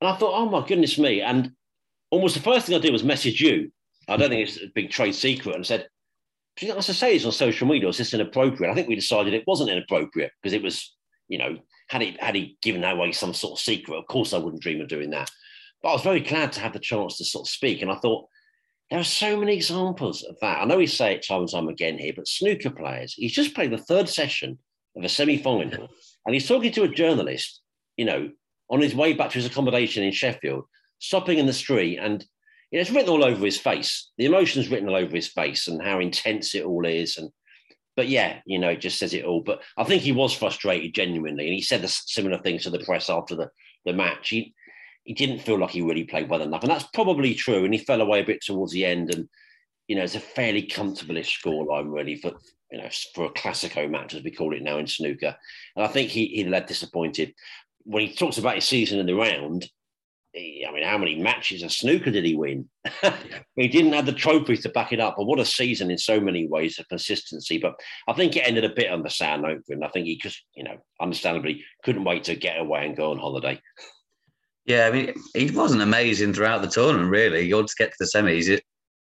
And 0.00 0.08
I 0.08 0.16
thought, 0.16 0.34
oh 0.34 0.48
my 0.48 0.66
goodness 0.66 0.98
me. 0.98 1.20
And 1.20 1.52
almost 2.10 2.34
the 2.34 2.42
first 2.42 2.66
thing 2.66 2.76
I 2.76 2.78
did 2.78 2.92
was 2.92 3.04
message 3.04 3.40
you. 3.40 3.70
I 4.08 4.16
don't 4.16 4.30
think 4.30 4.48
it's 4.48 4.62
a 4.62 4.68
big 4.74 4.90
trade 4.90 5.14
secret 5.14 5.54
and 5.54 5.66
said, 5.66 5.88
you 6.60 6.74
I 6.74 6.80
say, 6.80 7.14
it's 7.14 7.24
on 7.24 7.32
social 7.32 7.68
media, 7.68 7.86
was 7.86 7.98
this 7.98 8.14
inappropriate? 8.14 8.70
I 8.70 8.74
think 8.74 8.88
we 8.88 8.94
decided 8.94 9.34
it 9.34 9.46
wasn't 9.46 9.70
inappropriate 9.70 10.32
because 10.42 10.54
it 10.54 10.62
was 10.62 10.96
you 11.28 11.38
know, 11.38 11.58
had 11.88 12.02
he 12.02 12.16
had 12.18 12.34
he 12.34 12.58
given 12.62 12.84
away 12.84 13.12
some 13.12 13.34
sort 13.34 13.58
of 13.58 13.64
secret, 13.64 13.96
of 13.96 14.06
course 14.06 14.32
I 14.32 14.38
wouldn't 14.38 14.62
dream 14.62 14.80
of 14.80 14.88
doing 14.88 15.10
that. 15.10 15.30
But 15.82 15.90
I 15.90 15.92
was 15.92 16.02
very 16.02 16.20
glad 16.20 16.52
to 16.52 16.60
have 16.60 16.72
the 16.72 16.78
chance 16.80 17.18
to 17.18 17.24
sort 17.24 17.46
of 17.46 17.50
speak, 17.50 17.82
and 17.82 17.90
I 17.90 17.96
thought 17.96 18.28
there 18.90 18.98
are 18.98 19.04
so 19.04 19.36
many 19.36 19.54
examples 19.54 20.22
of 20.24 20.36
that. 20.40 20.60
I 20.60 20.64
know 20.64 20.78
we 20.78 20.86
say 20.86 21.14
it 21.14 21.26
time 21.26 21.40
and 21.40 21.50
time 21.50 21.68
again 21.68 21.98
here, 21.98 22.12
but 22.16 22.26
snooker 22.26 22.70
players. 22.70 23.14
He's 23.14 23.34
just 23.34 23.54
played 23.54 23.70
the 23.70 23.78
third 23.78 24.08
session 24.08 24.58
of 24.96 25.04
a 25.04 25.08
semi-final, 25.08 25.88
and 26.26 26.34
he's 26.34 26.48
talking 26.48 26.72
to 26.72 26.84
a 26.84 26.88
journalist. 26.88 27.60
You 27.96 28.06
know, 28.06 28.30
on 28.70 28.80
his 28.80 28.94
way 28.94 29.12
back 29.12 29.30
to 29.30 29.38
his 29.38 29.46
accommodation 29.46 30.04
in 30.04 30.12
Sheffield, 30.12 30.64
stopping 30.98 31.38
in 31.38 31.46
the 31.46 31.52
street, 31.52 31.98
and 31.98 32.24
you 32.70 32.78
know, 32.78 32.82
it's 32.82 32.90
written 32.90 33.10
all 33.10 33.24
over 33.24 33.44
his 33.44 33.58
face. 33.58 34.10
The 34.18 34.26
emotion's 34.26 34.68
written 34.68 34.88
all 34.88 34.96
over 34.96 35.14
his 35.14 35.28
face, 35.28 35.68
and 35.68 35.82
how 35.82 36.00
intense 36.00 36.54
it 36.54 36.64
all 36.64 36.86
is, 36.86 37.16
and 37.16 37.30
but 37.98 38.06
yeah, 38.06 38.38
you 38.46 38.60
know, 38.60 38.68
it 38.68 38.80
just 38.80 38.96
says 38.96 39.12
it 39.12 39.24
all. 39.24 39.40
But 39.40 39.60
I 39.76 39.82
think 39.82 40.02
he 40.02 40.12
was 40.12 40.32
frustrated 40.32 40.94
genuinely, 40.94 41.46
and 41.46 41.52
he 41.52 41.60
said 41.60 41.82
the 41.82 41.88
similar 41.88 42.38
things 42.38 42.62
to 42.62 42.70
the 42.70 42.78
press 42.78 43.10
after 43.10 43.34
the, 43.34 43.50
the 43.84 43.92
match. 43.92 44.28
He 44.28 44.54
he 45.02 45.14
didn't 45.14 45.40
feel 45.40 45.58
like 45.58 45.70
he 45.70 45.82
really 45.82 46.04
played 46.04 46.28
well 46.28 46.40
enough, 46.40 46.62
and 46.62 46.70
that's 46.70 46.86
probably 46.94 47.34
true. 47.34 47.64
And 47.64 47.74
he 47.74 47.80
fell 47.80 48.00
away 48.00 48.20
a 48.20 48.24
bit 48.24 48.40
towards 48.40 48.72
the 48.72 48.84
end, 48.84 49.12
and 49.12 49.28
you 49.88 49.96
know, 49.96 50.04
it's 50.04 50.14
a 50.14 50.20
fairly 50.20 50.62
comfortable-ish 50.62 51.42
scoreline 51.42 51.92
really 51.92 52.14
for 52.14 52.34
you 52.70 52.78
know 52.78 52.88
for 53.16 53.24
a 53.24 53.32
classico 53.32 53.90
match 53.90 54.14
as 54.14 54.22
we 54.22 54.30
call 54.30 54.54
it 54.54 54.62
now 54.62 54.78
in 54.78 54.86
snooker. 54.86 55.34
And 55.74 55.84
I 55.84 55.88
think 55.88 56.10
he 56.10 56.26
he 56.26 56.44
led 56.44 56.66
disappointed 56.66 57.34
when 57.82 58.06
he 58.06 58.14
talks 58.14 58.38
about 58.38 58.54
his 58.54 58.66
season 58.66 59.00
in 59.00 59.06
the 59.06 59.14
round. 59.16 59.68
I 60.36 60.70
mean, 60.72 60.84
how 60.84 60.98
many 60.98 61.18
matches 61.18 61.62
of 61.62 61.72
snooker 61.72 62.10
did 62.10 62.24
he 62.24 62.34
win? 62.34 62.68
he 63.56 63.66
didn't 63.66 63.94
have 63.94 64.06
the 64.06 64.12
trophies 64.12 64.62
to 64.62 64.68
back 64.68 64.92
it 64.92 65.00
up. 65.00 65.14
But 65.16 65.24
what 65.24 65.40
a 65.40 65.44
season 65.44 65.90
in 65.90 65.98
so 65.98 66.20
many 66.20 66.46
ways 66.46 66.78
of 66.78 66.88
consistency. 66.88 67.58
But 67.58 67.74
I 68.06 68.12
think 68.12 68.36
it 68.36 68.40
ended 68.46 68.64
a 68.64 68.74
bit 68.74 68.90
on 68.90 69.02
the 69.02 69.10
sound 69.10 69.42
note 69.42 69.62
for 69.66 69.72
him. 69.72 69.82
I 69.82 69.88
think 69.88 70.06
he 70.06 70.18
just, 70.18 70.42
you 70.54 70.64
know, 70.64 70.76
understandably 71.00 71.64
couldn't 71.82 72.04
wait 72.04 72.24
to 72.24 72.36
get 72.36 72.60
away 72.60 72.84
and 72.84 72.96
go 72.96 73.10
on 73.10 73.18
holiday. 73.18 73.60
Yeah, 74.66 74.86
I 74.86 74.90
mean, 74.90 75.14
he 75.34 75.50
wasn't 75.50 75.80
amazing 75.82 76.34
throughout 76.34 76.60
the 76.60 76.68
tournament, 76.68 77.10
really. 77.10 77.46
He 77.46 77.54
ought 77.54 77.68
to 77.68 77.74
get 77.78 77.90
to 77.90 77.96
the 78.00 78.10
semis. 78.14 78.48
It, 78.48 78.62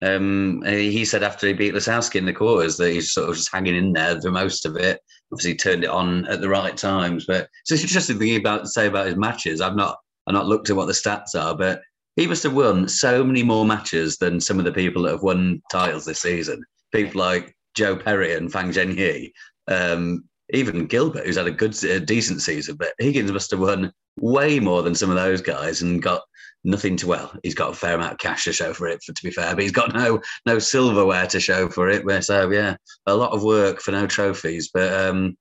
um, 0.01 0.61
he 0.65 1.05
said 1.05 1.23
after 1.23 1.47
he 1.47 1.53
beat 1.53 1.73
Lisowski 1.73 2.15
in 2.15 2.25
the 2.25 2.33
quarters 2.33 2.75
that 2.77 2.91
he's 2.91 3.13
sort 3.13 3.29
of 3.29 3.35
just 3.35 3.53
hanging 3.53 3.75
in 3.75 3.93
there 3.93 4.19
for 4.19 4.31
most 4.31 4.65
of 4.65 4.75
it. 4.75 4.99
Obviously, 5.31 5.55
turned 5.55 5.85
it 5.85 5.89
on 5.89 6.25
at 6.25 6.41
the 6.41 6.49
right 6.49 6.75
times. 6.75 7.25
But 7.25 7.47
it's 7.61 7.69
just 7.69 7.83
interesting 7.83 8.19
thing 8.19 8.35
about 8.35 8.63
to 8.63 8.67
say 8.67 8.87
about 8.87 9.07
his 9.07 9.15
matches. 9.15 9.61
I've 9.61 9.77
not 9.77 9.97
I've 10.27 10.33
not 10.33 10.47
looked 10.47 10.69
at 10.69 10.75
what 10.75 10.87
the 10.87 10.93
stats 10.93 11.39
are, 11.39 11.55
but 11.55 11.81
he 12.15 12.27
must 12.27 12.43
have 12.43 12.53
won 12.53 12.87
so 12.87 13.23
many 13.23 13.43
more 13.43 13.65
matches 13.65 14.17
than 14.17 14.39
some 14.39 14.59
of 14.59 14.65
the 14.65 14.71
people 14.71 15.03
that 15.03 15.11
have 15.11 15.23
won 15.23 15.61
titles 15.71 16.05
this 16.05 16.21
season. 16.21 16.63
People 16.93 17.21
like 17.21 17.55
Joe 17.75 17.95
Perry 17.95 18.33
and 18.35 18.51
Fan 18.51 18.71
Zhengyi, 18.71 19.31
um, 19.67 20.23
even 20.53 20.85
Gilbert, 20.85 21.25
who's 21.25 21.35
had 21.35 21.47
a 21.47 21.51
good, 21.51 21.81
a 21.83 21.99
decent 21.99 22.41
season. 22.41 22.75
But 22.77 22.93
Higgins 22.99 23.31
must 23.31 23.51
have 23.51 23.59
won 23.59 23.91
way 24.19 24.59
more 24.59 24.81
than 24.81 24.95
some 24.95 25.09
of 25.09 25.17
those 25.17 25.41
guys 25.41 25.81
and 25.81 26.01
got 26.01 26.21
nothing 26.63 26.95
to 26.97 27.07
well. 27.07 27.31
He's 27.43 27.55
got 27.55 27.71
a 27.71 27.75
fair 27.75 27.95
amount 27.95 28.13
of 28.13 28.17
cash 28.17 28.45
to 28.45 28.53
show 28.53 28.73
for 28.73 28.87
it, 28.87 29.03
for, 29.03 29.13
to 29.13 29.23
be 29.23 29.31
fair, 29.31 29.53
but 29.53 29.63
he's 29.63 29.71
got 29.71 29.93
no 29.93 30.21
no 30.45 30.57
silverware 30.59 31.27
to 31.27 31.39
show 31.39 31.69
for 31.69 31.89
it. 31.89 32.23
So 32.23 32.49
yeah, 32.49 32.77
a 33.05 33.15
lot 33.15 33.33
of 33.33 33.43
work 33.43 33.81
for 33.81 33.91
no 33.91 34.07
trophies. 34.07 34.69
But 34.73 34.93
um, 34.93 35.37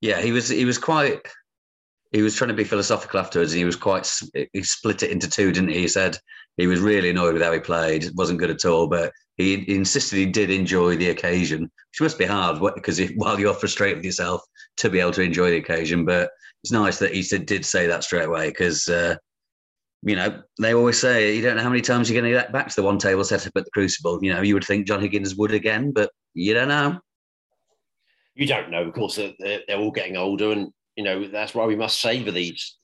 yeah, 0.00 0.20
he 0.20 0.32
was 0.32 0.48
he 0.48 0.64
was 0.64 0.78
quite 0.78 1.20
he 2.12 2.22
was 2.22 2.34
trying 2.34 2.48
to 2.48 2.54
be 2.54 2.64
philosophical 2.64 3.20
afterwards, 3.20 3.52
and 3.52 3.58
he 3.58 3.64
was 3.64 3.76
quite. 3.76 4.10
He 4.52 4.62
split 4.62 5.02
it 5.02 5.10
into 5.10 5.28
two, 5.28 5.52
didn't 5.52 5.70
he? 5.70 5.80
He 5.80 5.88
said 5.88 6.16
he 6.56 6.66
was 6.66 6.80
really 6.80 7.10
annoyed 7.10 7.34
with 7.34 7.42
how 7.42 7.52
he 7.52 7.60
played, 7.60 8.10
wasn't 8.14 8.38
good 8.38 8.50
at 8.50 8.64
all, 8.64 8.86
but 8.86 9.12
he, 9.36 9.64
insisted 9.72 10.16
he 10.16 10.26
did 10.26 10.50
enjoy 10.50 10.96
the 10.96 11.10
occasion, 11.10 11.62
which 11.62 12.00
must 12.00 12.18
be 12.18 12.24
hard 12.24 12.60
because 12.74 12.98
if, 12.98 13.12
while 13.16 13.38
you're 13.38 13.54
frustrated 13.54 13.98
with 13.98 14.04
yourself, 14.04 14.42
to 14.78 14.90
be 14.90 15.00
able 15.00 15.12
to 15.12 15.22
enjoy 15.22 15.50
the 15.50 15.58
occasion. 15.58 16.04
But 16.04 16.30
it's 16.62 16.72
nice 16.72 16.98
that 16.98 17.14
he 17.14 17.22
said, 17.22 17.46
did 17.46 17.64
say 17.64 17.86
that 17.86 18.04
straight 18.04 18.26
away 18.26 18.48
because 18.48 18.88
uh, 18.88 19.16
you 20.02 20.16
know, 20.16 20.42
they 20.60 20.74
always 20.74 20.98
say 20.98 21.34
you 21.34 21.42
don't 21.42 21.56
know 21.56 21.62
how 21.62 21.68
many 21.68 21.82
times 21.82 22.08
you're 22.08 22.20
going 22.20 22.32
to 22.32 22.38
get 22.38 22.52
back 22.52 22.68
to 22.68 22.76
the 22.76 22.82
one 22.82 22.98
table 22.98 23.24
setup 23.24 23.56
at 23.56 23.64
the 23.64 23.70
Crucible. 23.70 24.18
You 24.22 24.32
know, 24.32 24.42
you 24.42 24.54
would 24.54 24.64
think 24.64 24.86
John 24.86 25.00
Higgins 25.00 25.34
would 25.36 25.52
again, 25.52 25.92
but 25.92 26.10
you 26.34 26.54
don't 26.54 26.68
know. 26.68 27.00
You 28.34 28.46
don't 28.46 28.70
know. 28.70 28.84
Of 28.84 28.94
course, 28.94 29.16
they're 29.16 29.62
all 29.76 29.90
getting 29.90 30.16
older, 30.16 30.52
and 30.52 30.72
you 30.98 31.04
know 31.04 31.28
that's 31.28 31.54
why 31.54 31.64
we 31.64 31.76
must 31.76 32.00
savour 32.00 32.32
these, 32.32 32.76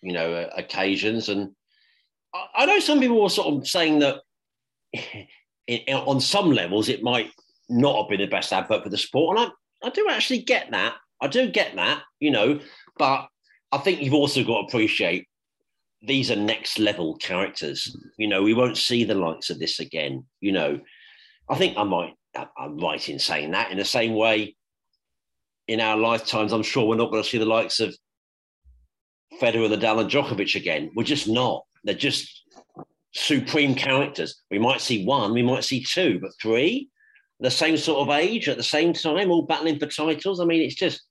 you 0.00 0.14
know, 0.14 0.32
uh, 0.32 0.48
occasions. 0.56 1.28
And 1.28 1.50
I, 2.34 2.62
I, 2.62 2.66
know 2.66 2.80
some 2.80 2.98
people 2.98 3.22
were 3.22 3.28
sort 3.28 3.54
of 3.54 3.68
saying 3.68 3.98
that 3.98 4.22
in, 5.66 5.94
on 5.94 6.18
some 6.18 6.50
levels 6.50 6.88
it 6.88 7.02
might 7.02 7.30
not 7.68 7.98
have 7.98 8.08
been 8.08 8.20
the 8.20 8.26
best 8.26 8.54
advert 8.54 8.82
for 8.82 8.88
the 8.88 8.96
sport, 8.96 9.38
and 9.38 9.52
I, 9.82 9.86
I 9.86 9.90
do 9.90 10.08
actually 10.08 10.38
get 10.38 10.70
that. 10.70 10.94
I 11.20 11.26
do 11.26 11.50
get 11.50 11.76
that, 11.76 12.04
you 12.20 12.30
know, 12.30 12.58
but 12.96 13.28
I 13.70 13.76
think 13.76 14.00
you've 14.00 14.14
also 14.14 14.42
got 14.44 14.62
to 14.62 14.66
appreciate 14.66 15.28
these 16.00 16.30
are 16.30 16.36
next 16.36 16.78
level 16.78 17.16
characters. 17.16 17.94
You 18.16 18.28
know, 18.28 18.42
we 18.42 18.54
won't 18.54 18.78
see 18.78 19.04
the 19.04 19.14
likes 19.14 19.50
of 19.50 19.58
this 19.58 19.78
again. 19.78 20.24
You 20.40 20.52
know, 20.52 20.80
I 21.50 21.56
think 21.56 21.76
I 21.76 21.82
might, 21.82 22.14
I'm 22.56 22.78
right 22.78 23.06
in 23.10 23.18
saying 23.18 23.50
that. 23.50 23.70
In 23.72 23.76
the 23.76 23.84
same 23.84 24.14
way, 24.14 24.56
in 25.68 25.80
our 25.80 25.96
lifetimes, 25.96 26.52
I'm 26.52 26.62
sure 26.62 26.86
we're 26.86 26.96
not 26.96 27.10
going 27.10 27.22
to 27.22 27.28
see 27.28 27.38
the 27.38 27.44
likes 27.44 27.78
of 27.78 27.94
Federer, 29.40 29.68
Nadal, 29.68 30.00
and 30.00 30.10
Djokovic 30.10 30.56
again. 30.56 30.90
We're 30.96 31.04
just 31.04 31.28
not. 31.28 31.64
They're 31.84 31.94
just 31.94 32.42
supreme 33.12 33.74
characters. 33.74 34.42
We 34.50 34.58
might 34.58 34.80
see 34.80 35.04
one, 35.04 35.32
we 35.32 35.42
might 35.42 35.64
see 35.64 35.84
two, 35.84 36.18
but 36.20 36.32
three, 36.40 36.88
the 37.40 37.50
same 37.50 37.76
sort 37.76 38.00
of 38.00 38.14
age 38.14 38.48
at 38.48 38.56
the 38.56 38.62
same 38.62 38.92
time, 38.92 39.30
all 39.30 39.42
battling 39.42 39.78
for 39.78 39.86
titles. 39.86 40.40
I 40.40 40.44
mean, 40.44 40.62
it's 40.62 40.74
just, 40.74 41.02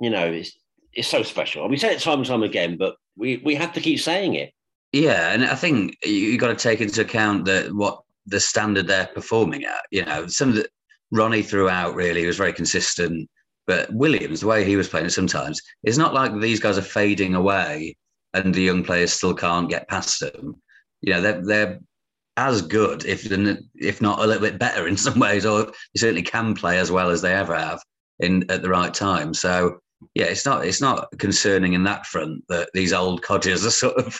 you 0.00 0.10
know, 0.10 0.26
it's 0.26 0.56
it's 0.94 1.08
so 1.08 1.22
special. 1.22 1.68
We 1.68 1.76
say 1.76 1.94
it 1.94 2.00
time 2.00 2.18
and 2.18 2.26
time 2.26 2.42
again, 2.42 2.76
but 2.78 2.96
we 3.16 3.36
we 3.44 3.54
have 3.56 3.72
to 3.74 3.80
keep 3.80 4.00
saying 4.00 4.34
it. 4.34 4.52
Yeah, 4.92 5.32
and 5.32 5.44
I 5.44 5.54
think 5.54 5.96
you've 6.02 6.40
got 6.40 6.48
to 6.48 6.54
take 6.54 6.80
into 6.80 7.02
account 7.02 7.44
that 7.44 7.74
what 7.74 8.00
the 8.26 8.40
standard 8.40 8.86
they're 8.86 9.08
performing 9.08 9.64
at. 9.64 9.84
You 9.90 10.04
know, 10.04 10.26
some 10.28 10.50
of 10.50 10.54
the 10.56 10.68
Ronnie 11.12 11.42
throughout 11.42 11.94
really 11.94 12.26
was 12.26 12.38
very 12.38 12.52
consistent, 12.52 13.28
but 13.68 13.92
Williams, 13.92 14.40
the 14.40 14.46
way 14.46 14.64
he 14.64 14.76
was 14.76 14.88
playing 14.88 15.10
sometimes, 15.10 15.60
it's 15.84 15.98
not 15.98 16.14
like 16.14 16.32
these 16.40 16.58
guys 16.58 16.78
are 16.78 16.82
fading 16.82 17.34
away 17.34 17.96
and 18.32 18.54
the 18.54 18.62
young 18.62 18.82
players 18.82 19.12
still 19.12 19.34
can't 19.34 19.68
get 19.68 19.88
past 19.88 20.20
them. 20.20 20.56
You 21.02 21.12
know, 21.12 21.20
they're 21.20 21.44
they're 21.44 21.80
as 22.38 22.62
good, 22.62 23.04
if 23.04 23.30
if 23.74 24.00
not 24.00 24.20
a 24.20 24.26
little 24.26 24.42
bit 24.42 24.58
better 24.58 24.88
in 24.88 24.96
some 24.96 25.20
ways, 25.20 25.44
or 25.44 25.66
they 25.66 25.98
certainly 25.98 26.22
can 26.22 26.54
play 26.54 26.78
as 26.78 26.90
well 26.90 27.10
as 27.10 27.20
they 27.20 27.34
ever 27.34 27.54
have 27.54 27.80
in 28.20 28.50
at 28.50 28.62
the 28.62 28.70
right 28.70 28.92
time. 28.92 29.34
So 29.34 29.80
yeah, 30.14 30.26
it's 30.26 30.46
not 30.46 30.64
it's 30.64 30.80
not 30.80 31.06
concerning 31.18 31.74
in 31.74 31.84
that 31.84 32.06
front 32.06 32.44
that 32.48 32.70
these 32.72 32.94
old 32.94 33.20
codgers 33.22 33.66
are 33.66 33.70
sort 33.84 33.98
of 33.98 34.18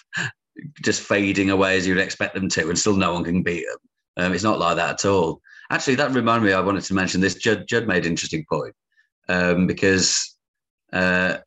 just 0.82 1.01
fading 1.03 1.49
away 1.49 1.78
as 1.78 1.86
you'd 1.86 1.96
expect 1.96 2.34
them 2.34 2.51
to, 2.51 2.68
and 2.68 2.78
still 2.78 2.96
no 2.96 3.14
one 3.14 3.24
can 3.24 3.42
beat 3.42 3.64
them. 3.66 4.26
Um, 4.26 4.34
it's 4.34 4.44
not 4.44 4.59
like 4.59 4.76
that 4.76 5.05
at 5.05 5.05
all. 5.07 5.40
Actually, 5.70 5.94
that 5.94 6.11
reminded 6.11 6.46
me. 6.46 6.53
I 6.53 6.61
wanted 6.61 6.84
to 6.84 6.94
mention 6.94 7.22
this. 7.22 7.36
Judd, 7.36 7.66
Judd 7.66 7.86
made 7.86 8.05
an 8.05 8.12
interesting 8.12 8.44
point 8.51 8.74
um, 9.29 9.66
because, 9.66 10.37
uh, 10.93 11.39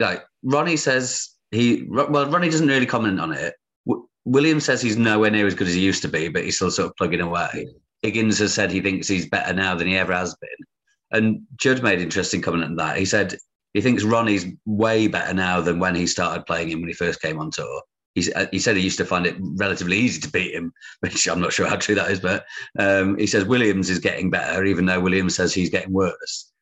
like 0.00 0.24
Ronnie 0.42 0.76
says 0.76 1.30
he 1.50 1.84
well, 1.88 2.30
Ronnie 2.30 2.50
doesn't 2.50 2.68
really 2.68 2.86
comment 2.86 3.20
on 3.20 3.32
it. 3.32 3.54
W- 3.86 4.06
William 4.24 4.60
says 4.60 4.82
he's 4.82 4.96
nowhere 4.96 5.30
near 5.30 5.46
as 5.46 5.54
good 5.54 5.68
as 5.68 5.74
he 5.74 5.80
used 5.80 6.02
to 6.02 6.08
be, 6.08 6.28
but 6.28 6.44
he's 6.44 6.56
still 6.56 6.70
sort 6.70 6.90
of 6.90 6.96
plugging 6.96 7.20
away. 7.20 7.68
Higgins 8.02 8.38
has 8.38 8.54
said 8.54 8.70
he 8.70 8.80
thinks 8.80 9.08
he's 9.08 9.28
better 9.28 9.52
now 9.52 9.74
than 9.74 9.86
he 9.86 9.96
ever 9.96 10.12
has 10.12 10.34
been. 10.36 10.66
And 11.12 11.42
Judd 11.56 11.82
made 11.82 11.98
an 11.98 12.04
interesting 12.04 12.42
comment 12.42 12.64
on 12.64 12.76
that. 12.76 12.98
He 12.98 13.04
said 13.04 13.36
he 13.74 13.80
thinks 13.80 14.04
Ronnie's 14.04 14.46
way 14.64 15.06
better 15.06 15.34
now 15.34 15.60
than 15.60 15.78
when 15.78 15.94
he 15.94 16.06
started 16.06 16.46
playing 16.46 16.70
him 16.70 16.80
when 16.80 16.88
he 16.88 16.94
first 16.94 17.20
came 17.20 17.38
on 17.38 17.50
tour. 17.50 17.82
He's, 18.14 18.34
uh, 18.34 18.46
he 18.50 18.58
said 18.58 18.76
he 18.76 18.82
used 18.82 18.96
to 18.98 19.04
find 19.04 19.26
it 19.26 19.36
relatively 19.38 19.98
easy 19.98 20.20
to 20.22 20.30
beat 20.30 20.54
him, 20.54 20.72
which 21.00 21.28
I'm 21.28 21.40
not 21.40 21.52
sure 21.52 21.66
how 21.66 21.76
true 21.76 21.94
that 21.94 22.10
is. 22.10 22.20
But 22.20 22.46
um, 22.78 23.18
he 23.18 23.26
says 23.26 23.44
Williams 23.44 23.90
is 23.90 23.98
getting 23.98 24.30
better, 24.30 24.64
even 24.64 24.86
though 24.86 25.00
Williams 25.00 25.36
says 25.36 25.52
he's 25.52 25.70
getting 25.70 25.92
worse. 25.92 26.52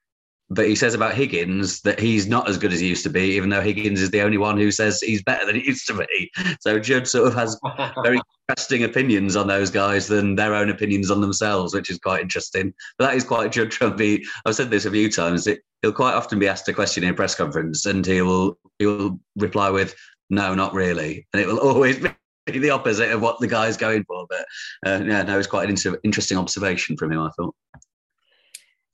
But 0.51 0.68
he 0.68 0.74
says 0.74 0.95
about 0.95 1.14
Higgins 1.14 1.80
that 1.82 1.99
he's 1.99 2.26
not 2.26 2.49
as 2.49 2.59
good 2.59 2.72
as 2.72 2.80
he 2.80 2.86
used 2.86 3.03
to 3.05 3.11
be, 3.11 3.32
even 3.32 3.49
though 3.49 3.62
Higgins 3.62 4.03
is 4.03 4.11
the 4.11 4.20
only 4.20 4.36
one 4.36 4.59
who 4.59 4.70
says 4.70 5.01
he's 5.01 5.22
better 5.22 5.47
than 5.47 5.57
he 5.57 5.66
used 5.66 5.86
to 5.86 5.95
be. 5.95 6.30
So 6.61 6.78
Judd 6.78 7.09
sort 7.09 7.28
of 7.28 7.34
has 7.34 7.59
very 8.03 8.20
interesting 8.49 8.84
opinions 8.84 9.36
on 9.36 9.47
those 9.47 9.70
guys 9.70 10.07
than 10.07 10.34
their 10.34 10.55
own 10.55 10.70
opinions 10.70 11.11
on 11.11 11.20
themselves, 11.20 11.74
which 11.74 11.90
is 11.90 11.99
quite 11.99 12.22
interesting. 12.22 12.72
But 12.99 13.07
that 13.07 13.16
is 13.16 13.24
quite 13.24 13.53
Judd 13.53 13.70
Trumpy. 13.70 14.22
I've 14.45 14.55
said 14.55 14.70
this 14.70 14.84
a 14.84 14.90
few 14.90 15.11
times. 15.11 15.47
It, 15.47 15.61
he'll 15.82 15.92
quite 15.92 16.14
often 16.14 16.38
be 16.38 16.49
asked 16.49 16.68
a 16.68 16.72
question 16.72 17.05
in 17.05 17.11
a 17.11 17.14
press 17.14 17.34
conference, 17.34 17.86
and 17.86 18.05
he 18.05 18.22
will 18.22 18.59
he 18.78 18.86
will 18.86 19.18
reply 19.36 19.70
with 19.70 19.95
"No, 20.30 20.55
not 20.55 20.74
really," 20.74 21.26
and 21.32 21.42
it 21.42 21.47
will 21.47 21.59
always 21.59 21.99
be 22.47 22.59
the 22.59 22.70
opposite 22.70 23.11
of 23.11 23.22
what 23.22 23.40
the 23.40 23.47
guy's 23.47 23.76
going 23.76 24.05
for. 24.05 24.26
But 24.28 24.47
uh, 24.86 25.05
yeah, 25.05 25.22
no, 25.22 25.38
it's 25.38 25.47
quite 25.47 25.64
an 25.64 25.70
inter- 25.70 26.01
interesting 26.05 26.38
observation 26.38 26.97
from 26.97 27.12
him. 27.12 27.20
I 27.20 27.30
thought. 27.36 27.55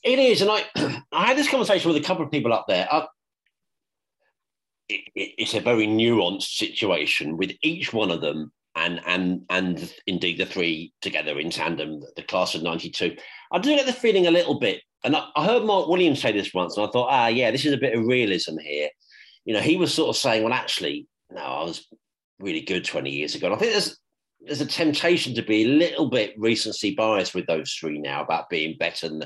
It 0.03 0.19
is, 0.19 0.43
and 0.43 0.51
I 0.51 0.65
I 1.13 1.27
had 1.27 1.37
this 1.37 1.51
conversation 1.51 1.93
with 1.93 2.03
a 2.03 2.07
couple 2.07 2.25
of 2.25 2.31
people 2.31 2.53
up 2.53 2.67
there. 2.69 2.89
I, 2.91 3.07
it, 4.89 5.01
it, 5.15 5.35
it's 5.39 5.55
a 5.55 5.61
very 5.61 5.87
nuanced 5.87 6.57
situation 6.57 7.37
with 7.37 7.53
each 7.63 7.93
one 7.93 8.11
of 8.11 8.21
them, 8.21 8.53
and 8.77 9.01
and 9.07 9.43
and 9.51 9.93
indeed 10.07 10.39
the 10.39 10.47
three 10.47 10.93
together 11.01 11.39
in 11.39 11.51
tandem, 11.51 12.03
the 12.17 12.23
class 12.23 12.55
of 12.55 12.63
'92. 12.63 13.17
I 13.53 13.59
do 13.59 13.77
get 13.77 13.87
the 13.87 13.93
feeling 13.93 14.27
a 14.27 14.33
little 14.33 14.59
bit, 14.59 14.83
and 15.05 15.17
I, 15.17 15.27
I 15.37 15.45
heard 15.45 15.65
Mark 15.65 15.89
Williams 15.89 16.23
say 16.23 16.33
this 16.33 16.55
once, 16.55 16.77
and 16.77 16.87
I 16.87 16.91
thought, 16.91 17.09
ah, 17.11 17.29
yeah, 17.29 17.51
this 17.51 17.65
is 17.65 17.73
a 17.73 17.79
bit 17.79 17.95
of 17.95 18.07
realism 18.07 18.59
here. 18.59 18.89
You 19.45 19.55
know, 19.55 19.61
he 19.61 19.77
was 19.77 19.93
sort 19.93 20.11
of 20.11 20.17
saying, 20.17 20.45
well, 20.45 20.53
actually, 20.53 21.07
no, 21.31 21.41
I 21.41 21.65
was 21.65 21.87
really 22.39 22.61
good 22.61 22.85
20 22.85 23.11
years 23.11 23.35
ago. 23.35 23.47
And 23.47 23.57
I 23.57 23.59
think 23.59 23.73
there's 23.73 23.97
there's 24.41 24.61
a 24.61 24.67
temptation 24.67 25.35
to 25.35 25.43
be 25.43 25.65
a 25.65 25.69
little 25.69 26.09
bit 26.09 26.35
recency 26.39 26.95
biased 26.95 27.35
with 27.35 27.47
those 27.47 27.73
three 27.73 27.99
now 27.99 28.23
about 28.23 28.49
being 28.49 28.77
better 28.79 29.09
than 29.09 29.25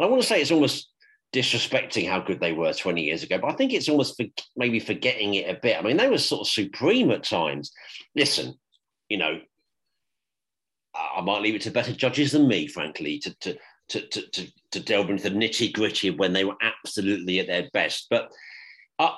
I 0.00 0.06
want 0.06 0.22
to 0.22 0.28
say 0.28 0.40
it's 0.40 0.50
almost 0.50 0.90
disrespecting 1.32 2.08
how 2.08 2.20
good 2.20 2.40
they 2.40 2.52
were 2.52 2.72
20 2.72 3.02
years 3.02 3.22
ago, 3.22 3.38
but 3.38 3.50
I 3.50 3.54
think 3.54 3.72
it's 3.72 3.88
almost 3.88 4.16
for, 4.16 4.26
maybe 4.56 4.80
forgetting 4.80 5.34
it 5.34 5.50
a 5.50 5.58
bit. 5.60 5.78
I 5.78 5.82
mean, 5.82 5.96
they 5.96 6.08
were 6.08 6.18
sort 6.18 6.42
of 6.42 6.48
supreme 6.48 7.10
at 7.10 7.24
times. 7.24 7.72
Listen, 8.14 8.54
you 9.08 9.18
know, 9.18 9.40
I 10.94 11.20
might 11.20 11.42
leave 11.42 11.54
it 11.54 11.62
to 11.62 11.70
better 11.70 11.92
judges 11.92 12.32
than 12.32 12.48
me, 12.48 12.66
frankly, 12.66 13.18
to 13.20 13.34
to 13.40 13.58
to 13.88 14.00
to, 14.06 14.46
to, 14.72 14.80
delve 14.80 15.10
into 15.10 15.30
the 15.30 15.36
nitty 15.36 15.72
gritty 15.72 16.10
when 16.10 16.32
they 16.32 16.44
were 16.44 16.56
absolutely 16.60 17.40
at 17.40 17.46
their 17.46 17.68
best. 17.72 18.06
But 18.10 18.30
I 18.98 19.16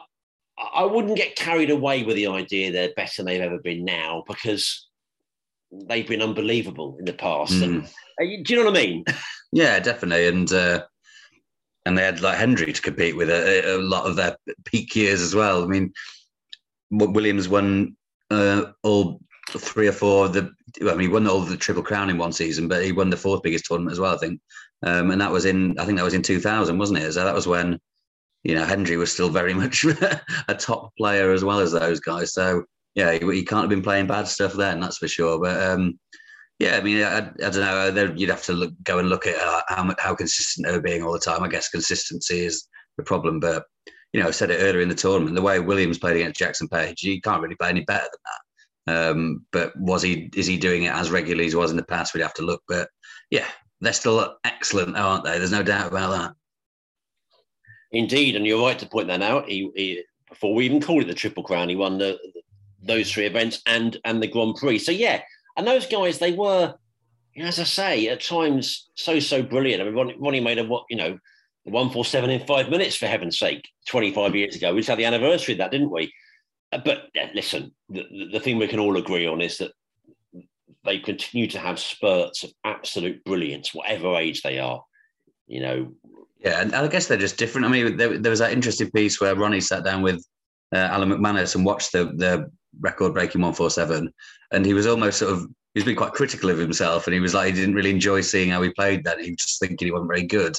I 0.75 0.85
wouldn't 0.85 1.17
get 1.17 1.37
carried 1.37 1.71
away 1.71 2.03
with 2.03 2.17
the 2.17 2.27
idea 2.27 2.71
they're 2.71 2.93
better 2.95 3.23
than 3.23 3.27
they've 3.27 3.41
ever 3.41 3.59
been 3.59 3.85
now 3.85 4.25
because 4.27 4.89
they've 5.73 6.07
been 6.07 6.23
unbelievable 6.23 6.97
in 6.99 7.05
the 7.05 7.13
past. 7.13 7.55
Mm. 7.55 7.63
And, 7.63 7.85
uh, 7.85 8.43
do 8.43 8.55
you 8.55 8.57
know 8.57 8.71
what 8.71 8.79
I 8.79 8.87
mean? 8.87 9.05
Yeah, 9.53 9.79
definitely. 9.81 10.29
And 10.29 10.53
uh, 10.53 10.85
and 11.87 11.97
they 11.97 12.03
had 12.03 12.21
like 12.21 12.39
Hendry 12.39 12.73
to 12.73 12.83
compete 12.83 13.17
with 13.17 13.31
a, 13.31 13.77
a, 13.77 13.79
lot 13.79 14.07
of 14.07 14.17
their 14.17 14.37
peak 14.65 14.95
years 14.95 15.21
as 15.21 15.35
well. 15.35 15.65
I 15.65 15.67
mean, 15.67 15.93
Williams 16.91 17.49
won 17.49 17.97
uh, 18.31 18.67
all 18.83 19.21
three 19.49 19.89
or 19.89 19.93
four 19.93 20.27
of 20.27 20.33
the. 20.33 20.51
I 20.83 20.85
mean, 20.93 21.01
he 21.01 21.09
won 21.09 21.27
all 21.27 21.41
the 21.41 21.57
Triple 21.57 21.83
Crown 21.83 22.11
in 22.11 22.19
one 22.19 22.33
season, 22.33 22.69
but 22.69 22.85
he 22.85 22.93
won 22.93 23.11
the 23.11 23.17
fourth 23.17 23.43
biggest 23.43 23.65
tournament 23.65 23.93
as 23.93 24.01
well, 24.01 24.15
I 24.15 24.19
think. 24.19 24.41
Um, 24.83 25.11
and 25.11 25.21
that 25.21 25.33
was 25.33 25.45
in, 25.45 25.79
I 25.79 25.85
think 25.85 25.99
that 25.99 26.05
was 26.05 26.15
in 26.15 26.23
2000, 26.23 26.79
wasn't 26.79 27.01
it? 27.01 27.13
So 27.13 27.25
that 27.25 27.35
was 27.35 27.47
when, 27.47 27.79
you 28.45 28.55
know, 28.55 28.65
Hendry 28.65 28.97
was 28.97 29.13
still 29.13 29.29
very 29.29 29.53
much 29.63 29.85
a 29.85 30.55
top 30.55 30.95
player 30.97 31.33
as 31.33 31.45
well 31.45 31.61
as 31.61 31.73
those 31.73 32.01
guys. 32.01 32.33
So 32.33 32.65
yeah, 32.95 33.13
he, 33.13 33.19
he, 33.19 33.45
can't 33.45 33.63
have 33.63 33.71
been 33.71 33.83
playing 33.83 34.07
bad 34.07 34.27
stuff 34.27 34.55
then, 34.55 34.81
that's 34.81 34.99
for 34.99 35.09
sure. 35.09 35.41
But 35.41 35.63
um, 35.63 35.99
yeah, 36.61 36.77
I 36.77 36.83
mean, 36.83 37.03
I, 37.03 37.19
I 37.19 37.51
don't 37.51 37.95
know. 37.95 38.15
You'd 38.15 38.29
have 38.29 38.45
to 38.45 38.53
look, 38.53 38.75
go 38.85 38.99
and 38.99 39.09
look 39.09 39.27
at 39.27 39.37
uh, 39.37 39.63
how 39.69 39.95
how 39.99 40.15
consistent 40.15 40.67
they're 40.67 40.83
being 40.83 41.03
all 41.03 41.13
the 41.13 41.19
time. 41.19 41.43
I 41.43 41.49
guess 41.49 41.71
consistency 41.71 42.45
is 42.45 42.69
the 42.99 43.03
problem, 43.03 43.41
but 43.41 43.65
you 44.13 44.21
know, 44.21 44.29
I 44.29 44.31
said 44.31 44.51
it 44.51 44.61
earlier 44.61 44.83
in 44.83 44.91
the 44.91 44.95
tournament. 44.95 45.35
The 45.35 45.43
way 45.43 45.59
Williams 45.59 45.99
played 45.99 46.17
against 46.17 46.39
Jackson 46.39 46.69
Page, 46.69 47.01
he 47.01 47.19
can't 47.19 47.41
really 47.41 47.57
play 47.57 47.71
any 47.71 47.85
better 47.85 48.05
than 48.05 48.21
that. 48.27 49.11
Um, 49.11 49.47
but 49.53 49.73
was 49.79 50.03
he? 50.03 50.29
Is 50.35 50.47
he 50.47 50.59
doing 50.59 50.83
it 50.83 50.93
as 50.93 51.11
regularly 51.11 51.47
as 51.47 51.53
he 51.53 51.57
was 51.57 51.71
in 51.71 51.79
the 51.79 51.83
past? 51.83 52.13
We'd 52.13 52.21
have 52.21 52.35
to 52.35 52.45
look. 52.45 52.63
But 52.69 52.91
yeah, 53.31 53.47
they're 53.81 53.95
still 53.95 54.37
excellent, 54.45 54.99
aren't 54.99 55.25
they? 55.25 55.39
There's 55.39 55.53
no 55.53 55.63
doubt 55.63 55.89
about 55.89 56.11
that. 56.11 56.35
Indeed, 57.93 58.37
and 58.37 58.47
you're 58.47 58.63
right 58.63 58.79
to 58.79 58.87
point 58.87 59.09
that 59.09 59.23
out. 59.23 59.49
He, 59.49 59.71
he 59.75 60.03
before 60.29 60.55
we 60.55 60.67
even 60.67 60.83
called 60.83 61.03
it 61.03 61.09
the 61.09 61.15
Triple 61.15 61.43
Crown, 61.43 61.71
he 61.71 61.77
won 61.77 61.97
the, 61.97 62.19
those 62.83 63.11
three 63.11 63.25
events 63.25 63.63
and 63.67 63.97
and 64.05 64.23
the 64.23 64.29
Grand 64.29 64.57
Prix. 64.57 64.81
So 64.81 64.93
yeah, 64.93 65.23
and 65.57 65.67
those 65.67 65.87
guys, 65.87 66.19
they 66.19 66.33
were, 66.33 66.75
as 67.37 67.59
I 67.59 67.65
say, 67.65 68.09
at 68.09 68.23
times 68.23 68.89
so, 68.95 69.19
so 69.19 69.43
brilliant. 69.43 69.83
I 69.83 69.85
mean, 69.85 69.95
Ronnie, 69.95 70.17
Ronnie 70.19 70.41
made 70.41 70.59
a, 70.59 70.65
what, 70.65 70.85
you 70.91 70.97
know, 70.97 71.19
147 71.65 72.31
in 72.31 72.47
five 72.47 72.71
minutes, 72.71 72.97
for 72.97 73.07
heaven's 73.07 73.39
sake, 73.39 73.69
25 73.89 74.35
years 74.35 74.57
ago. 74.57 74.73
We 74.73 74.81
just 74.81 74.89
had 74.89 74.99
the 74.99 75.05
anniversary 75.05 75.55
of 75.55 75.59
that, 75.59 75.71
didn't 75.71 75.91
we? 75.91 76.13
Uh, 76.73 76.79
but 76.85 77.05
listen, 77.35 77.73
the, 77.89 78.05
the 78.33 78.41
thing 78.41 78.59
we 78.59 78.69
can 78.69 78.79
all 78.79 78.97
agree 78.97 79.27
on 79.27 79.41
is 79.41 79.59
that 79.59 79.73
they 80.85 80.99
continue 80.99 81.47
to 81.49 81.59
have 81.59 81.79
spurts 81.79 82.45
of 82.45 82.53
absolute 82.65 83.23
brilliance, 83.25 83.75
whatever 83.75 84.17
age 84.17 84.43
they 84.43 84.59
are. 84.59 84.83
You 85.47 85.61
know. 85.61 85.93
Yeah, 86.39 86.61
and 86.63 86.75
I 86.75 86.87
guess 86.87 87.07
they're 87.07 87.19
just 87.19 87.37
different. 87.37 87.67
I 87.67 87.71
mean, 87.71 87.97
there, 87.97 88.17
there 88.19 88.31
was 88.31 88.39
that 88.39 88.53
interesting 88.53 88.91
piece 88.91 89.21
where 89.21 89.35
Ronnie 89.35 89.61
sat 89.61 89.85
down 89.85 90.01
with 90.01 90.25
uh, 90.73 90.79
Alan 90.79 91.11
McManus 91.11 91.55
and 91.55 91.65
watched 91.65 91.93
the 91.93 92.07
the 92.17 92.51
record-breaking 92.81 93.41
one 93.41 93.53
four 93.53 93.71
seven, 93.71 94.13
and 94.53 94.65
he 94.65 94.75
was 94.75 94.87
almost 94.87 95.19
sort 95.19 95.33
of 95.33 95.47
he's 95.75 95.85
been 95.85 95.97
quite 95.97 96.13
critical 96.13 96.51
of 96.51 96.59
himself, 96.59 97.07
and 97.07 97.15
he 97.15 97.21
was 97.21 97.35
like 97.35 97.47
he 97.47 97.61
didn't 97.61 97.75
really 97.75 97.91
enjoy 97.91 98.21
seeing 98.21 98.51
how 98.51 98.63
he 98.63 98.71
played. 98.71 99.05
That 99.05 99.21
he 99.21 99.31
was 99.31 99.39
just 99.39 99.61
thinking 99.61 99.87
he 99.87 99.93
wasn't 99.93 100.11
very 100.11 100.27
good. 100.27 100.57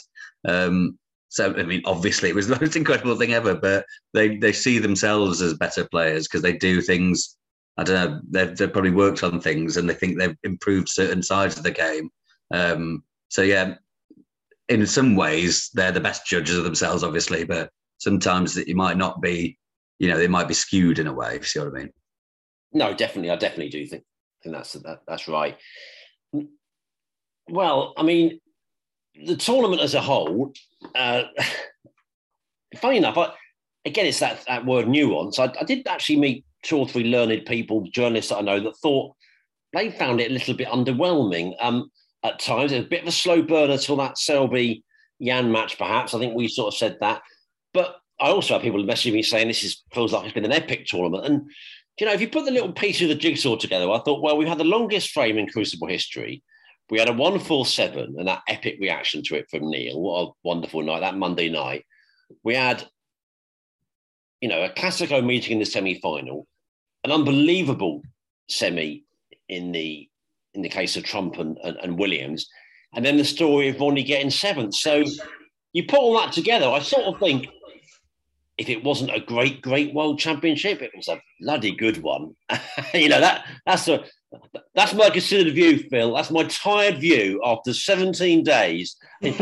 Um, 0.48 0.98
so 1.30 1.54
I 1.56 1.64
mean, 1.64 1.82
obviously, 1.86 2.30
it 2.30 2.36
was 2.36 2.48
the 2.48 2.60
most 2.60 2.76
incredible 2.76 3.16
thing 3.16 3.34
ever. 3.34 3.56
But 3.56 3.86
they 4.14 4.38
they 4.38 4.52
see 4.52 4.80
themselves 4.80 5.42
as 5.42 5.54
better 5.56 5.88
players 5.90 6.28
because 6.28 6.42
they 6.42 6.54
do 6.54 6.82
things. 6.82 7.38
I 7.78 7.84
don't 7.84 8.12
know. 8.12 8.22
They've, 8.30 8.56
they've 8.56 8.72
probably 8.72 8.92
worked 8.92 9.24
on 9.24 9.40
things, 9.40 9.78
and 9.78 9.90
they 9.90 9.94
think 9.94 10.18
they've 10.18 10.38
improved 10.44 10.90
certain 10.90 11.24
sides 11.24 11.58
of 11.58 11.64
the 11.64 11.72
game. 11.72 12.10
Um, 12.54 13.04
so 13.30 13.44
yeah, 13.44 13.76
in 14.68 14.86
some 14.86 15.16
ways, 15.16 15.70
they're 15.74 15.94
the 15.94 16.02
best 16.02 16.26
judges 16.26 16.58
of 16.58 16.66
themselves, 16.66 17.04
obviously. 17.04 17.46
But 17.46 17.70
sometimes 17.98 18.54
that 18.56 18.68
you 18.68 18.76
might 18.76 18.98
not 18.98 19.22
be. 19.22 19.58
You 20.00 20.08
know, 20.08 20.18
they 20.18 20.28
might 20.28 20.48
be 20.48 20.56
skewed 20.56 20.98
in 20.98 21.06
a 21.06 21.14
way. 21.14 21.36
If 21.36 21.42
you 21.42 21.46
see 21.46 21.60
what 21.60 21.68
I 21.68 21.80
mean? 21.84 21.92
No, 22.74 22.94
definitely. 22.94 23.32
I 23.32 23.36
definitely 23.36 23.70
do 23.70 23.86
think 23.86 24.04
think 24.42 24.56
that's 24.56 24.74
that, 24.74 25.02
that's 25.08 25.28
right. 25.28 25.58
Well, 27.50 27.94
I 27.98 28.04
mean, 28.04 28.40
the 29.26 29.36
tournament 29.36 29.82
as 29.82 29.94
a 29.94 30.02
whole, 30.02 30.54
uh, 30.96 31.24
funny 32.78 32.98
enough, 32.98 33.18
I, 33.18 33.34
again, 33.86 34.06
it's 34.06 34.20
that, 34.20 34.44
that 34.48 34.66
word 34.66 34.88
nuance. 34.88 35.40
I, 35.40 35.52
I, 35.60 35.64
did 35.64 35.88
actually 35.88 36.18
meet 36.18 36.46
two 36.64 36.78
or 36.78 36.88
three 36.88 37.06
learned 37.06 37.46
people, 37.46 37.82
journalists 37.92 38.30
that 38.30 38.38
I 38.38 38.42
know, 38.42 38.60
that 38.62 38.78
thought 38.78 39.16
they 39.74 39.92
found 39.92 40.22
it 40.22 40.32
a 40.32 40.34
little 40.34 40.54
bit 40.54 40.68
underwhelming 40.68 41.56
um, 41.60 41.92
at 42.24 42.40
times. 42.40 42.72
A 42.72 42.82
bit 42.82 43.02
of 43.02 43.08
a 43.08 43.12
slow 43.12 43.42
burner 43.42 43.78
till 43.78 43.98
that 43.98 44.18
Selby 44.18 44.84
Yan 45.20 45.52
match, 45.52 45.78
perhaps. 45.78 46.14
I 46.14 46.20
think 46.20 46.36
we 46.36 46.48
sort 46.48 46.74
of 46.74 46.78
said 46.78 46.98
that. 47.02 47.22
But 47.74 47.98
I 48.20 48.30
also 48.30 48.54
have 48.54 48.62
people 48.62 48.84
messaging 48.84 49.14
me 49.14 49.24
saying 49.24 49.48
this 49.48 49.64
is 49.64 49.84
feels 49.94 50.14
like 50.14 50.26
it's 50.26 50.34
been 50.34 50.46
an 50.46 50.52
epic 50.52 50.86
tournament. 50.86 51.26
And 51.26 51.52
you 52.00 52.06
know, 52.06 52.14
if 52.14 52.22
you 52.22 52.30
put 52.30 52.46
the 52.46 52.52
little 52.52 52.72
piece 52.72 53.02
of 53.02 53.10
the 53.10 53.16
jigsaw 53.16 53.56
together, 53.56 53.90
I 53.90 54.00
thought, 54.00 54.22
well, 54.22 54.38
we've 54.38 54.48
had 54.48 54.58
the 54.58 54.64
longest 54.64 55.12
frame 55.12 55.38
in 55.38 55.48
Crucible 55.48 55.88
history. 55.88 56.44
We 56.90 57.00
had 57.00 57.10
a 57.10 57.14
147 57.14 58.16
and 58.18 58.28
that 58.28 58.42
epic 58.48 58.78
reaction 58.80 59.24
to 59.24 59.36
it 59.36 59.48
from 59.50 59.70
Neil. 59.70 60.02
What 60.02 60.22
a 60.22 60.32
wonderful 60.44 60.82
night, 60.82 61.02
that 61.02 61.18
Monday 61.18 61.50
night. 61.50 61.86
We 62.44 62.56
had, 62.56 62.86
you 64.42 64.50
know, 64.50 64.64
a 64.64 64.70
Classico 64.70 65.24
meeting 65.24 65.54
in 65.54 65.60
the 65.60 65.66
semi 65.66 66.00
final, 66.00 66.48
an 67.04 67.12
unbelievable 67.12 68.02
semi 68.50 69.04
in 69.48 69.72
the 69.72 70.08
in 70.54 70.62
the 70.62 70.70
case 70.70 70.98
of 70.98 71.04
Trump 71.04 71.38
and, 71.38 71.58
and, 71.64 71.78
and 71.78 71.98
Williams, 71.98 72.50
and 72.94 73.06
then 73.06 73.16
the 73.16 73.24
story 73.24 73.70
of 73.70 73.80
Ronnie 73.80 74.04
getting 74.04 74.30
seventh. 74.30 74.76
So 74.76 75.04
you 75.74 75.86
put 75.86 76.00
all 76.00 76.20
that 76.20 76.34
together, 76.34 76.68
I 76.68 76.80
sort 76.80 77.04
of 77.04 77.20
think 77.20 77.48
if 78.62 78.70
it 78.70 78.84
wasn't 78.84 79.16
a 79.16 79.20
great, 79.20 79.60
great 79.60 79.92
world 79.92 80.20
championship, 80.20 80.84
it 80.84 80.92
was 80.96 81.08
a 81.08 81.20
bloody 81.40 81.76
good 81.76 81.98
one. 82.04 82.36
you 82.94 83.10
know, 83.10 83.20
that 83.20 83.44
that's 83.66 83.88
a 83.88 84.06
that's 84.76 84.94
my 84.94 85.10
considered 85.10 85.54
view, 85.54 85.80
Phil. 85.90 86.14
That's 86.14 86.30
my 86.30 86.44
tired 86.44 87.00
view 87.00 87.42
after 87.44 87.74
17 87.74 88.44
days. 88.44 88.96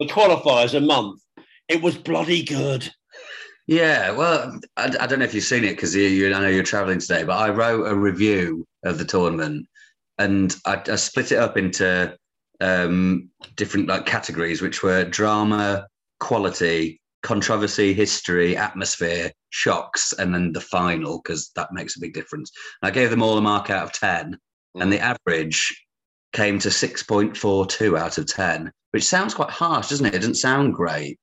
The 0.00 0.08
qualifiers 0.08 0.74
a 0.74 0.80
month. 0.80 1.20
It 1.68 1.80
was 1.80 1.96
bloody 1.96 2.42
good. 2.42 2.90
Yeah, 3.68 4.10
well, 4.10 4.58
I, 4.76 4.86
I 4.98 5.06
don't 5.06 5.20
know 5.20 5.24
if 5.24 5.32
you've 5.32 5.44
seen 5.44 5.62
it 5.62 5.76
because 5.76 5.94
you, 5.94 6.02
you, 6.02 6.34
I 6.34 6.40
know 6.40 6.48
you're 6.48 6.64
traveling 6.64 6.98
today, 6.98 7.22
but 7.22 7.38
I 7.38 7.50
wrote 7.50 7.86
a 7.86 7.94
review 7.94 8.66
of 8.82 8.98
the 8.98 9.04
tournament 9.04 9.68
and 10.18 10.56
I, 10.66 10.82
I 10.88 10.96
split 10.96 11.30
it 11.30 11.38
up 11.38 11.56
into 11.56 12.16
um, 12.60 13.30
different 13.54 13.86
like 13.86 14.06
categories, 14.06 14.60
which 14.60 14.82
were 14.82 15.04
drama, 15.04 15.86
quality, 16.18 17.00
controversy, 17.22 17.92
history, 17.94 18.56
atmosphere, 18.56 19.30
shocks, 19.50 20.12
and 20.12 20.34
then 20.34 20.52
the 20.52 20.60
final, 20.60 21.20
because 21.22 21.50
that 21.56 21.72
makes 21.72 21.96
a 21.96 22.00
big 22.00 22.14
difference. 22.14 22.50
I 22.82 22.90
gave 22.90 23.10
them 23.10 23.22
all 23.22 23.38
a 23.38 23.42
mark 23.42 23.70
out 23.70 23.84
of 23.84 23.92
10, 23.92 24.38
mm. 24.76 24.82
and 24.82 24.92
the 24.92 25.00
average 25.00 25.86
came 26.32 26.58
to 26.58 26.68
6.42 26.68 27.98
out 27.98 28.18
of 28.18 28.26
10, 28.26 28.72
which 28.90 29.04
sounds 29.04 29.34
quite 29.34 29.50
harsh, 29.50 29.88
doesn't 29.88 30.06
it? 30.06 30.14
It 30.14 30.18
doesn't 30.18 30.34
sound 30.36 30.74
great. 30.74 31.18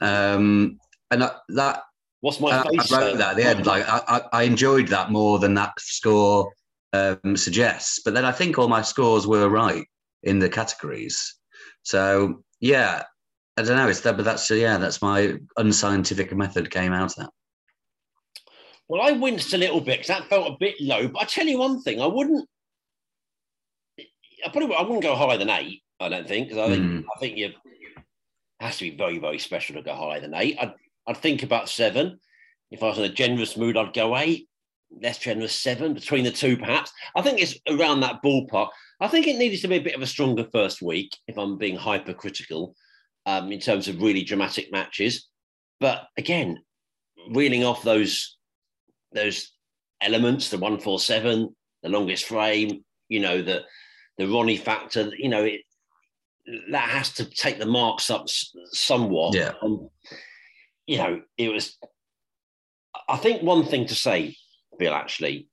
Um, 0.00 0.78
and 1.10 1.22
that, 1.22 1.38
that 1.50 1.82
What's 2.20 2.40
my 2.40 2.62
face? 2.62 2.92
I 2.92 3.00
wrote 3.00 3.18
that 3.18 3.30
at 3.30 3.36
the 3.36 3.44
end. 3.44 3.66
Like 3.66 3.84
I, 3.86 4.22
I 4.32 4.42
enjoyed 4.42 4.88
that 4.88 5.10
more 5.10 5.38
than 5.38 5.54
that 5.54 5.78
score 5.78 6.52
um, 6.92 7.36
suggests. 7.36 8.00
But 8.04 8.14
then 8.14 8.24
I 8.24 8.32
think 8.32 8.58
all 8.58 8.68
my 8.68 8.82
scores 8.82 9.26
were 9.26 9.48
right 9.48 9.86
in 10.22 10.38
the 10.38 10.48
categories. 10.48 11.36
So 11.82 12.42
yeah, 12.60 13.04
I 13.56 13.62
don't 13.62 13.76
know. 13.76 13.88
It's 13.88 14.00
that, 14.00 14.16
but 14.16 14.24
that's 14.24 14.50
yeah, 14.50 14.76
that's 14.76 15.00
my 15.00 15.38
unscientific 15.56 16.34
method 16.34 16.70
came 16.70 16.92
out 16.92 17.12
of 17.12 17.16
that. 17.16 17.30
Well, 18.88 19.02
I 19.02 19.12
winced 19.12 19.52
a 19.54 19.58
little 19.58 19.80
bit 19.80 19.98
because 19.98 20.08
that 20.08 20.28
felt 20.28 20.52
a 20.52 20.56
bit 20.60 20.74
low. 20.80 21.08
But 21.08 21.22
I 21.22 21.24
tell 21.24 21.46
you 21.46 21.58
one 21.58 21.82
thing, 21.82 22.00
I 22.00 22.06
wouldn't. 22.06 22.48
I 23.98 24.50
probably 24.52 24.76
I 24.76 24.82
wouldn't 24.82 25.02
go 25.02 25.16
higher 25.16 25.38
than 25.38 25.50
eight. 25.50 25.82
I 25.98 26.08
don't 26.08 26.28
think 26.28 26.48
because 26.48 26.68
I 26.68 26.72
think 26.72 26.84
mm. 26.84 27.04
I 27.14 27.18
think 27.18 27.36
you 27.36 27.52
has 28.60 28.76
to 28.78 28.90
be 28.90 28.96
very 28.96 29.18
very 29.18 29.38
special 29.38 29.76
to 29.76 29.82
go 29.82 29.94
higher 29.94 30.20
than 30.20 30.34
eight. 30.34 30.58
I'd 30.60 30.74
I'd 31.06 31.16
think 31.16 31.42
about 31.42 31.68
seven. 31.68 32.20
If 32.70 32.82
I 32.82 32.86
was 32.86 32.98
in 32.98 33.04
a 33.04 33.08
generous 33.08 33.56
mood, 33.56 33.76
I'd 33.76 33.94
go 33.94 34.16
eight. 34.18 34.48
Less 35.02 35.18
generous 35.18 35.54
seven 35.54 35.94
between 35.94 36.24
the 36.24 36.30
two, 36.30 36.56
perhaps. 36.56 36.92
I 37.16 37.22
think 37.22 37.40
it's 37.40 37.58
around 37.68 38.00
that 38.00 38.22
ballpark. 38.22 38.68
I 39.00 39.08
think 39.08 39.26
it 39.26 39.36
needed 39.36 39.60
to 39.62 39.68
be 39.68 39.76
a 39.76 39.82
bit 39.82 39.96
of 39.96 40.02
a 40.02 40.06
stronger 40.06 40.46
first 40.52 40.80
week. 40.80 41.16
If 41.26 41.38
I'm 41.38 41.58
being 41.58 41.76
hypercritical, 41.76 42.76
um, 43.26 43.52
in 43.52 43.60
terms 43.60 43.88
of 43.88 44.00
really 44.00 44.22
dramatic 44.22 44.72
matches. 44.72 45.28
But 45.80 46.06
again, 46.16 46.62
reeling 47.30 47.64
off 47.64 47.82
those 47.82 48.36
those 49.12 49.52
elements, 50.00 50.50
the 50.50 50.58
one 50.58 50.78
four 50.78 50.98
seven, 50.98 51.54
the 51.82 51.88
longest 51.88 52.24
frame, 52.24 52.84
you 53.08 53.20
know, 53.20 53.42
the 53.42 53.64
the 54.16 54.26
Ronnie 54.26 54.56
factor, 54.56 55.10
you 55.18 55.28
know, 55.28 55.44
it 55.44 55.60
that 56.70 56.88
has 56.88 57.12
to 57.14 57.24
take 57.24 57.58
the 57.58 57.66
marks 57.66 58.08
up 58.08 58.26
somewhat. 58.70 59.34
Yeah. 59.34 59.52
And, 59.60 59.90
you 60.86 60.98
know, 60.98 61.20
it 61.36 61.52
was. 61.52 61.76
I 63.08 63.16
think 63.16 63.42
one 63.42 63.64
thing 63.64 63.86
to 63.86 63.94
say, 63.94 64.36
Phil, 64.78 64.94
actually, 64.94 65.48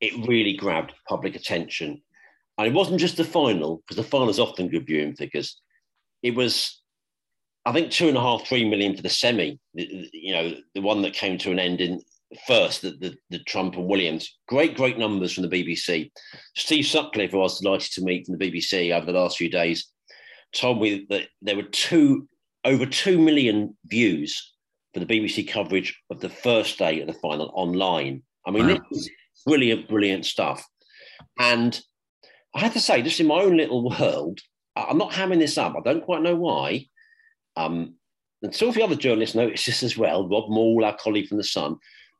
it 0.00 0.28
really 0.28 0.54
grabbed 0.54 0.94
public 1.08 1.34
attention, 1.34 2.02
and 2.56 2.66
it 2.66 2.74
wasn't 2.74 3.00
just 3.00 3.16
the 3.16 3.24
final 3.24 3.78
because 3.78 3.96
the 3.96 4.08
final 4.08 4.28
is 4.28 4.38
often 4.38 4.68
good 4.68 4.86
viewing 4.86 5.16
figures. 5.16 5.60
It 6.22 6.34
was 6.34 6.77
I 7.68 7.72
think 7.72 7.90
two 7.90 8.08
and 8.08 8.16
a 8.16 8.20
half, 8.20 8.46
three 8.46 8.66
million 8.66 8.96
for 8.96 9.02
the 9.02 9.10
semi. 9.10 9.58
The, 9.74 10.08
you 10.14 10.32
know, 10.32 10.54
the 10.74 10.80
one 10.80 11.02
that 11.02 11.12
came 11.12 11.36
to 11.36 11.52
an 11.52 11.58
end 11.58 11.82
in 11.82 12.00
first, 12.46 12.80
the, 12.80 12.92
the, 12.92 13.14
the, 13.28 13.40
Trump 13.40 13.76
and 13.76 13.86
Williams. 13.86 14.38
Great, 14.48 14.74
great 14.74 14.96
numbers 14.96 15.34
from 15.34 15.46
the 15.46 15.50
BBC. 15.50 16.10
Steve 16.56 16.86
Sutcliffe, 16.86 17.30
who 17.32 17.40
I 17.40 17.42
was 17.42 17.60
delighted 17.60 17.92
to 17.92 18.02
meet 18.02 18.24
from 18.24 18.38
the 18.38 18.50
BBC 18.50 18.96
over 18.96 19.04
the 19.04 19.18
last 19.18 19.36
few 19.36 19.50
days, 19.50 19.86
told 20.54 20.80
me 20.80 21.06
that 21.10 21.28
there 21.42 21.56
were 21.56 21.62
two 21.64 22.26
over 22.64 22.86
two 22.86 23.18
million 23.18 23.76
views 23.84 24.54
for 24.94 25.00
the 25.00 25.06
BBC 25.06 25.46
coverage 25.46 25.94
of 26.08 26.20
the 26.20 26.30
first 26.30 26.78
day 26.78 27.02
of 27.02 27.06
the 27.06 27.12
final 27.12 27.52
online. 27.54 28.22
I 28.46 28.50
mean, 28.50 28.66
wow. 28.66 28.80
this 28.90 29.02
is 29.02 29.10
brilliant, 29.44 29.90
brilliant 29.90 30.24
stuff. 30.24 30.66
And 31.38 31.78
I 32.54 32.60
have 32.60 32.72
to 32.72 32.80
say, 32.80 33.02
just 33.02 33.20
in 33.20 33.26
my 33.26 33.42
own 33.42 33.58
little 33.58 33.90
world, 33.90 34.40
I'm 34.74 34.96
not 34.96 35.12
hamming 35.12 35.38
this 35.38 35.58
up. 35.58 35.74
I 35.76 35.80
don't 35.82 36.04
quite 36.04 36.22
know 36.22 36.34
why. 36.34 36.86
Um, 37.58 37.94
and 38.42 38.54
so 38.54 38.68
if 38.68 38.76
the 38.76 38.82
other 38.82 38.94
journalists 38.94 39.34
noticed 39.34 39.66
this 39.66 39.82
as 39.82 39.98
well. 39.98 40.28
Rob 40.28 40.48
Maul, 40.48 40.84
our 40.84 40.96
colleague 40.96 41.28
from 41.28 41.38
The 41.38 41.44
Sun, 41.44 41.76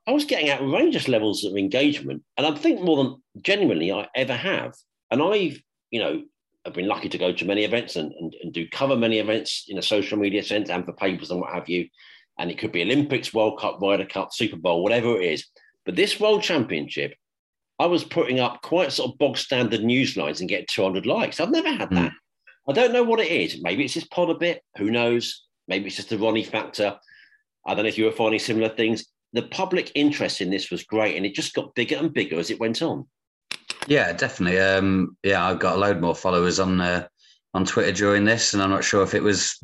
I 0.07 0.13
was 0.13 0.25
getting 0.25 0.51
outrageous 0.51 1.07
levels 1.07 1.45
of 1.45 1.57
engagement. 1.57 2.23
And 2.37 2.47
I 2.47 2.55
think 2.55 2.81
more 2.81 2.97
than 2.97 3.23
genuinely 3.43 3.93
I 3.93 4.09
ever 4.17 4.35
have. 4.35 4.75
And 5.11 5.23
I've, 5.23 5.63
you 5.91 6.01
know, 6.01 6.23
I've 6.67 6.75
been 6.75 6.89
lucky 6.89 7.09
to 7.09 7.19
go 7.19 7.33
to 7.33 7.45
many 7.45 7.65
events 7.65 7.97
and, 7.97 8.13
and, 8.13 8.35
and 8.43 8.53
do 8.53 8.67
cover 8.69 8.97
many 8.97 9.19
events 9.19 9.67
in 9.69 9.79
a 9.79 9.83
social 9.83 10.19
media 10.19 10.43
sense 10.43 10.71
and 10.71 10.85
for 10.85 10.93
papers 10.93 11.31
and 11.31 11.41
what 11.41 11.53
have 11.53 11.69
you. 11.69 11.89
And 12.39 12.51
it 12.51 12.59
could 12.59 12.73
be 12.73 12.83
Olympics, 12.83 13.33
World 13.33 13.61
Cup, 13.61 13.81
Ryder 13.81 14.07
Cup, 14.07 14.33
Super 14.33 14.57
Bowl, 14.57 14.83
whatever 14.83 15.17
it 15.21 15.25
is. 15.25 15.47
But 15.85 15.97
this 15.97 16.19
World 16.19 16.43
Championship, 16.43 17.15
I 17.79 17.87
was 17.87 18.03
putting 18.03 18.41
up 18.41 18.63
quite 18.63 18.93
sort 18.93 19.13
of 19.13 19.19
bog 19.19 19.37
standard 19.37 19.85
news 19.85 20.17
lines 20.17 20.41
and 20.41 20.49
get 20.49 20.69
200 20.69 21.07
likes. 21.07 21.39
I've 21.39 21.51
never 21.51 21.71
had 21.71 21.91
that. 21.91 22.11
Mm. 22.11 22.15
I 22.69 22.73
don't 22.73 22.93
know 22.93 23.03
what 23.03 23.21
it 23.21 23.31
is. 23.31 23.63
Maybe 23.63 23.85
it's 23.85 23.95
this 23.95 24.05
pod 24.05 24.31
a 24.31 24.35
bit. 24.35 24.63
Who 24.77 24.91
knows? 24.91 25.47
Maybe 25.69 25.87
it's 25.87 25.97
just 25.97 26.11
the 26.11 26.19
Ronnie 26.19 26.45
factor. 26.45 26.97
I 27.67 27.75
don't 27.75 27.85
know 27.85 27.89
if 27.89 27.99
you 27.99 28.05
were 28.05 28.13
finding 28.13 28.41
similar 28.41 28.69
things. 28.69 29.07
The 29.33 29.43
public 29.43 29.93
interest 29.95 30.41
in 30.41 30.51
this 30.51 30.71
was 30.71 30.85
great, 30.85 31.17
and 31.17 31.25
it 31.25 31.35
just 31.35 31.55
got 31.55 31.75
bigger 31.75 31.97
and 31.97 32.13
bigger 32.13 32.39
as 32.39 32.51
it 32.51 32.61
went 32.61 32.83
on. 32.83 33.07
Yeah, 33.87 34.13
definitely. 34.13 34.61
Um, 34.61 35.17
yeah, 35.23 35.47
I've 35.47 35.59
got 35.59 35.77
a 35.77 35.79
load 35.79 36.01
more 36.01 36.15
followers 36.15 36.61
on 36.61 36.81
uh, 36.81 37.09
on 37.55 37.65
Twitter 37.65 37.93
during 37.93 38.25
this, 38.25 38.53
and 38.53 38.63
I'm 38.63 38.71
not 38.71 38.85
sure 38.85 39.03
if 39.03 39.15
it 39.15 39.23
was. 39.23 39.63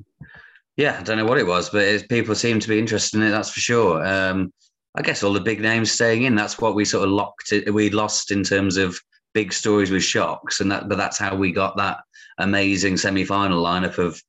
Yeah, 0.76 0.96
I 0.98 1.02
don't 1.02 1.18
know 1.18 1.26
what 1.26 1.38
it 1.38 1.46
was, 1.46 1.70
but 1.70 1.82
it, 1.82 2.08
people 2.08 2.34
seem 2.34 2.58
to 2.58 2.68
be 2.68 2.78
interested 2.78 3.18
in 3.18 3.26
it. 3.26 3.30
That's 3.30 3.50
for 3.50 3.60
sure. 3.60 4.04
Um, 4.04 4.52
I 4.96 5.02
guess 5.02 5.22
all 5.22 5.32
the 5.32 5.40
big 5.40 5.60
names 5.60 5.92
staying 5.92 6.22
in. 6.22 6.34
That's 6.34 6.58
what 6.58 6.74
we 6.74 6.84
sort 6.84 7.04
of 7.04 7.10
locked. 7.10 7.52
It, 7.52 7.72
we 7.72 7.90
lost 7.90 8.30
in 8.30 8.42
terms 8.42 8.76
of 8.76 8.98
big 9.34 9.52
stories 9.52 9.90
with 9.90 10.02
shocks, 10.02 10.60
and 10.60 10.70
that. 10.72 10.88
But 10.88 10.96
that's 10.96 11.18
how 11.18 11.34
we 11.36 11.52
got 11.52 11.76
that 11.76 11.98
amazing 12.38 12.96
semi-final 12.96 13.62
lineup 13.62 13.98
of 13.98 14.20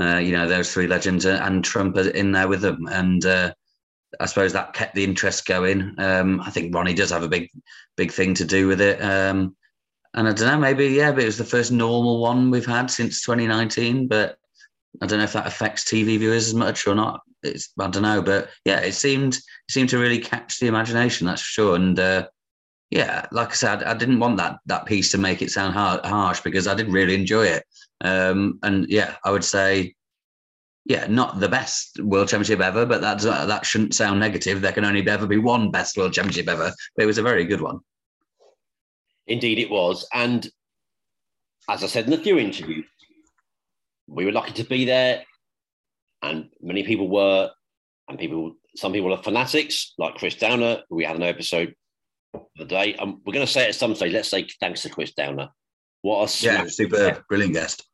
uh, 0.00 0.18
you 0.18 0.32
know 0.32 0.48
those 0.48 0.72
three 0.72 0.86
legends 0.86 1.26
and 1.26 1.64
Trump 1.64 1.96
in 1.96 2.32
there 2.32 2.48
with 2.48 2.60
them, 2.60 2.86
and 2.90 3.24
uh, 3.26 3.52
I 4.18 4.26
suppose 4.26 4.52
that 4.52 4.72
kept 4.72 4.94
the 4.94 5.04
interest 5.04 5.46
going. 5.46 5.94
Um, 5.98 6.40
I 6.40 6.50
think 6.50 6.74
Ronnie 6.74 6.94
does 6.94 7.10
have 7.10 7.22
a 7.22 7.28
big, 7.28 7.48
big 7.96 8.10
thing 8.10 8.34
to 8.34 8.44
do 8.44 8.66
with 8.66 8.80
it. 8.80 9.00
Um, 9.02 9.56
and 10.14 10.26
I 10.26 10.32
don't 10.32 10.48
know, 10.48 10.58
maybe 10.58 10.88
yeah, 10.88 11.12
but 11.12 11.22
it 11.22 11.26
was 11.26 11.38
the 11.38 11.44
first 11.44 11.70
normal 11.70 12.20
one 12.20 12.50
we've 12.50 12.66
had 12.66 12.90
since 12.90 13.22
2019. 13.22 14.08
But 14.08 14.36
I 15.00 15.06
don't 15.06 15.18
know 15.18 15.24
if 15.24 15.34
that 15.34 15.46
affects 15.46 15.84
TV 15.84 16.18
viewers 16.18 16.48
as 16.48 16.54
much 16.54 16.86
or 16.86 16.94
not. 16.94 17.20
It's 17.42 17.72
I 17.78 17.88
don't 17.88 18.02
know, 18.02 18.20
but 18.20 18.50
yeah, 18.64 18.80
it 18.80 18.92
seemed 18.92 19.34
it 19.34 19.42
seemed 19.70 19.90
to 19.90 19.98
really 19.98 20.18
catch 20.18 20.58
the 20.58 20.66
imagination. 20.66 21.26
That's 21.26 21.42
for 21.42 21.48
sure. 21.48 21.76
And 21.76 21.98
uh, 21.98 22.26
yeah, 22.90 23.26
like 23.30 23.50
I 23.50 23.54
said, 23.54 23.84
I 23.84 23.94
didn't 23.94 24.18
want 24.18 24.36
that 24.38 24.58
that 24.66 24.84
piece 24.84 25.12
to 25.12 25.18
make 25.18 25.42
it 25.42 25.50
sound 25.50 25.74
harsh 25.74 26.40
because 26.40 26.66
I 26.66 26.74
did 26.74 26.88
really 26.88 27.14
enjoy 27.14 27.46
it. 27.46 27.64
Um, 28.00 28.58
and 28.64 28.86
yeah, 28.88 29.16
I 29.24 29.30
would 29.30 29.44
say, 29.44 29.94
yeah, 30.86 31.06
not 31.06 31.38
the 31.38 31.48
best 31.48 32.00
world 32.00 32.28
championship 32.28 32.60
ever, 32.60 32.84
but 32.84 33.00
that's 33.00 33.24
uh, 33.24 33.46
that 33.46 33.64
shouldn't 33.64 33.94
sound 33.94 34.18
negative. 34.18 34.60
There 34.60 34.72
can 34.72 34.84
only 34.84 35.06
ever 35.08 35.26
be 35.26 35.38
one 35.38 35.70
best 35.70 35.96
world 35.96 36.12
championship 36.12 36.48
ever, 36.48 36.72
but 36.96 37.02
it 37.02 37.06
was 37.06 37.18
a 37.18 37.22
very 37.22 37.44
good 37.44 37.60
one. 37.60 37.78
Indeed, 39.28 39.60
it 39.60 39.70
was. 39.70 40.08
And 40.12 40.48
as 41.68 41.84
I 41.84 41.86
said 41.86 42.06
in 42.06 42.10
the 42.10 42.18
few 42.18 42.38
interviews, 42.38 42.86
we 44.08 44.24
were 44.24 44.32
lucky 44.32 44.52
to 44.54 44.64
be 44.64 44.84
there, 44.84 45.22
and 46.22 46.48
many 46.60 46.82
people 46.82 47.08
were, 47.08 47.50
and 48.08 48.18
people, 48.18 48.56
some 48.74 48.92
people 48.92 49.14
are 49.14 49.22
fanatics, 49.22 49.94
like 49.96 50.16
Chris 50.16 50.34
Downer. 50.34 50.82
We 50.90 51.04
had 51.04 51.14
an 51.14 51.22
episode 51.22 51.76
the 52.56 52.64
day. 52.64 52.94
Um, 52.96 53.20
we're 53.24 53.32
going 53.32 53.46
to 53.46 53.52
say 53.52 53.68
at 53.68 53.74
some 53.74 53.94
stage, 53.94 54.12
let's 54.12 54.28
say 54.28 54.46
thanks 54.60 54.82
to 54.82 54.90
Chris 54.90 55.12
Downer. 55.12 55.48
What 56.02 56.30
a 56.30 56.44
yeah, 56.44 56.66
super 56.66 57.22
brilliant 57.28 57.54
guest. 57.54 57.84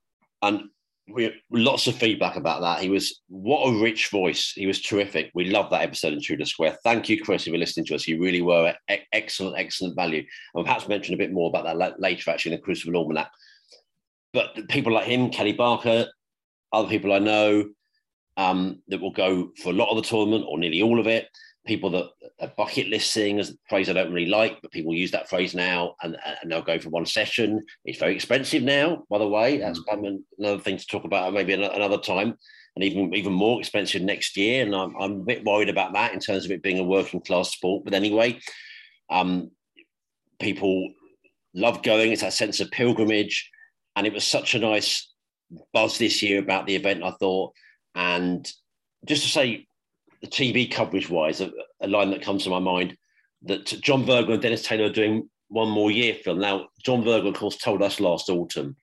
And 0.42 0.68
we 1.12 1.32
lots 1.50 1.86
of 1.86 1.94
feedback 1.94 2.36
about 2.36 2.60
that. 2.62 2.82
He 2.82 2.88
was 2.88 3.22
what 3.28 3.68
a 3.68 3.80
rich 3.80 4.10
voice. 4.10 4.52
He 4.54 4.66
was 4.66 4.82
terrific. 4.82 5.30
We 5.34 5.46
love 5.46 5.70
that 5.70 5.82
episode 5.82 6.12
in 6.12 6.20
Tudor 6.20 6.44
Square. 6.44 6.78
Thank 6.84 7.08
you, 7.08 7.22
Chris, 7.22 7.42
if 7.42 7.48
you're 7.48 7.58
listening 7.58 7.86
to 7.86 7.94
us. 7.94 8.06
You 8.06 8.20
really 8.20 8.42
were 8.42 8.74
excellent, 9.12 9.58
excellent 9.58 9.96
value. 9.96 10.24
And 10.54 10.64
perhaps 10.64 10.88
mention 10.88 11.14
a 11.14 11.18
bit 11.18 11.32
more 11.32 11.48
about 11.48 11.78
that 11.78 12.00
later, 12.00 12.30
actually, 12.30 12.52
in 12.52 12.58
the 12.58 12.64
Crucible 12.64 12.96
Almanac. 12.96 13.30
But 14.32 14.68
people 14.68 14.92
like 14.92 15.06
him, 15.06 15.30
Kelly 15.30 15.52
Barker, 15.52 16.06
other 16.72 16.88
people 16.88 17.12
I 17.12 17.18
know 17.18 17.70
um, 18.36 18.82
that 18.88 19.00
will 19.00 19.12
go 19.12 19.52
for 19.62 19.70
a 19.70 19.76
lot 19.76 19.90
of 19.90 19.96
the 19.96 20.08
tournament 20.08 20.44
or 20.46 20.58
nearly 20.58 20.82
all 20.82 21.00
of 21.00 21.06
it 21.06 21.28
people 21.66 21.90
that 21.90 22.06
a 22.40 22.48
bucket 22.48 22.88
list 22.88 23.14
thing 23.14 23.38
is 23.38 23.50
a 23.50 23.54
phrase 23.68 23.88
I 23.88 23.94
don't 23.94 24.12
really 24.12 24.28
like, 24.28 24.60
but 24.60 24.70
people 24.70 24.94
use 24.94 25.10
that 25.12 25.28
phrase 25.28 25.54
now 25.54 25.94
and, 26.02 26.16
and 26.42 26.50
they'll 26.50 26.62
go 26.62 26.78
for 26.78 26.90
one 26.90 27.06
session. 27.06 27.64
It's 27.84 27.98
very 27.98 28.14
expensive 28.14 28.62
now, 28.62 29.04
by 29.08 29.18
the 29.18 29.28
way. 29.28 29.58
That's 29.58 29.80
mm. 29.80 30.18
another 30.38 30.60
thing 30.60 30.76
to 30.76 30.86
talk 30.86 31.04
about 31.04 31.32
maybe 31.32 31.54
another 31.54 31.98
time, 31.98 32.36
and 32.74 32.84
even 32.84 33.14
even 33.14 33.32
more 33.32 33.58
expensive 33.58 34.02
next 34.02 34.36
year. 34.36 34.64
And 34.64 34.74
I'm, 34.74 34.94
I'm 35.00 35.12
a 35.20 35.24
bit 35.24 35.44
worried 35.44 35.70
about 35.70 35.94
that 35.94 36.12
in 36.12 36.20
terms 36.20 36.44
of 36.44 36.50
it 36.50 36.62
being 36.62 36.78
a 36.78 36.84
working 36.84 37.20
class 37.22 37.52
sport. 37.52 37.84
But 37.84 37.94
anyway, 37.94 38.38
um, 39.08 39.50
people 40.38 40.92
love 41.54 41.82
going. 41.82 42.12
It's 42.12 42.22
that 42.22 42.34
sense 42.34 42.60
of 42.60 42.70
pilgrimage, 42.70 43.50
and 43.94 44.06
it 44.06 44.12
was 44.12 44.26
such 44.26 44.54
a 44.54 44.58
nice 44.58 45.10
buzz 45.72 45.96
this 45.96 46.22
year 46.22 46.38
about 46.38 46.66
the 46.66 46.76
event. 46.76 47.02
I 47.02 47.12
thought, 47.12 47.54
and 47.94 48.46
just 49.06 49.22
to 49.22 49.28
say 49.28 49.66
the 50.20 50.26
TV 50.26 50.70
coverage 50.70 51.08
wise, 51.08 51.40
a, 51.40 51.50
a, 51.80 51.86
line 51.86 52.10
that 52.10 52.22
comes 52.22 52.44
to 52.44 52.50
my 52.50 52.58
mind 52.58 52.96
that 53.42 53.66
John 53.66 54.04
Virgo 54.04 54.32
and 54.32 54.42
Dennis 54.42 54.62
Taylor 54.62 54.86
are 54.86 54.92
doing 54.92 55.28
one 55.48 55.68
more 55.68 55.90
year 55.90 56.14
Phil. 56.14 56.36
Now, 56.36 56.68
John 56.82 57.04
Virgo, 57.04 57.28
of 57.28 57.34
course, 57.34 57.56
told 57.56 57.82
us 57.82 58.00
last 58.00 58.28
autumn 58.28 58.76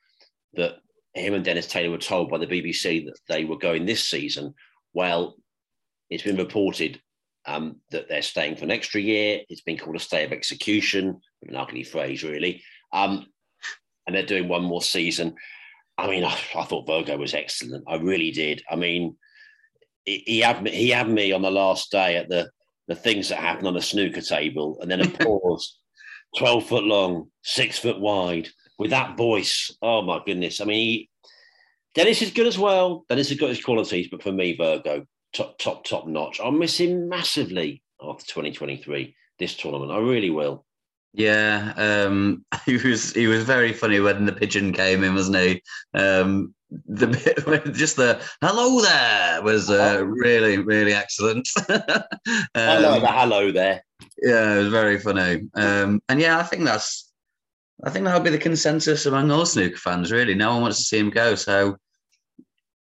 that 0.54 0.76
him 1.14 1.34
and 1.34 1.44
Dennis 1.44 1.68
Taylor 1.68 1.92
were 1.92 1.98
told 1.98 2.30
by 2.30 2.38
the 2.38 2.48
BBC 2.48 3.06
that 3.06 3.20
they 3.28 3.46
were 3.46 3.58
going 3.58 3.86
this 3.86 4.04
season. 4.04 4.54
Well, 4.94 5.36
it's 6.10 6.24
been 6.24 6.38
reported 6.38 7.02
um, 7.46 7.78
that 7.92 8.08
they're 8.08 8.22
staying 8.22 8.56
for 8.56 8.64
an 8.64 8.72
extra 8.72 9.02
year. 9.02 9.42
It's 9.50 9.62
been 9.62 9.78
called 9.78 9.96
a 9.96 10.00
stay 10.00 10.24
of 10.24 10.32
execution, 10.32 11.20
an 11.44 11.56
ugly 11.56 11.84
phrase, 11.84 12.24
really. 12.24 12.64
Um, 12.92 13.28
and 14.06 14.16
they're 14.16 14.26
doing 14.26 14.48
one 14.48 14.64
more 14.64 14.82
season. 14.82 15.36
I 15.98 16.08
mean, 16.08 16.24
I, 16.24 16.38
I 16.56 16.64
thought 16.64 16.88
Virgo 16.88 17.18
was 17.18 17.34
excellent. 17.34 17.84
I 17.88 17.96
really 17.96 18.32
did. 18.32 18.64
I 18.70 18.76
mean, 18.76 19.16
he 20.06 20.40
had 20.40 20.64
me, 20.64 20.72
he 20.72 20.90
had 20.90 21.10
me 21.10 21.32
on 21.32 21.42
the 21.42 21.52
last 21.52 21.92
day 21.92 22.18
at 22.18 22.30
the 22.30 22.50
the 22.88 22.96
things 22.96 23.30
that 23.30 23.40
happen 23.40 23.66
on 23.66 23.74
the 23.74 23.82
snooker 23.82 24.22
table, 24.22 24.78
and 24.82 24.92
then 24.92 25.02
a 25.02 25.10
pause, 25.24 25.78
twelve 26.38 26.66
foot 26.66 26.84
long, 26.84 27.30
six 27.44 27.80
foot 27.80 28.00
wide, 28.00 28.50
with 28.78 28.92
that 28.92 29.18
voice. 29.18 29.76
Oh 29.82 30.02
my 30.02 30.22
goodness! 30.26 30.62
I 30.62 30.66
mean, 30.66 30.78
he, 30.78 31.10
Dennis 31.96 32.22
is 32.22 32.32
good 32.32 32.48
as 32.48 32.58
well. 32.58 33.06
Dennis 33.10 33.30
has 33.30 33.38
got 33.38 33.50
his 33.50 33.64
qualities, 33.64 34.08
but 34.10 34.24
for 34.24 34.32
me, 34.32 34.56
Virgo, 34.56 35.06
top 35.34 35.58
top 35.60 35.86
top 35.86 36.08
notch. 36.08 36.40
I'll 36.40 36.52
miss 36.52 36.80
him 36.80 37.08
massively 37.10 37.82
after 38.02 38.26
2023. 38.26 39.16
This 39.40 39.56
tournament, 39.56 39.92
I 39.92 39.98
really 39.98 40.30
will. 40.30 40.66
Yeah, 41.14 41.74
um, 41.78 42.44
he 42.66 42.78
was 42.78 43.14
he 43.14 43.28
was 43.28 43.44
very 43.44 43.74
funny 43.74 44.00
when 44.00 44.26
the 44.26 44.34
pigeon 44.34 44.74
came 44.74 45.04
in, 45.04 45.14
wasn't 45.14 45.38
he? 45.38 45.62
Um, 45.94 46.54
the 46.88 47.08
bit 47.08 47.74
just 47.74 47.98
the 47.98 48.22
hello 48.42 48.82
there 48.82 49.42
was 49.42 49.70
uh, 49.70 50.04
really 50.06 50.58
really 50.58 50.94
excellent. 50.94 51.48
um, 51.70 51.84
hello, 52.56 53.00
the 53.00 53.08
hello 53.08 53.52
there. 53.52 53.84
Yeah, 54.22 54.56
it 54.56 54.58
was 54.60 54.70
very 54.70 55.00
funny. 55.00 55.48
Um, 55.56 56.02
and 56.10 56.20
yeah, 56.20 56.38
I 56.40 56.44
think 56.44 56.66
that's 56.66 57.12
I 57.84 57.90
think 57.90 58.06
that'll 58.06 58.22
be 58.22 58.30
the 58.30 58.38
consensus 58.38 59.06
among 59.06 59.32
all 59.32 59.46
snooker 59.46 59.78
fans. 59.78 60.12
Really, 60.12 60.36
no 60.36 60.54
one 60.54 60.62
wants 60.62 60.78
to 60.78 60.84
see 60.84 61.00
him 61.00 61.10
go, 61.10 61.36
so 61.36 61.78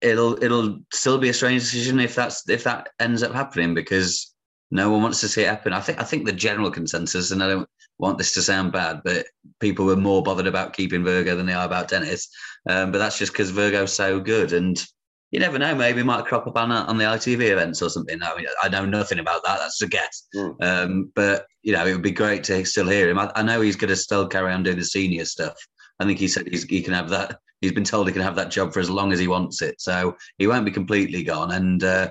it'll 0.00 0.42
it'll 0.42 0.80
still 0.92 1.18
be 1.18 1.28
a 1.28 1.34
strange 1.34 1.62
decision 1.62 2.00
if 2.00 2.14
that's 2.14 2.48
if 2.48 2.64
that 2.64 2.88
ends 2.98 3.22
up 3.22 3.32
happening 3.32 3.74
because 3.74 4.29
no 4.70 4.90
one 4.90 5.02
wants 5.02 5.20
to 5.20 5.28
see 5.28 5.42
it 5.42 5.48
happen. 5.48 5.72
I 5.72 5.80
think 5.80 6.00
I 6.00 6.04
think 6.04 6.26
the 6.26 6.32
general 6.32 6.70
consensus, 6.70 7.30
and 7.30 7.42
I 7.42 7.48
don't 7.48 7.68
want 7.98 8.18
this 8.18 8.32
to 8.34 8.42
sound 8.42 8.72
bad, 8.72 9.00
but 9.04 9.26
people 9.58 9.86
were 9.86 9.96
more 9.96 10.22
bothered 10.22 10.46
about 10.46 10.74
keeping 10.74 11.04
Virgo 11.04 11.36
than 11.36 11.46
they 11.46 11.52
are 11.52 11.66
about 11.66 11.88
Dennis. 11.88 12.28
Um, 12.68 12.92
but 12.92 12.98
that's 12.98 13.18
just 13.18 13.32
because 13.32 13.50
Virgo's 13.50 13.92
so 13.92 14.20
good, 14.20 14.52
and 14.52 14.82
you 15.30 15.40
never 15.40 15.58
know. 15.58 15.74
Maybe 15.74 16.02
might 16.02 16.24
crop 16.24 16.46
up 16.46 16.56
on 16.56 16.70
on 16.70 16.98
the 16.98 17.04
ITV 17.04 17.50
events 17.50 17.82
or 17.82 17.90
something. 17.90 18.22
I 18.22 18.36
mean, 18.36 18.46
I 18.62 18.68
know 18.68 18.86
nothing 18.86 19.18
about 19.18 19.42
that. 19.44 19.58
That's 19.58 19.82
a 19.82 19.88
guess. 19.88 20.26
Mm. 20.34 20.62
Um, 20.62 21.12
but 21.14 21.46
you 21.62 21.72
know, 21.72 21.84
it 21.86 21.92
would 21.92 22.02
be 22.02 22.12
great 22.12 22.44
to 22.44 22.64
still 22.64 22.88
hear 22.88 23.08
him. 23.08 23.18
I, 23.18 23.30
I 23.34 23.42
know 23.42 23.60
he's 23.60 23.76
going 23.76 23.90
to 23.90 23.96
still 23.96 24.26
carry 24.28 24.52
on 24.52 24.62
doing 24.62 24.78
the 24.78 24.84
senior 24.84 25.24
stuff. 25.24 25.56
I 25.98 26.04
think 26.04 26.18
he 26.18 26.28
said 26.28 26.48
he 26.48 26.82
can 26.82 26.94
have 26.94 27.10
that. 27.10 27.38
He's 27.60 27.72
been 27.72 27.84
told 27.84 28.06
he 28.06 28.12
can 28.12 28.22
have 28.22 28.36
that 28.36 28.50
job 28.50 28.72
for 28.72 28.80
as 28.80 28.88
long 28.88 29.12
as 29.12 29.18
he 29.18 29.28
wants 29.28 29.60
it, 29.62 29.80
so 29.80 30.16
he 30.38 30.46
won't 30.46 30.64
be 30.64 30.70
completely 30.70 31.22
gone. 31.22 31.52
And 31.52 31.84
uh, 31.84 32.10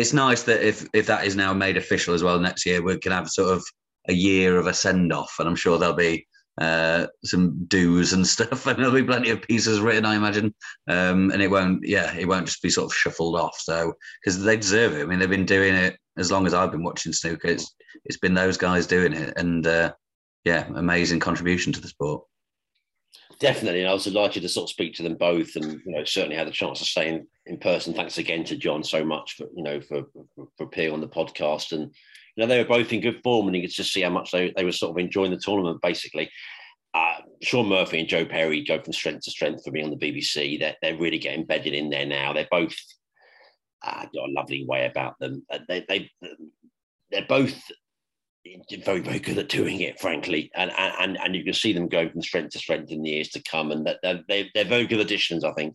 it's 0.00 0.12
nice 0.12 0.42
that 0.44 0.66
if 0.66 0.88
if 0.92 1.06
that 1.06 1.26
is 1.26 1.36
now 1.36 1.52
made 1.52 1.76
official 1.76 2.14
as 2.14 2.22
well 2.22 2.40
next 2.40 2.66
year, 2.66 2.82
we 2.82 2.98
can 2.98 3.12
have 3.12 3.28
sort 3.28 3.52
of 3.52 3.64
a 4.08 4.12
year 4.12 4.58
of 4.58 4.66
a 4.66 4.74
send 4.74 5.12
off, 5.12 5.36
and 5.38 5.48
I'm 5.48 5.56
sure 5.56 5.78
there'll 5.78 5.94
be 5.94 6.26
uh, 6.60 7.06
some 7.24 7.64
do's 7.66 8.12
and 8.12 8.26
stuff, 8.26 8.66
and 8.66 8.78
there'll 8.78 8.92
be 8.92 9.02
plenty 9.02 9.30
of 9.30 9.42
pieces 9.42 9.80
written, 9.80 10.04
I 10.04 10.16
imagine. 10.16 10.54
Um, 10.88 11.30
and 11.30 11.42
it 11.42 11.50
won't, 11.50 11.86
yeah, 11.86 12.14
it 12.14 12.26
won't 12.26 12.46
just 12.46 12.62
be 12.62 12.70
sort 12.70 12.90
of 12.90 12.96
shuffled 12.96 13.36
off. 13.36 13.58
So 13.60 13.94
because 14.22 14.42
they 14.42 14.56
deserve 14.56 14.94
it. 14.94 15.02
I 15.02 15.06
mean, 15.06 15.18
they've 15.18 15.28
been 15.28 15.46
doing 15.46 15.74
it 15.74 15.96
as 16.16 16.30
long 16.30 16.46
as 16.46 16.54
I've 16.54 16.72
been 16.72 16.82
watching 16.82 17.12
snooker. 17.12 17.48
It's 17.48 17.74
it's 18.04 18.18
been 18.18 18.34
those 18.34 18.56
guys 18.56 18.86
doing 18.86 19.12
it, 19.12 19.34
and 19.36 19.66
uh, 19.66 19.92
yeah, 20.44 20.66
amazing 20.74 21.20
contribution 21.20 21.72
to 21.72 21.80
the 21.80 21.88
sport. 21.88 22.24
Definitely, 23.40 23.80
and 23.80 23.88
I 23.88 23.94
was 23.94 24.04
delighted 24.04 24.42
to 24.42 24.50
sort 24.50 24.64
of 24.64 24.70
speak 24.70 24.94
to 24.94 25.02
them 25.02 25.14
both, 25.14 25.56
and 25.56 25.80
you 25.86 25.92
know 25.92 26.04
certainly 26.04 26.36
had 26.36 26.46
the 26.46 26.52
chance 26.52 26.78
to 26.78 26.84
stay 26.84 27.08
in, 27.08 27.26
in 27.46 27.56
person. 27.56 27.94
Thanks 27.94 28.18
again 28.18 28.44
to 28.44 28.56
John 28.56 28.84
so 28.84 29.02
much 29.02 29.36
for 29.36 29.46
you 29.56 29.62
know 29.62 29.80
for, 29.80 30.02
for, 30.36 30.64
appearing 30.64 30.92
on 30.92 31.00
the 31.00 31.08
podcast, 31.08 31.72
and 31.72 31.84
you 31.84 31.90
know 32.36 32.46
they 32.46 32.58
were 32.58 32.68
both 32.68 32.92
in 32.92 33.00
good 33.00 33.22
form, 33.22 33.46
and 33.46 33.56
you 33.56 33.62
could 33.62 33.70
just 33.70 33.94
see 33.94 34.02
how 34.02 34.10
much 34.10 34.30
they, 34.30 34.52
they 34.54 34.64
were 34.64 34.72
sort 34.72 34.90
of 34.90 34.98
enjoying 34.98 35.30
the 35.30 35.38
tournament. 35.38 35.80
Basically, 35.80 36.30
uh, 36.92 37.16
Shaun 37.40 37.66
Murphy 37.66 38.00
and 38.00 38.08
Joe 38.10 38.26
Perry 38.26 38.62
go 38.62 38.78
from 38.78 38.92
strength 38.92 39.24
to 39.24 39.30
strength 39.30 39.64
for 39.64 39.70
me 39.70 39.82
on 39.82 39.90
the 39.90 39.96
BBC. 39.96 40.60
They're 40.60 40.76
they're 40.82 40.98
really 40.98 41.18
getting 41.18 41.40
embedded 41.40 41.72
in 41.72 41.88
there 41.88 42.04
now. 42.04 42.34
They're 42.34 42.46
both 42.50 42.76
uh, 43.82 44.02
got 44.14 44.28
a 44.28 44.32
lovely 44.32 44.66
way 44.66 44.84
about 44.84 45.18
them. 45.18 45.46
Uh, 45.50 45.60
they 45.66 45.86
they 45.88 46.10
they're 47.10 47.26
both 47.26 47.58
very, 48.84 49.00
very 49.00 49.18
good 49.18 49.38
at 49.38 49.48
doing 49.48 49.80
it, 49.80 50.00
frankly. 50.00 50.50
And 50.54 50.70
and 50.76 51.18
and 51.18 51.34
you 51.34 51.44
can 51.44 51.54
see 51.54 51.72
them 51.72 51.88
going 51.88 52.10
from 52.10 52.22
strength 52.22 52.50
to 52.52 52.58
strength 52.58 52.90
in 52.90 53.02
the 53.02 53.10
years 53.10 53.28
to 53.30 53.42
come. 53.42 53.70
And 53.70 53.86
that 53.86 53.98
they're, 54.02 54.20
they're, 54.28 54.46
they're 54.54 54.64
very 54.64 54.86
good 54.86 55.00
additions, 55.00 55.44
I 55.44 55.52
think. 55.52 55.74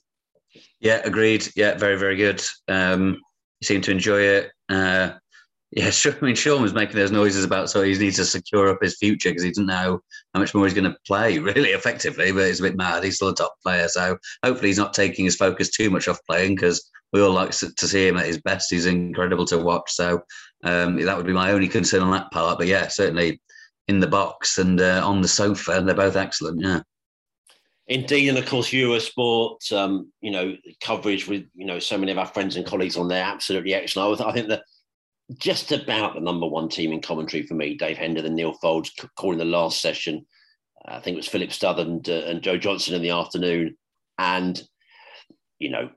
Yeah, 0.79 1.01
agreed. 1.03 1.47
Yeah, 1.55 1.75
very, 1.77 1.97
very 1.97 2.15
good. 2.15 2.41
Um, 2.67 3.21
you 3.59 3.65
seem 3.65 3.81
to 3.81 3.91
enjoy 3.91 4.21
it. 4.21 4.51
Uh, 4.69 5.11
yeah, 5.71 5.89
sure. 5.91 6.15
I 6.19 6.25
mean, 6.25 6.35
Shaun 6.35 6.61
was 6.61 6.73
making 6.73 6.95
those 6.95 7.11
noises 7.11 7.43
about 7.43 7.69
so 7.69 7.81
he 7.83 7.95
needs 7.97 8.15
to 8.17 8.25
secure 8.25 8.69
up 8.69 8.79
his 8.81 8.97
future 8.97 9.29
because 9.29 9.43
he 9.43 9.49
doesn't 9.49 9.65
know 9.65 10.01
how 10.33 10.39
much 10.39 10.53
more 10.53 10.65
he's 10.65 10.73
going 10.73 10.89
to 10.89 10.97
play 11.05 11.39
really 11.39 11.69
effectively. 11.69 12.31
But 12.31 12.47
he's 12.47 12.59
a 12.59 12.63
bit 12.63 12.77
mad. 12.77 13.03
He's 13.03 13.15
still 13.15 13.29
a 13.29 13.35
top 13.35 13.55
player, 13.63 13.87
so 13.87 14.17
hopefully 14.43 14.69
he's 14.69 14.77
not 14.77 14.93
taking 14.93 15.25
his 15.25 15.35
focus 15.35 15.69
too 15.69 15.89
much 15.89 16.07
off 16.07 16.19
playing 16.27 16.55
because 16.55 16.89
we 17.13 17.21
all 17.21 17.31
like 17.31 17.51
to 17.51 17.87
see 17.87 18.07
him 18.07 18.17
at 18.17 18.25
his 18.25 18.41
best. 18.41 18.69
He's 18.69 18.85
incredible 18.85 19.45
to 19.45 19.57
watch. 19.57 19.91
So 19.91 20.21
um, 20.63 21.01
that 21.01 21.17
would 21.17 21.25
be 21.25 21.33
my 21.33 21.51
only 21.51 21.67
concern 21.67 22.01
on 22.01 22.11
that 22.11 22.31
part. 22.31 22.57
But 22.57 22.67
yeah, 22.67 22.87
certainly 22.87 23.41
in 23.87 23.99
the 23.99 24.07
box 24.07 24.57
and 24.57 24.81
uh, 24.81 25.01
on 25.05 25.21
the 25.21 25.27
sofa, 25.27 25.73
and 25.73 25.87
they're 25.87 25.95
both 25.95 26.15
excellent. 26.15 26.61
Yeah. 26.61 26.81
Indeed, 27.87 28.29
and 28.29 28.37
of 28.39 28.47
course, 28.47 28.69
Eurosport, 28.69 29.71
um, 29.71 30.11
you 30.19 30.31
know, 30.31 30.55
coverage 30.81 31.27
with 31.27 31.45
you 31.53 31.65
know 31.65 31.79
so 31.79 31.97
many 31.97 32.11
of 32.11 32.17
our 32.17 32.25
friends 32.25 32.55
and 32.55 32.65
colleagues 32.65 32.97
on 32.97 33.07
there, 33.07 33.23
absolutely 33.23 33.75
excellent. 33.75 34.21
I 34.21 34.31
think 34.31 34.47
that 34.47 34.63
just 35.37 35.71
about 35.71 36.13
the 36.13 36.21
number 36.21 36.47
one 36.47 36.69
team 36.69 36.91
in 36.91 37.01
commentary 37.01 37.43
for 37.43 37.55
me. 37.55 37.75
Dave 37.75 37.97
Hendon 37.97 38.25
and 38.25 38.35
Neil 38.35 38.55
Foulds 38.63 38.91
calling 39.15 39.37
the 39.37 39.45
last 39.45 39.81
session. 39.81 40.25
I 40.87 40.99
think 40.99 41.15
it 41.15 41.17
was 41.17 41.27
Philip 41.27 41.51
Studd 41.51 41.79
and, 41.79 42.07
uh, 42.07 42.23
and 42.25 42.43
Joe 42.43 42.57
Johnson 42.57 42.93
in 42.93 43.01
the 43.01 43.09
afternoon. 43.09 43.75
And, 44.19 44.61
you 45.57 45.69
know, 45.69 45.89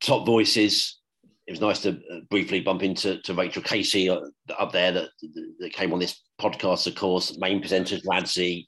top 0.00 0.24
voices. 0.24 0.98
It 1.46 1.50
was 1.50 1.60
nice 1.60 1.80
to 1.80 1.90
uh, 1.90 2.20
briefly 2.30 2.60
bump 2.60 2.82
into 2.82 3.20
to 3.22 3.34
Rachel 3.34 3.62
Casey 3.62 4.08
uh, 4.08 4.20
up 4.58 4.72
there 4.72 4.92
that, 4.92 5.10
that 5.58 5.72
came 5.72 5.92
on 5.92 5.98
this 5.98 6.22
podcast, 6.40 6.86
of 6.86 6.94
course. 6.94 7.36
Main 7.38 7.62
presenters, 7.62 8.04
Radzi, 8.04 8.66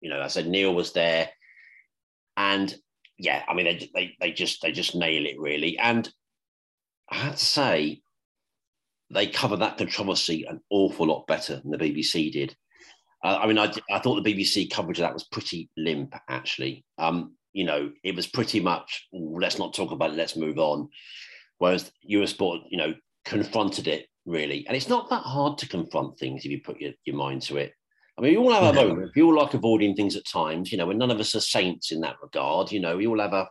you 0.00 0.10
know, 0.10 0.20
I 0.20 0.28
said 0.28 0.46
Neil 0.46 0.74
was 0.74 0.92
there. 0.92 1.30
And 2.36 2.74
yeah, 3.18 3.42
I 3.48 3.54
mean, 3.54 3.66
they, 3.66 3.90
they, 3.94 4.16
they 4.20 4.32
just 4.32 4.60
they 4.62 4.72
just 4.72 4.94
nail 4.94 5.24
it 5.24 5.38
really. 5.38 5.78
And 5.78 6.10
I 7.10 7.16
had 7.16 7.36
to 7.36 7.44
say, 7.44 8.02
they 9.10 9.28
covered 9.28 9.60
that 9.60 9.78
controversy 9.78 10.44
an 10.44 10.60
awful 10.70 11.06
lot 11.06 11.26
better 11.26 11.60
than 11.60 11.70
the 11.70 11.78
BBC 11.78 12.32
did. 12.32 12.56
Uh, 13.22 13.38
I 13.40 13.46
mean, 13.46 13.58
I, 13.58 13.72
I 13.90 13.98
thought 13.98 14.22
the 14.22 14.34
BBC 14.34 14.70
coverage 14.70 14.98
of 14.98 15.02
that 15.02 15.14
was 15.14 15.24
pretty 15.24 15.70
limp, 15.76 16.14
actually. 16.28 16.84
Um, 16.98 17.34
you 17.52 17.64
know, 17.64 17.90
it 18.04 18.14
was 18.14 18.26
pretty 18.26 18.60
much, 18.60 19.08
let's 19.12 19.58
not 19.58 19.74
talk 19.74 19.90
about 19.92 20.10
it, 20.10 20.16
let's 20.16 20.36
move 20.36 20.58
on. 20.58 20.88
Whereas 21.58 21.90
Eurosport, 22.08 22.60
you 22.70 22.78
know, 22.78 22.94
confronted 23.24 23.88
it 23.88 24.06
really. 24.24 24.66
And 24.66 24.76
it's 24.76 24.88
not 24.88 25.08
that 25.10 25.22
hard 25.22 25.58
to 25.58 25.68
confront 25.68 26.18
things 26.18 26.44
if 26.44 26.50
you 26.50 26.60
put 26.62 26.80
your, 26.80 26.92
your 27.04 27.16
mind 27.16 27.42
to 27.42 27.56
it. 27.56 27.72
I 28.18 28.22
mean, 28.22 28.32
we 28.32 28.36
all 28.38 28.52
have 28.52 28.64
our 28.64 28.72
moments. 28.72 29.12
We 29.14 29.22
all 29.22 29.36
like 29.36 29.54
avoiding 29.54 29.94
things 29.94 30.16
at 30.16 30.26
times, 30.26 30.72
you 30.72 30.78
know, 30.78 30.88
and 30.90 30.98
none 30.98 31.10
of 31.10 31.20
us 31.20 31.34
are 31.34 31.40
saints 31.40 31.92
in 31.92 32.00
that 32.00 32.16
regard. 32.22 32.72
You 32.72 32.80
know, 32.80 32.96
we 32.96 33.06
all 33.06 33.20
have 33.20 33.34
our 33.34 33.48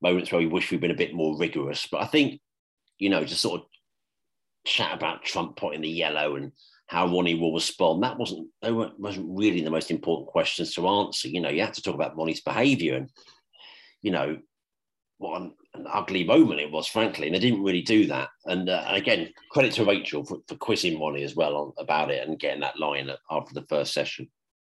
moments 0.00 0.30
where 0.30 0.40
we 0.40 0.46
wish 0.46 0.70
we'd 0.70 0.80
been 0.80 0.92
a 0.92 0.96
bit 0.96 1.14
more 1.14 1.36
rigorous. 1.36 1.88
But 1.90 2.02
I 2.02 2.06
think, 2.06 2.40
you 2.98 3.10
know, 3.10 3.24
just 3.24 3.42
sort 3.42 3.62
of 3.62 3.66
chat 4.64 4.94
about 4.94 5.24
Trump 5.24 5.56
putting 5.56 5.80
the 5.80 5.88
yellow 5.88 6.36
and 6.36 6.52
how 6.86 7.06
Ronnie 7.06 7.34
will 7.34 7.54
respond. 7.54 8.02
That 8.02 8.18
wasn't 8.18 8.48
they 8.62 8.72
weren't 8.72 8.98
wasn't 8.98 9.26
really 9.28 9.62
the 9.62 9.70
most 9.70 9.90
important 9.90 10.28
questions 10.28 10.74
to 10.74 10.88
answer. 10.88 11.28
You 11.28 11.40
know, 11.40 11.48
you 11.48 11.62
had 11.62 11.74
to 11.74 11.82
talk 11.82 11.94
about 11.94 12.16
Ronnie's 12.16 12.42
behaviour 12.42 12.96
and 12.96 13.10
you 14.02 14.10
know 14.10 14.38
what 15.18 15.50
an, 15.74 15.86
ugly 15.92 16.24
moment 16.24 16.60
it 16.60 16.70
was, 16.70 16.86
frankly, 16.86 17.26
and 17.26 17.34
they 17.34 17.40
didn't 17.40 17.62
really 17.62 17.82
do 17.82 18.06
that. 18.06 18.28
And, 18.46 18.68
uh, 18.68 18.84
again, 18.88 19.32
credit 19.50 19.72
to 19.74 19.84
Rachel 19.84 20.24
for, 20.24 20.38
for 20.46 20.54
quizzing 20.56 21.00
Ronnie 21.00 21.22
as 21.22 21.36
well 21.36 21.56
on, 21.56 21.72
about 21.78 22.10
it 22.10 22.26
and 22.26 22.38
getting 22.38 22.60
that 22.60 22.78
line 22.78 23.10
after 23.30 23.54
the 23.54 23.66
first 23.68 23.92
session. 23.92 24.28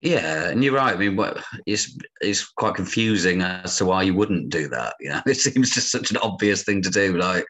Yeah, 0.02 0.48
and 0.48 0.64
you're 0.64 0.74
right. 0.74 0.94
I 0.94 0.98
mean, 0.98 1.18
it's 1.66 1.94
it's 2.22 2.48
quite 2.48 2.74
confusing 2.74 3.42
as 3.42 3.76
to 3.76 3.84
why 3.84 4.02
you 4.02 4.14
wouldn't 4.14 4.48
do 4.48 4.66
that. 4.68 4.94
You 4.98 5.10
know, 5.10 5.20
it 5.26 5.34
seems 5.34 5.70
just 5.70 5.90
such 5.92 6.10
an 6.10 6.16
obvious 6.18 6.64
thing 6.64 6.80
to 6.82 6.90
do. 6.90 7.18
Like, 7.18 7.44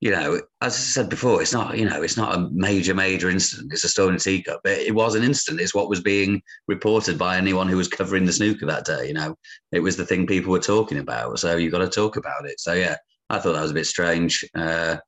you 0.00 0.12
know, 0.12 0.40
as 0.60 0.74
I 0.74 0.78
said 0.78 1.08
before, 1.08 1.42
it's 1.42 1.52
not, 1.52 1.76
you 1.76 1.84
know, 1.84 2.02
it's 2.02 2.16
not 2.16 2.36
a 2.36 2.48
major, 2.52 2.94
major 2.94 3.30
incident. 3.30 3.72
It's 3.72 3.82
a 3.82 3.88
stone 3.88 4.12
in 4.12 4.20
teacup. 4.20 4.60
But 4.62 4.78
it 4.78 4.94
was 4.94 5.16
an 5.16 5.24
incident. 5.24 5.60
It's 5.60 5.74
what 5.74 5.88
was 5.88 6.00
being 6.00 6.40
reported 6.68 7.18
by 7.18 7.36
anyone 7.36 7.68
who 7.68 7.76
was 7.76 7.88
covering 7.88 8.24
the 8.24 8.32
snooker 8.32 8.66
that 8.66 8.84
day. 8.84 9.08
You 9.08 9.14
know, 9.14 9.34
it 9.72 9.80
was 9.80 9.96
the 9.96 10.06
thing 10.06 10.26
people 10.26 10.52
were 10.52 10.60
talking 10.60 10.98
about. 10.98 11.40
So 11.40 11.56
you've 11.56 11.72
got 11.72 11.78
to 11.78 11.88
talk 11.88 12.16
about 12.16 12.46
it. 12.46 12.60
So 12.60 12.74
yeah, 12.74 12.96
I 13.28 13.40
thought 13.40 13.54
that 13.54 13.62
was 13.62 13.72
a 13.72 13.74
bit 13.74 13.86
strange. 13.86 14.44
Uh, 14.54 14.98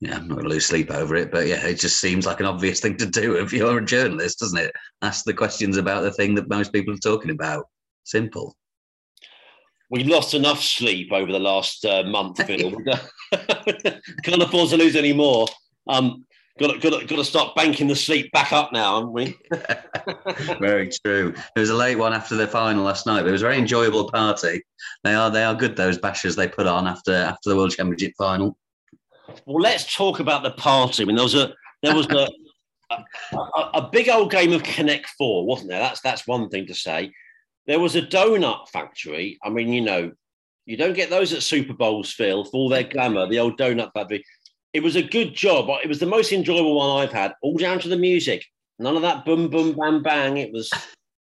yeah, 0.00 0.16
I'm 0.16 0.28
not 0.28 0.34
going 0.34 0.48
to 0.48 0.54
lose 0.54 0.66
sleep 0.66 0.90
over 0.90 1.16
it, 1.16 1.32
but 1.32 1.46
yeah, 1.46 1.66
it 1.66 1.80
just 1.80 1.98
seems 1.98 2.26
like 2.26 2.40
an 2.40 2.46
obvious 2.46 2.80
thing 2.82 2.98
to 2.98 3.06
do 3.06 3.36
if 3.36 3.54
you're 3.54 3.78
a 3.78 3.84
journalist, 3.84 4.40
doesn't 4.40 4.58
it? 4.58 4.72
Ask 5.00 5.24
the 5.24 5.32
questions 5.32 5.78
about 5.78 6.02
the 6.02 6.12
thing 6.12 6.34
that 6.34 6.50
most 6.50 6.74
people 6.74 6.92
are 6.92 6.98
talking 6.98 7.30
about. 7.30 7.64
Simple 8.04 8.54
we 9.90 10.04
lost 10.04 10.34
enough 10.34 10.62
sleep 10.62 11.12
over 11.12 11.30
the 11.30 11.38
last 11.38 11.84
uh, 11.84 12.02
month, 12.04 12.44
Phil. 12.44 12.72
Can't 14.22 14.42
afford 14.42 14.70
to 14.70 14.76
lose 14.76 14.96
any 14.96 15.12
more. 15.12 15.46
Um, 15.88 16.24
got, 16.58 16.80
got, 16.80 17.06
got 17.06 17.16
to 17.16 17.24
start 17.24 17.54
banking 17.54 17.86
the 17.86 17.96
sleep 17.96 18.32
back 18.32 18.52
up 18.52 18.72
now, 18.72 18.96
haven't 18.96 19.12
we? 19.12 19.38
very 20.60 20.90
true. 21.04 21.34
It 21.54 21.60
was 21.60 21.70
a 21.70 21.74
late 21.74 21.96
one 21.96 22.12
after 22.12 22.34
the 22.34 22.46
final 22.48 22.84
last 22.84 23.06
night, 23.06 23.22
but 23.22 23.28
it 23.28 23.32
was 23.32 23.42
a 23.42 23.46
very 23.46 23.58
enjoyable 23.58 24.10
party. 24.10 24.62
They 25.04 25.14
are 25.14 25.30
they 25.30 25.44
are 25.44 25.54
good 25.54 25.76
those 25.76 25.98
bashes 25.98 26.34
they 26.34 26.48
put 26.48 26.66
on 26.66 26.86
after 26.86 27.14
after 27.14 27.50
the 27.50 27.56
World 27.56 27.72
Championship 27.72 28.14
final. 28.18 28.56
Well, 29.44 29.62
let's 29.62 29.94
talk 29.94 30.20
about 30.20 30.42
the 30.42 30.52
party. 30.52 31.02
I 31.02 31.06
mean, 31.06 31.16
there 31.16 31.24
was 31.24 31.34
a 31.34 31.52
there 31.82 31.94
was 31.94 32.06
a, 32.10 32.28
a, 32.90 33.60
a 33.74 33.88
big 33.92 34.08
old 34.08 34.30
game 34.30 34.52
of 34.52 34.62
Connect 34.62 35.08
Four, 35.18 35.46
wasn't 35.46 35.70
there? 35.70 35.80
That's 35.80 36.00
that's 36.00 36.26
one 36.26 36.48
thing 36.48 36.66
to 36.66 36.74
say. 36.74 37.12
There 37.66 37.80
was 37.80 37.96
a 37.96 38.02
donut 38.02 38.68
factory. 38.68 39.38
I 39.42 39.50
mean, 39.50 39.72
you 39.72 39.80
know, 39.80 40.12
you 40.66 40.76
don't 40.76 40.94
get 40.94 41.10
those 41.10 41.32
at 41.32 41.42
Super 41.42 41.72
Bowls, 41.72 42.12
Phil, 42.12 42.44
for 42.44 42.52
all 42.52 42.68
their 42.68 42.84
glamour, 42.84 43.28
the 43.28 43.38
old 43.38 43.58
donut 43.58 43.92
factory. 43.92 44.24
It 44.72 44.82
was 44.82 44.96
a 44.96 45.02
good 45.02 45.34
job. 45.34 45.68
It 45.82 45.88
was 45.88 46.00
the 46.00 46.06
most 46.06 46.32
enjoyable 46.32 46.76
one 46.76 47.02
I've 47.02 47.12
had, 47.12 47.34
all 47.42 47.56
down 47.56 47.78
to 47.80 47.88
the 47.88 47.96
music. 47.96 48.44
None 48.78 48.96
of 48.96 49.02
that 49.02 49.24
boom, 49.24 49.48
boom, 49.48 49.74
bang, 49.74 50.02
bang. 50.02 50.36
It 50.36 50.52
was 50.52 50.70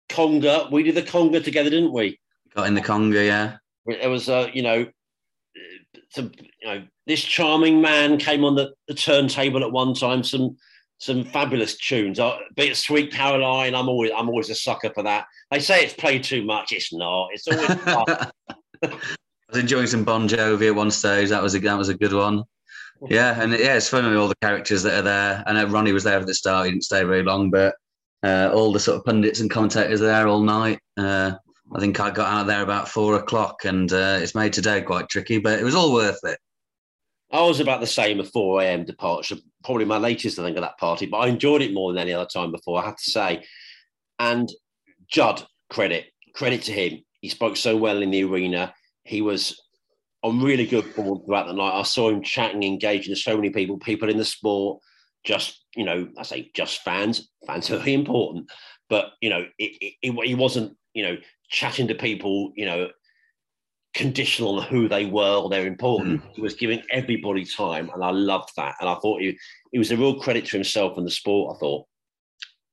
conga. 0.09 0.71
We 0.71 0.83
did 0.83 0.95
the 0.95 1.01
conga 1.01 1.43
together, 1.43 1.69
didn't 1.69 1.91
we? 1.91 2.19
Got 2.55 2.67
in 2.67 2.75
the 2.75 2.81
conga, 2.81 3.25
yeah. 3.25 3.57
It 3.85 4.07
was, 4.07 4.29
uh, 4.29 4.49
you 4.53 4.61
know, 4.61 4.87
some, 6.09 6.31
you 6.61 6.67
know, 6.67 6.83
this 7.05 7.21
charming 7.21 7.81
man 7.81 8.17
came 8.17 8.45
on 8.45 8.55
the, 8.55 8.71
the 8.87 8.93
turntable 8.93 9.63
at 9.63 9.71
one 9.71 9.93
time. 9.93 10.23
Some 10.23 10.55
some 11.03 11.23
fabulous 11.23 11.77
tunes. 11.77 12.19
Uh, 12.19 12.37
be 12.55 12.69
it 12.69 12.77
Sweet 12.77 13.11
Caroline, 13.11 13.75
I'm 13.75 13.89
always 13.89 14.11
I'm 14.15 14.29
always 14.29 14.49
a 14.49 14.55
sucker 14.55 14.91
for 14.93 15.03
that. 15.03 15.25
They 15.51 15.59
say 15.59 15.83
it's 15.83 15.93
played 15.93 16.23
too 16.23 16.43
much. 16.43 16.71
It's 16.71 16.93
not. 16.93 17.29
It's 17.31 17.47
always 17.47 17.67
fun. 17.81 18.05
I 18.83 18.89
was 19.49 19.59
enjoying 19.59 19.87
some 19.87 20.03
Bon 20.03 20.27
Jovi 20.27 20.67
at 20.67 20.75
one 20.75 20.91
stage. 20.91 21.29
That 21.29 21.43
was 21.43 21.55
a 21.55 21.59
that 21.59 21.77
was 21.77 21.89
a 21.89 21.93
good 21.93 22.13
one. 22.13 22.43
Yeah, 23.09 23.41
and 23.41 23.51
yeah, 23.51 23.75
it's 23.75 23.89
funny 23.89 24.07
with 24.07 24.17
all 24.17 24.29
the 24.29 24.35
characters 24.41 24.83
that 24.83 24.99
are 24.99 25.01
there. 25.01 25.43
I 25.45 25.53
know 25.53 25.65
Ronnie 25.65 25.91
was 25.91 26.05
there 26.05 26.19
at 26.19 26.25
the 26.25 26.33
start; 26.33 26.65
he 26.65 26.71
didn't 26.71 26.85
stay 26.85 27.03
very 27.03 27.23
long, 27.23 27.49
but 27.49 27.75
uh, 28.23 28.49
all 28.53 28.71
the 28.71 28.79
sort 28.79 28.97
of 28.97 29.05
pundits 29.05 29.41
and 29.41 29.51
commentators 29.51 30.01
are 30.01 30.05
there 30.05 30.27
all 30.27 30.41
night. 30.41 30.79
Uh, 30.97 31.33
I 31.75 31.79
think 31.79 31.99
I 31.99 32.11
got 32.11 32.31
out 32.31 32.47
there 32.47 32.61
about 32.61 32.87
four 32.87 33.15
o'clock, 33.15 33.65
and 33.65 33.91
uh, 33.91 34.19
it's 34.21 34.35
made 34.35 34.53
today 34.53 34.81
quite 34.81 35.09
tricky, 35.09 35.39
but 35.39 35.59
it 35.59 35.63
was 35.63 35.75
all 35.75 35.93
worth 35.93 36.19
it. 36.23 36.39
I 37.33 37.41
was 37.41 37.59
about 37.59 37.81
the 37.81 37.87
same 37.87 38.19
at 38.19 38.27
4 38.27 38.61
a.m. 38.61 38.85
departure, 38.85 39.37
probably 39.63 39.85
my 39.85 39.97
latest, 39.97 40.37
I 40.37 40.43
think, 40.43 40.55
of 40.55 40.61
that 40.61 40.77
party, 40.77 41.07
but 41.07 41.17
I 41.17 41.27
enjoyed 41.27 41.63
it 41.63 41.73
more 41.73 41.91
than 41.91 42.01
any 42.01 42.13
other 42.13 42.29
time 42.31 42.51
before, 42.51 42.79
I 42.79 42.85
have 42.85 42.95
to 42.95 43.09
say. 43.09 43.43
And 44.19 44.49
Judd, 45.07 45.43
credit, 45.71 46.05
credit 46.35 46.61
to 46.63 46.71
him. 46.71 46.99
He 47.21 47.29
spoke 47.29 47.57
so 47.57 47.75
well 47.75 48.03
in 48.03 48.11
the 48.11 48.23
arena. 48.23 48.71
He 49.03 49.21
was 49.21 49.59
on 50.21 50.41
really 50.41 50.67
good 50.67 50.85
form 50.85 51.25
throughout 51.25 51.47
the 51.47 51.53
night. 51.53 51.79
I 51.79 51.81
saw 51.83 52.09
him 52.09 52.21
chatting, 52.21 52.61
engaging 52.61 53.11
with 53.11 53.19
so 53.19 53.35
many 53.35 53.49
people, 53.49 53.79
people 53.79 54.09
in 54.09 54.17
the 54.17 54.25
sport, 54.25 54.79
just, 55.23 55.65
you 55.75 55.85
know, 55.85 56.07
I 56.17 56.23
say 56.23 56.51
just 56.53 56.81
fans. 56.81 57.29
Fans 57.47 57.71
are 57.71 57.77
very 57.77 57.95
important. 57.95 58.51
But, 58.89 59.07
you 59.21 59.31
know, 59.31 59.45
it, 59.57 59.71
it, 59.81 59.93
it, 60.03 60.27
he 60.27 60.35
wasn't, 60.35 60.77
you 60.93 61.03
know, 61.03 61.17
chatting 61.49 61.87
to 61.87 61.95
people, 61.95 62.51
you 62.55 62.65
know, 62.65 62.89
conditional 63.93 64.59
on 64.59 64.63
who 64.67 64.87
they 64.87 65.05
were 65.05 65.37
or 65.37 65.49
they're 65.49 65.67
important. 65.67 66.23
Mm. 66.23 66.35
He 66.35 66.41
was 66.41 66.55
giving 66.55 66.81
everybody 66.91 67.45
time, 67.45 67.89
and 67.93 68.03
I 68.03 68.11
loved 68.11 68.51
that. 68.57 68.75
And 68.79 68.89
I 68.89 68.95
thought 68.95 69.21
he, 69.21 69.37
he 69.71 69.79
was 69.79 69.91
a 69.91 69.97
real 69.97 70.19
credit 70.19 70.45
to 70.47 70.57
himself 70.57 70.97
and 70.97 71.05
the 71.05 71.11
sport. 71.11 71.55
I 71.55 71.59
thought. 71.59 71.85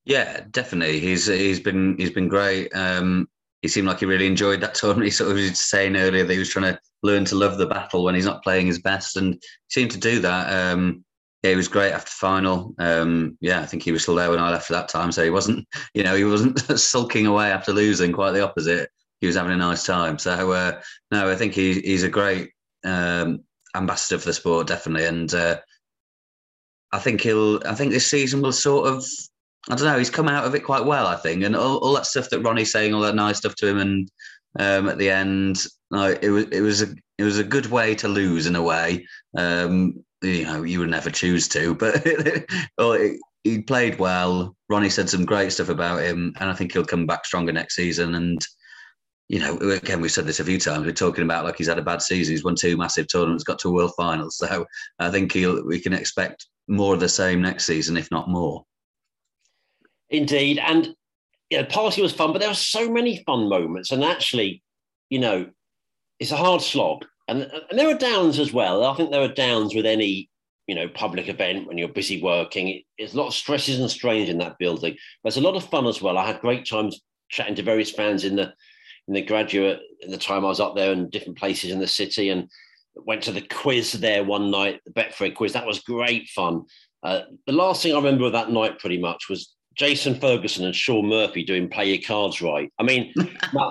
Yeah, 0.04 0.44
definitely. 0.50 1.00
He's 1.00 1.26
he's 1.26 1.60
been 1.60 1.96
he's 1.98 2.10
been 2.10 2.28
great. 2.28 2.74
Um, 2.74 3.28
he 3.62 3.68
seemed 3.68 3.86
like 3.86 4.00
he 4.00 4.06
really 4.06 4.26
enjoyed 4.26 4.60
that 4.62 4.74
tournament. 4.74 5.04
He 5.06 5.10
sort 5.10 5.30
of 5.30 5.36
was 5.36 5.60
saying 5.60 5.96
earlier 5.96 6.24
that 6.24 6.32
he 6.32 6.38
was 6.38 6.48
trying 6.48 6.72
to 6.72 6.80
learn 7.02 7.24
to 7.26 7.36
love 7.36 7.58
the 7.58 7.66
battle 7.66 8.04
when 8.04 8.14
he's 8.14 8.26
not 8.26 8.42
playing 8.42 8.66
his 8.66 8.80
best, 8.80 9.16
and 9.16 9.40
seemed 9.68 9.90
to 9.92 9.98
do 9.98 10.20
that. 10.20 10.72
Um, 10.72 11.04
yeah, 11.42 11.50
he 11.50 11.56
was 11.56 11.68
great 11.68 11.92
after 11.92 12.10
final. 12.10 12.74
Um, 12.78 13.38
yeah, 13.40 13.60
I 13.60 13.66
think 13.66 13.82
he 13.82 13.92
was 13.92 14.02
still 14.02 14.14
there 14.14 14.30
when 14.30 14.38
I 14.38 14.50
left 14.50 14.70
at 14.70 14.74
that 14.74 14.88
time, 14.88 15.10
so 15.10 15.24
he 15.24 15.30
wasn't, 15.30 15.66
you 15.94 16.02
know, 16.02 16.14
he 16.14 16.24
wasn't 16.24 16.58
sulking 16.78 17.26
away 17.26 17.50
after 17.50 17.72
losing. 17.72 18.12
Quite 18.12 18.32
the 18.32 18.44
opposite 18.44 18.90
he 19.20 19.26
was 19.26 19.36
having 19.36 19.52
a 19.52 19.56
nice 19.56 19.84
time. 19.84 20.18
So 20.18 20.52
uh, 20.52 20.80
no, 21.10 21.30
I 21.30 21.36
think 21.36 21.52
he, 21.52 21.80
he's 21.80 22.02
a 22.02 22.08
great 22.08 22.50
um, 22.84 23.40
ambassador 23.74 24.18
for 24.18 24.26
the 24.26 24.34
sport, 24.34 24.66
definitely. 24.66 25.06
And 25.06 25.32
uh, 25.34 25.58
I 26.92 26.98
think 26.98 27.20
he'll. 27.20 27.60
I 27.66 27.74
think 27.74 27.92
this 27.92 28.10
season 28.10 28.42
will 28.42 28.52
sort 28.52 28.88
of. 28.88 29.04
I 29.68 29.76
don't 29.76 29.86
know. 29.86 29.98
He's 29.98 30.10
come 30.10 30.28
out 30.28 30.46
of 30.46 30.54
it 30.54 30.64
quite 30.64 30.86
well, 30.86 31.06
I 31.06 31.16
think, 31.16 31.42
and 31.44 31.54
all, 31.54 31.76
all 31.78 31.92
that 31.92 32.06
stuff 32.06 32.30
that 32.30 32.40
Ronnie's 32.40 32.72
saying, 32.72 32.94
all 32.94 33.02
that 33.02 33.14
nice 33.14 33.36
stuff 33.36 33.54
to 33.56 33.68
him, 33.68 33.78
and 33.78 34.10
um, 34.58 34.88
at 34.88 34.96
the 34.96 35.10
end, 35.10 35.66
it 35.92 36.30
was 36.30 36.44
it 36.44 36.62
was 36.62 36.82
a 36.82 36.94
it 37.18 37.24
was 37.24 37.38
a 37.38 37.44
good 37.44 37.66
way 37.66 37.94
to 37.96 38.08
lose 38.08 38.46
in 38.46 38.56
a 38.56 38.62
way. 38.62 39.06
Um, 39.36 40.02
you 40.22 40.44
know, 40.44 40.62
you 40.62 40.80
would 40.80 40.90
never 40.90 41.10
choose 41.10 41.46
to, 41.48 41.74
but 42.76 43.16
he 43.44 43.62
played 43.62 43.98
well. 43.98 44.56
Ronnie 44.68 44.90
said 44.90 45.08
some 45.08 45.24
great 45.24 45.52
stuff 45.52 45.68
about 45.68 46.02
him, 46.02 46.32
and 46.40 46.50
I 46.50 46.54
think 46.54 46.72
he'll 46.72 46.84
come 46.84 47.06
back 47.06 47.24
stronger 47.26 47.52
next 47.52 47.76
season. 47.76 48.14
And 48.14 48.40
you 49.30 49.38
know, 49.38 49.56
again, 49.58 50.00
we've 50.00 50.10
said 50.10 50.26
this 50.26 50.40
a 50.40 50.44
few 50.44 50.58
times. 50.58 50.84
We're 50.84 50.90
talking 50.90 51.22
about 51.22 51.44
like 51.44 51.56
he's 51.56 51.68
had 51.68 51.78
a 51.78 51.82
bad 51.82 52.02
season. 52.02 52.32
He's 52.32 52.42
won 52.42 52.56
two 52.56 52.76
massive 52.76 53.06
tournaments, 53.06 53.44
got 53.44 53.60
to 53.60 53.68
a 53.68 53.72
world 53.72 53.92
final. 53.96 54.28
So 54.28 54.66
I 54.98 55.08
think 55.08 55.30
he'll 55.30 55.64
we 55.64 55.78
can 55.78 55.92
expect 55.92 56.48
more 56.66 56.94
of 56.94 57.00
the 57.00 57.08
same 57.08 57.40
next 57.40 57.64
season, 57.64 57.96
if 57.96 58.10
not 58.10 58.28
more. 58.28 58.64
Indeed, 60.08 60.58
and 60.58 60.96
yeah, 61.48 61.62
the 61.62 61.68
party 61.68 62.02
was 62.02 62.12
fun, 62.12 62.32
but 62.32 62.40
there 62.40 62.48
were 62.48 62.54
so 62.56 62.90
many 62.90 63.22
fun 63.22 63.48
moments. 63.48 63.92
And 63.92 64.02
actually, 64.02 64.64
you 65.10 65.20
know, 65.20 65.48
it's 66.18 66.32
a 66.32 66.36
hard 66.36 66.60
slog, 66.60 67.04
and, 67.28 67.42
and 67.70 67.78
there 67.78 67.88
are 67.88 67.94
downs 67.94 68.40
as 68.40 68.52
well. 68.52 68.84
I 68.84 68.96
think 68.96 69.12
there 69.12 69.22
are 69.22 69.28
downs 69.28 69.76
with 69.76 69.86
any 69.86 70.28
you 70.66 70.74
know, 70.74 70.88
public 70.88 71.28
event 71.28 71.68
when 71.68 71.78
you're 71.78 71.88
busy 71.88 72.20
working. 72.20 72.82
There's 72.98 73.14
a 73.14 73.16
lot 73.16 73.28
of 73.28 73.34
stresses 73.34 73.78
and 73.78 73.90
strains 73.90 74.28
in 74.28 74.38
that 74.38 74.58
building. 74.58 74.96
But 75.22 75.32
there's 75.32 75.44
a 75.44 75.48
lot 75.48 75.56
of 75.56 75.68
fun 75.68 75.86
as 75.86 76.02
well. 76.02 76.18
I 76.18 76.26
had 76.26 76.40
great 76.40 76.66
times 76.66 77.00
chatting 77.28 77.54
to 77.56 77.62
various 77.62 77.90
fans 77.90 78.24
in 78.24 78.36
the 78.36 78.52
in 79.10 79.14
the 79.14 79.22
graduate 79.22 79.80
in 80.02 80.10
the 80.12 80.16
time 80.16 80.44
I 80.44 80.48
was 80.48 80.60
up 80.60 80.76
there 80.76 80.92
and 80.92 81.10
different 81.10 81.36
places 81.36 81.72
in 81.72 81.80
the 81.80 81.86
city 81.88 82.28
and 82.28 82.48
went 82.94 83.24
to 83.24 83.32
the 83.32 83.40
quiz 83.40 83.90
there 83.90 84.22
one 84.22 84.52
night, 84.52 84.80
the 84.86 84.92
Betfred 84.92 85.34
quiz. 85.34 85.52
That 85.52 85.66
was 85.66 85.80
great 85.80 86.28
fun. 86.28 86.62
Uh, 87.02 87.22
the 87.44 87.52
last 87.52 87.82
thing 87.82 87.92
I 87.92 87.96
remember 87.96 88.26
of 88.26 88.32
that 88.34 88.52
night 88.52 88.78
pretty 88.78 88.98
much 88.98 89.28
was 89.28 89.52
Jason 89.74 90.14
Ferguson 90.14 90.64
and 90.64 90.76
Shaun 90.76 91.06
Murphy 91.06 91.42
doing 91.42 91.68
play 91.68 91.92
your 91.92 92.02
cards 92.06 92.40
right. 92.40 92.72
I 92.78 92.84
mean, 92.84 93.12
now, 93.52 93.70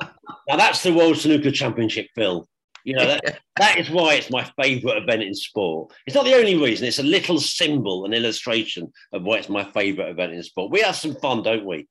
now, 0.49 0.57
that's 0.57 0.83
the 0.83 0.93
World 0.93 1.15
Snooker 1.15 1.51
Championship, 1.51 2.07
Phil. 2.15 2.45
You 2.83 2.95
know, 2.95 3.07
that, 3.07 3.39
that 3.59 3.77
is 3.77 3.89
why 3.89 4.15
it's 4.15 4.29
my 4.29 4.43
favourite 4.61 5.01
event 5.01 5.23
in 5.23 5.33
sport. 5.33 5.93
It's 6.05 6.15
not 6.15 6.25
the 6.25 6.35
only 6.35 6.57
reason, 6.57 6.85
it's 6.85 6.99
a 6.99 7.03
little 7.03 7.39
symbol, 7.39 8.03
an 8.03 8.13
illustration 8.13 8.91
of 9.13 9.23
why 9.23 9.37
it's 9.37 9.47
my 9.47 9.63
favourite 9.71 10.09
event 10.09 10.33
in 10.33 10.43
sport. 10.43 10.71
We 10.71 10.81
have 10.81 10.97
some 10.97 11.15
fun, 11.15 11.43
don't 11.43 11.65
we? 11.65 11.87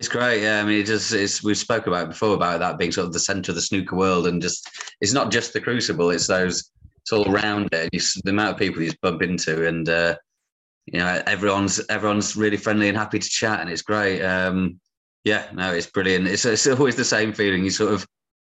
It's 0.00 0.08
great, 0.08 0.42
yeah. 0.42 0.60
I 0.60 0.64
mean, 0.64 0.80
it 0.80 0.86
just 0.86 1.12
it's 1.12 1.44
we 1.44 1.54
spoke 1.54 1.86
about 1.86 2.08
before 2.08 2.34
about 2.34 2.60
that 2.60 2.78
being 2.78 2.90
sort 2.90 3.06
of 3.06 3.12
the 3.12 3.20
centre 3.20 3.52
of 3.52 3.56
the 3.56 3.60
snooker 3.60 3.96
world, 3.96 4.26
and 4.26 4.40
just 4.40 4.66
it's 5.02 5.12
not 5.12 5.30
just 5.30 5.52
the 5.52 5.60
Crucible; 5.60 6.08
it's 6.08 6.26
those 6.26 6.70
it's 7.02 7.12
all 7.12 7.30
around 7.30 7.68
it. 7.72 7.90
You, 7.92 8.00
the 8.24 8.30
amount 8.30 8.52
of 8.52 8.56
people 8.56 8.80
you 8.80 8.88
just 8.88 9.00
bump 9.02 9.20
into, 9.20 9.66
and 9.68 9.86
uh, 9.86 10.16
you 10.86 11.00
know, 11.00 11.22
everyone's 11.26 11.84
everyone's 11.90 12.34
really 12.34 12.56
friendly 12.56 12.88
and 12.88 12.96
happy 12.96 13.18
to 13.18 13.28
chat, 13.28 13.60
and 13.60 13.68
it's 13.68 13.82
great. 13.82 14.22
Um, 14.22 14.80
yeah, 15.24 15.48
no, 15.52 15.74
it's 15.74 15.86
brilliant. 15.86 16.28
It's 16.28 16.46
it's 16.46 16.66
always 16.66 16.96
the 16.96 17.04
same 17.04 17.34
feeling. 17.34 17.62
You 17.62 17.70
sort 17.70 17.92
of 17.92 18.06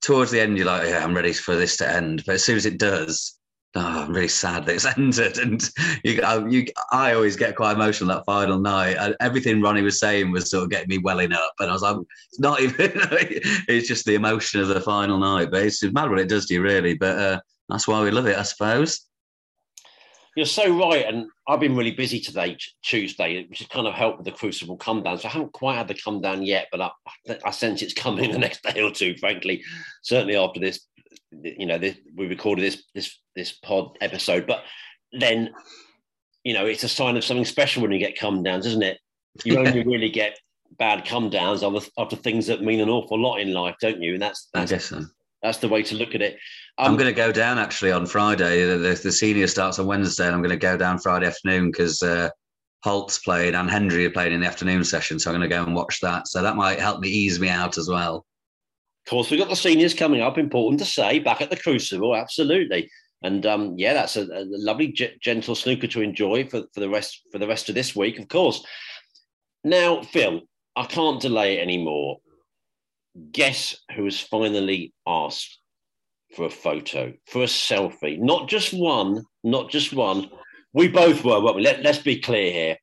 towards 0.00 0.30
the 0.30 0.40
end, 0.40 0.56
you're 0.56 0.66
like, 0.66 0.88
yeah, 0.88 1.02
I'm 1.02 1.14
ready 1.14 1.32
for 1.32 1.56
this 1.56 1.76
to 1.78 1.90
end, 1.90 2.22
but 2.24 2.36
as 2.36 2.44
soon 2.44 2.56
as 2.56 2.66
it 2.66 2.78
does, 2.78 3.36
oh, 3.74 4.04
I'm 4.04 4.12
really 4.12 4.28
sad 4.28 4.66
that 4.66 4.74
it's 4.74 4.86
ended. 4.96 5.38
And 5.38 5.62
you, 6.04 6.20
you, 6.48 6.66
I 6.90 7.14
always 7.14 7.36
get 7.36 7.56
quite 7.56 7.72
emotional 7.72 8.14
that 8.14 8.26
final 8.26 8.58
night. 8.58 8.96
And 8.98 9.16
everything 9.20 9.62
Ronnie 9.62 9.82
was 9.82 9.98
saying 9.98 10.30
was 10.30 10.50
sort 10.50 10.64
of 10.64 10.70
getting 10.70 10.88
me 10.88 10.98
welling 10.98 11.32
up. 11.32 11.54
And 11.60 11.70
I 11.70 11.72
was 11.72 11.82
like, 11.82 11.96
it's 12.28 12.40
not 12.40 12.60
even, 12.60 12.76
it's 13.68 13.88
just 13.88 14.04
the 14.04 14.14
emotion 14.14 14.60
of 14.60 14.68
the 14.68 14.80
final 14.80 15.18
night. 15.18 15.50
But 15.50 15.64
it's 15.64 15.82
mad 15.82 16.10
what 16.10 16.18
it 16.18 16.28
does 16.28 16.46
to 16.46 16.54
you, 16.54 16.62
really. 16.62 16.94
But 16.94 17.18
uh, 17.18 17.40
that's 17.68 17.88
why 17.88 18.02
we 18.02 18.10
love 18.10 18.26
it, 18.26 18.38
I 18.38 18.42
suppose. 18.42 19.06
You're 20.34 20.46
so 20.46 20.78
right. 20.78 21.04
And 21.04 21.26
I've 21.46 21.60
been 21.60 21.76
really 21.76 21.90
busy 21.90 22.18
today, 22.18 22.56
Tuesday, 22.82 23.44
which 23.50 23.58
has 23.58 23.68
kind 23.68 23.86
of 23.86 23.92
helped 23.92 24.18
with 24.18 24.24
the 24.24 24.32
Crucible 24.32 24.78
come 24.78 25.02
down. 25.02 25.18
So 25.18 25.28
I 25.28 25.32
haven't 25.32 25.52
quite 25.52 25.76
had 25.76 25.88
the 25.88 25.94
come 25.94 26.22
down 26.22 26.42
yet, 26.42 26.68
but 26.72 26.80
I, 26.80 26.90
I 27.44 27.50
sense 27.50 27.82
it's 27.82 27.92
coming 27.92 28.30
the 28.32 28.38
next 28.38 28.62
day 28.62 28.80
or 28.80 28.90
two, 28.90 29.14
frankly, 29.18 29.62
certainly 30.02 30.36
after 30.36 30.58
this 30.58 30.86
you 31.42 31.66
know, 31.66 31.78
this, 31.78 31.96
we 32.14 32.26
recorded 32.26 32.62
this 32.62 32.82
this 32.94 33.18
this 33.34 33.52
pod 33.52 33.96
episode, 34.00 34.46
but 34.46 34.64
then, 35.12 35.50
you 36.44 36.54
know, 36.54 36.66
it's 36.66 36.84
a 36.84 36.88
sign 36.88 37.16
of 37.16 37.24
something 37.24 37.44
special 37.44 37.82
when 37.82 37.92
you 37.92 37.98
get 37.98 38.18
come 38.18 38.42
downs, 38.42 38.66
isn't 38.66 38.82
it? 38.82 38.98
You 39.44 39.58
only 39.58 39.84
really 39.84 40.10
get 40.10 40.38
bad 40.78 41.04
come 41.04 41.30
downs 41.30 41.62
after, 41.62 41.88
after 41.98 42.16
things 42.16 42.46
that 42.46 42.62
mean 42.62 42.80
an 42.80 42.88
awful 42.88 43.18
lot 43.18 43.36
in 43.36 43.52
life, 43.52 43.76
don't 43.80 44.00
you? 44.00 44.14
And 44.14 44.22
that's, 44.22 44.48
that's 44.52 44.72
I 44.72 44.74
guess 44.74 44.84
so. 44.86 45.04
That's 45.42 45.58
the 45.58 45.68
way 45.68 45.82
to 45.82 45.96
look 45.96 46.14
at 46.14 46.22
it. 46.22 46.34
Um, 46.78 46.92
I'm 46.92 46.96
going 46.96 47.10
to 47.10 47.16
go 47.16 47.32
down 47.32 47.58
actually 47.58 47.92
on 47.92 48.06
Friday. 48.06 48.64
The, 48.64 48.78
the, 48.78 48.94
the, 48.94 49.12
senior 49.12 49.48
starts 49.48 49.78
on 49.78 49.86
Wednesday, 49.86 50.26
and 50.26 50.34
I'm 50.34 50.40
going 50.40 50.50
to 50.50 50.56
go 50.56 50.76
down 50.76 50.98
Friday 50.98 51.26
afternoon 51.26 51.70
because 51.70 52.00
uh, 52.02 52.28
Holt's 52.84 53.18
playing 53.18 53.54
and 53.54 53.68
Hendry 53.68 54.06
are 54.06 54.10
playing 54.10 54.32
in 54.32 54.40
the 54.40 54.46
afternoon 54.46 54.84
session. 54.84 55.18
So 55.18 55.30
I'm 55.30 55.38
going 55.38 55.48
to 55.48 55.54
go 55.54 55.64
and 55.64 55.74
watch 55.74 56.00
that. 56.00 56.28
So 56.28 56.42
that 56.42 56.56
might 56.56 56.78
help 56.78 57.00
me 57.00 57.08
ease 57.08 57.40
me 57.40 57.48
out 57.48 57.76
as 57.76 57.88
well. 57.88 58.24
Of 59.06 59.10
course, 59.10 59.30
we've 59.30 59.40
got 59.40 59.48
the 59.48 59.56
seniors 59.56 59.94
coming 59.94 60.20
up. 60.20 60.38
Important 60.38 60.78
to 60.78 60.86
say, 60.86 61.18
back 61.18 61.40
at 61.40 61.50
the 61.50 61.56
Crucible, 61.56 62.14
absolutely. 62.14 62.88
And 63.22 63.44
um, 63.46 63.74
yeah, 63.76 63.94
that's 63.94 64.16
a, 64.16 64.22
a 64.22 64.44
lovely, 64.46 64.88
g- 64.88 65.16
gentle 65.20 65.54
snooker 65.54 65.86
to 65.88 66.02
enjoy 66.02 66.46
for, 66.48 66.62
for 66.72 66.80
the 66.80 66.88
rest 66.88 67.22
for 67.32 67.38
the 67.38 67.46
rest 67.46 67.68
of 67.68 67.74
this 67.74 67.94
week, 67.96 68.18
of 68.18 68.28
course. 68.28 68.64
Now, 69.64 70.02
Phil, 70.02 70.42
I 70.76 70.84
can't 70.84 71.20
delay 71.20 71.58
it 71.58 71.62
anymore. 71.62 72.18
Guess 73.30 73.76
who 73.94 74.04
has 74.04 74.20
finally 74.20 74.92
asked 75.06 75.58
for 76.34 76.46
a 76.46 76.50
photo, 76.50 77.12
for 77.26 77.42
a 77.42 77.46
selfie? 77.46 78.18
Not 78.18 78.48
just 78.48 78.72
one, 78.72 79.24
not 79.44 79.70
just 79.70 79.92
one. 79.92 80.30
We 80.72 80.88
both 80.88 81.24
were, 81.24 81.40
weren't 81.40 81.56
we? 81.56 81.62
Let, 81.62 81.82
let's 81.82 81.98
be 81.98 82.20
clear 82.20 82.50
here. 82.50 82.76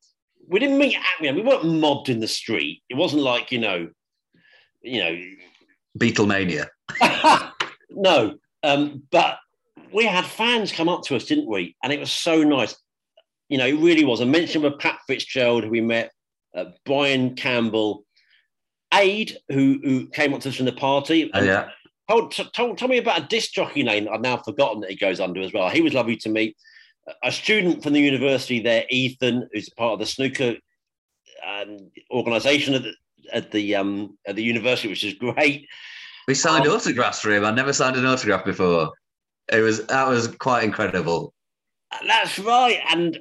We 0.48 0.60
didn't 0.60 0.78
meet. 0.78 0.98
You 1.20 1.32
know, 1.32 1.36
we 1.36 1.48
weren't 1.48 1.66
mobbed 1.66 2.10
in 2.10 2.20
the 2.20 2.28
street. 2.28 2.82
It 2.90 2.96
wasn't 2.96 3.24
like 3.24 3.52
you 3.52 3.60
know, 3.60 3.90
you 4.82 5.00
know, 5.00 5.18
Beatlemania. 6.00 6.68
no, 7.92 8.36
um, 8.64 9.04
but 9.12 9.38
we 9.94 10.06
had 10.06 10.26
fans 10.26 10.72
come 10.72 10.90
up 10.90 11.04
to 11.04 11.16
us, 11.16 11.26
didn't 11.26 11.50
we? 11.50 11.76
And 11.84 11.92
it 11.92 12.00
was 12.00 12.12
so 12.12 12.44
nice. 12.44 12.76
You 13.50 13.58
know, 13.58 13.66
it 13.66 13.78
really 13.80 14.06
was. 14.06 14.22
I 14.22 14.26
mentioned 14.26 14.64
with 14.64 14.80
Pat 14.80 15.00
Fitzgerald, 15.08 15.64
who 15.64 15.70
we 15.70 15.82
met, 15.82 16.12
uh, 16.56 16.66
Brian 16.86 17.36
Campbell, 17.36 18.06
Aid, 18.94 19.38
who 19.50 19.80
who 19.84 20.08
came 20.08 20.34
up 20.34 20.42
to 20.42 20.50
us 20.50 20.56
from 20.56 20.66
the 20.66 20.72
party. 20.72 21.30
Oh, 21.34 21.44
yeah. 21.44 21.70
Told, 22.10 22.32
told, 22.56 22.78
tell 22.78 22.88
me 22.88 22.98
about 22.98 23.22
a 23.22 23.28
disc 23.28 23.52
jockey 23.54 23.84
name 23.84 24.08
I've 24.12 24.22
now 24.22 24.38
forgotten 24.38 24.82
that 24.82 24.90
he 24.90 24.96
goes 24.96 25.20
under 25.20 25.42
as 25.42 25.54
well. 25.54 25.70
He 25.70 25.82
was 25.82 25.94
lovely 25.94 26.16
to 26.18 26.30
meet. 26.30 26.58
A 27.24 27.32
student 27.32 27.84
from 27.84 27.94
the 27.94 28.02
university 28.02 28.60
there, 28.60 28.86
Ethan, 28.90 29.48
who's 29.54 29.70
part 29.70 29.94
of 29.94 30.00
the 30.00 30.08
snooker 30.08 30.56
um, 31.48 31.92
organisation 32.12 32.74
at 33.34 33.52
the, 33.52 33.76
um, 33.76 34.18
at 34.26 34.36
the 34.36 34.44
university, 34.44 34.90
which 34.90 35.04
is 35.04 35.14
great. 35.14 35.68
We 36.28 36.36
signed 36.36 36.68
um, 36.68 36.74
autographs 36.74 37.22
for 37.22 37.32
him. 37.32 37.44
I 37.44 37.52
never 37.52 37.74
signed 37.74 37.96
an 37.96 38.06
autograph 38.06 38.46
before. 38.46 38.92
It 39.52 39.62
was 39.62 39.88
that 39.88 40.08
was 40.08 40.28
quite 40.28 40.64
incredible. 40.64 41.34
That's 42.06 42.38
right. 42.38 42.80
And 42.92 43.20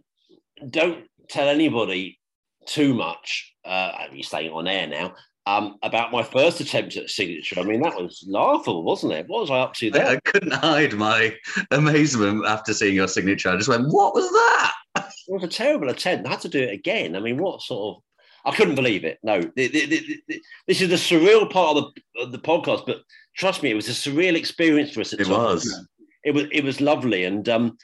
don't 0.69 1.07
tell 1.29 1.49
anybody 1.49 2.19
too 2.67 2.93
much. 2.93 3.55
Uh, 3.65 3.93
you're 4.13 4.23
staying 4.23 4.53
on 4.53 4.69
air 4.69 4.87
now. 4.87 5.15
Um, 5.47 5.77
about 5.83 6.13
my 6.13 6.23
first 6.23 6.61
attempt 6.61 6.99
at 6.99 7.09
signature. 7.09 7.59
I 7.59 7.63
mean, 7.63 7.81
that 7.81 7.97
was 7.97 8.23
laughable, 8.29 8.83
wasn't 8.83 9.15
it? 9.15 9.27
What 9.27 9.41
was 9.41 9.51
I 9.51 9.61
up 9.61 9.73
to 9.77 9.91
there? 9.91 10.07
I 10.07 10.21
couldn't 10.21 10.53
hide 10.53 10.93
my 10.93 11.35
amazement 11.71 12.45
after 12.45 12.75
seeing 12.75 12.97
your 12.97 13.09
signature. 13.09 13.49
I 13.49 13.57
just 13.57 13.71
went, 13.71 13.89
"What 13.89 14.15
was 14.15 14.31
that?" 14.31 14.75
It 14.97 15.33
was 15.33 15.45
a 15.45 15.49
terrible 15.49 15.89
attempt. 15.89 16.27
I 16.27 16.31
had 16.33 16.43
to 16.43 16.51
do 16.51 16.61
it 16.61 16.75
again. 16.75 17.17
I 17.17 17.21
mean, 17.21 17.39
what 17.39 17.63
sort 17.63 17.97
of 17.97 18.03
I 18.45 18.55
couldn't 18.55 18.75
believe 18.77 19.05
it. 19.05 19.19
No, 19.23 19.41
the, 19.41 19.69
the, 19.69 19.87
the, 20.29 20.43
this 20.67 20.81
is 20.81 20.89
the 20.89 20.97
surreal 20.97 21.51
part 21.51 21.77
of 21.77 21.93
the, 21.95 22.23
of 22.23 22.33
the 22.33 22.39
podcast, 22.39 22.87
but 22.87 23.03
trust 23.37 23.63
me, 23.63 23.71
it 23.71 23.75
was 23.75 23.89
a 23.89 23.93
surreal 23.93 24.37
experience 24.37 24.93
for 24.93 25.01
us. 25.01 25.13
it 25.13 25.29
was. 25.29 25.87
It 26.25 26.35
was. 26.35 26.45
It 26.53 26.65
was 26.65 26.81
lovely, 26.81 27.25
and 27.25 27.49
um, 27.49 27.79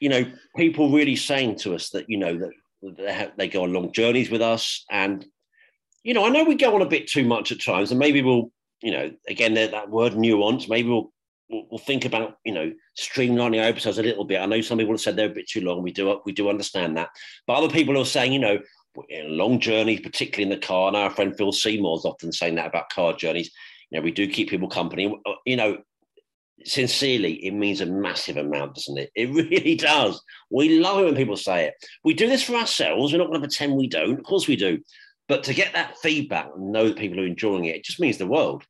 you 0.00 0.08
know, 0.08 0.24
people 0.56 0.90
really 0.90 1.16
saying 1.16 1.58
to 1.60 1.74
us 1.74 1.90
that 1.90 2.06
you 2.08 2.18
know 2.18 2.38
that 2.38 2.50
they, 2.96 3.12
have, 3.12 3.32
they 3.36 3.48
go 3.48 3.64
on 3.64 3.72
long 3.72 3.92
journeys 3.92 4.30
with 4.30 4.42
us, 4.42 4.84
and 4.90 5.24
you 6.02 6.14
know, 6.14 6.24
I 6.24 6.30
know 6.30 6.44
we 6.44 6.54
go 6.54 6.74
on 6.74 6.82
a 6.82 6.86
bit 6.86 7.08
too 7.08 7.24
much 7.24 7.52
at 7.52 7.62
times, 7.62 7.90
and 7.90 7.98
maybe 7.98 8.22
we'll, 8.22 8.50
you 8.82 8.92
know, 8.92 9.10
again 9.28 9.54
that 9.54 9.90
word 9.90 10.16
nuance. 10.16 10.68
Maybe 10.68 10.88
we'll 10.88 11.12
we'll, 11.50 11.66
we'll 11.70 11.78
think 11.78 12.04
about 12.04 12.36
you 12.44 12.52
know 12.52 12.72
streamlining 12.98 13.60
our 13.60 13.68
episodes 13.68 13.98
a 13.98 14.02
little 14.02 14.24
bit. 14.24 14.40
I 14.40 14.46
know 14.46 14.60
some 14.60 14.78
people 14.78 14.94
have 14.94 15.00
said 15.00 15.16
they're 15.16 15.30
a 15.30 15.34
bit 15.34 15.48
too 15.48 15.62
long. 15.62 15.82
We 15.82 15.92
do 15.92 16.20
we 16.24 16.32
do 16.32 16.48
understand 16.48 16.96
that, 16.96 17.10
but 17.46 17.54
other 17.54 17.72
people 17.72 17.98
are 17.98 18.04
saying 18.04 18.32
you 18.32 18.38
know 18.38 18.58
long 19.10 19.60
journeys, 19.60 20.00
particularly 20.00 20.52
in 20.52 20.60
the 20.60 20.66
car. 20.66 20.88
And 20.88 20.96
our 20.96 21.10
friend 21.10 21.36
Phil 21.36 21.52
Seymour's 21.52 22.04
often 22.04 22.32
saying 22.32 22.56
that 22.56 22.68
about 22.68 22.90
car 22.90 23.12
journeys. 23.14 23.50
You 23.90 23.98
know, 23.98 24.04
we 24.04 24.10
do 24.10 24.28
keep 24.28 24.50
people 24.50 24.68
company. 24.68 25.14
Uh, 25.26 25.32
you 25.46 25.56
know, 25.56 25.78
sincerely, 26.64 27.34
it 27.46 27.52
means 27.52 27.80
a 27.80 27.86
massive 27.86 28.36
amount, 28.36 28.74
doesn't 28.74 28.98
it? 28.98 29.10
It 29.14 29.30
really 29.50 29.74
does. 29.74 30.22
We 30.50 30.78
love 30.78 31.00
it 31.00 31.04
when 31.04 31.16
people 31.16 31.36
say 31.36 31.66
it. 31.66 31.74
We 32.04 32.14
do 32.14 32.28
this 32.28 32.42
for 32.42 32.54
ourselves. 32.54 33.12
We're 33.12 33.18
not 33.18 33.28
going 33.28 33.40
to 33.40 33.46
pretend 33.46 33.74
we 33.74 33.88
don't. 33.88 34.18
Of 34.18 34.24
course 34.24 34.48
we 34.48 34.56
do. 34.56 34.80
But 35.28 35.44
to 35.44 35.54
get 35.54 35.74
that 35.74 35.98
feedback 35.98 36.48
and 36.54 36.72
know 36.72 36.88
that 36.88 36.96
people 36.96 37.20
are 37.20 37.26
enjoying 37.26 37.66
it, 37.66 37.76
it 37.76 37.84
just 37.84 38.00
means 38.00 38.16
the 38.16 38.26
world. 38.26 38.64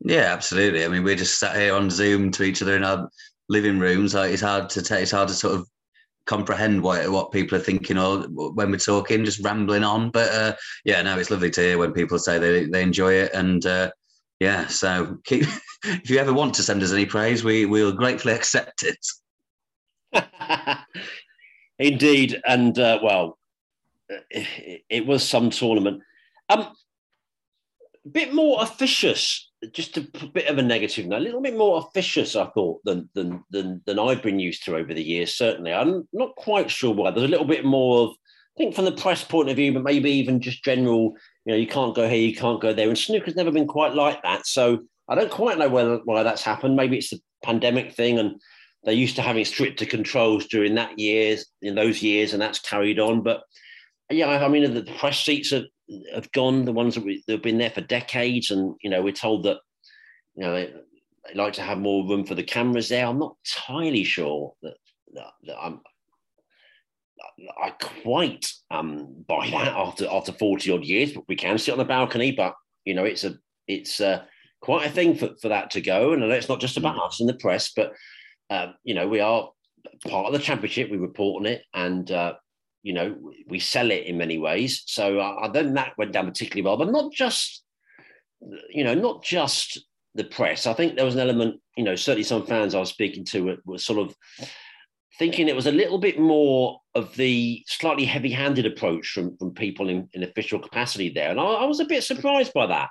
Yeah, 0.00 0.32
absolutely. 0.32 0.84
I 0.84 0.88
mean, 0.88 1.04
we're 1.04 1.16
just 1.16 1.38
sat 1.38 1.56
here 1.56 1.74
on 1.74 1.90
Zoom 1.90 2.30
to 2.32 2.42
each 2.42 2.62
other 2.62 2.76
in 2.76 2.84
our 2.84 3.10
living 3.48 3.78
rooms. 3.78 4.14
Like 4.14 4.32
it's 4.32 4.42
hard 4.42 4.68
to 4.70 4.82
take, 4.82 5.02
it's 5.02 5.10
hard 5.10 5.28
to 5.28 5.34
sort 5.34 5.54
of 5.54 5.68
comprehend 6.30 6.80
what 6.80 7.10
what 7.10 7.32
people 7.32 7.58
are 7.58 7.62
thinking 7.62 7.98
or 7.98 8.20
when 8.28 8.70
we're 8.70 8.78
talking, 8.78 9.24
just 9.24 9.44
rambling 9.44 9.82
on. 9.82 10.10
But 10.10 10.30
uh, 10.32 10.54
yeah, 10.84 11.02
no, 11.02 11.18
it's 11.18 11.30
lovely 11.30 11.50
to 11.50 11.60
hear 11.60 11.78
when 11.78 11.92
people 11.92 12.20
say 12.20 12.38
they 12.38 12.66
they 12.66 12.82
enjoy 12.82 13.14
it, 13.14 13.32
and 13.34 13.66
uh, 13.66 13.90
yeah, 14.38 14.68
so 14.68 15.18
keep. 15.24 15.44
if 15.84 16.08
you 16.08 16.18
ever 16.18 16.32
want 16.32 16.54
to 16.54 16.62
send 16.62 16.82
us 16.82 16.92
any 16.92 17.04
praise, 17.04 17.42
we 17.42 17.66
we'll 17.66 17.92
gratefully 17.92 18.34
accept 18.40 18.84
it. 18.84 19.04
Indeed, 21.80 22.40
and 22.46 22.78
uh, 22.78 23.00
well, 23.02 23.38
it, 24.30 24.82
it, 24.88 25.06
was 25.06 25.28
some 25.28 25.50
tournament. 25.50 26.02
Um, 26.48 26.60
a 28.04 28.08
bit 28.08 28.32
more 28.32 28.62
officious 28.62 29.49
just 29.72 29.96
a 29.96 30.02
bit 30.32 30.46
of 30.46 30.58
a 30.58 30.62
negative 30.62 31.06
note, 31.06 31.18
a 31.18 31.20
little 31.20 31.42
bit 31.42 31.56
more 31.56 31.78
officious, 31.78 32.36
I 32.36 32.46
thought, 32.46 32.80
than 32.84 33.08
than 33.14 33.44
than 33.50 33.82
than 33.86 33.98
I've 33.98 34.22
been 34.22 34.38
used 34.38 34.64
to 34.64 34.76
over 34.76 34.94
the 34.94 35.02
years. 35.02 35.34
Certainly, 35.34 35.72
I'm 35.72 36.08
not 36.12 36.34
quite 36.36 36.70
sure 36.70 36.94
why. 36.94 37.10
There's 37.10 37.26
a 37.26 37.30
little 37.30 37.46
bit 37.46 37.64
more 37.64 38.04
of, 38.04 38.10
I 38.10 38.56
think, 38.58 38.74
from 38.74 38.86
the 38.86 38.92
press 38.92 39.22
point 39.22 39.50
of 39.50 39.56
view, 39.56 39.72
but 39.72 39.82
maybe 39.82 40.10
even 40.10 40.40
just 40.40 40.64
general. 40.64 41.14
You 41.44 41.52
know, 41.52 41.56
you 41.56 41.66
can't 41.66 41.94
go 41.94 42.08
here, 42.08 42.20
you 42.20 42.34
can't 42.34 42.60
go 42.60 42.72
there, 42.72 42.88
and 42.88 42.96
snooker's 42.96 43.36
never 43.36 43.50
been 43.50 43.66
quite 43.66 43.94
like 43.94 44.22
that. 44.22 44.46
So 44.46 44.80
I 45.08 45.14
don't 45.14 45.30
quite 45.30 45.58
know 45.58 45.68
whether 45.68 46.00
why 46.04 46.22
that's 46.22 46.42
happened. 46.42 46.76
Maybe 46.76 46.98
it's 46.98 47.10
the 47.10 47.20
pandemic 47.42 47.92
thing, 47.92 48.18
and 48.18 48.40
they're 48.84 48.94
used 48.94 49.16
to 49.16 49.22
having 49.22 49.44
stricter 49.44 49.84
controls 49.84 50.46
during 50.46 50.74
that 50.76 50.98
years 50.98 51.46
in 51.60 51.74
those 51.74 52.02
years, 52.02 52.32
and 52.32 52.40
that's 52.40 52.60
carried 52.60 52.98
on. 52.98 53.22
But 53.22 53.42
yeah, 54.10 54.28
I 54.28 54.48
mean, 54.48 54.72
the 54.72 54.82
press 54.98 55.20
seats 55.20 55.50
have, 55.50 55.64
have 56.14 56.30
gone. 56.32 56.64
The 56.64 56.72
ones 56.72 56.94
that 56.94 57.04
we, 57.04 57.22
have 57.28 57.42
been 57.42 57.58
there 57.58 57.70
for 57.70 57.80
decades, 57.80 58.50
and 58.50 58.74
you 58.82 58.90
know, 58.90 59.02
we're 59.02 59.12
told 59.12 59.44
that 59.44 59.58
you 60.34 60.44
know 60.44 60.54
they, 60.54 60.66
they, 60.66 61.34
like 61.34 61.52
to 61.54 61.62
have 61.62 61.78
more 61.78 62.06
room 62.06 62.24
for 62.24 62.34
the 62.34 62.42
cameras 62.42 62.88
there. 62.88 63.06
I'm 63.06 63.18
not 63.18 63.36
entirely 63.44 64.04
sure 64.04 64.54
that, 64.62 64.74
that, 65.14 65.30
that 65.44 65.56
I'm. 65.60 65.80
I 67.62 67.70
quite 68.02 68.50
um, 68.70 69.24
buy 69.28 69.48
that 69.50 69.68
after 69.68 70.06
after 70.10 70.32
forty 70.32 70.70
odd 70.72 70.84
years, 70.84 71.12
but 71.12 71.24
we 71.28 71.36
can 71.36 71.58
sit 71.58 71.72
on 71.72 71.78
the 71.78 71.84
balcony. 71.84 72.32
But 72.32 72.54
you 72.84 72.94
know, 72.94 73.04
it's 73.04 73.24
a 73.24 73.34
it's 73.68 74.00
a, 74.00 74.26
quite 74.60 74.86
a 74.86 74.90
thing 74.90 75.14
for, 75.14 75.30
for 75.40 75.48
that 75.48 75.70
to 75.70 75.80
go. 75.80 76.12
And 76.12 76.22
it's 76.24 76.48
not 76.48 76.60
just 76.60 76.76
about 76.76 76.96
mm. 76.96 77.06
us 77.06 77.20
in 77.20 77.26
the 77.26 77.34
press, 77.34 77.72
but 77.74 77.92
um, 78.50 78.74
you 78.84 78.94
know, 78.94 79.06
we 79.06 79.20
are 79.20 79.50
part 80.08 80.26
of 80.26 80.32
the 80.32 80.38
championship. 80.38 80.90
We 80.90 80.96
report 80.96 81.42
on 81.42 81.46
it, 81.46 81.62
and 81.74 82.10
uh, 82.10 82.34
you 82.82 82.92
know, 82.92 83.16
we 83.46 83.58
sell 83.58 83.90
it 83.90 84.06
in 84.06 84.18
many 84.18 84.38
ways. 84.38 84.82
So 84.86 85.20
uh, 85.20 85.36
I 85.42 85.50
think 85.50 85.74
that 85.74 85.96
went 85.98 86.12
down 86.12 86.26
particularly 86.26 86.62
well, 86.62 86.76
but 86.76 86.90
not 86.90 87.12
just, 87.12 87.62
you 88.70 88.84
know, 88.84 88.94
not 88.94 89.22
just 89.22 89.80
the 90.14 90.24
press. 90.24 90.66
I 90.66 90.72
think 90.72 90.96
there 90.96 91.04
was 91.04 91.14
an 91.14 91.20
element, 91.20 91.60
you 91.76 91.84
know, 91.84 91.94
certainly 91.94 92.24
some 92.24 92.46
fans 92.46 92.74
I 92.74 92.80
was 92.80 92.88
speaking 92.88 93.24
to 93.26 93.44
were, 93.44 93.56
were 93.64 93.78
sort 93.78 93.98
of 93.98 94.14
thinking 95.18 95.48
it 95.48 95.56
was 95.56 95.66
a 95.66 95.72
little 95.72 95.98
bit 95.98 96.18
more 96.18 96.80
of 96.94 97.14
the 97.16 97.62
slightly 97.66 98.06
heavy-handed 98.06 98.64
approach 98.64 99.08
from 99.08 99.36
from 99.36 99.52
people 99.52 99.88
in, 99.88 100.08
in 100.14 100.22
official 100.22 100.58
capacity 100.58 101.10
there, 101.10 101.30
and 101.30 101.38
I, 101.38 101.44
I 101.44 101.64
was 101.66 101.78
a 101.78 101.84
bit 101.84 102.02
surprised 102.02 102.52
by 102.54 102.66
that. 102.66 102.88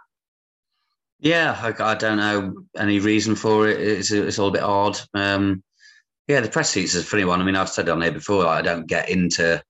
Yeah, 1.20 1.60
I, 1.62 1.92
I, 1.92 1.96
don't 1.96 2.18
know 2.18 2.54
any 2.78 3.00
reason 3.00 3.36
for 3.36 3.68
it. 3.68 3.82
It's, 3.82 4.12
it's 4.12 4.40
all 4.40 4.48
a 4.48 4.52
bit 4.52 4.64
odd. 4.64 5.02
Um, 5.14 5.64
yeah, 6.30 6.40
the 6.40 6.50
press 6.50 6.70
seats 6.70 6.96
is 6.96 7.04
a 7.04 7.06
funny 7.06 7.26
one. 7.26 7.42
I 7.42 7.44
mean, 7.44 7.58
I've 7.58 7.68
said 7.68 7.90
on 7.90 8.02
here 8.02 8.12
before. 8.12 8.46
I 8.46 8.62
don't 8.62 8.88
get 8.88 9.10
into 9.10 9.62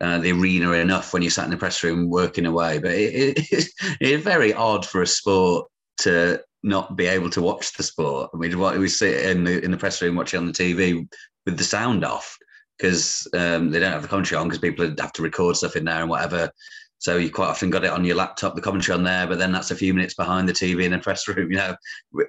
uh, 0.00 0.18
the 0.18 0.32
arena 0.32 0.72
enough 0.72 1.12
when 1.12 1.22
you 1.22 1.30
sat 1.30 1.44
in 1.44 1.50
the 1.50 1.56
press 1.56 1.82
room 1.82 2.10
working 2.10 2.46
away, 2.46 2.78
but 2.78 2.92
it, 2.92 3.38
it, 3.38 3.68
it's 4.00 4.24
very 4.24 4.52
odd 4.52 4.84
for 4.84 5.02
a 5.02 5.06
sport 5.06 5.68
to 5.98 6.40
not 6.62 6.96
be 6.96 7.06
able 7.06 7.30
to 7.30 7.42
watch 7.42 7.72
the 7.74 7.82
sport. 7.82 8.30
I 8.34 8.36
mean, 8.36 8.58
we 8.58 8.88
sit 8.88 9.26
in 9.26 9.44
the 9.44 9.64
in 9.64 9.70
the 9.70 9.76
press 9.76 10.02
room 10.02 10.16
watching 10.16 10.40
on 10.40 10.46
the 10.46 10.52
TV 10.52 11.08
with 11.46 11.56
the 11.56 11.64
sound 11.64 12.04
off 12.04 12.36
because 12.76 13.26
um, 13.32 13.70
they 13.70 13.78
don't 13.78 13.92
have 13.92 14.02
the 14.02 14.08
commentary 14.08 14.38
on 14.38 14.48
because 14.48 14.58
people 14.58 14.86
have 14.98 15.12
to 15.12 15.22
record 15.22 15.56
stuff 15.56 15.76
in 15.76 15.84
there 15.84 16.00
and 16.00 16.10
whatever. 16.10 16.50
So 16.98 17.18
you 17.18 17.30
quite 17.30 17.48
often 17.48 17.70
got 17.70 17.84
it 17.84 17.90
on 17.90 18.04
your 18.04 18.16
laptop, 18.16 18.54
the 18.54 18.60
commentary 18.60 18.96
on 18.96 19.04
there, 19.04 19.26
but 19.26 19.38
then 19.38 19.52
that's 19.52 19.70
a 19.70 19.76
few 19.76 19.92
minutes 19.94 20.14
behind 20.14 20.48
the 20.48 20.52
TV 20.52 20.84
in 20.84 20.92
the 20.92 20.98
press 20.98 21.28
room. 21.28 21.50
You 21.50 21.56
know, 21.58 21.76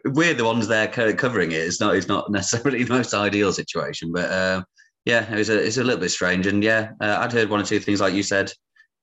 we're 0.05 0.33
the 0.33 0.45
ones 0.45 0.67
there 0.67 0.87
covering 0.87 1.51
it. 1.51 1.61
It's 1.61 1.79
not, 1.79 1.95
it's 1.95 2.07
not 2.07 2.31
necessarily 2.31 2.83
the 2.83 2.93
most 2.93 3.13
ideal 3.13 3.51
situation, 3.53 4.11
but 4.11 4.29
uh, 4.29 4.63
yeah, 5.07 5.31
it 5.31 5.37
was 5.37 5.49
a, 5.49 5.65
it's 5.65 5.77
a 5.77 5.83
little 5.83 6.01
bit 6.01 6.11
strange. 6.11 6.47
And 6.47 6.61
yeah, 6.61 6.91
uh, 6.99 7.17
I'd 7.21 7.31
heard 7.31 7.49
one 7.49 7.61
or 7.61 7.63
two 7.63 7.79
things 7.79 8.01
like 8.01 8.13
you 8.13 8.23
said. 8.23 8.51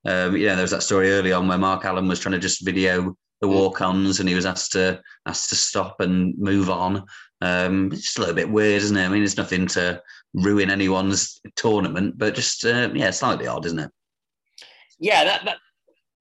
Um, 0.05 0.37
you 0.37 0.45
know, 0.45 0.53
there 0.53 0.63
was 0.63 0.71
that 0.71 0.83
story 0.83 1.09
early 1.09 1.33
on 1.33 1.47
where 1.47 1.57
Mark 1.57 1.83
Allen 1.83 2.07
was 2.07 2.19
trying 2.19 2.33
to 2.33 2.39
just 2.39 2.63
video 2.63 3.17
the 3.41 3.47
mm. 3.47 3.53
walk-ons, 3.53 4.19
and 4.19 4.29
he 4.29 4.35
was 4.35 4.45
asked 4.45 4.73
to 4.73 5.01
asked 5.25 5.49
to 5.49 5.55
stop 5.55 5.99
and 5.99 6.37
move 6.37 6.69
on. 6.69 7.03
Um, 7.41 7.91
it's 7.91 8.03
just 8.03 8.17
a 8.17 8.21
little 8.21 8.35
bit 8.35 8.51
weird, 8.51 8.83
isn't 8.83 8.95
it? 8.95 9.03
I 9.03 9.09
mean, 9.09 9.23
it's 9.23 9.35
nothing 9.35 9.65
to 9.69 9.99
ruin 10.35 10.69
anyone's 10.69 11.41
tournament, 11.55 12.19
but 12.19 12.35
just 12.35 12.63
uh, 12.63 12.91
yeah, 12.93 13.09
slightly 13.09 13.47
odd, 13.47 13.65
isn't 13.65 13.79
it? 13.79 13.91
yeah, 14.99 15.23
that, 15.23 15.45
that 15.45 15.57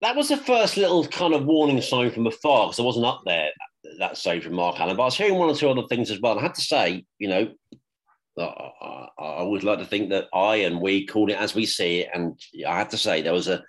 that 0.00 0.16
was 0.16 0.28
the 0.28 0.36
first 0.38 0.78
little 0.78 1.06
kind 1.06 1.34
of 1.34 1.44
warning 1.44 1.80
sign 1.82 2.10
from 2.10 2.26
afar 2.26 2.66
because 2.66 2.80
I 2.80 2.84
wasn't 2.84 3.06
up 3.06 3.20
there 3.26 3.50
that 3.98 4.16
stage 4.16 4.44
with 4.44 4.54
Mark 4.54 4.80
Allen, 4.80 4.96
but 4.96 5.02
I 5.02 5.06
was 5.06 5.16
hearing 5.16 5.34
one 5.34 5.50
or 5.50 5.54
two 5.54 5.68
other 5.68 5.86
things 5.88 6.10
as 6.10 6.20
well. 6.20 6.32
And 6.32 6.40
I 6.40 6.44
had 6.44 6.54
to 6.54 6.62
say, 6.62 7.04
you 7.18 7.28
know, 7.28 7.52
I, 8.38 9.06
I 9.18 9.24
always 9.38 9.62
like 9.62 9.78
to 9.78 9.86
think 9.86 10.10
that 10.10 10.26
I 10.34 10.56
and 10.56 10.80
we 10.80 11.06
called 11.06 11.30
it 11.30 11.38
as 11.38 11.54
we 11.54 11.66
see 11.66 12.00
it, 12.00 12.10
and 12.14 12.38
I 12.66 12.76
have 12.76 12.88
to 12.90 12.98
say 12.98 13.22
there 13.22 13.32
was 13.32 13.48
a 13.48 13.62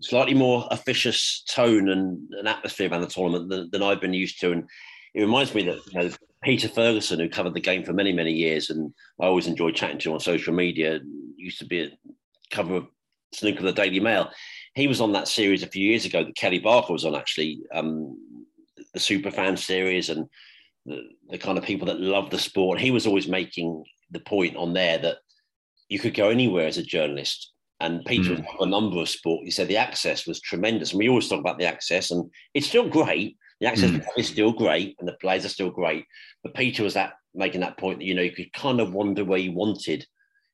slightly 0.00 0.34
more 0.34 0.66
officious 0.70 1.42
tone 1.48 1.88
and 1.88 2.18
an 2.32 2.46
atmosphere 2.46 2.90
around 2.90 3.02
the 3.02 3.06
tournament 3.08 3.48
than, 3.48 3.70
than 3.70 3.82
I've 3.82 4.00
been 4.00 4.14
used 4.14 4.40
to, 4.40 4.52
and 4.52 4.64
it 5.14 5.20
reminds 5.20 5.54
me 5.54 5.64
that 5.64 5.78
you 5.92 6.00
know, 6.00 6.10
Peter 6.42 6.68
Ferguson, 6.68 7.18
who 7.20 7.28
covered 7.28 7.54
the 7.54 7.60
game 7.60 7.84
for 7.84 7.92
many 7.92 8.12
many 8.12 8.32
years, 8.32 8.70
and 8.70 8.92
I 9.20 9.26
always 9.26 9.46
enjoyed 9.46 9.74
chatting 9.74 9.98
to 9.98 10.10
him 10.10 10.14
on 10.14 10.20
social 10.20 10.54
media, 10.54 11.00
used 11.36 11.58
to 11.58 11.66
be 11.66 11.82
a 11.82 11.90
cover 12.50 12.76
of 12.76 12.86
Snooker 13.32 13.58
of 13.58 13.64
the 13.64 13.72
Daily 13.72 14.00
Mail. 14.00 14.30
He 14.74 14.86
was 14.86 15.00
on 15.00 15.12
that 15.12 15.28
series 15.28 15.62
a 15.62 15.68
few 15.68 15.86
years 15.86 16.04
ago 16.04 16.24
that 16.24 16.36
Kelly 16.36 16.58
Barker 16.58 16.92
was 16.92 17.04
on, 17.04 17.14
actually, 17.14 17.60
um, 17.74 18.18
the 18.92 19.00
Superfan 19.00 19.58
series 19.58 20.10
and 20.10 20.26
the, 20.84 21.02
the 21.30 21.38
kind 21.38 21.58
of 21.58 21.64
people 21.64 21.86
that 21.86 22.00
love 22.00 22.30
the 22.30 22.38
sport. 22.38 22.78
He 22.78 22.90
was 22.90 23.06
always 23.06 23.26
making 23.26 23.84
the 24.10 24.20
point 24.20 24.56
on 24.56 24.72
there 24.72 24.98
that 24.98 25.18
you 25.88 25.98
could 25.98 26.14
go 26.14 26.30
anywhere 26.30 26.66
as 26.66 26.78
a 26.78 26.82
journalist. 26.82 27.52
And 27.80 28.04
Peter 28.06 28.36
mm. 28.36 28.46
a 28.60 28.66
number 28.66 28.98
of 28.98 29.08
sport. 29.08 29.44
He 29.44 29.50
said 29.50 29.68
the 29.68 29.76
access 29.76 30.26
was 30.26 30.40
tremendous. 30.40 30.92
And 30.92 30.98
we 30.98 31.08
always 31.08 31.28
talk 31.28 31.40
about 31.40 31.58
the 31.58 31.66
access, 31.66 32.10
and 32.10 32.30
it's 32.54 32.66
still 32.66 32.88
great. 32.88 33.36
The 33.60 33.66
access 33.66 33.90
mm. 33.90 34.04
is 34.16 34.28
still 34.28 34.52
great, 34.52 34.96
and 34.98 35.06
the 35.06 35.16
players 35.20 35.44
are 35.44 35.50
still 35.50 35.70
great. 35.70 36.06
But 36.42 36.54
Peter 36.54 36.82
was 36.82 36.94
that 36.94 37.14
making 37.34 37.60
that 37.60 37.76
point 37.76 37.98
that 37.98 38.06
you 38.06 38.14
know 38.14 38.22
you 38.22 38.32
could 38.32 38.52
kind 38.54 38.80
of 38.80 38.94
wander 38.94 39.24
where 39.24 39.38
you 39.38 39.52
wanted, 39.52 40.06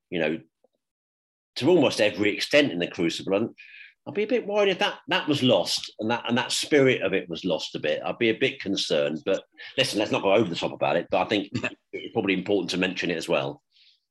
you 0.09 0.19
know, 0.19 0.39
to 1.55 1.69
almost 1.69 2.01
every 2.01 2.33
extent 2.33 2.73
in 2.73 2.79
the 2.79 2.87
Crucible. 2.87 3.35
And 3.35 3.49
I'd 4.05 4.13
be 4.13 4.23
a 4.23 4.27
bit 4.27 4.45
worried 4.45 4.69
if 4.69 4.79
that 4.79 4.99
that 5.07 5.27
was 5.27 5.41
lost 5.41 5.93
and 5.99 6.11
that 6.11 6.25
and 6.27 6.37
that 6.37 6.51
spirit 6.51 7.01
of 7.01 7.13
it 7.13 7.29
was 7.29 7.45
lost 7.45 7.75
a 7.75 7.79
bit. 7.79 8.01
I'd 8.05 8.17
be 8.17 8.29
a 8.29 8.37
bit 8.37 8.59
concerned. 8.59 9.21
But 9.25 9.43
listen, 9.77 9.99
let's 9.99 10.11
not 10.11 10.23
go 10.23 10.33
over 10.33 10.49
the 10.49 10.55
top 10.55 10.73
about 10.73 10.97
it. 10.97 11.07
But 11.09 11.21
I 11.21 11.25
think 11.25 11.51
it's 11.93 12.13
probably 12.13 12.33
important 12.33 12.69
to 12.71 12.77
mention 12.77 13.09
it 13.09 13.17
as 13.17 13.29
well. 13.29 13.61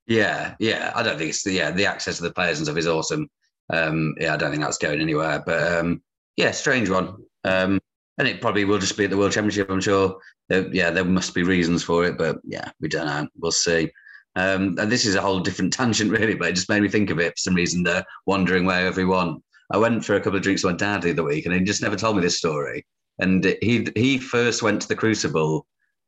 Yeah, 0.06 0.55
yeah. 0.59 0.93
I 0.94 1.02
don't 1.02 1.19
think 1.19 1.31
it's 1.31 1.44
the 1.44 1.52
yeah 1.52 1.70
the 1.70 1.86
access 1.86 2.16
to 2.16 2.23
the 2.23 2.32
players 2.32 2.59
and 2.59 2.66
stuff 2.66 2.78
is 2.78 2.86
awesome. 2.86 3.28
Um, 3.70 4.14
yeah, 4.19 4.35
I 4.35 4.36
don't 4.36 4.51
think 4.51 4.62
that's 4.62 4.78
going 4.78 5.01
anywhere. 5.01 5.43
But 5.44 5.73
um, 5.73 6.02
yeah, 6.36 6.52
strange 6.52 6.89
one. 6.89 7.16
Um, 7.44 7.81
and 8.19 8.28
it 8.28 8.40
probably 8.40 8.64
will 8.64 8.78
just 8.78 8.97
be 8.97 9.05
at 9.05 9.10
the 9.10 9.16
World 9.16 9.32
Championship. 9.32 9.70
I'm 9.70 9.81
sure. 9.81 10.16
yeah, 10.48 10.90
there 10.90 11.05
must 11.05 11.35
be 11.35 11.43
reasons 11.43 11.82
for 11.82 12.05
it, 12.05 12.19
but 12.19 12.39
yeah, 12.44 12.70
we 12.81 12.89
don't 12.89 13.06
know. 13.06 13.27
We'll 13.39 13.52
see. 13.52 13.90
Um, 14.36 14.77
and 14.78 14.90
this 14.90 15.05
is 15.05 15.14
a 15.14 15.20
whole 15.20 15.40
different 15.40 15.73
tangent, 15.74 16.10
really, 16.10 16.35
but 16.35 16.48
it 16.48 16.55
just 16.55 16.69
made 16.69 16.82
me 16.82 16.89
think 16.89 17.10
of 17.10 17.19
it 17.19 17.32
for 17.32 17.39
some 17.39 17.55
reason. 17.55 17.82
They're 17.82 18.05
wandering 18.27 18.64
where 18.64 18.86
everyone. 18.86 19.43
I 19.72 19.78
went 19.78 20.04
for 20.04 20.14
a 20.14 20.20
couple 20.20 20.36
of 20.36 20.42
drinks 20.42 20.62
with 20.62 20.74
my 20.74 20.76
dad 20.76 21.02
the 21.02 21.10
other 21.10 21.24
week, 21.24 21.46
and 21.46 21.54
he 21.54 21.60
just 21.62 21.82
never 21.82 21.96
told 21.96 22.16
me 22.16 22.22
this 22.22 22.38
story. 22.38 22.86
And 23.18 23.44
he 23.62 23.88
he 23.96 24.18
first 24.18 24.62
went 24.62 24.82
to 24.82 24.88
the 24.88 24.94
Crucible 24.94 25.66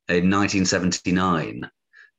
in 0.08 0.30
1979, 0.30 1.68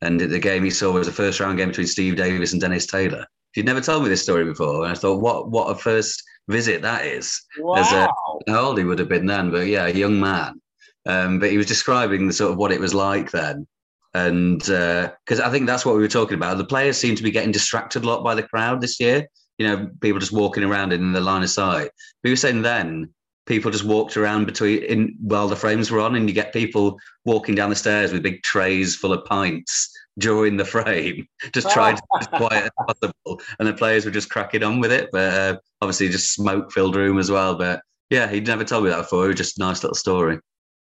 and 0.01 0.19
the 0.19 0.39
game 0.39 0.63
he 0.63 0.71
saw 0.71 0.91
was 0.91 1.07
a 1.07 1.13
first 1.13 1.39
round 1.39 1.57
game 1.57 1.69
between 1.69 1.87
Steve 1.87 2.15
Davis 2.15 2.51
and 2.51 2.61
Dennis 2.61 2.87
Taylor. 2.87 3.25
He'd 3.53 3.65
never 3.65 3.81
told 3.81 4.03
me 4.03 4.09
this 4.09 4.23
story 4.23 4.43
before, 4.43 4.83
and 4.83 4.91
I 4.91 4.95
thought, 4.95 5.21
what 5.21 5.49
what 5.51 5.69
a 5.69 5.75
first 5.75 6.23
visit 6.47 6.81
that 6.81 7.05
is. 7.05 7.39
Wow. 7.59 7.75
As 7.75 7.91
a, 7.91 8.09
how 8.51 8.65
old 8.65 8.77
he 8.77 8.83
would 8.83 8.99
have 8.99 9.09
been 9.09 9.25
then, 9.25 9.51
but 9.51 9.67
yeah, 9.67 9.85
a 9.85 9.93
young 9.93 10.19
man. 10.19 10.59
Um, 11.07 11.39
but 11.39 11.51
he 11.51 11.57
was 11.57 11.67
describing 11.67 12.25
the 12.25 12.33
sort 12.33 12.51
of 12.51 12.57
what 12.57 12.71
it 12.71 12.79
was 12.79 12.95
like 12.95 13.29
then 13.29 13.67
and 14.15 14.59
because 14.59 15.39
uh, 15.41 15.45
I 15.45 15.51
think 15.51 15.67
that's 15.67 15.85
what 15.85 15.95
we 15.95 16.01
were 16.01 16.07
talking 16.07 16.35
about. 16.35 16.57
The 16.57 16.63
players 16.63 16.97
seem 16.97 17.15
to 17.15 17.23
be 17.23 17.31
getting 17.31 17.51
distracted 17.51 18.05
a 18.05 18.07
lot 18.07 18.23
by 18.23 18.33
the 18.33 18.43
crowd 18.43 18.79
this 18.79 18.97
year. 18.97 19.27
You 19.57 19.67
know, 19.67 19.89
people 20.01 20.19
just 20.19 20.31
walking 20.31 20.63
around 20.63 20.91
in 20.91 21.13
the 21.13 21.21
line 21.21 21.43
of 21.43 21.49
sight. 21.49 21.91
We 22.23 22.29
were 22.29 22.35
saying 22.35 22.61
then 22.61 23.13
people 23.45 23.71
just 23.71 23.83
walked 23.83 24.17
around 24.17 24.45
between 24.45 24.83
in 24.83 25.15
while 25.19 25.47
the 25.47 25.55
frames 25.55 25.91
were 25.91 25.99
on, 25.99 26.15
and 26.15 26.27
you 26.27 26.33
get 26.33 26.53
people 26.53 26.99
walking 27.25 27.55
down 27.55 27.69
the 27.69 27.75
stairs 27.75 28.11
with 28.11 28.23
big 28.23 28.41
trays 28.43 28.95
full 28.95 29.13
of 29.13 29.25
pints 29.25 29.91
during 30.19 30.57
the 30.57 30.65
frame, 30.65 31.27
just 31.53 31.69
trying 31.69 31.95
to 31.95 32.01
be 32.01 32.19
as 32.21 32.27
quiet 32.27 32.63
as 32.65 32.71
possible. 32.87 33.41
And 33.59 33.67
the 33.67 33.73
players 33.73 34.05
were 34.05 34.11
just 34.11 34.29
cracking 34.29 34.63
on 34.63 34.79
with 34.79 34.91
it, 34.91 35.09
but 35.11 35.33
uh, 35.33 35.57
obviously 35.81 36.09
just 36.09 36.33
smoke 36.33 36.71
filled 36.71 36.95
room 36.95 37.19
as 37.19 37.31
well. 37.31 37.55
But 37.55 37.81
yeah, 38.09 38.27
he'd 38.27 38.47
never 38.47 38.63
told 38.63 38.83
me 38.83 38.89
that 38.89 38.97
before. 38.97 39.25
It 39.25 39.29
was 39.29 39.37
just 39.37 39.57
a 39.57 39.61
nice 39.61 39.83
little 39.83 39.95
story. 39.95 40.39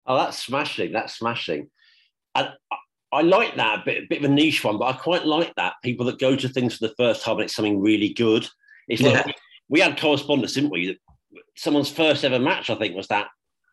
Oh, 0.07 0.17
that's 0.17 0.43
smashing! 0.43 0.93
That's 0.93 1.19
smashing. 1.19 1.69
And 2.35 2.51
I 3.17 3.23
like 3.23 3.57
that 3.57 3.81
a 3.81 3.83
bit, 3.83 4.05
a 4.05 4.07
bit 4.07 4.19
of 4.19 4.31
a 4.31 4.35
niche 4.35 4.63
one, 4.63 4.79
but 4.79 4.95
I 4.95 4.99
quite 4.99 5.25
like 5.25 5.55
that 5.57 5.75
people 5.83 6.05
that 6.07 6.19
go 6.19 6.37
to 6.37 6.49
things 6.51 6.77
for 6.77 6.87
the 6.87 6.95
first 6.99 7.23
time 7.23 7.37
and 7.37 7.45
it's 7.45 7.57
something 7.57 7.81
really 7.81 8.11
good. 8.11 8.47
It's 8.89 9.01
yeah. 9.01 9.23
like 9.25 9.35
we 9.71 9.81
had 9.81 9.99
correspondence, 9.99 10.53
didn't 10.53 10.71
we? 10.71 10.99
Someone's 11.57 11.91
first 11.91 12.25
ever 12.25 12.39
match, 12.39 12.69
I 12.69 12.75
think, 12.75 12.95
was 12.95 13.09
that 13.09 13.29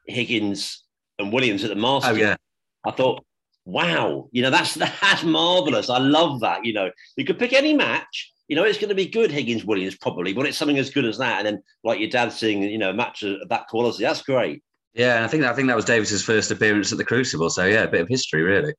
Higgins 0.07 0.85
and 1.19 1.33
Williams 1.33 1.65
at 1.65 1.69
the 1.69 1.75
Masters. 1.75 2.11
Oh 2.11 2.15
yeah, 2.15 2.37
I 2.85 2.91
thought, 2.91 3.25
wow, 3.65 4.29
you 4.31 4.41
know, 4.41 4.49
that's 4.49 4.73
that's 5.01 5.23
marvelous. 5.23 5.89
I 5.89 5.97
love 5.97 6.39
that. 6.39 6.63
You 6.63 6.73
know, 6.73 6.91
you 7.17 7.25
could 7.25 7.37
pick 7.37 7.51
any 7.51 7.73
match. 7.73 8.31
You 8.47 8.55
know, 8.55 8.63
it's 8.63 8.77
going 8.77 8.89
to 8.89 8.95
be 8.95 9.07
good, 9.07 9.29
Higgins 9.29 9.65
Williams 9.65 9.97
probably, 9.97 10.31
but 10.31 10.45
it's 10.45 10.57
something 10.57 10.77
as 10.77 10.89
good 10.89 11.05
as 11.05 11.17
that. 11.17 11.39
And 11.39 11.47
then, 11.47 11.63
like 11.83 11.99
your 11.99 12.09
dad 12.09 12.31
saying, 12.31 12.63
you 12.63 12.77
know, 12.77 12.91
a 12.91 12.93
match 12.93 13.23
of 13.23 13.49
that 13.49 13.67
quality, 13.67 14.03
that's 14.03 14.21
great. 14.21 14.63
Yeah, 14.93 15.25
I 15.25 15.27
think 15.27 15.43
I 15.43 15.53
think 15.53 15.67
that 15.67 15.75
was 15.75 15.85
Davis's 15.85 16.23
first 16.23 16.49
appearance 16.49 16.93
at 16.93 16.97
the 16.97 17.03
Crucible. 17.03 17.49
So 17.49 17.65
yeah, 17.65 17.83
a 17.83 17.89
bit 17.89 18.01
of 18.01 18.07
history, 18.07 18.41
really. 18.41 18.73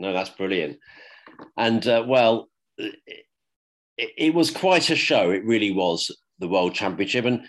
No, 0.00 0.12
that's 0.12 0.30
brilliant. 0.30 0.78
And 1.56 1.86
uh, 1.86 2.04
well, 2.06 2.48
it, 2.78 3.18
it, 3.96 4.34
was 4.34 4.50
quite 4.50 4.90
a 4.90 4.96
show. 4.96 5.30
It 5.30 5.44
really 5.44 5.72
was 5.72 6.10
the 6.38 6.48
World 6.48 6.74
Championship. 6.74 7.24
And 7.24 7.46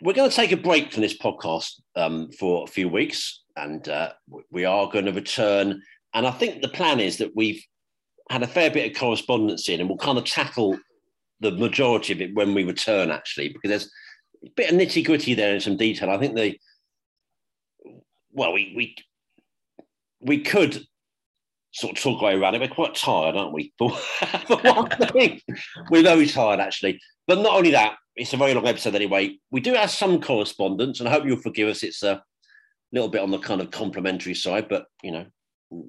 we're 0.00 0.14
going 0.14 0.28
to 0.30 0.36
take 0.36 0.52
a 0.52 0.56
break 0.56 0.92
from 0.92 1.02
this 1.02 1.16
podcast 1.16 1.80
um, 1.96 2.30
for 2.38 2.64
a 2.64 2.70
few 2.70 2.88
weeks. 2.88 3.42
And 3.56 3.88
uh, 3.88 4.12
we 4.50 4.64
are 4.64 4.90
going 4.90 5.04
to 5.06 5.12
return 5.12 5.80
and 6.14 6.26
I 6.26 6.30
think 6.30 6.62
the 6.62 6.68
plan 6.68 7.00
is 7.00 7.18
that 7.18 7.34
we've 7.34 7.62
had 8.30 8.42
a 8.42 8.46
fair 8.46 8.70
bit 8.70 8.90
of 8.90 8.98
correspondence 8.98 9.68
in, 9.68 9.80
and 9.80 9.88
we'll 9.88 9.98
kind 9.98 10.16
of 10.16 10.24
tackle 10.24 10.78
the 11.40 11.50
majority 11.50 12.12
of 12.12 12.20
it 12.20 12.34
when 12.34 12.54
we 12.54 12.64
return, 12.64 13.10
actually, 13.10 13.48
because 13.48 13.68
there's 13.68 13.90
a 14.46 14.50
bit 14.56 14.70
of 14.70 14.78
nitty 14.78 15.04
gritty 15.04 15.34
there 15.34 15.52
and 15.52 15.62
some 15.62 15.76
detail. 15.76 16.10
I 16.10 16.18
think 16.18 16.36
the 16.36 16.56
well, 18.32 18.52
we 18.52 18.72
we 18.76 18.96
we 20.20 20.40
could 20.40 20.84
sort 21.74 21.96
of 21.96 22.02
talk 22.02 22.22
our 22.22 22.28
way 22.28 22.34
around 22.36 22.54
it. 22.54 22.60
We're 22.60 22.68
quite 22.68 22.94
tired, 22.94 23.36
aren't 23.36 23.52
we? 23.52 23.72
For, 23.78 23.90
for 24.46 24.56
one 24.58 24.88
thing, 24.90 25.40
we're 25.90 26.02
very 26.02 26.26
tired 26.26 26.60
actually. 26.60 27.00
But 27.26 27.40
not 27.40 27.54
only 27.54 27.72
that, 27.72 27.96
it's 28.16 28.32
a 28.32 28.36
very 28.36 28.54
long 28.54 28.66
episode 28.66 28.94
anyway. 28.94 29.38
We 29.50 29.60
do 29.60 29.74
have 29.74 29.90
some 29.90 30.20
correspondence, 30.20 31.00
and 31.00 31.08
I 31.08 31.12
hope 31.12 31.24
you'll 31.24 31.36
forgive 31.38 31.68
us. 31.68 31.82
It's 31.82 32.02
a 32.02 32.22
little 32.92 33.08
bit 33.08 33.22
on 33.22 33.30
the 33.30 33.38
kind 33.38 33.60
of 33.60 33.70
complimentary 33.70 34.34
side, 34.34 34.68
but 34.68 34.86
you 35.02 35.10
know, 35.10 35.26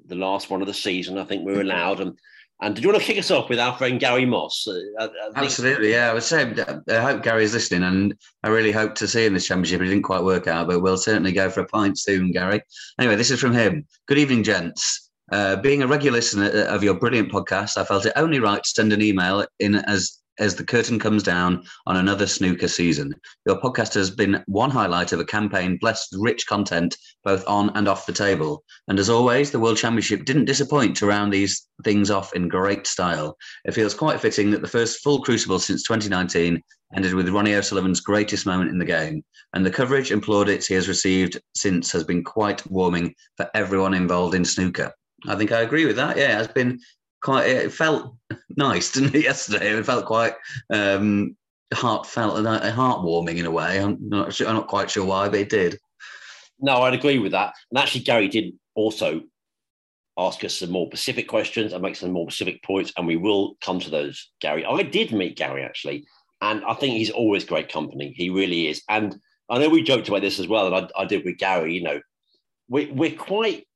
the 0.06 0.16
last 0.16 0.50
one 0.50 0.60
of 0.60 0.66
the 0.66 0.74
season, 0.74 1.18
I 1.18 1.24
think 1.24 1.44
we're 1.44 1.58
mm-hmm. 1.58 1.70
allowed. 1.70 2.00
And 2.00 2.18
and 2.62 2.74
did 2.74 2.82
you 2.82 2.90
want 2.90 3.00
to 3.00 3.06
kick 3.06 3.18
us 3.18 3.30
off 3.30 3.50
with 3.50 3.60
our 3.60 3.76
friend 3.76 4.00
Gary 4.00 4.24
Moss? 4.24 4.66
Uh, 4.66 5.04
uh 5.04 5.08
Absolutely, 5.36 5.92
yeah. 5.92 6.10
I 6.10 6.14
was 6.14 6.26
saying, 6.26 6.58
uh, 6.58 6.80
I 6.88 7.00
hope 7.00 7.22
Gary's 7.22 7.52
listening, 7.54 7.84
and 7.84 8.14
I 8.42 8.48
really 8.48 8.72
hope 8.72 8.94
to 8.96 9.06
see 9.06 9.26
him 9.26 9.34
this 9.34 9.46
championship. 9.46 9.82
It 9.82 9.84
didn't 9.84 10.02
quite 10.02 10.24
work 10.24 10.48
out, 10.48 10.66
but 10.66 10.80
we'll 10.80 10.96
certainly 10.96 11.32
go 11.32 11.50
for 11.50 11.60
a 11.60 11.66
pint 11.66 11.98
soon, 11.98 12.32
Gary. 12.32 12.62
Anyway, 12.98 13.14
this 13.14 13.30
is 13.30 13.40
from 13.40 13.52
him. 13.52 13.86
Good 14.06 14.18
evening, 14.18 14.42
gents. 14.42 15.05
Uh, 15.32 15.56
being 15.56 15.82
a 15.82 15.86
regular 15.86 16.18
listener 16.18 16.48
of 16.68 16.84
your 16.84 16.94
brilliant 16.94 17.32
podcast, 17.32 17.76
I 17.76 17.84
felt 17.84 18.06
it 18.06 18.12
only 18.16 18.38
right 18.38 18.62
to 18.62 18.70
send 18.70 18.92
an 18.92 19.02
email 19.02 19.44
in 19.58 19.74
as 19.74 20.20
as 20.38 20.54
the 20.54 20.64
curtain 20.64 20.98
comes 20.98 21.22
down 21.22 21.64
on 21.86 21.96
another 21.96 22.26
snooker 22.26 22.68
season. 22.68 23.14
Your 23.46 23.60
podcast 23.60 23.94
has 23.94 24.10
been 24.10 24.42
one 24.46 24.70
highlight 24.70 25.12
of 25.12 25.20
a 25.20 25.24
campaign 25.24 25.78
blessed 25.80 26.08
with 26.12 26.20
rich 26.20 26.46
content 26.46 26.96
both 27.24 27.42
on 27.46 27.70
and 27.70 27.88
off 27.88 28.06
the 28.06 28.12
table. 28.12 28.62
And 28.88 28.98
as 28.98 29.08
always, 29.08 29.50
the 29.50 29.58
World 29.58 29.78
Championship 29.78 30.24
didn't 30.24 30.44
disappoint 30.44 30.96
to 30.98 31.06
round 31.06 31.32
these 31.32 31.66
things 31.84 32.10
off 32.10 32.34
in 32.34 32.48
great 32.48 32.86
style. 32.86 33.36
It 33.64 33.74
feels 33.74 33.94
quite 33.94 34.20
fitting 34.20 34.50
that 34.50 34.62
the 34.62 34.68
first 34.68 35.02
full 35.02 35.22
crucible 35.22 35.58
since 35.58 35.82
2019 35.84 36.62
ended 36.94 37.14
with 37.14 37.28
Ronnie 37.28 37.54
O'Sullivan's 37.54 38.00
greatest 38.00 38.46
moment 38.46 38.70
in 38.70 38.78
the 38.78 38.84
game. 38.84 39.24
And 39.54 39.64
the 39.64 39.70
coverage 39.70 40.10
and 40.10 40.22
plaudits 40.22 40.66
he 40.66 40.74
has 40.74 40.88
received 40.88 41.40
since 41.54 41.90
has 41.92 42.04
been 42.04 42.22
quite 42.22 42.64
warming 42.70 43.14
for 43.36 43.48
everyone 43.54 43.94
involved 43.94 44.34
in 44.34 44.44
snooker. 44.44 44.92
I 45.26 45.36
think 45.36 45.52
I 45.52 45.60
agree 45.60 45.86
with 45.86 45.96
that. 45.96 46.16
Yeah, 46.16 46.32
it 46.32 46.36
has 46.36 46.48
been 46.48 46.80
quite. 47.22 47.48
It 47.48 47.72
felt 47.72 48.16
nice, 48.56 48.92
didn't 48.92 49.14
it? 49.14 49.24
Yesterday, 49.24 49.70
it 49.70 49.86
felt 49.86 50.06
quite 50.06 50.34
um, 50.70 51.36
heartfelt 51.74 52.38
and 52.38 52.46
uh, 52.46 52.60
heartwarming 52.72 53.38
in 53.38 53.46
a 53.46 53.50
way. 53.50 53.80
I'm 53.80 53.96
not. 54.00 54.34
Sure, 54.34 54.48
I'm 54.48 54.54
not 54.54 54.68
quite 54.68 54.90
sure 54.90 55.04
why, 55.04 55.28
but 55.28 55.40
it 55.40 55.50
did. 55.50 55.78
No, 56.60 56.82
I'd 56.82 56.94
agree 56.94 57.18
with 57.18 57.32
that. 57.32 57.54
And 57.70 57.78
actually, 57.78 58.04
Gary 58.04 58.28
did 58.28 58.54
also 58.74 59.22
ask 60.18 60.42
us 60.44 60.54
some 60.54 60.70
more 60.70 60.86
specific 60.86 61.28
questions 61.28 61.72
and 61.72 61.82
make 61.82 61.96
some 61.96 62.12
more 62.12 62.30
specific 62.30 62.62
points, 62.62 62.92
and 62.96 63.06
we 63.06 63.16
will 63.16 63.56
come 63.60 63.80
to 63.80 63.90
those, 63.90 64.30
Gary. 64.40 64.64
I 64.64 64.82
did 64.82 65.12
meet 65.12 65.36
Gary 65.36 65.62
actually, 65.62 66.06
and 66.40 66.64
I 66.64 66.74
think 66.74 66.94
he's 66.94 67.10
always 67.10 67.44
great 67.44 67.70
company. 67.70 68.14
He 68.16 68.30
really 68.30 68.68
is. 68.68 68.82
And 68.88 69.18
I 69.50 69.58
know 69.58 69.68
we 69.68 69.82
joked 69.82 70.08
about 70.08 70.22
this 70.22 70.38
as 70.38 70.48
well, 70.48 70.66
and 70.66 70.90
I, 70.96 71.02
I 71.02 71.04
did 71.04 71.24
with 71.24 71.38
Gary. 71.38 71.74
You 71.74 71.82
know, 71.82 72.00
we, 72.68 72.86
we're 72.86 73.14
quite 73.14 73.66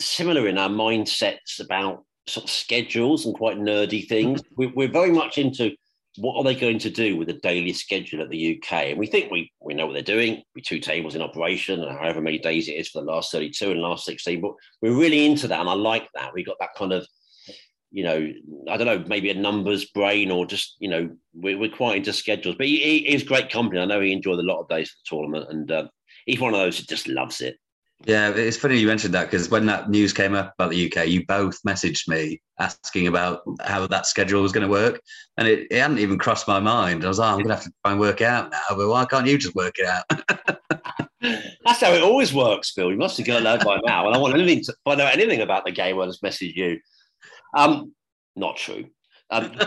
similar 0.00 0.48
in 0.48 0.58
our 0.58 0.68
mindsets 0.68 1.60
about 1.60 2.04
sort 2.26 2.44
of 2.44 2.50
schedules 2.50 3.24
and 3.24 3.34
quite 3.34 3.58
nerdy 3.58 4.06
things. 4.06 4.42
We're, 4.56 4.72
we're 4.74 4.88
very 4.90 5.10
much 5.10 5.38
into 5.38 5.72
what 6.18 6.36
are 6.36 6.44
they 6.44 6.54
going 6.54 6.78
to 6.78 6.90
do 6.90 7.16
with 7.16 7.28
the 7.28 7.34
daily 7.34 7.72
schedule 7.72 8.22
at 8.22 8.30
the 8.30 8.56
UK? 8.56 8.72
And 8.72 8.98
we 8.98 9.06
think 9.06 9.30
we 9.30 9.52
we 9.60 9.74
know 9.74 9.86
what 9.86 9.92
they're 9.92 10.02
doing. 10.02 10.42
We 10.54 10.62
two 10.62 10.80
tables 10.80 11.14
in 11.14 11.22
operation, 11.22 11.82
and 11.82 11.98
however 11.98 12.20
many 12.20 12.38
days 12.38 12.68
it 12.68 12.72
is 12.72 12.88
for 12.88 13.02
the 13.02 13.10
last 13.10 13.32
32 13.32 13.70
and 13.70 13.80
last 13.80 14.04
16. 14.06 14.40
But 14.40 14.52
we're 14.82 14.98
really 14.98 15.26
into 15.26 15.48
that, 15.48 15.60
and 15.60 15.68
I 15.68 15.74
like 15.74 16.08
that. 16.14 16.32
We 16.34 16.44
got 16.44 16.56
that 16.60 16.74
kind 16.76 16.92
of, 16.92 17.06
you 17.90 18.04
know, 18.04 18.32
I 18.70 18.76
don't 18.76 18.86
know, 18.86 19.04
maybe 19.06 19.30
a 19.30 19.34
numbers 19.34 19.86
brain 19.86 20.30
or 20.30 20.46
just, 20.46 20.76
you 20.78 20.88
know, 20.88 21.10
we're, 21.34 21.58
we're 21.58 21.70
quite 21.70 21.98
into 21.98 22.12
schedules. 22.12 22.56
But 22.56 22.66
he, 22.66 23.04
he 23.06 23.24
great 23.24 23.50
company. 23.50 23.80
I 23.80 23.84
know 23.84 24.00
he 24.00 24.12
enjoyed 24.12 24.38
a 24.38 24.42
lot 24.42 24.60
of 24.60 24.68
days 24.68 24.90
for 24.90 24.96
the 24.96 25.16
tournament, 25.16 25.50
and 25.50 25.70
uh, 25.70 25.88
he's 26.24 26.40
one 26.40 26.54
of 26.54 26.60
those 26.60 26.78
that 26.78 26.88
just 26.88 27.08
loves 27.08 27.40
it. 27.40 27.56
Yeah, 28.04 28.30
it's 28.30 28.58
funny 28.58 28.78
you 28.78 28.86
mentioned 28.86 29.14
that 29.14 29.30
because 29.30 29.48
when 29.48 29.66
that 29.66 29.88
news 29.88 30.12
came 30.12 30.34
up 30.34 30.52
about 30.54 30.70
the 30.70 30.86
UK, 30.86 31.08
you 31.08 31.24
both 31.24 31.60
messaged 31.62 32.06
me 32.08 32.42
asking 32.58 33.06
about 33.06 33.40
how 33.64 33.86
that 33.86 34.06
schedule 34.06 34.42
was 34.42 34.52
going 34.52 34.66
to 34.66 34.70
work, 34.70 35.00
and 35.38 35.48
it, 35.48 35.66
it 35.70 35.80
hadn't 35.80 35.98
even 35.98 36.18
crossed 36.18 36.46
my 36.46 36.60
mind. 36.60 37.04
I 37.04 37.08
was 37.08 37.18
like, 37.18 37.30
I'm 37.30 37.38
going 37.38 37.48
to 37.48 37.54
have 37.54 37.64
to 37.64 37.72
try 37.82 37.92
and 37.92 38.00
work 38.00 38.20
it 38.20 38.26
out 38.26 38.50
now, 38.50 38.76
but 38.76 38.88
why 38.88 39.06
can't 39.06 39.26
you 39.26 39.38
just 39.38 39.54
work 39.54 39.76
it 39.78 39.86
out? 39.86 40.04
That's 41.64 41.80
how 41.80 41.92
it 41.92 42.02
always 42.02 42.34
works, 42.34 42.70
Phil. 42.72 42.92
You 42.92 42.98
must 42.98 43.16
have 43.16 43.26
got 43.26 43.42
that 43.42 43.64
by 43.64 43.80
now. 43.84 44.06
And 44.06 44.14
I 44.14 44.18
want 44.18 44.34
anything 44.34 44.62
to 44.64 44.74
find 44.84 45.00
out 45.00 45.12
anything 45.12 45.40
about 45.40 45.64
the 45.64 45.72
game, 45.72 45.98
I'll 45.98 46.06
just 46.06 46.22
message 46.22 46.54
you. 46.54 46.78
Um, 47.56 47.92
not 48.36 48.56
true. 48.56 48.84
Um, 49.30 49.58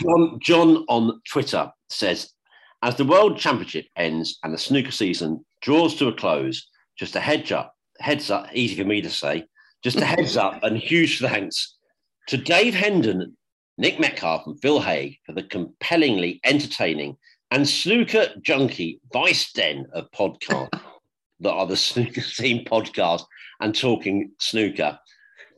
John, 0.00 0.38
John 0.40 0.84
on 0.88 1.20
Twitter 1.30 1.70
says, 1.90 2.30
as 2.82 2.96
the 2.96 3.04
World 3.04 3.38
Championship 3.38 3.86
ends 3.96 4.38
and 4.42 4.54
the 4.54 4.58
snooker 4.58 4.90
season 4.90 5.44
draws 5.60 5.94
to 5.96 6.08
a 6.08 6.12
close, 6.12 6.69
just 7.00 7.16
a 7.16 7.20
heads 7.20 7.50
up, 7.50 7.74
heads 7.98 8.30
up, 8.30 8.46
easy 8.52 8.76
for 8.76 8.86
me 8.86 9.00
to 9.00 9.08
say, 9.08 9.46
just 9.82 9.96
a 9.96 10.04
heads 10.04 10.36
up 10.36 10.62
and 10.62 10.76
huge 10.76 11.18
thanks 11.18 11.78
to 12.28 12.36
Dave 12.36 12.74
Hendon, 12.74 13.38
Nick 13.78 13.98
Metcalfe, 13.98 14.46
and 14.46 14.60
Phil 14.60 14.80
Haigh 14.80 15.18
for 15.24 15.32
the 15.32 15.42
compellingly 15.42 16.40
entertaining 16.44 17.16
and 17.50 17.66
snooker 17.66 18.26
junkie 18.42 19.00
vice 19.14 19.50
den 19.52 19.86
of 19.94 20.10
podcasts 20.10 20.78
that 21.40 21.50
are 21.50 21.66
the 21.66 21.74
Snooker 21.74 22.20
Scene 22.20 22.66
podcast 22.66 23.24
and 23.60 23.74
talking 23.74 24.32
snooker. 24.38 24.98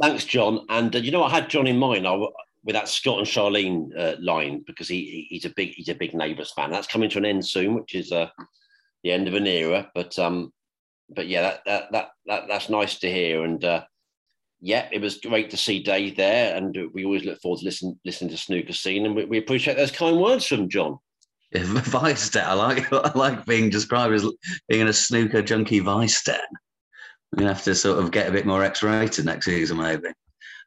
Thanks, 0.01 0.24
John. 0.24 0.64
And 0.69 0.94
uh, 0.94 1.01
you 1.01 1.10
know, 1.10 1.24
I 1.24 1.31
had 1.31 1.51
John 1.51 1.66
in 1.66 1.77
mind 1.77 2.06
I, 2.06 2.14
with 2.62 2.74
that 2.74 2.89
Scott 2.89 3.19
and 3.19 3.27
Charlene 3.27 3.89
uh, 3.98 4.14
line 4.20 4.62
because 4.64 4.86
he, 4.86 5.27
he's 5.28 5.44
a 5.44 5.52
big 5.56 5.70
he's 5.70 5.89
a 5.89 5.97
big 5.97 6.14
Neighbours 6.14 6.52
fan. 6.52 6.70
That's 6.70 6.86
coming 6.86 7.10
to 7.10 7.19
an 7.19 7.24
end 7.24 7.44
soon, 7.44 7.74
which 7.74 7.97
is 7.97 8.12
uh, 8.12 8.28
the 9.02 9.10
end 9.10 9.27
of 9.27 9.35
an 9.35 9.48
era. 9.48 9.90
But 9.93 10.16
um, 10.20 10.52
but 11.14 11.28
yeah, 11.28 11.43
that, 11.43 11.60
that 11.66 11.93
that 11.93 12.09
that 12.26 12.43
that's 12.48 12.68
nice 12.68 12.98
to 13.01 13.10
hear. 13.10 13.44
And 13.44 13.64
uh, 13.64 13.84
yeah, 14.60 14.89
it 14.93 15.01
was 15.01 15.18
great 15.18 15.51
to 15.51 15.56
see 15.56 15.82
Dave 15.82 16.16
there, 16.16 16.56
and 16.56 16.76
we 16.93 17.05
always 17.05 17.24
look 17.24 17.40
forward 17.40 17.60
to 17.60 17.64
listen 17.64 17.98
listening 18.05 18.30
to 18.30 18.36
Snooker 18.36 18.72
Scene, 18.72 19.06
and 19.06 19.14
we, 19.14 19.24
we 19.24 19.39
appreciate 19.39 19.76
those 19.76 19.90
kind 19.90 20.18
words 20.18 20.47
from 20.47 20.68
John. 20.68 20.98
Vice. 21.55 22.34
I 22.34 22.55
like 22.55 22.93
I 22.93 23.12
like 23.14 23.44
being 23.47 23.70
described 23.70 24.14
as 24.14 24.26
being 24.68 24.82
in 24.82 24.89
a 24.89 24.93
snooker 24.93 25.43
junkie 25.43 25.80
vice 25.80 26.22
den. 26.24 26.39
We're 27.32 27.40
gonna 27.40 27.55
have 27.55 27.64
to 27.64 27.74
sort 27.74 27.98
of 27.98 28.10
get 28.10 28.28
a 28.28 28.32
bit 28.32 28.47
more 28.47 28.64
X-rated 28.64 29.24
next 29.24 29.47
season, 29.47 29.78
maybe. 29.78 30.09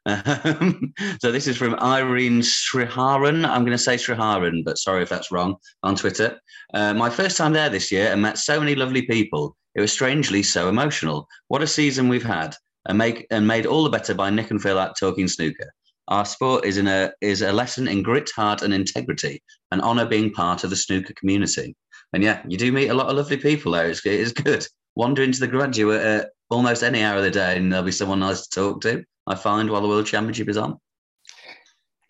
Um, 0.06 0.94
so 1.20 1.32
this 1.32 1.46
is 1.46 1.56
from 1.56 1.74
Irene 1.74 2.40
Sriharan. 2.40 3.44
I'm 3.44 3.62
going 3.62 3.76
to 3.76 3.78
say 3.78 3.96
Sriharan, 3.96 4.64
but 4.64 4.78
sorry 4.78 5.02
if 5.02 5.08
that's 5.08 5.32
wrong 5.32 5.56
on 5.82 5.96
Twitter. 5.96 6.40
Uh, 6.72 6.94
my 6.94 7.10
first 7.10 7.36
time 7.36 7.52
there 7.52 7.68
this 7.68 7.92
year 7.92 8.10
and 8.12 8.22
met 8.22 8.38
so 8.38 8.58
many 8.58 8.74
lovely 8.74 9.02
people. 9.02 9.56
It 9.76 9.82
was 9.82 9.92
strangely 9.92 10.42
so 10.42 10.70
emotional. 10.70 11.28
What 11.48 11.62
a 11.62 11.66
season 11.66 12.08
we've 12.08 12.24
had, 12.24 12.56
and 12.88 12.96
make 12.96 13.26
and 13.30 13.46
made 13.46 13.66
all 13.66 13.84
the 13.84 13.90
better 13.90 14.14
by 14.14 14.30
Nick 14.30 14.50
and 14.50 14.60
Phil 14.60 14.78
at 14.78 14.96
Talking 14.98 15.28
Snooker. 15.28 15.70
Our 16.08 16.24
sport 16.24 16.64
is 16.64 16.78
in 16.78 16.88
a 16.88 17.12
is 17.20 17.42
a 17.42 17.52
lesson 17.52 17.86
in 17.86 18.02
grit, 18.02 18.30
heart, 18.34 18.62
and 18.62 18.72
integrity, 18.72 19.42
and 19.70 19.82
honour 19.82 20.06
being 20.06 20.32
part 20.32 20.64
of 20.64 20.70
the 20.70 20.76
snooker 20.76 21.12
community. 21.14 21.76
And 22.14 22.22
yeah, 22.22 22.42
you 22.48 22.56
do 22.56 22.72
meet 22.72 22.88
a 22.88 22.94
lot 22.94 23.08
of 23.08 23.16
lovely 23.16 23.36
people 23.36 23.72
there. 23.72 23.88
It's, 23.88 24.04
it's 24.06 24.32
good. 24.32 24.66
Wander 24.94 25.22
into 25.22 25.40
the 25.40 25.46
graduate 25.46 26.00
at 26.00 26.30
almost 26.48 26.82
any 26.82 27.02
hour 27.02 27.18
of 27.18 27.24
the 27.24 27.30
day, 27.30 27.58
and 27.58 27.70
there'll 27.70 27.84
be 27.84 27.92
someone 27.92 28.20
nice 28.20 28.46
to 28.46 28.60
talk 28.60 28.80
to. 28.82 29.04
I 29.26 29.34
find 29.34 29.68
while 29.68 29.82
the 29.82 29.88
World 29.88 30.06
Championship 30.06 30.48
is 30.48 30.56
on. 30.56 30.78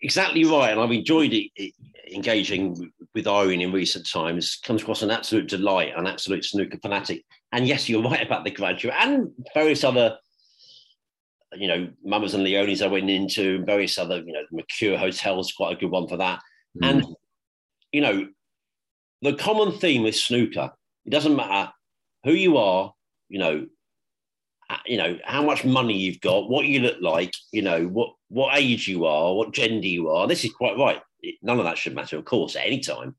Exactly 0.01 0.45
right, 0.45 0.71
and 0.71 0.79
I've 0.79 0.91
enjoyed 0.91 1.33
it, 1.33 1.73
engaging 2.13 2.93
with 3.13 3.27
Irene 3.27 3.61
in 3.61 3.73
recent 3.73 4.07
times. 4.07 4.57
Comes 4.63 4.83
across 4.83 5.01
an 5.01 5.11
absolute 5.11 5.49
delight, 5.49 5.93
an 5.97 6.07
absolute 6.07 6.45
snooker 6.45 6.77
fanatic. 6.81 7.25
And 7.51 7.67
yes, 7.67 7.87
you're 7.87 8.03
right 8.03 8.25
about 8.25 8.43
the 8.43 8.51
graduate 8.51 8.95
and 8.99 9.31
various 9.53 9.83
other, 9.83 10.17
you 11.53 11.67
know, 11.67 11.89
Mama's 12.03 12.33
and 12.33 12.43
Leonie's 12.43 12.81
I 12.81 12.87
went 12.87 13.09
into, 13.09 13.63
various 13.65 13.97
other, 13.97 14.17
you 14.17 14.33
know, 14.33 14.43
Mercure 14.51 14.97
Hotel's 14.97 15.53
quite 15.53 15.77
a 15.77 15.79
good 15.79 15.91
one 15.91 16.07
for 16.07 16.17
that. 16.17 16.39
Mm. 16.81 16.89
And 16.89 17.15
you 17.91 18.01
know, 18.01 18.27
the 19.21 19.33
common 19.33 19.71
theme 19.79 20.03
with 20.03 20.15
snooker, 20.15 20.71
it 21.05 21.09
doesn't 21.09 21.35
matter 21.35 21.71
who 22.23 22.33
you 22.33 22.57
are, 22.57 22.93
you 23.29 23.39
know, 23.39 23.65
you 24.85 24.97
know 24.97 25.17
how 25.23 25.41
much 25.41 25.63
money 25.63 25.97
you've 25.97 26.19
got, 26.19 26.49
what 26.49 26.65
you 26.65 26.81
look 26.81 26.97
like, 27.01 27.33
you 27.51 27.61
know 27.61 27.85
what 27.85 28.09
what 28.27 28.57
age 28.57 28.87
you 28.87 29.05
are, 29.05 29.33
what 29.33 29.53
gender 29.53 29.87
you 29.87 30.09
are. 30.09 30.27
This 30.27 30.43
is 30.43 30.51
quite 30.51 30.77
right. 30.77 31.01
None 31.41 31.59
of 31.59 31.65
that 31.65 31.77
should 31.77 31.95
matter, 31.95 32.17
of 32.17 32.25
course, 32.25 32.55
at 32.55 32.65
any 32.65 32.79
time. 32.79 33.15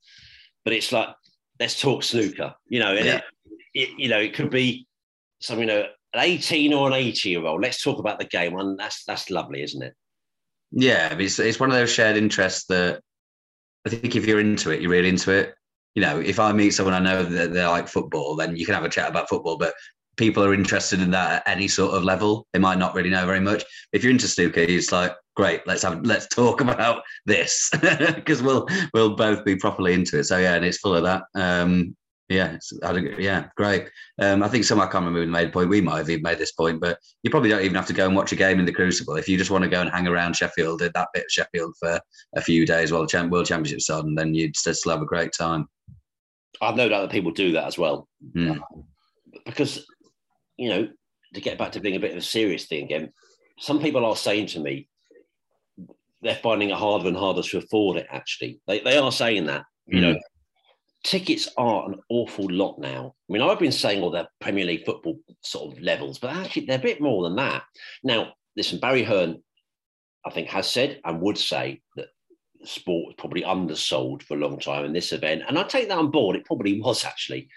But 0.63 0.73
it's 0.73 0.91
like 0.91 1.09
let's 1.59 1.79
talk 1.79 2.03
snooker. 2.03 2.53
You 2.67 2.79
know, 2.79 2.93
yeah. 2.93 3.17
it, 3.17 3.23
it, 3.73 3.89
you 3.97 4.09
know 4.09 4.19
it 4.19 4.33
could 4.33 4.49
be 4.49 4.87
something 5.41 5.67
you 5.67 5.73
know 5.73 5.85
an 6.13 6.19
eighteen 6.21 6.73
or 6.73 6.87
an 6.87 6.93
eighty 6.93 7.29
year 7.29 7.45
old. 7.45 7.61
Let's 7.61 7.83
talk 7.83 7.99
about 7.99 8.19
the 8.19 8.25
game, 8.25 8.57
and 8.57 8.77
that's 8.77 9.03
that's 9.05 9.29
lovely, 9.29 9.61
isn't 9.63 9.81
it? 9.81 9.93
Yeah, 10.71 11.13
it's 11.17 11.39
it's 11.39 11.59
one 11.59 11.69
of 11.69 11.75
those 11.75 11.91
shared 11.91 12.17
interests 12.17 12.65
that 12.67 13.01
I 13.85 13.89
think 13.89 14.15
if 14.15 14.25
you're 14.25 14.39
into 14.39 14.71
it, 14.71 14.81
you're 14.81 14.91
really 14.91 15.09
into 15.09 15.31
it. 15.31 15.55
You 15.95 16.01
know, 16.03 16.19
if 16.19 16.39
I 16.39 16.51
meet 16.51 16.71
someone 16.71 16.93
I 16.93 16.99
know 16.99 17.23
that 17.23 17.53
they're 17.53 17.69
like 17.69 17.87
football, 17.87 18.35
then 18.35 18.55
you 18.55 18.65
can 18.65 18.75
have 18.75 18.83
a 18.83 18.89
chat 18.89 19.09
about 19.09 19.29
football. 19.29 19.57
But 19.57 19.73
people 20.17 20.43
are 20.43 20.53
interested 20.53 21.01
in 21.01 21.11
that 21.11 21.31
at 21.31 21.51
any 21.51 21.67
sort 21.67 21.95
of 21.95 22.03
level. 22.03 22.45
They 22.53 22.59
might 22.59 22.77
not 22.77 22.93
really 22.93 23.09
know 23.09 23.25
very 23.25 23.39
much. 23.39 23.63
If 23.93 24.03
you're 24.03 24.11
into 24.11 24.27
snooker, 24.27 24.59
it's 24.59 24.91
like 24.91 25.15
great. 25.35 25.61
Let's 25.65 25.83
have 25.83 26.05
let's 26.05 26.27
talk 26.27 26.61
about 26.67 27.01
this 27.25 27.71
because 27.71 28.43
we'll 28.43 28.67
we'll 28.93 29.15
both 29.15 29.43
be 29.43 29.55
properly 29.55 29.93
into 29.93 30.19
it. 30.19 30.25
So 30.25 30.37
yeah, 30.37 30.55
and 30.55 30.65
it's 30.65 30.77
full 30.77 30.95
of 30.95 31.03
that. 31.03 31.23
Um, 31.33 31.95
yeah, 32.29 32.57
yeah, 33.17 33.47
great. 33.57 33.89
Um, 34.21 34.43
I 34.43 34.47
think 34.47 34.63
some 34.63 34.79
I 34.79 34.85
can't 34.85 35.03
remember 35.03 35.25
made 35.25 35.47
a 35.47 35.51
point. 35.51 35.69
We 35.69 35.81
might 35.81 35.97
have 35.97 36.09
even 36.11 36.21
made 36.21 36.37
this 36.37 36.51
point, 36.51 36.79
but 36.79 36.99
you 37.23 37.31
probably 37.31 37.49
don't 37.49 37.63
even 37.63 37.75
have 37.75 37.87
to 37.87 37.93
go 37.93 38.05
and 38.05 38.15
watch 38.15 38.31
a 38.31 38.35
game 38.35 38.59
in 38.59 38.65
the 38.65 38.71
Crucible 38.71 39.15
if 39.15 39.27
you 39.27 39.35
just 39.35 39.49
want 39.49 39.63
to 39.63 39.69
go 39.69 39.81
and 39.81 39.89
hang 39.89 40.07
around 40.07 40.35
Sheffield, 40.35 40.83
at 40.83 40.93
that 40.93 41.09
bit 41.11 41.25
of 41.25 41.31
Sheffield 41.31 41.73
for 41.79 41.99
a 42.35 42.41
few 42.41 42.67
days 42.67 42.91
while 42.91 43.05
the 43.05 43.27
World 43.27 43.47
Championship's 43.47 43.89
on, 43.89 44.13
then 44.13 44.35
you'd 44.35 44.55
still 44.55 44.75
have 44.91 45.01
a 45.01 45.07
great 45.07 45.31
time. 45.35 45.67
I've 46.61 46.75
no 46.75 46.87
doubt 46.87 47.01
that 47.01 47.11
people 47.11 47.31
do 47.31 47.53
that 47.53 47.65
as 47.65 47.79
well, 47.79 48.07
mm. 48.35 48.59
because 49.45 49.85
you 50.57 50.69
know 50.69 50.87
to 51.33 51.41
get 51.41 51.57
back 51.57 51.71
to 51.71 51.79
being 51.79 51.95
a 51.95 51.99
bit 51.99 52.11
of 52.11 52.17
a 52.17 52.21
serious 52.21 52.65
thing 52.65 52.85
again. 52.85 53.11
Some 53.59 53.79
people 53.79 54.05
are 54.05 54.15
saying 54.15 54.47
to 54.47 54.59
me 54.59 54.87
they're 56.21 56.35
finding 56.35 56.69
it 56.69 56.77
harder 56.77 57.07
and 57.07 57.17
harder 57.17 57.41
to 57.41 57.57
afford 57.57 57.97
it. 57.97 58.07
Actually, 58.11 58.61
they 58.67 58.81
they 58.81 58.97
are 58.99 59.11
saying 59.11 59.47
that. 59.47 59.63
You 59.87 59.99
mm. 59.99 60.01
know, 60.01 60.19
tickets 61.03 61.47
are 61.57 61.89
an 61.89 61.99
awful 62.09 62.49
lot 62.49 62.79
now. 62.79 63.13
I 63.29 63.33
mean, 63.33 63.41
I've 63.41 63.59
been 63.59 63.71
saying 63.71 64.01
all 64.01 64.11
the 64.11 64.27
Premier 64.39 64.65
League 64.65 64.85
football 64.85 65.19
sort 65.41 65.73
of 65.73 65.81
levels, 65.81 66.19
but 66.19 66.35
actually 66.35 66.65
they're 66.65 66.79
a 66.79 66.81
bit 66.81 67.01
more 67.01 67.23
than 67.23 67.35
that. 67.37 67.63
Now, 68.03 68.33
listen, 68.55 68.79
Barry 68.79 69.03
Hearn, 69.03 69.41
I 70.25 70.31
think, 70.31 70.49
has 70.49 70.69
said 70.69 70.99
and 71.05 71.21
would 71.21 71.37
say 71.37 71.81
that 71.95 72.07
sport 72.63 73.07
was 73.07 73.15
probably 73.17 73.43
undersold 73.43 74.23
for 74.23 74.35
a 74.35 74.39
long 74.39 74.59
time 74.59 74.85
in 74.85 74.93
this 74.93 75.13
event. 75.13 75.43
And 75.47 75.57
I 75.57 75.63
take 75.63 75.87
that 75.87 75.97
on 75.97 76.11
board. 76.11 76.35
It 76.35 76.45
probably 76.45 76.81
was 76.81 77.05
actually. 77.05 77.49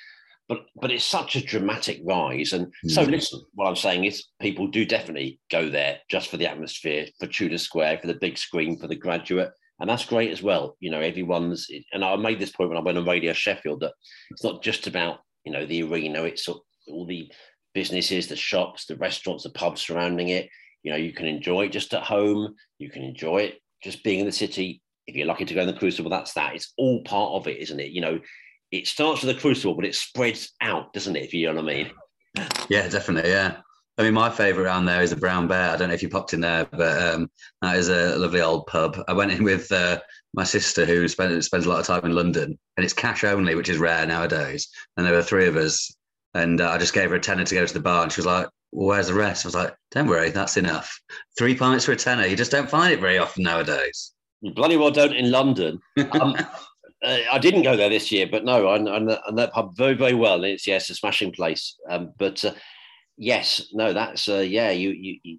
But, 0.49 0.67
but 0.81 0.91
it's 0.91 1.05
such 1.05 1.37
a 1.37 1.45
dramatic 1.45 2.01
rise. 2.05 2.53
And 2.53 2.67
mm. 2.85 2.91
so, 2.91 3.03
listen, 3.03 3.41
what 3.55 3.69
I'm 3.69 3.77
saying 3.77 4.05
is 4.05 4.27
people 4.41 4.67
do 4.67 4.85
definitely 4.85 5.41
go 5.51 5.71
there 5.71 6.01
just 6.11 6.29
for 6.29 6.37
the 6.37 6.49
atmosphere, 6.49 7.07
for 7.19 7.27
Tudor 7.27 7.59
Square, 7.59 8.01
for 8.01 8.09
the 8.09 8.15
big 8.15 8.37
screen, 8.37 8.79
for 8.79 8.87
the 8.87 8.97
graduate 8.97 9.53
and 9.83 9.91
that's 9.91 10.05
great 10.05 10.31
as 10.31 10.45
well. 10.45 10.77
You 10.79 10.93
know, 10.93 11.01
everyone's 11.01 11.69
and 11.93 12.05
I 12.05 12.15
made 12.15 12.39
this 12.39 12.53
point 12.53 12.71
when 12.71 12.79
I 12.79 12.83
went 12.83 12.99
on 12.99 13.05
Radio 13.05 13.33
Sheffield 13.33 13.81
that 13.81 13.93
it's 14.31 14.45
not 14.45 14.63
just 14.63 14.87
about 14.87 15.19
you 15.45 15.51
know 15.53 15.67
the 15.67 15.83
arena; 15.83 16.23
it's 16.23 16.49
all 16.49 17.05
the 17.05 17.31
businesses, 17.75 18.29
the 18.29 18.37
shops, 18.37 18.87
the 18.87 18.95
restaurants, 18.95 19.43
the 19.43 19.51
pubs 19.51 19.83
surrounding 19.83 20.29
it. 20.29 20.49
You 20.85 20.93
know, 20.93 20.97
you 20.97 21.13
can 21.13 21.27
enjoy 21.27 21.65
it 21.65 21.73
just 21.73 21.93
at 21.95 22.05
home. 22.05 22.55
You 22.79 22.91
can 22.91 23.03
enjoy 23.03 23.39
it 23.39 23.59
just 23.83 24.05
being 24.05 24.21
in 24.21 24.27
the 24.27 24.33
city. 24.33 24.81
If 25.09 25.17
you're 25.17 25.27
lucky 25.27 25.45
to 25.45 25.55
go 25.55 25.63
in 25.63 25.67
the 25.67 25.73
Crucible, 25.73 26.11
that's 26.11 26.35
that. 26.35 26.55
It's 26.55 26.73
all 26.79 27.03
part 27.03 27.33
of 27.33 27.49
it, 27.49 27.59
isn't 27.59 27.81
it? 27.81 27.91
You 27.91 28.03
know, 28.03 28.21
it 28.71 28.87
starts 28.87 29.25
with 29.25 29.35
the 29.35 29.41
Crucible, 29.41 29.75
but 29.75 29.85
it 29.85 29.97
spreads 29.97 30.53
out, 30.61 30.93
doesn't 30.93 31.17
it? 31.17 31.25
If 31.25 31.35
you 31.35 31.49
know 31.49 31.61
what 31.61 31.73
I 31.73 31.75
mean. 31.75 31.91
Yeah, 32.69 32.89
definitely. 32.89 33.33
Yeah. 33.33 33.57
I 33.99 34.03
mean, 34.03 34.15
my 34.15 34.31
favourite 34.31 34.67
around 34.67 34.87
there 34.87 35.03
is 35.03 35.11
the 35.11 35.17
Brown 35.17 35.49
Bear. 35.49 35.71
I 35.71 35.77
don't 35.77 35.89
know 35.89 35.95
if 35.95 36.03
you 36.03 36.09
popped 36.09 36.33
in 36.33 36.41
there, 36.41 36.65
but 36.65 37.15
um, 37.15 37.31
that 37.61 37.77
is 37.77 37.89
a 37.89 38.17
lovely 38.17 38.41
old 38.41 38.67
pub. 38.67 38.99
I 39.07 39.13
went 39.13 39.33
in 39.33 39.45
with 39.45 39.71
uh, 39.71 40.01
my 40.33 40.45
sister, 40.45 40.87
who 40.87 41.07
spends 41.09 41.47
spends 41.47 41.67
a 41.67 41.69
lot 41.69 41.81
of 41.81 41.87
time 41.87 42.05
in 42.07 42.15
London, 42.15 42.59
and 42.77 42.85
it's 42.85 42.95
cash 42.95 43.23
only, 43.23 43.55
which 43.55 43.69
is 43.69 43.79
rare 43.79 44.07
nowadays. 44.07 44.69
And 44.97 45.07
there 45.07 45.13
were 45.13 45.23
three 45.23 45.47
of 45.47 45.57
us, 45.57 45.95
and 46.33 46.61
uh, 46.61 46.71
I 46.71 46.79
just 46.79 46.95
gave 46.95 47.11
her 47.11 47.17
a 47.17 47.21
tenner 47.21 47.45
to 47.45 47.55
go 47.55 47.67
to 47.67 47.75
the 47.75 47.81
bar, 47.81 48.03
and 48.03 48.11
she 48.11 48.21
was 48.21 48.27
like, 48.27 48.49
well, 48.73 48.89
"Where's 48.89 49.09
the 49.09 49.15
rest?" 49.15 49.45
I 49.45 49.49
was 49.49 49.55
like, 49.55 49.75
"Don't 49.91 50.09
worry, 50.09 50.31
that's 50.31 50.57
enough. 50.57 50.99
Three 51.37 51.55
pints 51.55 51.85
for 51.85 51.93
a 51.93 51.97
tenner. 51.97 52.27
You 52.27 52.37
just 52.37 52.51
don't 52.51 52.71
find 52.71 52.95
it 52.95 53.01
very 53.01 53.19
often 53.19 53.43
nowadays." 53.43 54.13
You 54.41 54.55
bloody 54.55 54.79
well 54.79 54.91
don't 54.91 55.15
in 55.15 55.31
London. 55.31 55.81
Um, 56.13 56.35
uh, 57.05 57.19
I 57.31 57.39
didn't 57.39 57.63
go 57.63 57.77
there 57.77 57.91
this 57.91 58.11
year, 58.11 58.27
but 58.31 58.45
no, 58.45 58.75
know 58.79 59.19
that 59.35 59.53
pub 59.53 59.77
very, 59.77 59.95
very 59.95 60.15
well. 60.15 60.45
It's 60.45 60.67
yes, 60.67 60.89
a 60.89 60.95
smashing 60.95 61.33
place. 61.33 61.77
Um, 61.91 62.13
but 62.19 62.43
uh, 62.43 62.53
yes, 63.17 63.69
no, 63.73 63.93
that's 63.93 64.29
uh, 64.29 64.39
yeah. 64.39 64.71
You, 64.71 64.91
you, 64.91 65.19
you, 65.23 65.39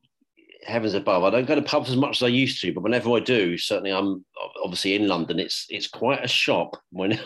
heavens 0.66 0.94
above. 0.94 1.24
I 1.24 1.30
don't 1.30 1.48
go 1.48 1.56
to 1.56 1.62
pubs 1.62 1.90
as 1.90 1.98
much 1.98 2.22
as 2.22 2.24
I 2.24 2.28
used 2.28 2.62
to, 2.62 2.74
but 2.74 2.84
whenever 2.84 3.12
I 3.12 3.20
do, 3.20 3.58
certainly 3.58 3.92
I'm 3.92 4.24
obviously 4.64 4.96
in 4.96 5.08
London. 5.08 5.40
It's 5.40 5.66
it's 5.70 5.88
quite 5.88 6.24
a 6.24 6.28
shop. 6.28 6.78
When 6.92 7.12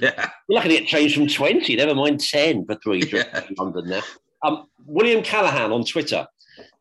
yeah. 0.00 0.30
we're 0.48 0.56
lucky 0.56 0.68
to 0.70 0.78
get 0.78 0.86
changed 0.86 1.16
from 1.16 1.26
twenty, 1.26 1.76
never 1.76 1.94
mind 1.94 2.20
ten 2.20 2.64
for 2.66 2.76
three 2.76 3.02
yeah. 3.12 3.44
in 3.48 3.54
London 3.58 3.88
now. 3.88 4.02
Um, 4.42 4.66
William 4.86 5.22
Callahan 5.22 5.72
on 5.72 5.84
Twitter. 5.84 6.26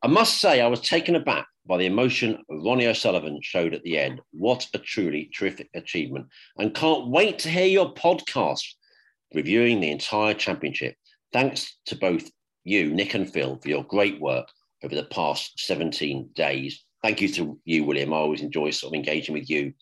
I 0.04 0.08
must 0.08 0.40
say, 0.40 0.62
I 0.62 0.68
was 0.68 0.82
taken 0.82 1.16
aback 1.16 1.48
by 1.66 1.78
the 1.78 1.86
emotion 1.86 2.44
Ronnie 2.50 2.88
O'Sullivan 2.88 3.40
showed 3.42 3.74
at 3.74 3.82
the 3.84 3.98
end. 3.98 4.22
What 4.32 4.68
a 4.74 4.78
truly 4.78 5.32
terrific 5.36 5.70
achievement! 5.74 6.28
And 6.58 6.76
can't 6.76 7.08
wait 7.08 7.40
to 7.40 7.50
hear 7.50 7.66
your 7.66 7.94
podcast 7.94 8.66
reviewing 9.34 9.80
the 9.80 9.92
entire 9.92 10.34
championship. 10.34 10.96
Thanks 11.32 11.78
to 11.88 11.96
both 11.96 12.30
you, 12.64 12.94
Nick 12.94 13.14
and 13.14 13.32
Phil, 13.32 13.58
for 13.58 13.70
your 13.70 13.84
great 13.84 14.20
work 14.20 14.48
over 14.84 14.96
the 14.96 15.06
past 15.06 15.60
17 15.60 16.30
days. 16.36 16.84
Thank 17.02 17.22
you 17.22 17.30
to 17.30 17.60
you, 17.66 17.84
William. 17.84 18.14
I 18.14 18.18
always 18.18 18.42
enjoy 18.42 18.72
sort 18.72 18.92
of 18.92 18.96
engaging 18.96 19.34
with 19.34 19.50
you 19.50 19.74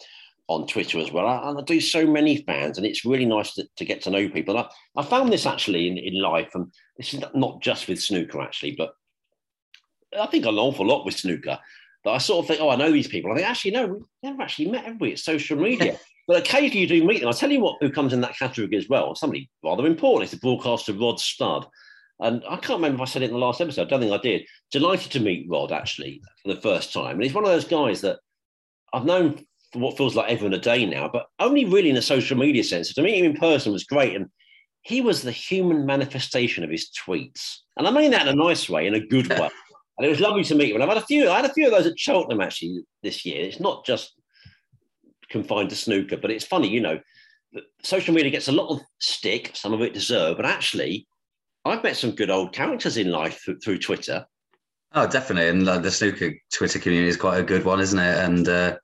on 0.48 0.68
Twitter 0.68 1.00
as 1.00 1.12
well. 1.12 1.28
I, 1.28 1.52
I 1.52 1.62
do 1.64 1.80
so 1.80 2.06
many 2.06 2.38
fans, 2.44 2.78
and 2.78 2.86
it's 2.86 3.06
really 3.06 3.26
nice 3.26 3.54
to, 3.54 3.66
to 3.78 3.86
get 3.86 4.02
to 4.04 4.10
know 4.10 4.28
people. 4.30 4.58
I, 4.58 4.68
I, 4.98 5.04
found 5.04 5.32
this 5.32 5.46
actually 5.46 5.88
in, 5.88 5.98
in 5.98 6.22
life, 6.22 6.50
and 6.56 6.72
this 6.98 7.14
is 7.14 7.24
not 7.34 7.62
just 7.62 7.88
with 7.88 8.02
snooker 8.02 8.42
actually, 8.42 8.76
but 8.78 8.94
I 10.20 10.26
think 10.28 10.46
an 10.46 10.56
awful 10.56 10.86
lot 10.86 11.06
with 11.06 11.16
snooker. 11.16 11.60
That 12.04 12.12
I 12.12 12.18
sort 12.18 12.44
of 12.44 12.48
think, 12.48 12.62
oh, 12.62 12.70
I 12.70 12.76
know 12.76 12.92
these 12.92 13.08
people. 13.08 13.32
I 13.32 13.36
think 13.36 13.48
actually, 13.48 13.72
no, 13.72 13.88
we've 13.88 14.02
never 14.24 14.42
actually 14.42 14.72
met, 14.72 14.86
have 14.86 15.00
we? 15.00 15.12
It's 15.12 15.24
social 15.24 15.58
media. 15.58 16.00
but 16.28 16.38
occasionally 16.38 16.80
you 16.80 16.88
do 16.88 17.06
meet 17.06 17.20
them. 17.20 17.28
I'll 17.28 17.34
tell 17.34 17.52
you 17.52 17.62
what, 17.62 17.78
who 17.80 17.92
comes 17.92 18.12
in 18.12 18.22
that 18.22 18.38
category 18.38 18.76
as 18.76 18.90
well. 18.90 19.14
Somebody 19.16 19.50
rather 19.64 19.86
important. 19.86 20.24
It's 20.24 20.32
the 20.32 20.40
broadcaster 20.40 20.94
Rod 20.94 21.20
Studd. 21.20 21.68
And 22.22 22.44
I 22.48 22.56
can't 22.58 22.78
remember 22.78 23.04
if 23.04 23.10
I 23.10 23.12
said 23.12 23.24
it 23.24 23.30
in 23.30 23.32
the 23.32 23.40
last 23.40 23.62
episode. 23.62 23.88
I 23.88 23.90
don't 23.90 24.00
think 24.00 24.14
I 24.14 24.18
did. 24.18 24.44
Delighted 24.72 25.12
to 25.14 25.20
meet 25.20 25.48
Rod 25.50 25.72
actually 25.72 26.22
for 26.44 26.54
the 26.54 26.62
first 26.62 26.94
time. 26.94 27.16
And 27.16 27.24
he's 27.24 27.34
one 27.34 27.44
of 27.44 27.50
those 27.50 27.66
guys 27.66 28.02
that 28.02 28.20
I've 28.94 29.06
known 29.06 29.44
for 29.74 29.80
what 29.80 29.98
feels 29.98 30.16
like 30.16 30.30
ever 30.30 30.46
and 30.46 30.54
a 30.54 30.60
day 30.60 30.86
now, 30.86 31.10
but 31.12 31.28
only 31.40 31.66
really 31.66 31.90
in 31.90 31.98
a 31.98 32.02
social 32.02 32.38
media 32.38 32.64
sense. 32.64 32.94
To 32.94 33.02
meet 33.02 33.18
him 33.18 33.32
in 33.32 33.38
person 33.38 33.72
was 33.72 33.86
great. 33.86 34.16
And 34.16 34.28
he 34.84 35.02
was 35.02 35.22
the 35.22 35.32
human 35.32 35.86
manifestation 35.86 36.64
of 36.64 36.70
his 36.70 36.92
tweets. 36.92 37.58
And 37.78 37.88
I 37.88 37.92
mean 37.92 38.12
that 38.12 38.28
in 38.28 38.40
a 38.40 38.44
nice 38.44 38.70
way, 38.70 38.86
in 38.86 38.94
a 38.94 39.06
good 39.06 39.28
way. 39.30 39.50
And 39.98 40.06
it 40.06 40.10
was 40.10 40.20
lovely 40.20 40.44
to 40.44 40.56
meet 40.56 40.70
him. 40.70 40.76
And 40.76 40.84
I've 40.84 40.90
had 40.90 41.04
a 41.04 41.06
few, 41.06 41.30
I 41.30 41.38
had 41.38 41.46
a 41.46 41.54
few 41.54 41.66
of 41.66 41.72
those 41.72 41.88
at 41.88 42.00
Cheltenham 42.00 42.42
actually 42.42 42.84
this 43.02 43.26
year. 43.26 43.44
It's 43.44 43.60
not 43.60 43.86
just 43.86 44.14
confined 45.30 45.70
to 45.70 45.76
snooker, 45.76 46.18
but 46.18 46.32
it's 46.32 46.46
funny, 46.46 46.68
you 46.68 46.82
know, 46.82 47.00
social 47.84 48.14
media 48.14 48.32
gets 48.32 48.48
a 48.48 48.52
lot 48.52 48.70
of 48.70 48.82
stick, 49.00 49.52
some 49.54 49.74
of 49.74 49.82
it 49.82 49.94
deserved, 49.94 50.38
but 50.38 50.46
actually 50.46 51.08
I've 51.66 51.84
met 51.84 51.98
some 51.98 52.12
good 52.12 52.30
old 52.30 52.54
characters 52.54 52.98
in 52.98 53.12
life 53.12 53.42
through, 53.44 53.60
through 53.60 53.80
Twitter. 53.80 54.26
Oh, 54.94 55.08
definitely, 55.08 55.50
and 55.50 55.66
like, 55.66 55.84
the 55.84 55.92
snooker 55.92 56.34
Twitter 56.52 56.80
community 56.80 57.10
is 57.10 57.18
quite 57.18 57.40
a 57.40 57.44
good 57.44 57.64
one, 57.64 57.80
isn't 57.80 58.00
it? 58.00 58.18
And 58.18 58.48
uh, 58.50 58.78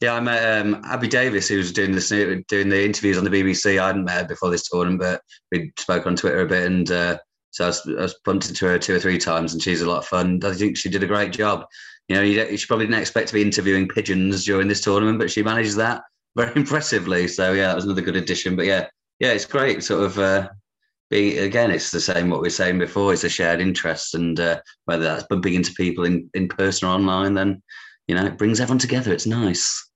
yeah, 0.00 0.14
I 0.14 0.20
met 0.20 0.60
um, 0.60 0.82
Abby 0.84 1.08
Davis, 1.08 1.48
who 1.48 1.56
was 1.56 1.72
doing 1.72 1.92
the 1.92 2.44
doing 2.48 2.68
the 2.68 2.84
interviews 2.84 3.16
on 3.16 3.24
the 3.24 3.30
BBC. 3.30 3.80
I 3.80 3.86
hadn't 3.88 4.04
met 4.04 4.22
her 4.22 4.28
before 4.28 4.50
this 4.50 4.68
tournament, 4.68 5.00
but 5.00 5.22
we 5.50 5.72
spoke 5.78 6.06
on 6.06 6.16
Twitter 6.16 6.42
a 6.42 6.46
bit, 6.46 6.66
and 6.66 6.90
uh, 6.90 7.18
so 7.50 7.64
I 7.64 7.66
was, 7.68 7.82
I 7.86 8.02
was 8.02 8.20
bumped 8.24 8.48
into 8.48 8.66
her 8.66 8.78
two 8.78 8.94
or 8.94 9.00
three 9.00 9.18
times, 9.18 9.52
and 9.52 9.62
she's 9.62 9.80
a 9.80 9.88
lot 9.88 9.98
of 9.98 10.06
fun. 10.06 10.40
I 10.44 10.52
think 10.52 10.76
she 10.76 10.90
did 10.90 11.02
a 11.02 11.06
great 11.06 11.32
job. 11.32 11.64
You 12.08 12.16
know, 12.16 12.22
you, 12.22 12.56
she 12.56 12.66
probably 12.66 12.86
didn't 12.86 13.00
expect 13.00 13.28
to 13.28 13.34
be 13.34 13.42
interviewing 13.42 13.88
pigeons 13.88 14.44
during 14.44 14.68
this 14.68 14.82
tournament, 14.82 15.18
but 15.18 15.30
she 15.30 15.42
managed 15.42 15.76
that 15.76 16.02
very 16.36 16.52
impressively. 16.54 17.26
So 17.26 17.52
yeah, 17.52 17.68
that 17.68 17.76
was 17.76 17.84
another 17.84 18.02
good 18.02 18.16
addition. 18.16 18.54
But 18.54 18.66
yeah, 18.66 18.88
yeah, 19.18 19.32
it's 19.32 19.46
great. 19.46 19.82
Sort 19.82 20.04
of 20.04 20.18
uh, 20.18 20.48
be 21.10 21.38
again, 21.38 21.70
it's 21.70 21.90
the 21.90 22.00
same 22.00 22.30
what 22.30 22.42
we 22.42 22.48
are 22.48 22.50
saying 22.50 22.78
before. 22.78 23.12
It's 23.12 23.24
a 23.24 23.28
shared 23.28 23.60
interest, 23.60 24.14
and 24.14 24.38
uh, 24.38 24.60
whether 24.84 25.04
that's 25.04 25.24
bumping 25.24 25.54
into 25.54 25.72
people 25.74 26.04
in, 26.04 26.28
in 26.34 26.48
person 26.48 26.88
or 26.88 26.92
online, 26.92 27.34
then 27.34 27.62
you 28.06 28.14
know 28.14 28.26
it 28.26 28.38
brings 28.38 28.60
everyone 28.60 28.78
together. 28.78 29.12
It's 29.12 29.26
nice. 29.26 29.88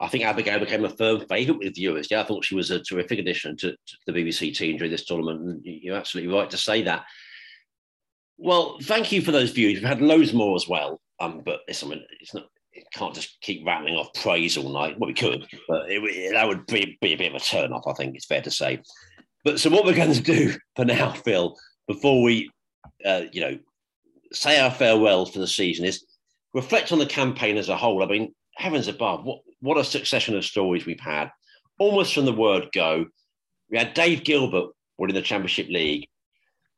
I 0.00 0.08
think 0.08 0.24
Abigail 0.24 0.60
became 0.60 0.84
a 0.84 0.90
firm 0.90 1.20
favourite 1.28 1.58
with 1.58 1.74
viewers. 1.74 2.08
Yeah, 2.10 2.22
I 2.22 2.24
thought 2.24 2.44
she 2.44 2.54
was 2.54 2.70
a 2.70 2.80
terrific 2.82 3.18
addition 3.18 3.56
to, 3.58 3.72
to 3.72 3.96
the 4.06 4.12
BBC 4.12 4.56
team 4.56 4.78
during 4.78 4.90
this 4.90 5.04
tournament, 5.04 5.40
and 5.42 5.60
you're 5.64 5.96
absolutely 5.96 6.34
right 6.34 6.48
to 6.50 6.56
say 6.56 6.82
that. 6.82 7.04
Well, 8.38 8.78
thank 8.82 9.12
you 9.12 9.20
for 9.20 9.32
those 9.32 9.50
views. 9.50 9.78
We've 9.78 9.88
had 9.88 10.00
loads 10.00 10.32
more 10.32 10.56
as 10.56 10.66
well, 10.66 11.00
um, 11.20 11.42
but 11.44 11.60
it's, 11.68 11.84
I 11.84 11.88
mean, 11.88 12.02
it's 12.20 12.34
not. 12.34 12.46
It 12.72 12.84
can't 12.94 13.14
just 13.14 13.36
keep 13.42 13.66
rattling 13.66 13.96
off 13.96 14.14
praise 14.14 14.56
all 14.56 14.70
night. 14.70 14.98
Well, 14.98 15.08
we 15.08 15.14
could, 15.14 15.44
but 15.68 15.90
it, 15.90 16.00
it, 16.04 16.32
that 16.32 16.46
would 16.46 16.64
be, 16.66 16.96
be 17.02 17.14
a 17.14 17.18
bit 17.18 17.34
of 17.34 17.42
a 17.42 17.44
turn 17.44 17.72
off. 17.72 17.86
I 17.86 17.92
think 17.94 18.14
it's 18.14 18.26
fair 18.26 18.40
to 18.42 18.50
say. 18.50 18.80
But 19.44 19.58
so 19.58 19.70
what 19.70 19.84
we're 19.84 19.94
going 19.94 20.12
to 20.12 20.22
do 20.22 20.54
for 20.76 20.84
now, 20.84 21.12
Phil, 21.12 21.56
before 21.86 22.22
we, 22.22 22.50
uh, 23.04 23.22
you 23.32 23.40
know, 23.40 23.58
say 24.32 24.60
our 24.60 24.70
farewells 24.70 25.30
for 25.30 25.38
the 25.38 25.46
season 25.46 25.84
is 25.84 26.04
reflect 26.54 26.92
on 26.92 26.98
the 26.98 27.06
campaign 27.06 27.56
as 27.56 27.68
a 27.68 27.76
whole. 27.76 28.02
I 28.02 28.06
mean, 28.06 28.34
heavens 28.56 28.88
above, 28.88 29.24
what 29.24 29.40
what 29.60 29.78
a 29.78 29.84
succession 29.84 30.36
of 30.36 30.44
stories 30.44 30.86
we've 30.86 31.00
had, 31.00 31.30
almost 31.78 32.14
from 32.14 32.24
the 32.24 32.32
word 32.32 32.68
go. 32.72 33.06
We 33.70 33.78
had 33.78 33.94
Dave 33.94 34.24
Gilbert 34.24 34.70
winning 34.98 35.14
the 35.14 35.22
Championship 35.22 35.68
League. 35.68 36.08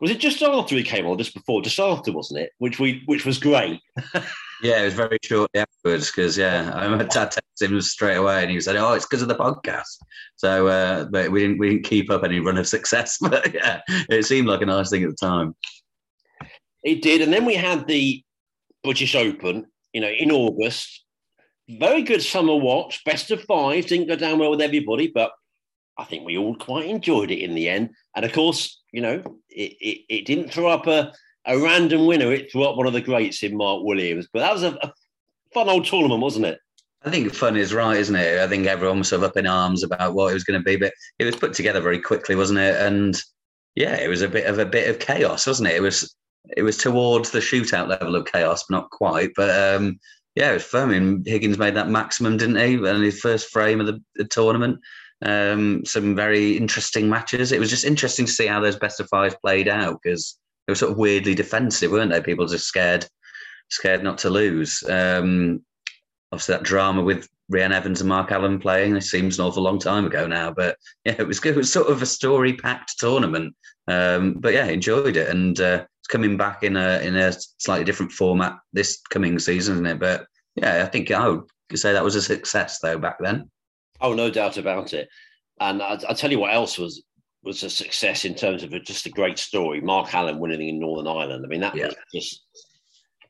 Was 0.01 0.11
it 0.11 0.19
just 0.19 0.43
after 0.43 0.75
he 0.75 0.83
came 0.83 1.07
on, 1.07 1.17
just 1.17 1.33
before, 1.33 1.63
just 1.63 1.79
after, 1.79 2.13
wasn't 2.13 2.41
it? 2.41 2.51
Which 2.59 2.81
we, 2.81 3.03
which 3.07 3.25
was 3.25 3.39
great. 3.39 3.81
Yeah, 4.63 4.83
it 4.83 4.85
was 4.85 4.95
very 4.95 5.19
shortly 5.25 5.61
afterwards 5.61 6.13
because 6.13 6.39
yeah, 6.39 6.71
I 6.73 6.85
remember 6.85 7.05
Dad 7.05 7.33
texted 7.33 7.69
him 7.69 7.81
straight 7.81 8.15
away, 8.15 8.43
and 8.43 8.51
he 8.51 8.61
said, 8.61 8.77
"Oh, 8.77 8.93
it's 8.93 9.05
because 9.05 9.21
of 9.21 9.27
the 9.27 9.35
podcast." 9.35 9.99
So, 10.37 10.69
uh, 10.69 11.07
but 11.07 11.33
we 11.33 11.41
didn't 11.41 11.59
we 11.59 11.71
didn't 11.71 11.85
keep 11.85 12.11
up 12.11 12.23
any 12.23 12.39
run 12.39 12.57
of 12.57 12.69
success. 12.69 13.19
But 13.23 13.53
yeah, 13.53 13.81
it 14.09 14.25
seemed 14.25 14.47
like 14.47 14.63
a 14.63 14.67
nice 14.67 14.91
thing 14.91 15.03
at 15.03 15.11
the 15.11 15.17
time. 15.17 15.57
It 16.85 17.03
did, 17.03 17.23
and 17.23 17.33
then 17.33 17.45
we 17.45 17.55
had 17.55 17.89
the 17.89 18.23
British 18.85 19.17
Open, 19.17 19.67
you 19.93 20.01
know, 20.01 20.11
in 20.11 20.31
August. 20.31 21.05
Very 21.69 22.03
good 22.03 22.23
summer 22.23 22.55
watch, 22.55 23.05
best 23.05 23.33
of 23.33 23.43
five. 23.43 23.87
Didn't 23.87 24.09
go 24.09 24.17
down 24.17 24.39
well 24.39 24.51
with 24.51 24.61
everybody, 24.61 25.09
but 25.13 25.33
I 25.99 26.05
think 26.05 26.25
we 26.25 26.39
all 26.39 26.55
quite 26.55 26.87
enjoyed 26.87 27.33
it 27.33 27.41
in 27.41 27.55
the 27.55 27.69
end. 27.69 27.91
And 28.15 28.25
of 28.25 28.33
course, 28.33 28.81
you 28.93 29.01
know, 29.01 29.23
it, 29.49 29.77
it, 29.81 29.99
it 30.09 30.27
didn't 30.27 30.51
throw 30.53 30.69
up 30.69 30.87
a 30.87 31.13
a 31.47 31.59
random 31.59 32.07
winner. 32.07 32.33
It 32.33 32.51
threw 32.51 32.65
up 32.65 32.77
one 32.77 32.87
of 32.87 32.93
the 32.93 33.01
greats 33.01 33.43
in 33.43 33.57
Mark 33.57 33.83
Williams. 33.83 34.29
But 34.33 34.41
that 34.41 34.53
was 34.53 34.63
a, 34.63 34.73
a 34.83 34.93
fun 35.53 35.69
old 35.69 35.85
tournament, 35.85 36.23
wasn't 36.23 36.47
it? 36.47 36.59
I 37.05 37.11
think 37.11 37.35
fun 37.35 37.57
is 37.57 37.75
right, 37.75 37.97
isn't 37.97 38.15
it? 38.15 38.41
I 38.41 38.47
think 38.47 38.67
everyone 38.67 38.99
was 38.99 39.09
sort 39.09 39.23
of 39.23 39.31
up 39.31 39.37
in 39.37 39.47
arms 39.47 39.83
about 39.83 40.15
what 40.15 40.31
it 40.31 40.35
was 40.35 40.45
going 40.45 40.61
to 40.61 40.65
be, 40.65 40.77
but 40.77 40.93
it 41.19 41.25
was 41.25 41.35
put 41.35 41.53
together 41.53 41.81
very 41.81 41.99
quickly, 41.99 42.37
wasn't 42.37 42.61
it? 42.61 42.81
And 42.81 43.21
yeah, 43.75 43.97
it 43.97 44.09
was 44.09 44.23
a 44.23 44.29
bit 44.29 44.47
of 44.47 44.59
a 44.59 44.67
bit 44.67 44.89
of 44.89 45.01
chaos, 45.01 45.47
wasn't 45.47 45.69
it? 45.69 45.77
It 45.77 45.83
was 45.83 46.15
it 46.57 46.63
was 46.63 46.77
towards 46.77 47.31
the 47.31 47.41
shootout 47.41 47.89
level 47.89 48.15
of 48.15 48.27
chaos, 48.27 48.65
but 48.69 48.77
not 48.77 48.91
quite. 48.91 49.31
But 49.35 49.77
um, 49.77 49.99
yeah, 50.37 50.51
it 50.51 50.55
was 50.55 50.65
fun. 50.65 50.91
I 50.91 50.99
mean, 50.99 51.25
Higgins 51.27 51.59
made 51.59 51.75
that 51.75 51.89
maximum, 51.89 52.37
didn't 52.37 52.57
he? 52.57 52.75
And 52.75 53.03
his 53.03 53.21
first 53.21 53.51
frame 53.51 53.81
of 53.81 53.87
the, 53.87 54.01
the 54.15 54.25
tournament. 54.25 54.79
Um, 55.25 55.85
some 55.85 56.17
very 56.17 56.57
interesting 56.57 57.09
matches. 57.09 57.53
It 57.53 57.61
was 57.61 57.71
just 57.71 57.85
interesting 57.85 58.27
to 58.27 58.33
see 58.33 58.47
how 58.47 58.61
those 58.61 58.75
best 58.75 58.99
of 58.99 59.09
five 59.09 59.41
played 59.41 59.69
out 59.69 60.01
because 60.03 60.37
they 60.67 60.73
were 60.73 60.77
sort 60.77 60.93
of 60.93 60.99
weirdly 60.99 61.35
defensive, 61.35 61.91
weren't 61.91 62.11
they? 62.11 62.21
People 62.21 62.47
just 62.47 62.67
scared, 62.67 63.07
scared 63.69 64.03
not 64.03 64.19
to 64.19 64.31
lose. 64.31 64.83
Um, 64.89 65.63
obviously, 66.31 66.55
that 66.55 66.65
drama 66.65 67.03
with 67.03 67.29
Reanne 67.53 67.73
Evans 67.73 68.01
and 68.01 68.09
Mark 68.09 68.31
Allen 68.31 68.59
playing, 68.59 68.97
it 68.97 69.03
seems 69.03 69.39
an 69.39 69.45
awful 69.45 69.63
long 69.63 69.79
time 69.79 70.07
ago 70.07 70.27
now. 70.27 70.53
But 70.53 70.77
yeah, 71.05 71.17
it 71.19 71.27
was 71.27 71.41
good. 71.41 71.55
It 71.55 71.59
was 71.59 71.73
sort 71.73 71.89
of 71.89 72.03
a 72.03 72.07
story 72.07 72.55
packed 72.55 72.99
tournament. 72.99 73.55
Um, 73.89 74.35
but 74.35 74.53
yeah, 74.53 74.67
enjoyed 74.67 75.17
it. 75.17 75.29
And 75.29 75.59
uh, 75.61 75.85
it's 76.01 76.09
coming 76.09 76.37
back 76.37 76.63
in 76.63 76.77
a 76.77 77.01
in 77.01 77.17
a 77.17 77.33
slightly 77.59 77.85
different 77.85 78.13
format 78.13 78.57
this 78.73 79.01
coming 79.11 79.39
season, 79.39 79.75
isn't 79.77 79.87
it? 79.87 79.99
But 79.99 80.27
yeah, 80.57 80.83
I 80.85 80.87
think 80.87 81.11
I 81.11 81.29
would 81.29 81.45
say 81.75 81.93
that 81.93 82.05
was 82.05 82.15
a 82.15 82.23
success 82.23 82.79
though 82.81 82.99
back 82.99 83.17
then. 83.21 83.51
Oh, 84.01 84.15
no 84.15 84.31
doubt 84.31 84.57
about 84.57 84.93
it. 84.93 85.09
And 85.61 85.81
I, 85.81 85.95
will 85.95 86.15
tell 86.15 86.31
you 86.31 86.41
what 86.41 86.53
else 86.53 86.79
was 86.79 87.03
was 87.43 87.63
a 87.63 87.71
success 87.71 88.25
in 88.25 88.35
terms 88.35 88.63
of 88.63 88.73
a, 88.73 88.81
just 88.81 89.07
a 89.07 89.11
great 89.11 89.39
story. 89.39 89.81
Mark 89.81 90.15
Allen 90.15 90.39
winning 90.39 90.69
in 90.69 90.79
Northern 90.79 91.09
Ireland. 91.09 91.45
I 91.45 91.49
mean, 91.49 91.61
that 91.61 91.75
yeah. 91.75 91.87
was 91.87 91.97
just 92.15 92.45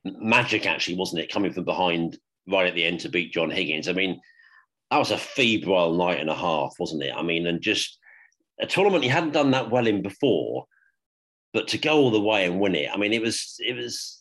magic, 0.05 0.66
actually, 0.66 0.97
wasn't 0.97 1.22
it? 1.22 1.32
Coming 1.32 1.52
from 1.52 1.64
behind 1.64 2.18
right 2.48 2.66
at 2.66 2.74
the 2.74 2.84
end 2.84 3.01
to 3.01 3.09
beat 3.09 3.32
John 3.32 3.51
Higgins. 3.51 3.89
I 3.89 3.93
mean, 3.93 4.20
that 4.90 4.98
was 4.98 5.10
a 5.10 5.18
febrile 5.18 5.94
night 5.94 6.20
and 6.20 6.28
a 6.28 6.34
half, 6.34 6.74
wasn't 6.78 7.02
it? 7.02 7.14
I 7.16 7.22
mean, 7.22 7.47
and 7.47 7.60
just 7.60 7.98
a 8.60 8.66
tournament 8.66 9.05
he 9.05 9.09
hadn't 9.09 9.32
done 9.32 9.51
that 9.52 9.70
well 9.70 9.86
in 9.86 10.02
before, 10.02 10.66
but 11.52 11.68
to 11.68 11.78
go 11.78 11.97
all 11.97 12.10
the 12.10 12.20
way 12.20 12.44
and 12.44 12.60
win 12.60 12.74
it. 12.74 12.90
I 12.93 12.97
mean, 12.97 13.12
it 13.12 13.22
was 13.22 13.56
it 13.60 13.74
was. 13.74 14.20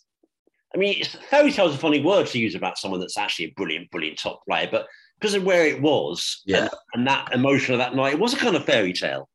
I 0.73 0.77
mean, 0.77 1.03
fairy 1.29 1.51
tale 1.51 1.67
is 1.67 1.75
a 1.75 1.77
funny 1.77 2.01
word 2.01 2.27
to 2.27 2.39
use 2.39 2.55
about 2.55 2.77
someone 2.77 3.01
that's 3.01 3.17
actually 3.17 3.45
a 3.45 3.53
brilliant, 3.57 3.91
brilliant 3.91 4.17
top 4.17 4.45
player, 4.45 4.69
but 4.71 4.87
because 5.19 5.33
of 5.33 5.43
where 5.43 5.65
it 5.65 5.81
was 5.81 6.41
yeah. 6.45 6.61
and, 6.61 6.69
and 6.93 7.07
that 7.07 7.33
emotion 7.33 7.73
of 7.73 7.79
that 7.79 7.93
night, 7.93 8.13
it 8.13 8.19
was 8.19 8.33
a 8.33 8.37
kind 8.37 8.55
of 8.55 8.63
fairy 8.63 8.93
tale. 8.93 9.27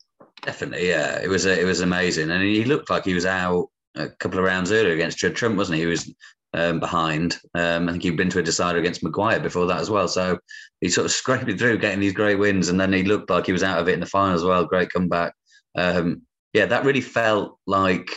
Definitely, 0.46 0.88
yeah. 0.88 1.18
It 1.20 1.28
was 1.28 1.44
it 1.44 1.66
was 1.66 1.80
amazing, 1.80 2.30
and 2.30 2.40
he 2.42 2.64
looked 2.64 2.88
like 2.88 3.04
he 3.04 3.14
was 3.14 3.26
out 3.26 3.68
a 3.96 4.08
couple 4.08 4.38
of 4.38 4.44
rounds 4.44 4.70
earlier 4.70 4.94
against 4.94 5.18
Judd 5.18 5.34
Trump, 5.34 5.56
wasn't 5.56 5.76
he? 5.76 5.82
He 5.82 5.88
was 5.88 6.14
um, 6.54 6.78
behind. 6.78 7.36
Um, 7.54 7.88
I 7.88 7.92
think 7.92 8.04
he'd 8.04 8.16
been 8.16 8.30
to 8.30 8.38
a 8.38 8.44
decider 8.44 8.78
against 8.78 9.02
Maguire 9.02 9.40
before 9.40 9.66
that 9.66 9.80
as 9.80 9.90
well. 9.90 10.06
So 10.06 10.38
he 10.80 10.88
sort 10.88 11.04
of 11.04 11.10
scraped 11.10 11.58
through, 11.58 11.78
getting 11.78 11.98
these 11.98 12.12
great 12.12 12.38
wins, 12.38 12.68
and 12.68 12.80
then 12.80 12.92
he 12.92 13.02
looked 13.02 13.28
like 13.28 13.46
he 13.46 13.52
was 13.52 13.64
out 13.64 13.80
of 13.80 13.88
it 13.88 13.94
in 13.94 14.00
the 14.00 14.06
final 14.06 14.36
as 14.36 14.44
well. 14.44 14.64
Great 14.64 14.92
comeback. 14.92 15.34
Um, 15.76 16.22
yeah, 16.52 16.66
that 16.66 16.84
really 16.84 17.00
felt 17.00 17.58
like 17.66 18.08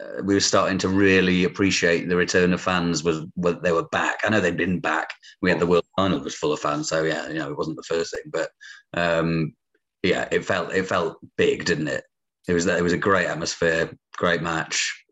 uh, 0.00 0.22
we 0.22 0.34
were 0.34 0.40
starting 0.40 0.78
to 0.78 0.88
really 0.88 1.42
appreciate 1.42 2.08
the 2.08 2.16
return 2.16 2.52
of 2.52 2.60
fans. 2.60 3.02
Was 3.02 3.26
well, 3.34 3.58
they 3.60 3.72
were 3.72 3.88
back. 3.88 4.20
I 4.22 4.28
know 4.28 4.40
they'd 4.40 4.56
been 4.56 4.78
back. 4.78 5.10
We 5.40 5.50
had 5.50 5.58
the 5.58 5.66
World 5.66 5.86
Final 5.96 6.20
was 6.20 6.36
full 6.36 6.52
of 6.52 6.60
fans, 6.60 6.88
so 6.88 7.02
yeah, 7.02 7.28
you 7.28 7.40
know 7.40 7.50
it 7.50 7.58
wasn't 7.58 7.78
the 7.78 7.82
first 7.82 8.14
thing, 8.14 8.30
but 8.30 8.48
um, 8.94 9.54
yeah, 10.02 10.28
it 10.30 10.44
felt 10.44 10.72
it 10.72 10.86
felt 10.86 11.18
big, 11.36 11.64
didn't 11.64 11.88
it? 11.88 12.04
It 12.48 12.54
was 12.54 12.66
it 12.66 12.82
was 12.82 12.92
a 12.92 12.98
great 12.98 13.26
atmosphere, 13.26 13.96
great 14.16 14.42
match, 14.42 15.04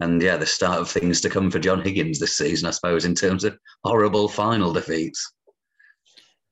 and 0.00 0.20
yeah, 0.20 0.36
the 0.36 0.46
start 0.46 0.80
of 0.80 0.90
things 0.90 1.20
to 1.20 1.30
come 1.30 1.50
for 1.50 1.60
John 1.60 1.80
Higgins 1.80 2.18
this 2.18 2.36
season, 2.36 2.68
I 2.68 2.72
suppose, 2.72 3.04
in 3.04 3.14
terms 3.14 3.44
of 3.44 3.56
horrible 3.84 4.28
final 4.28 4.72
defeats. 4.72 5.32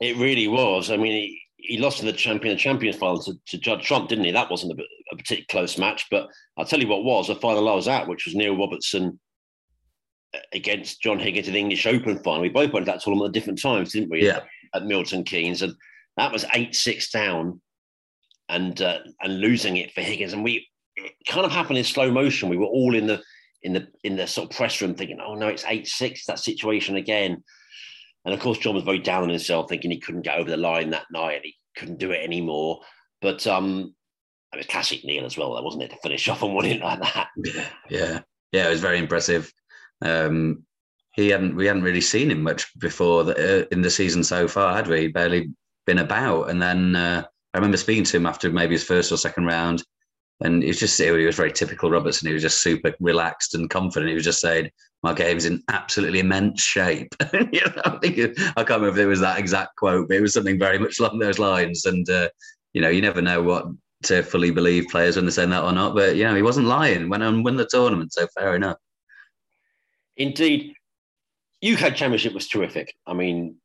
It 0.00 0.16
really 0.16 0.48
was. 0.48 0.90
I 0.90 0.96
mean, 0.96 1.12
he, 1.12 1.42
he 1.56 1.78
lost 1.78 2.00
in 2.00 2.06
the 2.06 2.12
champion 2.12 2.54
the 2.54 2.60
champions 2.60 2.96
final 2.96 3.20
to, 3.22 3.34
to 3.48 3.58
Judd 3.58 3.82
Trump, 3.82 4.08
didn't 4.08 4.24
he? 4.24 4.30
That 4.30 4.50
wasn't 4.50 4.78
a, 4.78 4.82
a 5.12 5.16
particularly 5.16 5.46
close 5.50 5.76
match, 5.76 6.06
but 6.10 6.28
I'll 6.56 6.64
tell 6.64 6.80
you 6.80 6.88
what 6.88 7.04
was 7.04 7.28
a 7.28 7.34
final 7.34 7.68
I 7.68 7.74
was 7.74 7.88
at, 7.88 8.08
which 8.08 8.24
was 8.24 8.34
Neil 8.36 8.56
Robertson 8.56 9.18
uh, 10.34 10.38
against 10.52 11.02
John 11.02 11.18
Higgins 11.18 11.48
in 11.48 11.54
the 11.54 11.60
English 11.60 11.86
Open 11.86 12.22
final. 12.22 12.42
We 12.42 12.48
both 12.50 12.72
went 12.72 12.86
to 12.86 12.92
that 12.92 13.02
tournament 13.02 13.28
at 13.28 13.34
different 13.34 13.60
times, 13.60 13.92
didn't 13.92 14.10
we? 14.10 14.24
Yeah. 14.24 14.40
At 14.74 14.86
Milton 14.86 15.24
Keynes, 15.24 15.62
and 15.62 15.74
that 16.16 16.32
was 16.32 16.44
eight 16.54 16.76
six 16.76 17.10
down 17.10 17.60
and 18.50 18.80
uh, 18.82 18.98
and 19.22 19.40
losing 19.40 19.76
it 19.76 19.92
for 19.92 20.00
Higgins. 20.00 20.32
And 20.32 20.44
we 20.44 20.66
kind 21.28 21.46
of 21.46 21.52
happened 21.52 21.78
in 21.78 21.84
slow 21.84 22.10
motion. 22.10 22.48
We 22.48 22.56
were 22.56 22.66
all 22.66 22.94
in 22.94 23.06
the 23.06 23.22
in 23.62 23.72
the 23.72 23.88
in 24.04 24.16
the 24.16 24.26
sort 24.26 24.50
of 24.50 24.56
press 24.56 24.80
room 24.80 24.94
thinking, 24.94 25.20
oh 25.24 25.34
no, 25.34 25.48
it's 25.48 25.64
eight 25.66 25.86
six 25.86 26.26
that 26.26 26.38
situation 26.38 26.96
again. 26.96 27.42
And 28.24 28.34
of 28.34 28.40
course, 28.40 28.58
John 28.58 28.74
was 28.74 28.84
very 28.84 28.98
down 28.98 29.22
on 29.22 29.28
himself, 29.30 29.68
thinking 29.68 29.90
he 29.90 30.00
couldn't 30.00 30.22
get 30.22 30.38
over 30.38 30.50
the 30.50 30.56
line 30.56 30.90
that 30.90 31.06
night 31.10 31.36
and 31.36 31.44
he 31.44 31.54
couldn't 31.76 31.98
do 31.98 32.10
it 32.10 32.22
anymore. 32.22 32.80
But 33.22 33.46
um, 33.46 33.94
it 34.52 34.58
was 34.58 34.66
classic 34.66 35.04
Neil 35.04 35.24
as 35.24 35.38
well, 35.38 35.62
wasn't 35.62 35.84
it, 35.84 35.90
to 35.90 35.96
finish 36.02 36.28
off 36.28 36.42
and 36.42 36.54
win 36.54 36.66
it 36.66 36.82
like 36.82 37.00
that? 37.00 37.28
Yeah, 37.36 37.68
yeah, 37.88 38.20
yeah. 38.52 38.66
It 38.66 38.70
was 38.70 38.80
very 38.80 38.98
impressive. 38.98 39.52
Um, 40.02 40.64
he 41.12 41.28
hadn't 41.28 41.56
we 41.56 41.66
hadn't 41.66 41.82
really 41.82 42.00
seen 42.00 42.30
him 42.30 42.42
much 42.42 42.66
before 42.78 43.24
the, 43.24 43.62
uh, 43.62 43.66
in 43.72 43.82
the 43.82 43.90
season 43.90 44.22
so 44.22 44.48
far, 44.48 44.74
had 44.74 44.86
we? 44.86 45.08
Barely 45.08 45.50
been 45.86 45.98
about, 45.98 46.50
and 46.50 46.60
then 46.60 46.96
uh, 46.96 47.24
I 47.52 47.58
remember 47.58 47.76
speaking 47.76 48.04
to 48.04 48.16
him 48.16 48.26
after 48.26 48.50
maybe 48.50 48.74
his 48.74 48.84
first 48.84 49.10
or 49.10 49.16
second 49.16 49.46
round, 49.46 49.82
and 50.42 50.62
he 50.62 50.68
was 50.68 50.78
just 50.78 51.00
he 51.00 51.10
was 51.10 51.36
very 51.36 51.52
typical 51.52 51.90
Robertson. 51.90 52.28
He 52.28 52.34
was 52.34 52.42
just 52.42 52.62
super 52.62 52.94
relaxed 53.00 53.54
and 53.54 53.68
confident. 53.68 54.08
He 54.08 54.14
was 54.14 54.24
just 54.24 54.40
saying, 54.40 54.70
"My 55.02 55.12
game's 55.12 55.44
in 55.44 55.62
absolutely 55.68 56.20
immense 56.20 56.62
shape." 56.62 57.14
you 57.32 57.60
know, 57.60 57.82
I 57.84 57.98
think 58.00 58.38
I 58.56 58.64
can't 58.64 58.80
remember 58.80 59.00
if 59.00 59.04
it 59.04 59.06
was 59.06 59.20
that 59.20 59.38
exact 59.38 59.76
quote, 59.76 60.08
but 60.08 60.16
it 60.16 60.22
was 60.22 60.32
something 60.32 60.58
very 60.58 60.78
much 60.78 60.98
along 60.98 61.18
those 61.18 61.38
lines. 61.38 61.84
And 61.84 62.08
uh, 62.08 62.28
you 62.72 62.80
know, 62.80 62.88
you 62.88 63.02
never 63.02 63.20
know 63.20 63.42
what 63.42 63.66
to 64.04 64.22
fully 64.22 64.50
believe 64.50 64.86
players 64.88 65.16
when 65.16 65.26
they're 65.26 65.32
saying 65.32 65.50
that 65.50 65.64
or 65.64 65.72
not. 65.72 65.94
But 65.94 66.16
you 66.16 66.24
know, 66.24 66.34
he 66.34 66.42
wasn't 66.42 66.68
lying. 66.68 67.10
Went 67.10 67.22
and 67.22 67.44
won 67.44 67.56
the 67.56 67.66
tournament, 67.66 68.12
so 68.12 68.26
fair 68.38 68.54
enough. 68.54 68.78
Indeed, 70.16 70.74
UK 71.64 71.94
Championship 71.94 72.32
was 72.32 72.48
terrific. 72.48 72.94
I 73.06 73.12
mean, 73.12 73.56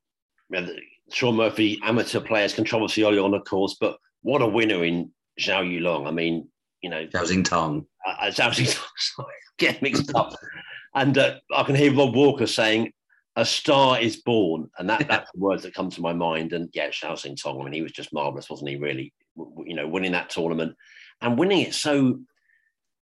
Shaun 1.11 1.35
Murphy, 1.35 1.79
amateur 1.83 2.19
players, 2.19 2.53
controversy 2.53 3.03
early 3.03 3.19
on, 3.19 3.33
of 3.33 3.43
course, 3.45 3.77
but 3.79 3.97
what 4.21 4.41
a 4.41 4.47
winner 4.47 4.83
in 4.83 5.11
Zhao 5.39 5.63
Yulong. 5.63 6.07
I 6.07 6.11
mean, 6.11 6.47
you 6.81 6.89
know, 6.89 7.05
Zhao 7.05 7.23
Xintong. 7.23 7.85
Uh, 8.05 8.15
uh 8.21 8.31
Zhao 8.31 8.49
Xintong, 8.49 8.83
sorry, 8.97 9.33
get 9.57 9.81
mixed 9.81 10.13
up. 10.15 10.33
and 10.95 11.17
uh, 11.17 11.35
I 11.55 11.63
can 11.63 11.75
hear 11.75 11.93
Rob 11.93 12.15
Walker 12.15 12.47
saying, 12.47 12.91
"A 13.35 13.45
star 13.45 13.99
is 13.99 14.17
born," 14.17 14.69
and 14.77 14.89
that 14.89 15.07
that's 15.07 15.31
the 15.31 15.39
words 15.39 15.63
that 15.63 15.75
come 15.75 15.89
to 15.91 16.01
my 16.01 16.13
mind. 16.13 16.53
And 16.53 16.69
yeah, 16.73 16.89
Zhao 16.89 17.13
Xintong. 17.13 17.61
I 17.61 17.63
mean, 17.63 17.73
he 17.73 17.81
was 17.81 17.91
just 17.91 18.13
marvelous, 18.13 18.49
wasn't 18.49 18.69
he? 18.69 18.77
Really, 18.77 19.13
you 19.65 19.75
know, 19.75 19.87
winning 19.87 20.13
that 20.13 20.29
tournament 20.29 20.75
and 21.21 21.37
winning 21.37 21.61
it 21.61 21.73
so 21.73 22.19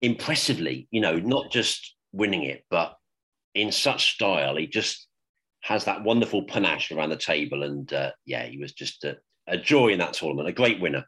impressively. 0.02 0.86
You 0.90 1.00
know, 1.00 1.18
not 1.18 1.50
just 1.50 1.94
winning 2.12 2.44
it, 2.44 2.64
but 2.70 2.96
in 3.54 3.72
such 3.72 4.14
style. 4.14 4.56
He 4.56 4.66
just 4.66 5.05
has 5.66 5.84
that 5.84 6.04
wonderful 6.04 6.44
panache 6.44 6.92
around 6.92 7.10
the 7.10 7.16
table. 7.16 7.64
And 7.64 7.92
uh, 7.92 8.12
yeah, 8.24 8.46
he 8.46 8.56
was 8.56 8.72
just 8.72 9.02
a, 9.02 9.16
a, 9.48 9.56
joy 9.56 9.88
in 9.88 9.98
that 9.98 10.12
tournament, 10.12 10.48
a 10.48 10.52
great 10.52 10.80
winner. 10.80 11.04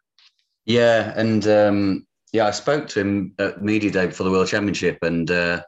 Yeah, 0.66 1.12
and 1.16 1.47
um, 1.47 2.06
yeah, 2.32 2.47
I 2.47 2.51
spoke 2.51 2.89
to 2.89 3.01
him 3.01 3.35
at 3.39 3.62
media 3.62 3.90
day 3.90 4.06
before 4.06 4.24
the 4.24 4.32
World 4.32 4.48
Championship, 4.48 4.98
and 5.02 5.30
uh, 5.30 5.62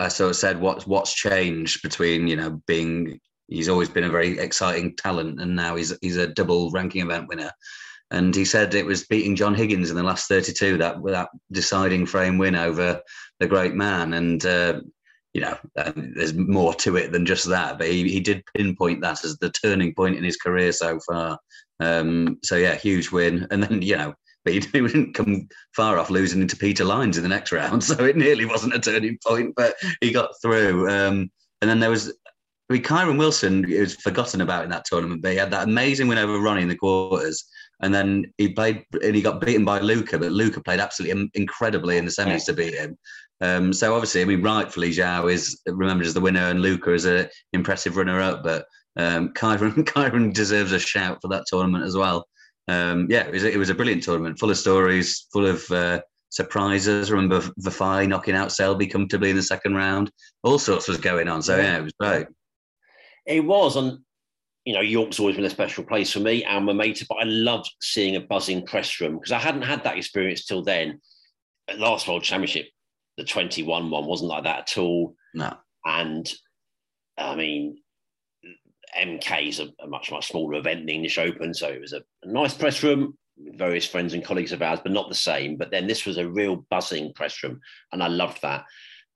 I 0.00 0.08
sort 0.08 0.30
of 0.30 0.36
said, 0.36 0.58
"What's 0.58 0.86
what's 0.86 1.12
changed 1.12 1.82
between 1.82 2.26
you 2.26 2.36
know 2.36 2.62
being 2.66 3.20
he's 3.46 3.68
always 3.68 3.90
been 3.90 4.04
a 4.04 4.10
very 4.10 4.38
exciting 4.38 4.96
talent, 4.96 5.40
and 5.40 5.54
now 5.54 5.76
he's 5.76 5.96
he's 6.00 6.16
a 6.16 6.26
double 6.26 6.70
ranking 6.70 7.02
event 7.02 7.28
winner." 7.28 7.52
And 8.10 8.34
he 8.34 8.46
said 8.46 8.74
it 8.74 8.86
was 8.86 9.06
beating 9.06 9.36
John 9.36 9.54
Higgins 9.54 9.90
in 9.90 9.96
the 9.96 10.02
last 10.02 10.28
32 10.28 10.78
that 10.78 10.96
that 11.04 11.28
deciding 11.52 12.06
frame 12.06 12.38
win 12.38 12.56
over 12.56 13.02
the 13.38 13.46
great 13.46 13.74
man. 13.74 14.14
And 14.14 14.44
uh, 14.46 14.80
you 15.34 15.42
know, 15.42 15.56
um, 15.76 16.12
there's 16.16 16.34
more 16.34 16.74
to 16.74 16.96
it 16.96 17.12
than 17.12 17.26
just 17.26 17.48
that. 17.48 17.78
But 17.78 17.88
he, 17.88 18.08
he 18.08 18.20
did 18.20 18.44
pinpoint 18.56 19.02
that 19.02 19.24
as 19.24 19.36
the 19.38 19.50
turning 19.50 19.94
point 19.94 20.16
in 20.16 20.24
his 20.24 20.36
career 20.36 20.72
so 20.72 20.98
far. 21.06 21.38
Um, 21.80 22.38
so 22.42 22.56
yeah, 22.56 22.74
huge 22.74 23.10
win. 23.10 23.46
And 23.50 23.62
then 23.62 23.82
you 23.82 23.96
know, 23.96 24.14
but 24.44 24.54
he 24.54 24.60
didn't 24.88 25.14
come 25.14 25.48
far 25.74 25.98
off 25.98 26.10
losing 26.10 26.46
to 26.46 26.56
Peter 26.56 26.84
Lines 26.84 27.16
in 27.16 27.22
the 27.22 27.28
next 27.28 27.52
round. 27.52 27.84
So 27.88 28.04
it 28.04 28.16
nearly 28.16 28.46
wasn't 28.46 28.74
a 28.74 28.80
turning 28.80 29.18
point, 29.26 29.54
but 29.56 29.74
he 30.00 30.12
got 30.12 30.30
through. 30.42 30.88
Um, 30.90 31.30
And 31.60 31.68
then 31.68 31.80
there 31.80 31.90
was, 31.90 32.08
I 32.70 32.72
mean, 32.72 32.82
Kyren 32.82 33.18
Wilson 33.18 33.66
was 33.68 33.96
forgotten 33.96 34.40
about 34.40 34.64
in 34.64 34.70
that 34.70 34.84
tournament, 34.84 35.22
but 35.22 35.32
he 35.32 35.38
had 35.38 35.50
that 35.50 35.68
amazing 35.68 36.08
win 36.08 36.18
over 36.18 36.38
Ronnie 36.38 36.62
in 36.62 36.68
the 36.68 36.76
quarters. 36.76 37.44
And 37.80 37.94
then 37.94 38.32
he 38.38 38.48
played 38.48 38.84
and 39.02 39.14
he 39.14 39.22
got 39.22 39.40
beaten 39.40 39.64
by 39.64 39.78
Luca, 39.78 40.18
but 40.18 40.32
Luca 40.32 40.60
played 40.60 40.80
absolutely 40.80 41.30
incredibly 41.34 41.96
in 41.96 42.04
the 42.04 42.10
semis 42.10 42.44
to 42.46 42.52
beat 42.52 42.74
him. 42.74 42.98
Um, 43.40 43.72
so 43.72 43.94
obviously, 43.94 44.22
I 44.22 44.24
mean, 44.24 44.42
rightfully, 44.42 44.90
Zhao 44.90 45.32
is 45.32 45.60
remembered 45.66 46.06
as 46.06 46.14
the 46.14 46.20
winner 46.20 46.48
and 46.48 46.60
Luca 46.60 46.90
as 46.90 47.04
an 47.04 47.28
impressive 47.52 47.96
runner-up. 47.96 48.42
But 48.42 48.66
um, 48.96 49.32
Kyren, 49.32 49.72
Kyren 49.84 50.32
deserves 50.32 50.72
a 50.72 50.78
shout 50.78 51.18
for 51.22 51.28
that 51.28 51.44
tournament 51.46 51.84
as 51.84 51.96
well. 51.96 52.26
Um, 52.66 53.06
yeah, 53.08 53.26
it 53.26 53.32
was, 53.32 53.44
it 53.44 53.56
was, 53.56 53.70
a 53.70 53.74
brilliant 53.74 54.02
tournament, 54.02 54.38
full 54.38 54.50
of 54.50 54.58
stories, 54.58 55.26
full 55.32 55.46
of 55.46 55.68
uh, 55.70 56.00
surprises. 56.28 57.10
Remember 57.10 57.40
Vafaei 57.60 58.06
knocking 58.06 58.34
out 58.34 58.52
Selby 58.52 58.86
comfortably 58.86 59.30
in 59.30 59.36
the 59.36 59.42
second 59.42 59.74
round. 59.74 60.10
All 60.42 60.58
sorts 60.58 60.88
was 60.88 60.98
going 60.98 61.28
on. 61.28 61.42
So 61.42 61.56
yeah, 61.56 61.78
it 61.78 61.82
was 61.82 61.94
great. 61.98 62.26
It 63.24 63.40
was, 63.44 63.76
and 63.76 63.98
you 64.64 64.74
know, 64.74 64.80
York's 64.80 65.18
always 65.18 65.36
been 65.36 65.46
a 65.46 65.50
special 65.50 65.82
place 65.82 66.12
for 66.12 66.20
me, 66.20 66.44
alma 66.44 66.74
mater. 66.74 67.06
But 67.08 67.18
I 67.22 67.24
loved 67.24 67.70
seeing 67.80 68.16
a 68.16 68.20
buzzing 68.20 68.66
press 68.66 69.00
room 69.00 69.14
because 69.14 69.32
I 69.32 69.38
hadn't 69.38 69.62
had 69.62 69.84
that 69.84 69.96
experience 69.96 70.44
till 70.44 70.62
then. 70.62 71.00
At 71.68 71.78
last 71.78 72.08
World 72.08 72.22
Championship, 72.22 72.66
the 73.18 73.24
21 73.24 73.90
one 73.90 74.06
wasn't 74.06 74.30
like 74.30 74.44
that 74.44 74.70
at 74.70 74.78
all. 74.78 75.14
No. 75.34 75.52
And 75.84 76.26
I 77.18 77.34
mean, 77.34 77.78
MK 78.96 79.48
is 79.48 79.58
a, 79.58 79.68
a, 79.80 79.88
much, 79.88 80.10
much 80.10 80.28
smaller 80.28 80.54
event 80.54 80.80
than 80.80 80.86
the 80.86 80.94
English 80.94 81.18
Open. 81.18 81.52
So 81.52 81.68
it 81.68 81.80
was 81.80 81.92
a, 81.92 82.00
a, 82.22 82.28
nice 82.28 82.54
press 82.54 82.82
room 82.82 83.18
with 83.36 83.58
various 83.58 83.86
friends 83.86 84.14
and 84.14 84.24
colleagues 84.24 84.52
of 84.52 84.62
ours, 84.62 84.78
but 84.82 84.92
not 84.92 85.08
the 85.08 85.16
same. 85.16 85.56
But 85.56 85.72
then 85.72 85.88
this 85.88 86.06
was 86.06 86.16
a 86.16 86.28
real 86.28 86.64
buzzing 86.70 87.12
press 87.12 87.42
room. 87.42 87.60
And 87.92 88.02
I 88.02 88.06
loved 88.06 88.40
that. 88.42 88.64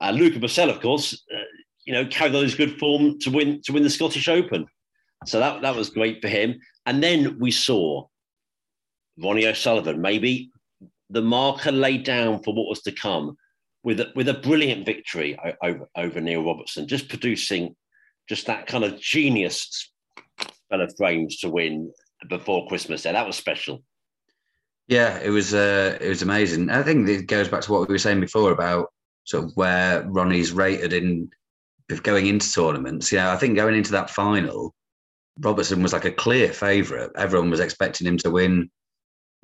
Uh, 0.01 0.11
Luca 0.11 0.41
Brecel, 0.41 0.69
of 0.69 0.81
course, 0.81 1.25
uh, 1.33 1.39
you 1.85 1.93
know, 1.93 2.05
carried 2.07 2.35
on 2.35 2.43
his 2.43 2.57
good 2.57 2.79
form 2.79 3.21
to 3.21 3.31
win 3.31 3.63
to 3.63 3.73
win 3.73 3.85
the 3.85 3.91
Scottish 3.91 4.29
Open. 4.29 4.67
So 5.27 5.39
that, 5.39 5.63
that 5.63 5.77
was 5.77 5.91
great 5.91 6.21
for 6.21 6.29
him. 6.29 6.59
And 6.87 7.01
then 7.01 7.39
we 7.39 7.53
saw 7.53 8.07
Ronnie 9.17 9.47
O'Sullivan, 9.47 10.01
maybe 10.01 10.51
the 11.11 11.23
marker 11.23 11.71
laid 11.71 12.05
down 12.05 12.43
for 12.43 12.53
what 12.53 12.69
was 12.69 12.83
to 12.83 12.91
come 12.91 13.37
with 13.85 14.01
a, 14.01 14.13
with 14.15 14.29
a 14.29 14.35
brilliant 14.35 14.87
victory 14.87 15.37
over, 15.63 15.89
over 15.97 16.21
Neil 16.21 16.45
Robertson, 16.45 16.87
just 16.87 17.09
producing 17.09 17.75
just 18.29 18.47
that 18.47 18.67
kind 18.67 18.85
of 18.85 19.01
genius 19.01 19.91
spell 20.39 20.81
of 20.81 20.95
frames 20.97 21.39
to 21.39 21.51
win 21.51 21.93
before 22.29 22.69
Christmas 22.69 23.03
Day. 23.03 23.13
That 23.13 23.27
was 23.27 23.37
special. 23.37 23.83
Yeah, 24.89 25.19
it 25.21 25.31
was 25.31 25.55
uh, 25.55 25.97
it 26.01 26.09
was 26.09 26.23
amazing. 26.23 26.71
I 26.71 26.83
think 26.83 27.09
it 27.09 27.27
goes 27.27 27.49
back 27.49 27.63
to 27.63 27.73
what 27.73 27.89
we 27.89 27.95
were 27.95 27.99
saying 27.99 28.21
before 28.21 28.53
about 28.53 28.93
sort 29.25 29.45
of 29.45 29.53
where 29.55 30.03
Ronnie's 30.09 30.53
rated 30.53 30.93
in 30.93 31.31
going 32.03 32.27
into 32.27 32.53
tournaments. 32.53 33.13
Yeah, 33.13 33.33
I 33.33 33.37
think 33.37 33.57
going 33.57 33.77
into 33.77 33.93
that 33.93 34.11
final, 34.11 34.75
Robertson 35.39 35.83
was 35.83 35.93
like 35.93 36.05
a 36.05 36.13
clear 36.13 36.53
favourite. 36.53 37.11
Everyone 37.17 37.51
was 37.51 37.61
expecting 37.61 38.07
him 38.07 38.19
to 38.19 38.31
win 38.31 38.71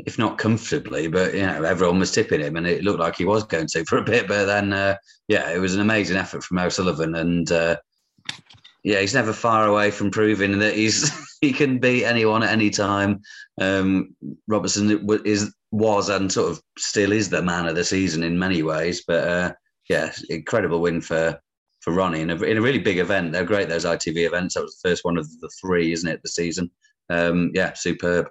if 0.06 0.18
not 0.18 0.38
comfortably, 0.38 1.08
but 1.08 1.34
you 1.34 1.42
know, 1.42 1.64
everyone 1.64 1.98
was 1.98 2.12
tipping 2.12 2.40
him, 2.40 2.56
and 2.56 2.66
it 2.66 2.84
looked 2.84 3.00
like 3.00 3.16
he 3.16 3.24
was 3.24 3.44
going 3.44 3.66
to 3.68 3.84
for 3.84 3.98
a 3.98 4.04
bit. 4.04 4.28
But 4.28 4.44
then, 4.46 4.72
uh, 4.72 4.96
yeah, 5.26 5.50
it 5.50 5.58
was 5.58 5.74
an 5.74 5.80
amazing 5.80 6.16
effort 6.16 6.44
from 6.44 6.58
O'Sullivan, 6.58 7.14
and 7.16 7.50
uh, 7.50 7.76
yeah, 8.84 9.00
he's 9.00 9.14
never 9.14 9.32
far 9.32 9.66
away 9.66 9.90
from 9.90 10.10
proving 10.10 10.58
that 10.60 10.74
he's 10.74 11.10
he 11.40 11.52
can 11.52 11.78
beat 11.78 12.04
anyone 12.04 12.42
at 12.42 12.52
any 12.52 12.70
time. 12.70 13.20
Um, 13.60 14.14
Robertson 14.46 15.06
is 15.24 15.52
was 15.70 16.08
and 16.08 16.32
sort 16.32 16.50
of 16.50 16.62
still 16.78 17.12
is 17.12 17.28
the 17.28 17.42
man 17.42 17.66
of 17.66 17.74
the 17.74 17.84
season 17.84 18.22
in 18.22 18.38
many 18.38 18.62
ways, 18.62 19.04
but 19.06 19.28
uh, 19.28 19.52
yeah, 19.88 20.12
incredible 20.30 20.80
win 20.80 21.00
for 21.00 21.38
for 21.80 21.92
Ronnie 21.92 22.20
in 22.20 22.30
a, 22.30 22.36
in 22.42 22.56
a 22.56 22.62
really 22.62 22.78
big 22.78 22.98
event. 22.98 23.32
They're 23.32 23.44
great 23.44 23.68
those 23.68 23.84
ITV 23.84 24.26
events. 24.26 24.54
That 24.54 24.62
was 24.62 24.78
the 24.80 24.88
first 24.88 25.04
one 25.04 25.18
of 25.18 25.28
the 25.40 25.50
three, 25.60 25.92
isn't 25.92 26.08
it? 26.08 26.20
The 26.22 26.28
season. 26.28 26.70
Um, 27.10 27.50
yeah, 27.54 27.72
superb. 27.74 28.28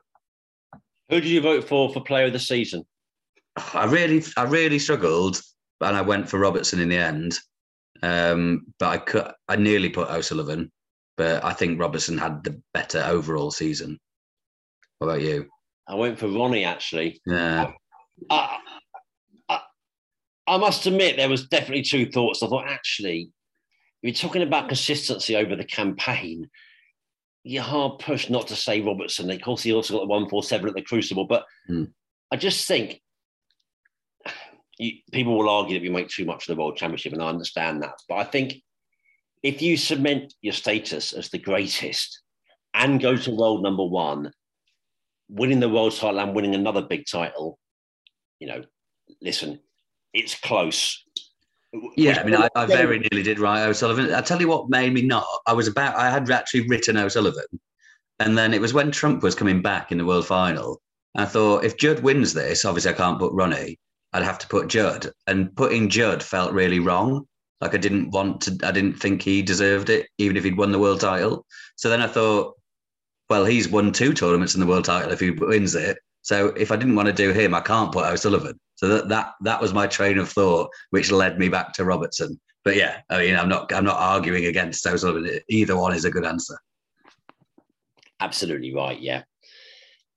Who 1.09 1.21
did 1.21 1.29
you 1.29 1.41
vote 1.41 1.67
for 1.67 1.91
for 1.93 2.01
player 2.01 2.25
of 2.25 2.33
the 2.33 2.39
season? 2.39 2.83
I 3.73 3.85
really, 3.85 4.23
I 4.35 4.43
really 4.43 4.79
struggled, 4.79 5.41
and 5.81 5.95
I 5.95 6.01
went 6.01 6.29
for 6.29 6.39
Robertson 6.39 6.79
in 6.79 6.89
the 6.89 6.97
end. 6.97 7.37
Um, 8.03 8.67
but 8.77 8.89
I 8.89 8.97
could, 8.97 9.31
I 9.47 9.55
nearly 9.55 9.89
put 9.89 10.09
O'Sullivan, 10.09 10.71
but 11.15 11.43
I 11.43 11.53
think 11.53 11.79
Robertson 11.79 12.17
had 12.17 12.43
the 12.43 12.61
better 12.73 13.03
overall 13.03 13.49
season. 13.49 13.97
What 14.99 15.07
about 15.07 15.21
you? 15.21 15.47
I 15.87 15.95
went 15.95 16.19
for 16.19 16.27
Ronnie 16.27 16.65
actually. 16.65 17.21
Yeah. 17.25 17.71
I, 18.29 18.57
I, 19.49 19.59
I 20.47 20.57
must 20.57 20.85
admit 20.85 21.17
there 21.17 21.29
was 21.29 21.47
definitely 21.47 21.83
two 21.83 22.11
thoughts. 22.11 22.43
I 22.43 22.47
thought 22.47 22.67
actually, 22.67 23.29
if 24.03 24.21
you're 24.21 24.29
talking 24.29 24.43
about 24.43 24.67
consistency 24.67 25.35
over 25.35 25.55
the 25.55 25.63
campaign 25.63 26.49
you're 27.47 27.63
hard 27.63 27.99
pushed 27.99 28.29
not 28.29 28.47
to 28.47 28.55
say 28.55 28.81
Robertson. 28.81 29.29
Of 29.29 29.41
course, 29.41 29.63
he 29.63 29.73
also 29.73 29.93
got 29.93 30.01
the 30.01 30.07
147 30.07 30.69
at 30.69 30.75
the 30.75 30.81
Crucible, 30.81 31.25
but 31.25 31.45
mm. 31.69 31.89
I 32.31 32.35
just 32.35 32.67
think 32.67 33.01
you, 34.77 34.93
people 35.11 35.37
will 35.37 35.49
argue 35.49 35.75
that 35.75 35.83
we 35.83 35.89
make 35.89 36.09
too 36.09 36.25
much 36.25 36.47
of 36.47 36.55
the 36.55 36.61
World 36.61 36.77
Championship, 36.77 37.13
and 37.13 37.23
I 37.23 37.29
understand 37.29 37.81
that. 37.83 37.95
But 38.09 38.15
I 38.15 38.23
think 38.25 38.55
if 39.43 39.61
you 39.61 39.77
cement 39.77 40.33
your 40.41 40.53
status 40.53 41.13
as 41.13 41.29
the 41.29 41.37
greatest 41.37 42.21
and 42.73 43.01
go 43.01 43.15
to 43.15 43.35
world 43.35 43.63
number 43.63 43.85
one, 43.85 44.31
winning 45.29 45.59
the 45.59 45.69
world 45.69 45.95
title 45.95 46.19
and 46.19 46.35
winning 46.35 46.55
another 46.55 46.81
big 46.81 47.05
title, 47.09 47.59
you 48.39 48.47
know, 48.47 48.63
listen, 49.21 49.59
it's 50.13 50.35
close. 50.35 51.03
Yeah, 51.95 52.21
I 52.21 52.23
mean, 52.23 52.35
I, 52.35 52.47
I, 52.55 52.65
very 52.65 52.99
nearly 52.99 53.23
did 53.23 53.39
write 53.39 53.65
O'Sullivan. 53.65 54.13
I 54.13 54.21
tell 54.21 54.39
you 54.39 54.47
what 54.47 54.69
made 54.69 54.93
me 54.93 55.01
not. 55.01 55.25
I 55.45 55.53
was 55.53 55.67
about. 55.67 55.95
I 55.95 56.09
had 56.09 56.29
actually 56.31 56.67
written 56.67 56.97
O'Sullivan, 56.97 57.45
and 58.19 58.37
then 58.37 58.53
it 58.53 58.61
was 58.61 58.73
when 58.73 58.91
Trump 58.91 59.21
was 59.21 59.35
coming 59.35 59.61
back 59.61 59.91
in 59.91 59.97
the 59.97 60.05
World 60.05 60.25
Final. 60.25 60.81
I 61.15 61.25
thought 61.25 61.65
if 61.65 61.77
Judd 61.77 62.01
wins 62.03 62.33
this, 62.33 62.63
obviously 62.63 62.91
I 62.91 62.95
can't 62.95 63.19
put 63.19 63.33
Ronnie. 63.33 63.77
I'd 64.13 64.23
have 64.23 64.39
to 64.39 64.47
put 64.47 64.69
Judd, 64.69 65.11
and 65.27 65.53
putting 65.55 65.89
Judd 65.89 66.23
felt 66.23 66.53
really 66.53 66.79
wrong. 66.79 67.27
Like 67.59 67.73
I 67.73 67.77
didn't 67.77 68.11
want 68.11 68.41
to. 68.41 68.57
I 68.63 68.71
didn't 68.71 68.99
think 68.99 69.21
he 69.21 69.41
deserved 69.41 69.89
it, 69.89 70.07
even 70.17 70.37
if 70.37 70.45
he'd 70.45 70.57
won 70.57 70.71
the 70.71 70.79
world 70.79 71.01
title. 71.01 71.45
So 71.75 71.89
then 71.89 72.01
I 72.01 72.07
thought, 72.07 72.55
well, 73.29 73.43
he's 73.43 73.67
won 73.67 73.91
two 73.91 74.13
tournaments 74.13 74.55
in 74.55 74.61
the 74.61 74.67
world 74.67 74.85
title 74.85 75.11
if 75.11 75.19
he 75.19 75.31
wins 75.31 75.75
it. 75.75 75.97
So 76.21 76.47
if 76.47 76.71
I 76.71 76.77
didn't 76.77 76.95
want 76.95 77.07
to 77.07 77.13
do 77.13 77.31
him, 77.31 77.53
I 77.53 77.61
can't 77.61 77.91
put 77.91 78.05
O'Sullivan. 78.05 78.57
So 78.77 78.87
that 78.87 79.09
that 79.09 79.33
that 79.41 79.59
was 79.59 79.73
my 79.73 79.87
train 79.87 80.19
of 80.19 80.29
thought, 80.29 80.69
which 80.91 81.11
led 81.11 81.39
me 81.39 81.49
back 81.49 81.73
to 81.73 81.83
Robertson. 81.83 82.39
But 82.63 82.75
yeah, 82.75 82.99
I 83.09 83.19
mean, 83.19 83.35
I'm 83.35 83.49
not 83.49 83.73
I'm 83.73 83.83
not 83.83 83.97
arguing 83.97 84.45
against 84.45 84.85
O'Sullivan. 84.85 85.39
Either 85.49 85.75
one 85.75 85.93
is 85.93 86.05
a 86.05 86.11
good 86.11 86.25
answer. 86.25 86.57
Absolutely 88.19 88.73
right. 88.73 88.99
Yeah, 88.99 89.23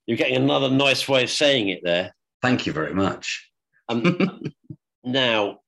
you're 0.07 0.19
getting 0.19 0.37
another 0.37 0.71
nice 0.71 1.09
way 1.09 1.23
of 1.23 1.31
saying 1.31 1.71
it 1.71 1.81
there. 1.83 2.15
Thank 2.43 2.67
you 2.67 2.73
very 2.73 2.95
much. 2.95 3.51
Um, 3.89 4.19
now 5.05 5.61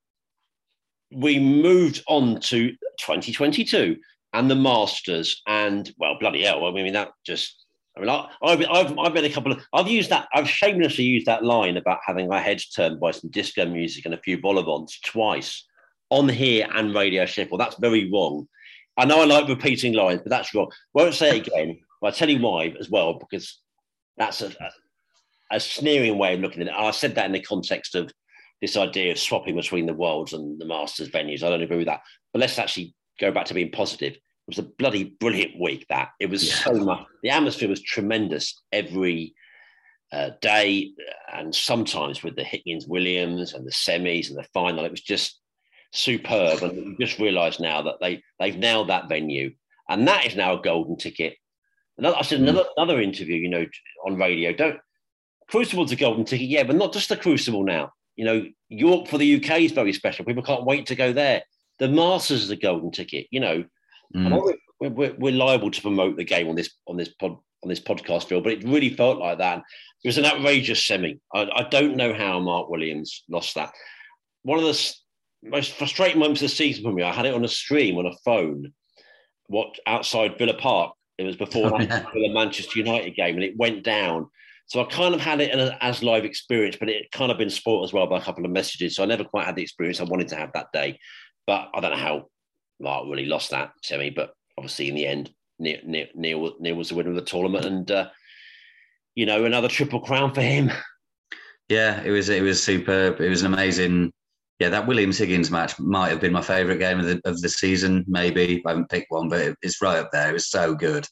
we 1.10 1.38
moved 1.38 2.02
on 2.08 2.40
to 2.40 2.70
2022 3.00 3.96
and 4.34 4.50
the 4.50 4.54
Masters, 4.54 5.40
and 5.46 5.90
well, 5.96 6.18
bloody 6.18 6.44
hell! 6.44 6.66
I 6.66 6.72
mean, 6.72 6.92
that 6.92 7.12
just 7.24 7.61
I 7.96 8.00
mean, 8.00 8.08
I, 8.08 8.28
have 8.50 8.64
I've, 8.70 8.98
I've 8.98 9.14
been 9.14 9.26
a 9.26 9.30
couple 9.30 9.52
of, 9.52 9.62
I've 9.72 9.88
used 9.88 10.10
that, 10.10 10.28
I've 10.34 10.48
shamelessly 10.48 11.04
used 11.04 11.26
that 11.26 11.44
line 11.44 11.76
about 11.76 11.98
having 12.06 12.28
my 12.28 12.40
head 12.40 12.62
turned 12.74 12.98
by 12.98 13.10
some 13.10 13.30
disco 13.30 13.66
music 13.66 14.06
and 14.06 14.14
a 14.14 14.18
few 14.22 14.38
bolibons 14.38 14.92
twice 15.04 15.66
on 16.08 16.28
here 16.28 16.66
and 16.74 16.94
Radio 16.94 17.26
Sheffield. 17.26 17.60
That's 17.60 17.76
very 17.78 18.10
wrong. 18.10 18.48
I 18.96 19.04
know 19.04 19.20
I 19.20 19.24
like 19.24 19.48
repeating 19.48 19.92
lines, 19.92 20.20
but 20.22 20.30
that's 20.30 20.54
wrong. 20.54 20.70
Won't 20.94 21.14
say 21.14 21.38
it 21.38 21.46
again. 21.46 21.80
But 22.00 22.08
I'll 22.08 22.12
tell 22.12 22.30
you 22.30 22.40
why 22.40 22.74
as 22.80 22.90
well, 22.90 23.14
because 23.14 23.60
that's 24.16 24.40
a, 24.40 24.48
a, 24.48 25.56
a 25.56 25.60
sneering 25.60 26.18
way 26.18 26.34
of 26.34 26.40
looking 26.40 26.62
at 26.62 26.68
it. 26.68 26.74
I 26.74 26.90
said 26.90 27.14
that 27.14 27.26
in 27.26 27.32
the 27.32 27.40
context 27.40 27.94
of 27.94 28.10
this 28.60 28.76
idea 28.76 29.12
of 29.12 29.18
swapping 29.18 29.56
between 29.56 29.86
the 29.86 29.94
worlds 29.94 30.32
and 30.32 30.58
the 30.58 30.66
Masters 30.66 31.10
venues. 31.10 31.42
I 31.42 31.50
don't 31.50 31.62
agree 31.62 31.78
with 31.78 31.86
that. 31.86 32.02
But 32.32 32.40
let's 32.40 32.58
actually 32.58 32.94
go 33.20 33.32
back 33.32 33.46
to 33.46 33.54
being 33.54 33.70
positive 33.70 34.16
was 34.56 34.64
a 34.64 34.70
bloody 34.78 35.04
brilliant 35.04 35.60
week. 35.60 35.86
That 35.88 36.10
it 36.20 36.30
was 36.30 36.48
yeah. 36.48 36.54
so 36.54 36.74
much. 36.74 37.06
The 37.22 37.30
atmosphere 37.30 37.68
was 37.68 37.82
tremendous 37.82 38.60
every 38.72 39.34
uh, 40.12 40.30
day, 40.40 40.92
and 41.32 41.54
sometimes 41.54 42.22
with 42.22 42.36
the 42.36 42.44
Higgins 42.44 42.86
Williams 42.86 43.54
and 43.54 43.66
the 43.66 43.70
semis 43.70 44.28
and 44.28 44.38
the 44.38 44.46
final, 44.54 44.84
it 44.84 44.90
was 44.90 45.00
just 45.00 45.40
superb. 45.92 46.62
And 46.62 46.96
we 46.98 47.04
just 47.04 47.18
realised 47.18 47.60
now 47.60 47.82
that 47.82 47.96
they 48.00 48.22
they've 48.38 48.56
nailed 48.56 48.88
that 48.90 49.08
venue, 49.08 49.52
and 49.88 50.06
that 50.08 50.26
is 50.26 50.36
now 50.36 50.58
a 50.58 50.62
golden 50.62 50.96
ticket. 50.96 51.36
Another, 51.98 52.16
I 52.16 52.22
said 52.22 52.40
mm. 52.40 52.48
another 52.48 52.64
another 52.76 53.00
interview, 53.00 53.36
you 53.36 53.48
know, 53.48 53.66
on 54.06 54.16
radio. 54.16 54.52
Don't 54.52 54.78
Crucible's 55.48 55.92
a 55.92 55.96
golden 55.96 56.24
ticket, 56.24 56.48
yeah, 56.48 56.62
but 56.62 56.76
not 56.76 56.92
just 56.92 57.08
the 57.08 57.16
Crucible 57.16 57.64
now. 57.64 57.92
You 58.16 58.24
know, 58.24 58.46
York 58.68 59.08
for 59.08 59.18
the 59.18 59.36
UK 59.36 59.60
is 59.60 59.72
very 59.72 59.92
special. 59.92 60.24
People 60.24 60.42
can't 60.42 60.64
wait 60.64 60.86
to 60.86 60.94
go 60.94 61.12
there. 61.12 61.42
The 61.78 61.88
Masters 61.88 62.42
is 62.42 62.50
a 62.50 62.56
golden 62.56 62.90
ticket. 62.90 63.26
You 63.30 63.40
know, 63.40 63.64
Mm. 64.14 64.54
We're, 64.80 64.90
we're, 64.90 65.14
we're, 65.18 65.32
liable 65.32 65.70
to 65.70 65.80
promote 65.80 66.16
the 66.16 66.24
game 66.24 66.48
on 66.48 66.56
this 66.56 66.70
on 66.86 66.96
this 66.96 67.08
pod 67.08 67.36
on 67.62 67.68
this 67.68 67.80
podcast, 67.80 68.24
Phil, 68.24 68.40
but 68.40 68.52
it 68.52 68.64
really 68.64 68.90
felt 68.90 69.18
like 69.18 69.38
that. 69.38 69.62
It 70.04 70.08
was 70.08 70.18
an 70.18 70.24
outrageous 70.24 70.84
semi. 70.84 71.20
I, 71.32 71.48
I 71.54 71.68
don't 71.70 71.96
know 71.96 72.12
how 72.12 72.40
Mark 72.40 72.68
Williams 72.68 73.22
lost 73.28 73.54
that. 73.54 73.72
One 74.42 74.58
of 74.58 74.64
the 74.64 74.94
most 75.42 75.72
frustrating 75.74 76.18
moments 76.18 76.42
of 76.42 76.50
the 76.50 76.56
season 76.56 76.84
for 76.84 76.92
me. 76.92 77.02
I 77.02 77.12
had 77.12 77.26
it 77.26 77.34
on 77.34 77.44
a 77.44 77.48
stream 77.48 77.98
on 77.98 78.06
a 78.06 78.16
phone, 78.24 78.72
what 79.46 79.76
outside 79.86 80.38
Villa 80.38 80.54
Park. 80.54 80.94
It 81.18 81.24
was 81.24 81.36
before 81.36 81.66
Oh, 81.74 81.80
yeah. 81.80 82.04
Villa 82.12 82.32
Manchester 82.32 82.78
United 82.78 83.14
game, 83.14 83.34
and 83.34 83.44
it 83.44 83.56
went 83.56 83.84
down. 83.84 84.28
So 84.66 84.80
I 84.80 84.84
kind 84.84 85.14
of 85.14 85.20
had 85.20 85.40
it 85.40 85.54
a, 85.54 85.76
as 85.84 86.02
live 86.02 86.24
experience, 86.24 86.76
but 86.78 86.88
it 86.88 87.10
kind 87.12 87.30
of 87.30 87.38
been 87.38 87.50
spoilt 87.50 87.84
as 87.84 87.92
well 87.92 88.06
by 88.06 88.18
a 88.18 88.22
couple 88.22 88.44
of 88.44 88.50
messages. 88.50 88.96
So 88.96 89.02
I 89.02 89.06
never 89.06 89.24
quite 89.24 89.46
had 89.46 89.56
the 89.56 89.62
experience 89.62 90.00
I 90.00 90.04
wanted 90.04 90.28
to 90.28 90.36
have 90.36 90.52
that 90.54 90.72
day. 90.72 90.98
But 91.46 91.68
I 91.74 91.80
don't 91.80 91.90
know 91.90 91.96
how 91.96 92.28
Mark 92.82 93.06
really 93.08 93.26
lost 93.26 93.50
that 93.50 93.72
semi, 93.82 94.10
but 94.10 94.34
obviously 94.58 94.88
in 94.88 94.94
the 94.94 95.06
end, 95.06 95.30
Neil, 95.58 95.78
Neil, 95.84 96.06
Neil, 96.14 96.54
Neil 96.60 96.74
was 96.74 96.88
the 96.88 96.94
winner 96.94 97.10
of 97.10 97.16
the 97.16 97.22
tournament, 97.22 97.64
and 97.64 97.90
uh, 97.90 98.08
you 99.14 99.26
know 99.26 99.44
another 99.44 99.68
triple 99.68 100.00
crown 100.00 100.34
for 100.34 100.42
him. 100.42 100.70
Yeah, 101.68 102.02
it 102.02 102.10
was 102.10 102.28
it 102.28 102.42
was 102.42 102.62
superb. 102.62 103.20
It 103.20 103.28
was 103.28 103.42
an 103.42 103.52
amazing. 103.52 104.12
Yeah, 104.58 104.68
that 104.68 104.86
Williams 104.86 105.18
Higgins 105.18 105.50
match 105.50 105.78
might 105.80 106.10
have 106.10 106.20
been 106.20 106.32
my 106.32 106.42
favourite 106.42 106.78
game 106.78 106.98
of 106.98 107.06
the 107.06 107.20
of 107.24 107.40
the 107.40 107.48
season. 107.48 108.04
Maybe 108.06 108.62
I 108.66 108.70
haven't 108.70 108.90
picked 108.90 109.10
one, 109.10 109.28
but 109.28 109.40
it, 109.40 109.56
it's 109.62 109.80
right 109.80 109.98
up 109.98 110.10
there. 110.12 110.30
It 110.30 110.34
was 110.34 110.50
so 110.50 110.74
good. 110.74 111.06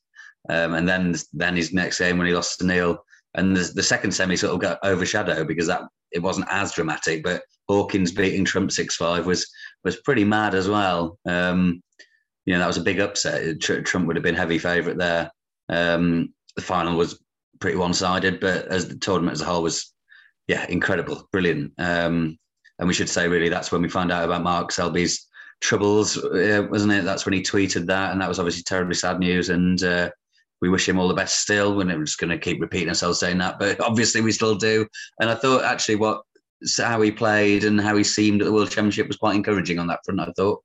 Um, 0.48 0.74
and 0.74 0.88
then 0.88 1.14
then 1.32 1.56
his 1.56 1.72
next 1.72 1.98
game 1.98 2.18
when 2.18 2.26
he 2.26 2.32
lost 2.32 2.59
to 2.59 2.66
Neil, 2.66 2.98
and 3.34 3.56
the, 3.56 3.72
the 3.74 3.82
second 3.82 4.12
semi 4.12 4.36
sort 4.36 4.55
of 4.55 4.60
got 4.60 4.78
overshadowed 4.84 5.48
because 5.48 5.66
that 5.66 5.82
it 6.12 6.20
wasn't 6.20 6.48
as 6.51 6.72
dramatic. 6.72 7.22
But 7.22 7.42
Hawkins 7.68 8.12
beating 8.12 8.44
Trump 8.44 8.72
six 8.72 8.97
five 8.97 9.26
was 9.26 9.48
was 9.85 9.97
pretty 9.97 10.24
mad 10.24 10.55
as 10.55 10.69
well. 10.69 11.19
Um, 11.27 11.82
you 12.47 12.55
know 12.55 12.61
that 12.61 12.66
was 12.66 12.78
a 12.78 12.82
big 12.82 13.01
upset. 13.01 13.61
Tr- 13.61 13.81
Trump 13.81 14.07
would 14.07 14.16
have 14.16 14.23
been 14.23 14.35
heavy 14.35 14.59
favourite 14.59 14.98
there. 14.98 15.31
Um, 15.69 16.35
the 16.57 16.62
final 16.62 16.97
was 16.97 17.23
pretty 17.61 17.77
one 17.77 17.94
sided, 17.94 18.40
but 18.40 18.66
as 18.66 18.89
the 18.89 18.97
tournament 18.97 19.35
as 19.35 19.40
a 19.43 19.44
whole 19.44 19.62
was 19.62 19.93
yeah, 20.51 20.66
incredible, 20.69 21.28
brilliant. 21.31 21.73
Um, 21.78 22.36
and 22.78 22.89
we 22.89 22.94
should 22.94 23.09
say, 23.09 23.28
really, 23.28 23.48
that's 23.48 23.70
when 23.70 23.82
we 23.82 23.89
found 23.89 24.11
out 24.11 24.24
about 24.24 24.43
Mark 24.43 24.73
Selby's 24.73 25.28
troubles, 25.61 26.16
uh, 26.16 26.66
wasn't 26.69 26.93
it? 26.93 27.05
That's 27.05 27.24
when 27.24 27.35
he 27.35 27.43
tweeted 27.43 27.86
that, 27.86 28.11
and 28.11 28.20
that 28.20 28.28
was 28.28 28.40
obviously 28.40 28.65
terribly 28.65 28.94
sad 28.94 29.20
news. 29.20 29.51
And 29.51 29.81
uh, 29.85 30.11
we 30.61 30.69
wish 30.69 30.89
him 30.89 30.98
all 30.98 31.07
the 31.07 31.15
best 31.15 31.40
still. 31.40 31.77
We're 31.77 31.85
just 32.01 32.19
going 32.19 32.31
to 32.31 32.39
keep 32.39 32.61
repeating 32.61 32.89
ourselves 32.89 33.20
saying 33.20 33.39
that, 33.39 33.61
but 33.61 33.81
obviously 33.81 34.23
we 34.23 34.32
still 34.32 34.57
do. 34.57 34.86
And 35.20 35.31
I 35.31 35.36
thought 35.36 35.62
actually 35.62 35.97
what 35.97 36.23
how 36.78 37.01
he 37.01 37.11
played 37.11 37.65
and 37.65 37.81
how 37.81 37.97
he 37.97 38.05
seemed 38.05 38.41
at 38.43 38.45
the 38.47 38.53
World 38.53 38.70
Championship 38.70 39.09
was 39.09 39.16
quite 39.16 39.37
encouraging 39.37 39.78
on 39.78 39.87
that 39.89 40.01
front. 40.05 40.20
I 40.20 40.32
thought. 40.37 40.62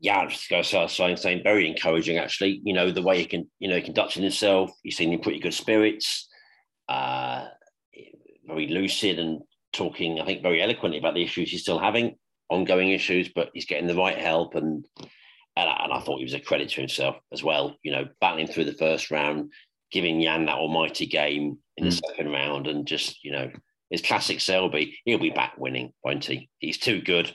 yeah, 0.00 0.18
I 0.18 0.24
was 0.24 0.34
just 0.34 0.48
going 0.50 0.62
to 0.62 0.68
start 0.68 0.90
saying, 0.90 1.16
saying 1.16 1.42
very 1.42 1.68
encouraging 1.68 2.18
actually. 2.18 2.60
You 2.64 2.72
know, 2.72 2.90
the 2.90 3.02
way 3.02 3.18
he 3.18 3.24
can, 3.26 3.50
you 3.58 3.68
know, 3.68 3.76
he 3.76 3.82
conducting 3.82 4.22
himself, 4.22 4.70
you've 4.82 4.94
seen 4.94 5.12
him 5.12 5.20
pretty 5.20 5.40
good 5.40 5.54
spirits, 5.54 6.28
uh, 6.88 7.46
very 8.46 8.68
lucid 8.68 9.18
and 9.18 9.40
talking, 9.72 10.20
I 10.20 10.24
think, 10.24 10.42
very 10.42 10.62
eloquently 10.62 10.98
about 10.98 11.14
the 11.14 11.22
issues 11.24 11.50
he's 11.50 11.62
still 11.62 11.78
having, 11.78 12.16
ongoing 12.48 12.90
issues, 12.92 13.28
but 13.34 13.50
he's 13.52 13.66
getting 13.66 13.86
the 13.88 13.94
right 13.96 14.16
help. 14.18 14.54
And, 14.54 14.86
and, 14.98 15.68
I- 15.68 15.80
and 15.84 15.92
I 15.92 16.00
thought 16.00 16.18
he 16.18 16.24
was 16.24 16.34
a 16.34 16.40
credit 16.40 16.70
to 16.70 16.80
himself 16.80 17.16
as 17.32 17.42
well, 17.42 17.76
you 17.82 17.92
know, 17.92 18.06
battling 18.20 18.46
through 18.46 18.64
the 18.64 18.72
first 18.72 19.10
round, 19.10 19.52
giving 19.90 20.20
Yan 20.20 20.46
that 20.46 20.56
almighty 20.56 21.06
game 21.06 21.58
in 21.76 21.84
the 21.84 21.90
Mm. 21.90 22.00
second 22.08 22.30
round, 22.30 22.66
and 22.68 22.86
just, 22.86 23.22
you 23.24 23.32
know, 23.32 23.50
his 23.90 24.02
classic 24.02 24.40
Selby, 24.40 24.98
he'll 25.04 25.18
be 25.18 25.30
back 25.30 25.54
winning, 25.58 25.92
won't 26.04 26.24
he? 26.24 26.48
He's 26.58 26.78
too 26.78 27.00
good 27.00 27.34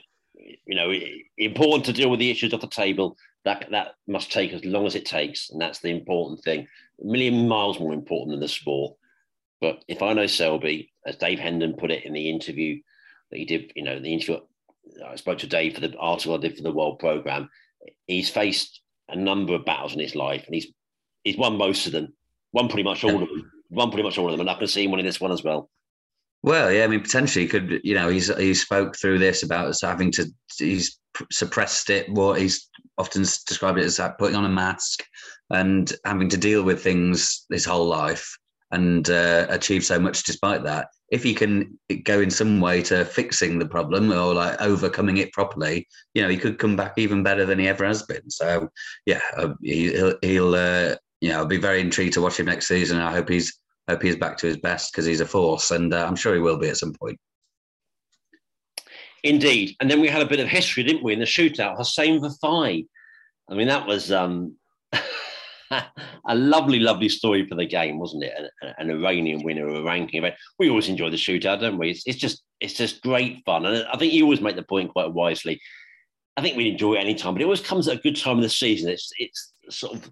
you 0.66 0.74
know, 0.74 0.92
important 1.38 1.84
to 1.86 1.92
deal 1.92 2.10
with 2.10 2.20
the 2.20 2.30
issues 2.30 2.52
off 2.52 2.60
the 2.60 2.68
table. 2.68 3.16
That 3.44 3.66
that 3.70 3.94
must 4.06 4.32
take 4.32 4.52
as 4.52 4.64
long 4.64 4.86
as 4.86 4.94
it 4.94 5.04
takes, 5.04 5.50
and 5.50 5.60
that's 5.60 5.80
the 5.80 5.90
important 5.90 6.42
thing. 6.42 6.66
A 7.02 7.06
million 7.06 7.48
miles 7.48 7.78
more 7.78 7.92
important 7.92 8.30
than 8.30 8.40
the 8.40 8.48
sport. 8.48 8.96
But 9.60 9.84
if 9.88 10.02
I 10.02 10.12
know 10.12 10.26
Selby, 10.26 10.92
as 11.06 11.16
Dave 11.16 11.38
Hendon 11.38 11.74
put 11.74 11.90
it 11.90 12.04
in 12.04 12.12
the 12.12 12.30
interview 12.30 12.80
that 13.30 13.38
he 13.38 13.44
did, 13.44 13.72
you 13.74 13.82
know, 13.82 13.98
the 13.98 14.12
interview 14.12 14.38
I 15.06 15.16
spoke 15.16 15.38
to 15.38 15.46
Dave 15.46 15.74
for 15.74 15.80
the 15.80 15.96
article 15.98 16.34
I 16.34 16.38
did 16.38 16.56
for 16.56 16.62
the 16.62 16.72
World 16.72 16.98
Program. 16.98 17.48
He's 18.06 18.30
faced 18.30 18.80
a 19.08 19.16
number 19.16 19.54
of 19.54 19.64
battles 19.64 19.94
in 19.94 20.00
his 20.00 20.14
life, 20.14 20.44
and 20.46 20.54
he's 20.54 20.68
he's 21.22 21.36
won 21.36 21.58
most 21.58 21.86
of 21.86 21.92
them. 21.92 22.14
Won 22.52 22.68
pretty 22.68 22.84
much 22.84 23.04
all 23.04 23.22
of 23.22 23.28
them. 23.28 23.50
Won 23.70 23.90
pretty 23.90 24.04
much 24.04 24.18
all 24.18 24.26
of 24.26 24.32
them, 24.32 24.40
and 24.40 24.50
I 24.50 24.54
can 24.54 24.68
see 24.68 24.84
him 24.84 24.90
winning 24.90 25.06
this 25.06 25.20
one 25.20 25.32
as 25.32 25.42
well. 25.42 25.68
Well, 26.44 26.70
yeah, 26.70 26.84
I 26.84 26.88
mean, 26.88 27.00
potentially 27.00 27.46
he 27.46 27.48
could 27.48 27.80
you 27.82 27.94
know 27.94 28.10
he's 28.10 28.26
he 28.36 28.52
spoke 28.52 28.98
through 28.98 29.18
this 29.18 29.42
about 29.42 29.68
us 29.68 29.80
having 29.80 30.10
to 30.12 30.26
he's 30.58 30.98
suppressed 31.32 31.88
it. 31.88 32.06
What 32.10 32.38
he's 32.38 32.68
often 32.98 33.22
described 33.22 33.78
it 33.78 33.86
as 33.86 33.98
like 33.98 34.18
putting 34.18 34.36
on 34.36 34.44
a 34.44 34.50
mask 34.50 35.04
and 35.48 35.90
having 36.04 36.28
to 36.28 36.36
deal 36.36 36.62
with 36.62 36.82
things 36.82 37.46
his 37.50 37.64
whole 37.64 37.86
life 37.86 38.36
and 38.72 39.08
uh, 39.08 39.46
achieve 39.48 39.86
so 39.86 39.98
much 39.98 40.24
despite 40.24 40.62
that. 40.64 40.88
If 41.08 41.22
he 41.22 41.32
can 41.32 41.78
go 42.02 42.20
in 42.20 42.30
some 42.30 42.60
way 42.60 42.82
to 42.82 43.06
fixing 43.06 43.58
the 43.58 43.66
problem 43.66 44.12
or 44.12 44.34
like 44.34 44.60
overcoming 44.60 45.16
it 45.16 45.32
properly, 45.32 45.88
you 46.12 46.20
know, 46.20 46.28
he 46.28 46.36
could 46.36 46.58
come 46.58 46.76
back 46.76 46.98
even 46.98 47.22
better 47.22 47.46
than 47.46 47.58
he 47.58 47.68
ever 47.68 47.86
has 47.86 48.02
been. 48.02 48.28
So, 48.28 48.68
yeah, 49.06 49.22
uh, 49.38 49.54
he, 49.62 49.92
he'll, 49.92 50.14
he'll 50.20 50.54
uh, 50.54 50.96
you 51.22 51.30
know, 51.30 51.38
I'll 51.38 51.46
be 51.46 51.56
very 51.56 51.80
intrigued 51.80 52.14
to 52.14 52.20
watch 52.20 52.38
him 52.38 52.46
next 52.46 52.68
season. 52.68 52.98
I 52.98 53.12
hope 53.12 53.30
he's 53.30 53.58
hope 53.88 54.02
he's 54.02 54.16
back 54.16 54.36
to 54.38 54.46
his 54.46 54.56
best 54.56 54.92
because 54.92 55.06
he's 55.06 55.20
a 55.20 55.26
force, 55.26 55.70
and 55.70 55.92
uh, 55.92 56.04
I'm 56.06 56.16
sure 56.16 56.34
he 56.34 56.40
will 56.40 56.58
be 56.58 56.68
at 56.68 56.76
some 56.76 56.94
point. 56.94 57.18
Indeed. 59.22 59.74
And 59.80 59.90
then 59.90 60.00
we 60.00 60.08
had 60.08 60.22
a 60.22 60.26
bit 60.26 60.40
of 60.40 60.48
history, 60.48 60.82
didn't 60.82 61.02
we, 61.02 61.14
in 61.14 61.18
the 61.18 61.24
shootout? 61.24 61.76
Hossein 61.76 62.20
Vafaei. 62.20 62.86
I 63.50 63.54
mean, 63.54 63.68
that 63.68 63.86
was 63.86 64.12
um, 64.12 64.56
a 65.70 66.34
lovely, 66.34 66.78
lovely 66.78 67.08
story 67.08 67.46
for 67.46 67.54
the 67.54 67.66
game, 67.66 67.98
wasn't 67.98 68.24
it? 68.24 68.32
An, 68.62 68.74
an 68.78 68.90
Iranian 68.90 69.42
winner 69.42 69.66
of 69.66 69.76
a 69.76 69.82
ranking 69.82 70.18
event. 70.18 70.34
We 70.58 70.68
always 70.68 70.88
enjoy 70.88 71.10
the 71.10 71.16
shootout, 71.16 71.60
don't 71.60 71.78
we? 71.78 71.90
It's, 71.90 72.02
it's 72.06 72.18
just 72.18 72.42
it's 72.60 72.74
just 72.74 73.02
great 73.02 73.42
fun. 73.44 73.66
And 73.66 73.86
I 73.86 73.96
think 73.96 74.12
you 74.12 74.24
always 74.24 74.40
make 74.40 74.56
the 74.56 74.62
point 74.62 74.92
quite 74.92 75.12
wisely. 75.12 75.60
I 76.36 76.42
think 76.42 76.56
we 76.56 76.68
enjoy 76.68 76.94
it 76.94 77.00
any 77.00 77.14
time, 77.14 77.34
but 77.34 77.42
it 77.42 77.46
always 77.46 77.60
comes 77.60 77.88
at 77.88 77.96
a 77.96 78.02
good 78.02 78.16
time 78.16 78.36
of 78.36 78.42
the 78.42 78.48
season. 78.48 78.90
It's 78.90 79.10
it's 79.18 79.52
sort 79.70 79.94
of 79.94 80.10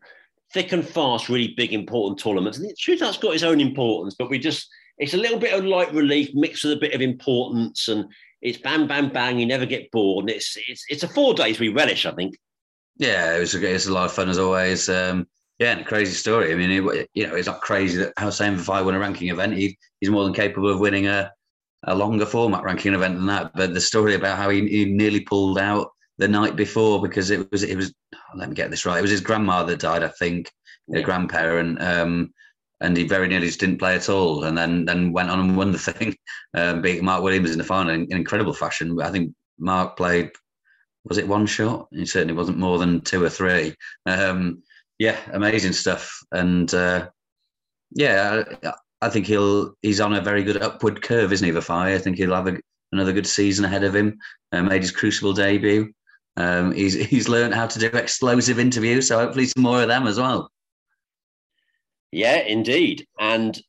thick 0.52 0.72
and 0.72 0.86
fast, 0.86 1.28
really 1.28 1.54
big, 1.56 1.72
important 1.72 2.20
tournaments. 2.20 2.58
And 2.58 2.68
the 2.68 2.74
shootout's 2.74 3.18
got 3.18 3.34
its 3.34 3.42
own 3.42 3.60
importance, 3.60 4.14
but 4.18 4.30
we 4.30 4.38
just 4.38 4.68
it's 4.98 5.14
a 5.14 5.18
little 5.18 5.38
bit 5.38 5.54
of 5.54 5.64
light 5.64 5.92
relief 5.92 6.30
mixed 6.34 6.64
with 6.64 6.74
a 6.74 6.80
bit 6.80 6.94
of 6.94 7.00
importance, 7.00 7.88
and 7.88 8.04
it's 8.40 8.58
bang, 8.58 8.86
bang, 8.86 9.08
bang. 9.08 9.38
You 9.38 9.46
never 9.46 9.66
get 9.66 9.90
bored, 9.90 10.24
and 10.24 10.30
it's 10.30 10.56
it's 10.68 10.84
it's 10.88 11.02
a 11.02 11.08
four 11.08 11.34
days 11.34 11.58
we 11.58 11.68
relish. 11.68 12.06
I 12.06 12.12
think. 12.12 12.36
Yeah, 12.98 13.36
it 13.36 13.40
was 13.40 13.54
a, 13.54 13.74
it's 13.74 13.86
a 13.86 13.92
lot 13.92 14.04
of 14.04 14.12
fun 14.12 14.28
as 14.28 14.38
always. 14.38 14.88
Um, 14.88 15.26
yeah, 15.58 15.72
and 15.72 15.80
a 15.80 15.84
crazy 15.84 16.12
story. 16.12 16.52
I 16.52 16.56
mean, 16.56 16.70
it, 16.70 17.10
you 17.14 17.26
know, 17.26 17.34
it's 17.34 17.46
not 17.46 17.60
crazy 17.60 17.98
that 17.98 18.12
Hossein 18.18 18.56
Vafaei 18.56 18.84
won 18.84 18.94
a 18.94 18.98
ranking 18.98 19.28
event. 19.28 19.54
He, 19.54 19.78
he's 20.00 20.10
more 20.10 20.24
than 20.24 20.34
capable 20.34 20.68
of 20.68 20.80
winning 20.80 21.06
a, 21.06 21.32
a 21.84 21.94
longer 21.94 22.26
format 22.26 22.64
ranking 22.64 22.94
event 22.94 23.16
than 23.16 23.26
that. 23.26 23.52
But 23.54 23.72
the 23.72 23.80
story 23.80 24.14
about 24.14 24.38
how 24.38 24.50
he, 24.50 24.66
he 24.68 24.84
nearly 24.86 25.20
pulled 25.20 25.58
out 25.58 25.90
the 26.18 26.28
night 26.28 26.56
before 26.56 27.00
because 27.00 27.30
it 27.30 27.50
was 27.50 27.62
it 27.62 27.76
was 27.76 27.94
let 28.34 28.48
me 28.48 28.54
get 28.54 28.70
this 28.70 28.86
right. 28.86 28.98
It 28.98 29.02
was 29.02 29.10
his 29.10 29.20
grandma 29.20 29.62
that 29.64 29.80
died, 29.80 30.02
I 30.02 30.09
think, 30.09 30.50
a 30.94 31.02
grandparent. 31.02 31.80
Um, 31.80 32.32
and 32.80 32.96
he 32.96 33.04
very 33.04 33.28
nearly 33.28 33.46
just 33.46 33.60
didn't 33.60 33.78
play 33.78 33.94
at 33.94 34.09
all, 34.09 34.44
and 34.44 34.59
then 34.59 34.84
then 34.84 35.12
went 35.12 35.30
on 35.30 35.38
and 35.38 35.56
won 35.56 35.70
the 35.70 35.78
thing, 35.78 36.16
um, 36.54 36.82
beating 36.82 37.04
Mark 37.04 37.22
Williams 37.22 37.52
in 37.52 37.59
the 37.59 37.64
final 37.64 37.94
in, 37.94 38.02
in 38.10 38.16
incredible 38.16 38.52
fashion. 38.52 39.00
I 39.00 39.10
think 39.10 39.32
Mark 39.59 39.96
played 39.96 40.32
was 41.04 41.18
it 41.18 41.26
one 41.26 41.46
shot? 41.46 41.88
He 41.90 42.06
certainly 42.06 42.34
wasn't 42.34 42.59
more 42.59 42.78
than 42.78 43.00
two 43.00 43.22
or 43.22 43.28
three. 43.28 43.74
Um, 44.06 44.62
yeah, 44.98 45.18
amazing 45.32 45.72
stuff. 45.72 46.16
And 46.30 46.72
uh, 46.72 47.09
yeah, 47.90 48.44
I, 48.62 48.72
I 49.00 49.09
think 49.09 49.26
he'll 49.26 49.74
he's 49.82 50.00
on 50.00 50.14
a 50.14 50.20
very 50.20 50.44
good 50.44 50.62
upward 50.62 51.02
curve, 51.02 51.32
isn't 51.32 51.46
he, 51.46 51.52
Vafaei? 51.52 51.94
I 51.94 51.98
think 51.98 52.16
he'll 52.16 52.34
have 52.34 52.46
a, 52.46 52.59
another 52.92 53.12
good 53.12 53.26
season 53.26 53.64
ahead 53.64 53.84
of 53.84 53.94
him. 53.94 54.18
Uh, 54.52 54.62
made 54.62 54.82
his 54.82 54.92
Crucible 54.92 55.32
debut. 55.32 55.92
Um, 56.36 56.72
he's 56.72 56.94
he's 56.94 57.28
learned 57.28 57.54
how 57.54 57.66
to 57.66 57.78
do 57.78 57.86
explosive 57.86 58.59
interviews, 58.59 59.09
so 59.09 59.18
hopefully 59.18 59.46
some 59.46 59.62
more 59.62 59.82
of 59.82 59.88
them 59.88 60.06
as 60.06 60.18
well. 60.18 60.50
Yeah, 62.10 62.38
indeed. 62.38 63.06
And 63.18 63.60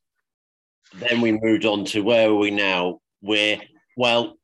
then 0.94 1.20
we 1.20 1.32
moved 1.32 1.64
on 1.64 1.84
to 1.86 2.02
where 2.02 2.30
are 2.30 2.34
we 2.34 2.50
now? 2.50 3.00
We're 3.22 3.60
well, 3.96 4.36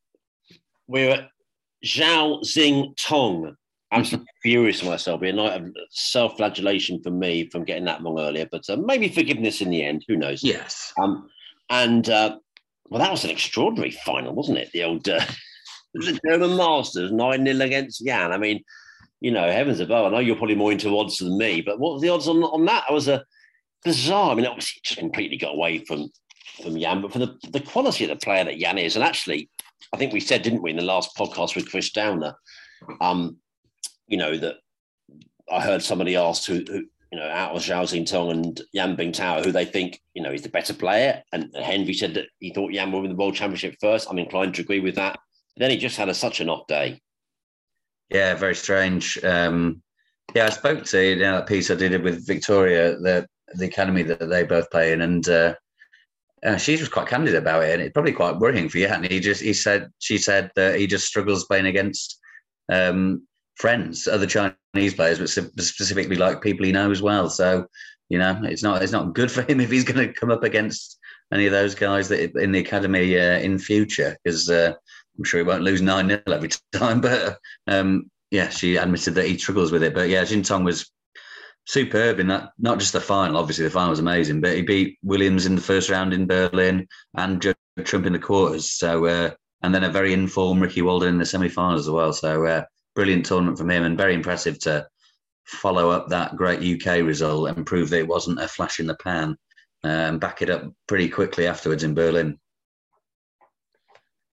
we're 0.86 1.10
at 1.10 1.30
Zhao 1.84 2.42
Xintong. 2.42 3.55
I'm 3.92 4.05
furious 4.42 4.82
myself. 4.82 5.22
It'll 5.22 5.22
be 5.22 5.28
a 5.30 5.32
night 5.32 5.60
of 5.60 5.74
self-flagellation 5.90 7.02
for 7.02 7.10
me 7.10 7.48
from 7.48 7.64
getting 7.64 7.84
that 7.86 8.02
wrong 8.02 8.20
earlier, 8.20 8.47
but 8.51 8.68
uh, 8.68 8.76
maybe 8.76 9.09
forgiveness 9.09 9.60
in 9.60 9.70
the 9.70 9.84
end. 9.84 10.05
Who 10.06 10.16
knows? 10.16 10.42
Yes. 10.42 10.92
Um, 11.01 11.28
and 11.68 12.09
uh, 12.09 12.38
well, 12.88 13.01
that 13.01 13.10
was 13.10 13.24
an 13.24 13.30
extraordinary 13.30 13.90
final, 13.90 14.34
wasn't 14.34 14.59
it? 14.59 14.70
The 14.72 14.84
old 14.84 15.09
uh, 15.09 15.24
the 15.94 16.20
German 16.26 16.56
Masters 16.56 17.12
nine 17.12 17.44
0 17.44 17.60
against 17.60 18.00
Yan. 18.04 18.32
I 18.32 18.38
mean, 18.38 18.62
you 19.20 19.30
know, 19.30 19.50
heavens 19.50 19.80
above. 19.80 20.06
I 20.06 20.10
know 20.10 20.20
you're 20.20 20.36
probably 20.36 20.54
more 20.54 20.72
into 20.72 20.96
odds 20.98 21.18
than 21.18 21.36
me, 21.36 21.60
but 21.60 21.78
what 21.78 21.94
were 21.94 22.00
the 22.00 22.08
odds 22.08 22.28
on 22.28 22.42
on 22.42 22.64
that? 22.66 22.84
It 22.88 22.92
was 22.92 23.08
a 23.08 23.24
bizarre. 23.84 24.32
I 24.32 24.34
mean, 24.34 24.46
obviously, 24.46 24.78
it 24.78 24.84
just 24.84 25.00
completely 25.00 25.36
got 25.36 25.54
away 25.54 25.78
from 25.78 26.10
from 26.62 26.76
Yan, 26.76 27.02
but 27.02 27.12
for 27.12 27.18
the 27.18 27.36
the 27.50 27.60
quality 27.60 28.04
of 28.04 28.10
the 28.10 28.24
player 28.24 28.44
that 28.44 28.58
Yan 28.58 28.78
is, 28.78 28.96
and 28.96 29.04
actually, 29.04 29.50
I 29.92 29.96
think 29.96 30.12
we 30.12 30.20
said, 30.20 30.42
didn't 30.42 30.62
we, 30.62 30.70
in 30.70 30.76
the 30.76 30.82
last 30.82 31.16
podcast 31.16 31.56
with 31.56 31.70
Chris 31.70 31.90
Downer, 31.90 32.34
um, 33.00 33.36
you 34.06 34.16
know 34.16 34.36
that 34.36 34.56
I 35.50 35.60
heard 35.60 35.82
somebody 35.82 36.16
asked 36.16 36.46
who, 36.46 36.64
who 36.66 36.84
you 37.12 37.18
know, 37.18 37.28
out 37.28 37.56
of 37.56 37.62
Zhao 37.62 37.82
Xintong 37.82 38.30
and 38.30 38.60
Yan 38.72 38.96
Bingtao, 38.96 39.44
who 39.44 39.50
they 39.50 39.64
think, 39.64 40.00
you 40.14 40.22
know, 40.22 40.30
is 40.30 40.42
the 40.42 40.48
better 40.48 40.72
player. 40.72 41.22
And 41.32 41.54
Hendry 41.56 41.92
said 41.92 42.14
that 42.14 42.26
he 42.38 42.52
thought 42.52 42.72
Yan 42.72 42.92
would 42.92 43.02
win 43.02 43.10
the 43.10 43.16
world 43.16 43.34
championship 43.34 43.74
first. 43.80 44.08
I'm 44.08 44.18
inclined 44.18 44.54
to 44.54 44.62
agree 44.62 44.80
with 44.80 44.94
that. 44.94 45.18
Then 45.56 45.70
he 45.70 45.77
just 45.77 45.97
had 45.97 46.09
a, 46.09 46.14
such 46.14 46.40
an 46.40 46.48
off 46.48 46.66
day. 46.66 47.01
Yeah, 48.09 48.35
very 48.35 48.55
strange. 48.55 49.22
Um, 49.22 49.82
yeah, 50.35 50.47
I 50.47 50.51
spoke 50.51 50.85
to 50.85 51.02
you 51.02 51.16
know, 51.16 51.36
that 51.36 51.47
piece 51.47 51.70
I 51.70 51.74
did 51.74 52.02
with 52.02 52.27
Victoria, 52.27 52.97
the 52.97 53.27
the 53.55 53.66
academy 53.66 54.05
that 54.05 54.28
they 54.28 54.44
both 54.44 54.70
play 54.70 54.93
in, 54.93 55.01
and 55.01 55.28
uh, 55.28 55.55
uh, 56.44 56.56
she 56.56 56.77
was 56.77 56.89
quite 56.89 57.09
candid 57.09 57.35
about 57.35 57.64
it, 57.64 57.74
and 57.74 57.82
it's 57.82 57.93
probably 57.93 58.12
quite 58.12 58.39
worrying 58.39 58.68
for 58.68 58.78
Yan. 58.78 59.05
He 59.05 59.20
just 59.20 59.43
he 59.43 59.52
said 59.52 59.90
she 59.98 60.18
said 60.18 60.51
that 60.56 60.78
he 60.78 60.86
just 60.86 61.06
struggles 61.06 61.44
playing 61.44 61.66
against 61.66 62.18
um, 62.70 63.27
friends, 63.56 64.06
other 64.06 64.27
Chinese 64.27 64.94
players, 64.94 65.18
but 65.18 65.28
specifically 65.28 66.16
like 66.16 66.43
people 66.43 66.64
he 66.64 66.72
knows 66.72 67.02
well. 67.02 67.28
So 67.28 67.66
you 68.09 68.18
know, 68.18 68.40
it's 68.44 68.62
not 68.62 68.82
it's 68.82 68.93
not 68.93 69.14
good 69.14 69.31
for 69.31 69.43
him 69.43 69.60
if 69.60 69.70
he's 69.70 69.85
going 69.85 70.06
to 70.06 70.12
come 70.12 70.31
up 70.31 70.44
against 70.44 70.98
any 71.32 71.47
of 71.47 71.52
those 71.52 71.74
guys 71.74 72.09
that 72.09 72.35
in 72.36 72.52
the 72.52 72.59
academy 72.59 73.18
uh, 73.18 73.39
in 73.39 73.59
future 73.59 74.16
because 74.22 74.48
uh, 74.51 74.74
I'm 75.18 75.24
sure 75.24 75.40
he 75.40 75.46
won't 75.46 75.62
lose 75.62 75.82
nine 75.82 76.08
0 76.08 76.22
every 76.28 76.50
time. 76.72 77.00
But 77.00 77.38
um, 77.66 78.10
yeah, 78.30 78.48
she 78.48 78.76
admitted 78.76 79.14
that 79.14 79.26
he 79.26 79.38
struggles 79.38 79.72
with 79.72 79.82
it. 79.82 79.94
But 79.94 80.08
yeah, 80.08 80.22
Xintong 80.22 80.64
was 80.64 80.90
superb 81.66 82.20
in 82.20 82.28
that. 82.28 82.50
Not 82.58 82.78
just 82.78 82.92
the 82.92 83.00
final, 83.00 83.36
obviously 83.36 83.64
the 83.64 83.70
final 83.70 83.90
was 83.90 83.98
amazing, 83.98 84.40
but 84.40 84.56
he 84.56 84.62
beat 84.62 84.98
Williams 85.02 85.46
in 85.46 85.54
the 85.54 85.62
first 85.62 85.90
round 85.90 86.12
in 86.12 86.26
Berlin 86.26 86.86
and 87.16 87.42
Joe 87.42 87.54
Trump 87.84 88.06
in 88.06 88.12
the 88.12 88.18
quarters. 88.18 88.70
So 88.70 89.06
uh, 89.06 89.30
and 89.62 89.74
then 89.74 89.84
a 89.84 89.90
very 89.90 90.12
informed 90.12 90.62
Ricky 90.62 90.82
Walden 90.82 91.10
in 91.10 91.18
the 91.18 91.26
semi-finals 91.26 91.86
as 91.86 91.90
well. 91.90 92.12
So 92.12 92.46
uh, 92.46 92.64
brilliant 92.94 93.26
tournament 93.26 93.58
from 93.58 93.70
him 93.70 93.84
and 93.84 93.96
very 93.96 94.14
impressive 94.14 94.58
to 94.60 94.86
follow 95.44 95.90
up 95.90 96.08
that 96.08 96.36
great 96.36 96.60
UK 96.60 97.02
result 97.04 97.48
and 97.48 97.66
prove 97.66 97.90
that 97.90 97.98
it 97.98 98.08
wasn't 98.08 98.40
a 98.40 98.48
flash 98.48 98.80
in 98.80 98.86
the 98.86 98.94
pan 98.96 99.36
and 99.82 100.14
um, 100.14 100.18
back 100.18 100.42
it 100.42 100.50
up 100.50 100.64
pretty 100.86 101.08
quickly 101.08 101.46
afterwards 101.46 101.84
in 101.84 101.94
Berlin. 101.94 102.38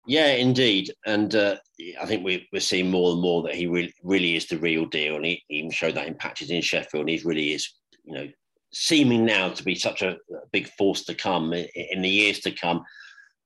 Yeah, 0.06 0.28
indeed, 0.28 0.92
and 1.04 1.34
uh, 1.34 1.56
I 2.00 2.06
think 2.06 2.24
we, 2.24 2.48
are 2.54 2.60
seeing 2.60 2.90
more 2.90 3.12
and 3.12 3.20
more 3.20 3.42
that 3.42 3.54
he 3.54 3.66
really, 3.66 3.92
really 4.02 4.36
is 4.36 4.46
the 4.46 4.58
real 4.58 4.86
deal, 4.86 5.16
and 5.16 5.24
he, 5.24 5.42
he 5.48 5.56
even 5.56 5.70
showed 5.70 5.96
that 5.96 6.06
in 6.06 6.14
patches 6.14 6.50
in 6.50 6.62
Sheffield. 6.62 7.02
And 7.02 7.10
he 7.10 7.20
really 7.24 7.52
is, 7.52 7.72
you 8.04 8.14
know, 8.14 8.28
seeming 8.72 9.24
now 9.24 9.48
to 9.48 9.64
be 9.64 9.74
such 9.74 10.02
a, 10.02 10.16
big 10.52 10.68
force 10.68 11.04
to 11.04 11.14
come 11.14 11.52
in, 11.52 11.66
in 11.74 12.02
the 12.02 12.08
years 12.08 12.40
to 12.40 12.50
come. 12.50 12.84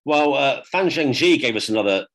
Well, 0.05 0.35
uh, 0.35 0.62
Fan 0.70 0.89
Zhengyi 0.89 1.41
gave 1.41 1.57
us 1.57 1.69
another 1.69 2.07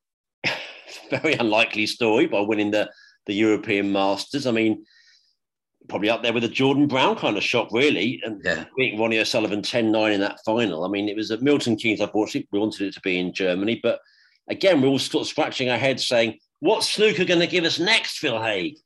very 1.10 1.34
unlikely 1.34 1.86
story 1.86 2.26
by 2.26 2.40
winning 2.40 2.70
the 2.70 2.90
the 3.26 3.34
European 3.34 3.90
Masters. 3.90 4.46
I 4.46 4.52
mean, 4.52 4.84
probably 5.88 6.10
up 6.10 6.22
there 6.22 6.32
with 6.32 6.44
a 6.44 6.48
Jordan 6.48 6.86
Brown 6.86 7.16
kind 7.16 7.36
of 7.36 7.42
shot, 7.42 7.68
really. 7.72 8.20
And 8.24 8.40
yeah. 8.44 8.64
beating 8.76 9.00
Ronnie 9.00 9.18
O'Sullivan 9.18 9.62
10 9.62 9.90
9 9.90 10.12
in 10.12 10.20
that 10.20 10.38
final. 10.44 10.84
I 10.84 10.88
mean, 10.88 11.08
it 11.08 11.16
was 11.16 11.30
at 11.30 11.42
Milton 11.42 11.76
Keynes, 11.76 12.00
unfortunately. 12.00 12.48
We 12.52 12.58
wanted 12.58 12.88
it 12.88 12.94
to 12.94 13.00
be 13.00 13.18
in 13.18 13.32
Germany. 13.32 13.80
But 13.82 14.00
again, 14.48 14.80
we're 14.80 14.88
all 14.88 14.98
sort 14.98 15.22
of 15.22 15.28
scratching 15.28 15.70
our 15.70 15.78
heads 15.78 16.06
saying, 16.06 16.38
what's 16.60 16.88
snooker 16.88 17.24
going 17.24 17.40
to 17.40 17.46
give 17.46 17.64
us 17.64 17.78
next, 17.78 18.18
Phil 18.18 18.40
Haigh? 18.42 18.76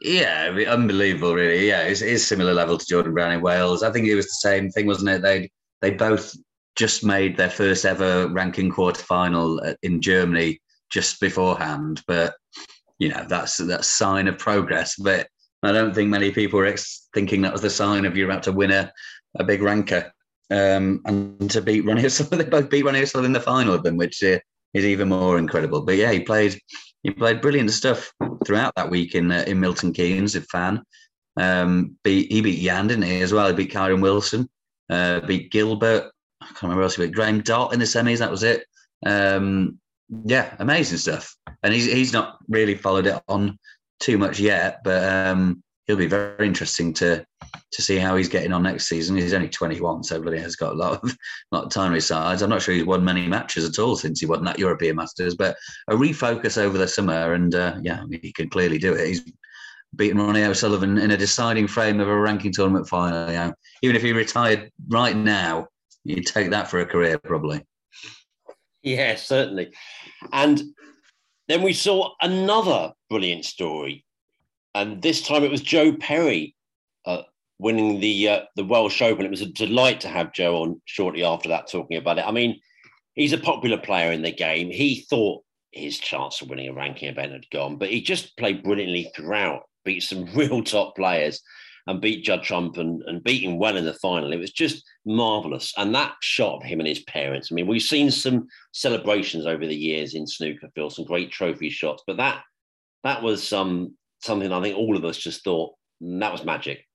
Yeah, 0.00 0.56
unbelievable, 0.68 1.34
really. 1.34 1.68
Yeah, 1.68 1.82
it's, 1.82 2.24
similar 2.24 2.54
level 2.54 2.78
to 2.78 2.86
Jordan 2.86 3.12
Brown 3.12 3.32
in 3.32 3.42
Wales. 3.42 3.82
I 3.82 3.90
think 3.90 4.06
it 4.06 4.14
was 4.14 4.26
the 4.26 4.48
same 4.48 4.70
thing, 4.70 4.86
wasn't 4.86 5.10
it? 5.10 5.22
They 5.22 5.50
they 5.80 5.90
both 5.90 6.34
just 6.76 7.04
made 7.04 7.36
their 7.36 7.50
first 7.50 7.84
ever 7.84 8.28
ranking 8.28 8.70
quarter 8.70 9.02
final 9.02 9.60
uh, 9.60 9.74
in 9.82 10.00
Germany 10.00 10.60
just 10.90 11.20
beforehand. 11.20 12.02
But 12.06 12.34
you 12.98 13.10
know, 13.10 13.24
that's 13.28 13.58
that's 13.58 13.88
sign 13.88 14.28
of 14.28 14.38
progress. 14.38 14.96
But 14.96 15.28
I 15.62 15.72
don't 15.72 15.94
think 15.94 16.08
many 16.08 16.30
people 16.30 16.58
were 16.58 16.66
ex- 16.66 17.08
thinking 17.14 17.42
that 17.42 17.52
was 17.52 17.62
the 17.62 17.70
sign 17.70 18.04
of 18.04 18.16
you're 18.16 18.30
about 18.30 18.42
to 18.44 18.52
win 18.52 18.70
a, 18.70 18.92
a 19.38 19.44
big 19.44 19.62
ranker. 19.62 20.12
Um, 20.50 21.00
and 21.06 21.50
to 21.50 21.62
beat 21.62 21.84
Ronnie 21.84 22.04
O'Sullivan, 22.04 22.38
they 22.44 22.44
both 22.44 22.70
beat 22.70 22.84
Ronnie 22.84 23.02
O'Sullivan 23.02 23.30
in 23.30 23.32
the 23.32 23.40
final 23.40 23.74
of 23.74 23.82
them, 23.82 23.96
which 23.96 24.22
uh, 24.22 24.38
is 24.74 24.84
even 24.84 25.08
more 25.08 25.38
incredible. 25.38 25.82
But 25.82 25.96
yeah, 25.96 26.12
he 26.12 26.20
played 26.20 26.58
he 27.02 27.10
played 27.10 27.40
brilliant 27.40 27.70
stuff 27.70 28.12
throughout 28.46 28.74
that 28.76 28.90
week 28.90 29.14
in 29.14 29.30
uh, 29.30 29.44
in 29.46 29.60
Milton 29.60 29.92
Keynes. 29.92 30.36
A 30.36 30.40
fan, 30.42 30.82
um, 31.36 31.96
beat 32.04 32.30
he 32.30 32.40
beat 32.40 32.60
Yan, 32.60 32.86
didn't 32.86 33.04
he? 33.04 33.20
As 33.20 33.32
well, 33.32 33.48
he 33.48 33.54
beat 33.54 33.72
Kyren 33.72 34.02
Wilson, 34.02 34.48
uh, 34.90 35.20
beat 35.20 35.50
Gilbert. 35.50 36.10
I 36.40 36.46
can't 36.46 36.62
remember 36.64 36.82
else 36.82 36.96
he 36.96 37.06
beat. 37.06 37.14
Graham 37.14 37.40
Dott 37.40 37.72
in 37.72 37.78
the 37.78 37.84
semis. 37.84 38.18
That 38.18 38.30
was 38.30 38.42
it. 38.42 38.64
Um, 39.04 39.78
yeah, 40.24 40.54
amazing 40.58 40.98
stuff. 40.98 41.34
And 41.62 41.72
he's 41.72 41.86
he's 41.86 42.12
not 42.12 42.38
really 42.48 42.74
followed 42.74 43.06
it 43.06 43.20
on 43.28 43.58
too 44.00 44.18
much 44.18 44.40
yet, 44.40 44.80
but 44.84 45.04
um, 45.08 45.62
he'll 45.86 45.96
be 45.96 46.06
very 46.06 46.46
interesting 46.46 46.92
to 46.94 47.24
to 47.72 47.82
see 47.82 47.96
how 47.96 48.16
he's 48.16 48.28
getting 48.28 48.52
on 48.52 48.62
next 48.62 48.88
season. 48.88 49.16
He's 49.16 49.32
only 49.32 49.48
21, 49.48 50.04
so 50.04 50.20
bloody 50.20 50.38
has 50.38 50.56
got 50.56 50.72
a 50.72 50.76
lot 50.76 51.02
of 51.02 51.16
lot 51.52 51.64
of 51.64 51.70
time 51.70 51.88
on 51.88 51.94
his 51.94 52.06
sides. 52.06 52.42
I'm 52.42 52.50
not 52.50 52.62
sure 52.62 52.74
he's 52.74 52.84
won 52.84 53.04
many 53.04 53.26
matches 53.26 53.64
at 53.64 53.78
all 53.78 53.96
since 53.96 54.20
he 54.20 54.26
won 54.26 54.44
that 54.44 54.58
European 54.58 54.96
Masters, 54.96 55.34
but 55.34 55.56
a 55.88 55.94
refocus 55.94 56.58
over 56.58 56.78
the 56.78 56.88
summer, 56.88 57.34
and 57.34 57.54
uh, 57.54 57.76
yeah, 57.82 58.04
he 58.10 58.32
can 58.32 58.48
clearly 58.48 58.78
do 58.78 58.94
it. 58.94 59.06
He's 59.06 59.32
beaten 59.96 60.18
Ronnie 60.18 60.44
O'Sullivan 60.44 60.98
in 60.98 61.10
a 61.10 61.16
deciding 61.16 61.66
frame 61.66 62.00
of 62.00 62.08
a 62.08 62.16
ranking 62.18 62.52
tournament 62.52 62.88
final. 62.88 63.54
Even 63.82 63.96
if 63.96 64.02
he 64.02 64.12
retired 64.12 64.70
right 64.88 65.16
now, 65.16 65.68
you'd 66.04 66.26
take 66.26 66.50
that 66.50 66.68
for 66.68 66.80
a 66.80 66.86
career 66.86 67.18
probably. 67.18 67.62
Yeah, 68.82 69.14
certainly. 69.16 69.72
And 70.32 70.62
then 71.48 71.62
we 71.62 71.72
saw 71.72 72.10
another 72.20 72.92
brilliant 73.10 73.44
story, 73.44 74.04
and 74.74 75.02
this 75.02 75.22
time 75.22 75.44
it 75.44 75.50
was 75.50 75.60
Joe 75.60 75.92
Perry 75.92 76.54
uh, 77.04 77.22
winning 77.62 78.00
the 78.00 78.28
uh, 78.28 78.40
the 78.56 78.64
Welsh 78.64 79.00
Open. 79.00 79.24
It 79.24 79.30
was 79.30 79.40
a 79.40 79.46
delight 79.46 80.00
to 80.00 80.08
have 80.08 80.32
Joe 80.32 80.62
on 80.62 80.82
shortly 80.84 81.24
after 81.24 81.48
that 81.48 81.70
talking 81.70 81.96
about 81.96 82.18
it. 82.18 82.26
I 82.26 82.32
mean, 82.32 82.60
he's 83.14 83.32
a 83.32 83.38
popular 83.38 83.78
player 83.78 84.12
in 84.12 84.22
the 84.22 84.32
game. 84.32 84.70
He 84.70 85.06
thought 85.08 85.44
his 85.70 85.98
chance 85.98 86.42
of 86.42 86.50
winning 86.50 86.68
a 86.68 86.74
ranking 86.74 87.08
event 87.08 87.32
had 87.32 87.48
gone, 87.50 87.76
but 87.76 87.88
he 87.88 88.02
just 88.02 88.36
played 88.36 88.62
brilliantly 88.62 89.10
throughout, 89.14 89.62
beat 89.84 90.02
some 90.02 90.24
real 90.34 90.62
top 90.62 90.96
players 90.96 91.40
and 91.86 92.00
beat 92.00 92.24
Judd 92.24 92.42
Trump 92.42 92.76
and, 92.76 93.02
and 93.06 93.24
beat 93.24 93.42
him 93.42 93.58
well 93.58 93.76
in 93.76 93.84
the 93.84 93.94
final. 93.94 94.32
It 94.32 94.38
was 94.38 94.52
just 94.52 94.84
marvelous. 95.04 95.72
And 95.76 95.94
that 95.94 96.14
shot 96.20 96.56
of 96.56 96.62
him 96.62 96.78
and 96.78 96.88
his 96.88 97.02
parents. 97.04 97.48
I 97.50 97.54
mean, 97.54 97.66
we've 97.66 97.82
seen 97.82 98.10
some 98.10 98.46
celebrations 98.72 99.46
over 99.46 99.66
the 99.66 99.74
years 99.74 100.14
in 100.14 100.26
snooker, 100.26 100.68
Phil, 100.74 100.90
some 100.90 101.04
great 101.04 101.32
trophy 101.32 101.70
shots, 101.70 102.04
but 102.06 102.18
that 102.18 102.42
that 103.02 103.20
was 103.20 103.52
um, 103.52 103.96
something 104.22 104.52
I 104.52 104.62
think 104.62 104.76
all 104.76 104.96
of 104.96 105.04
us 105.04 105.16
just 105.16 105.42
thought 105.42 105.74
mm, 106.02 106.20
that 106.20 106.30
was 106.30 106.44
magic. 106.44 106.86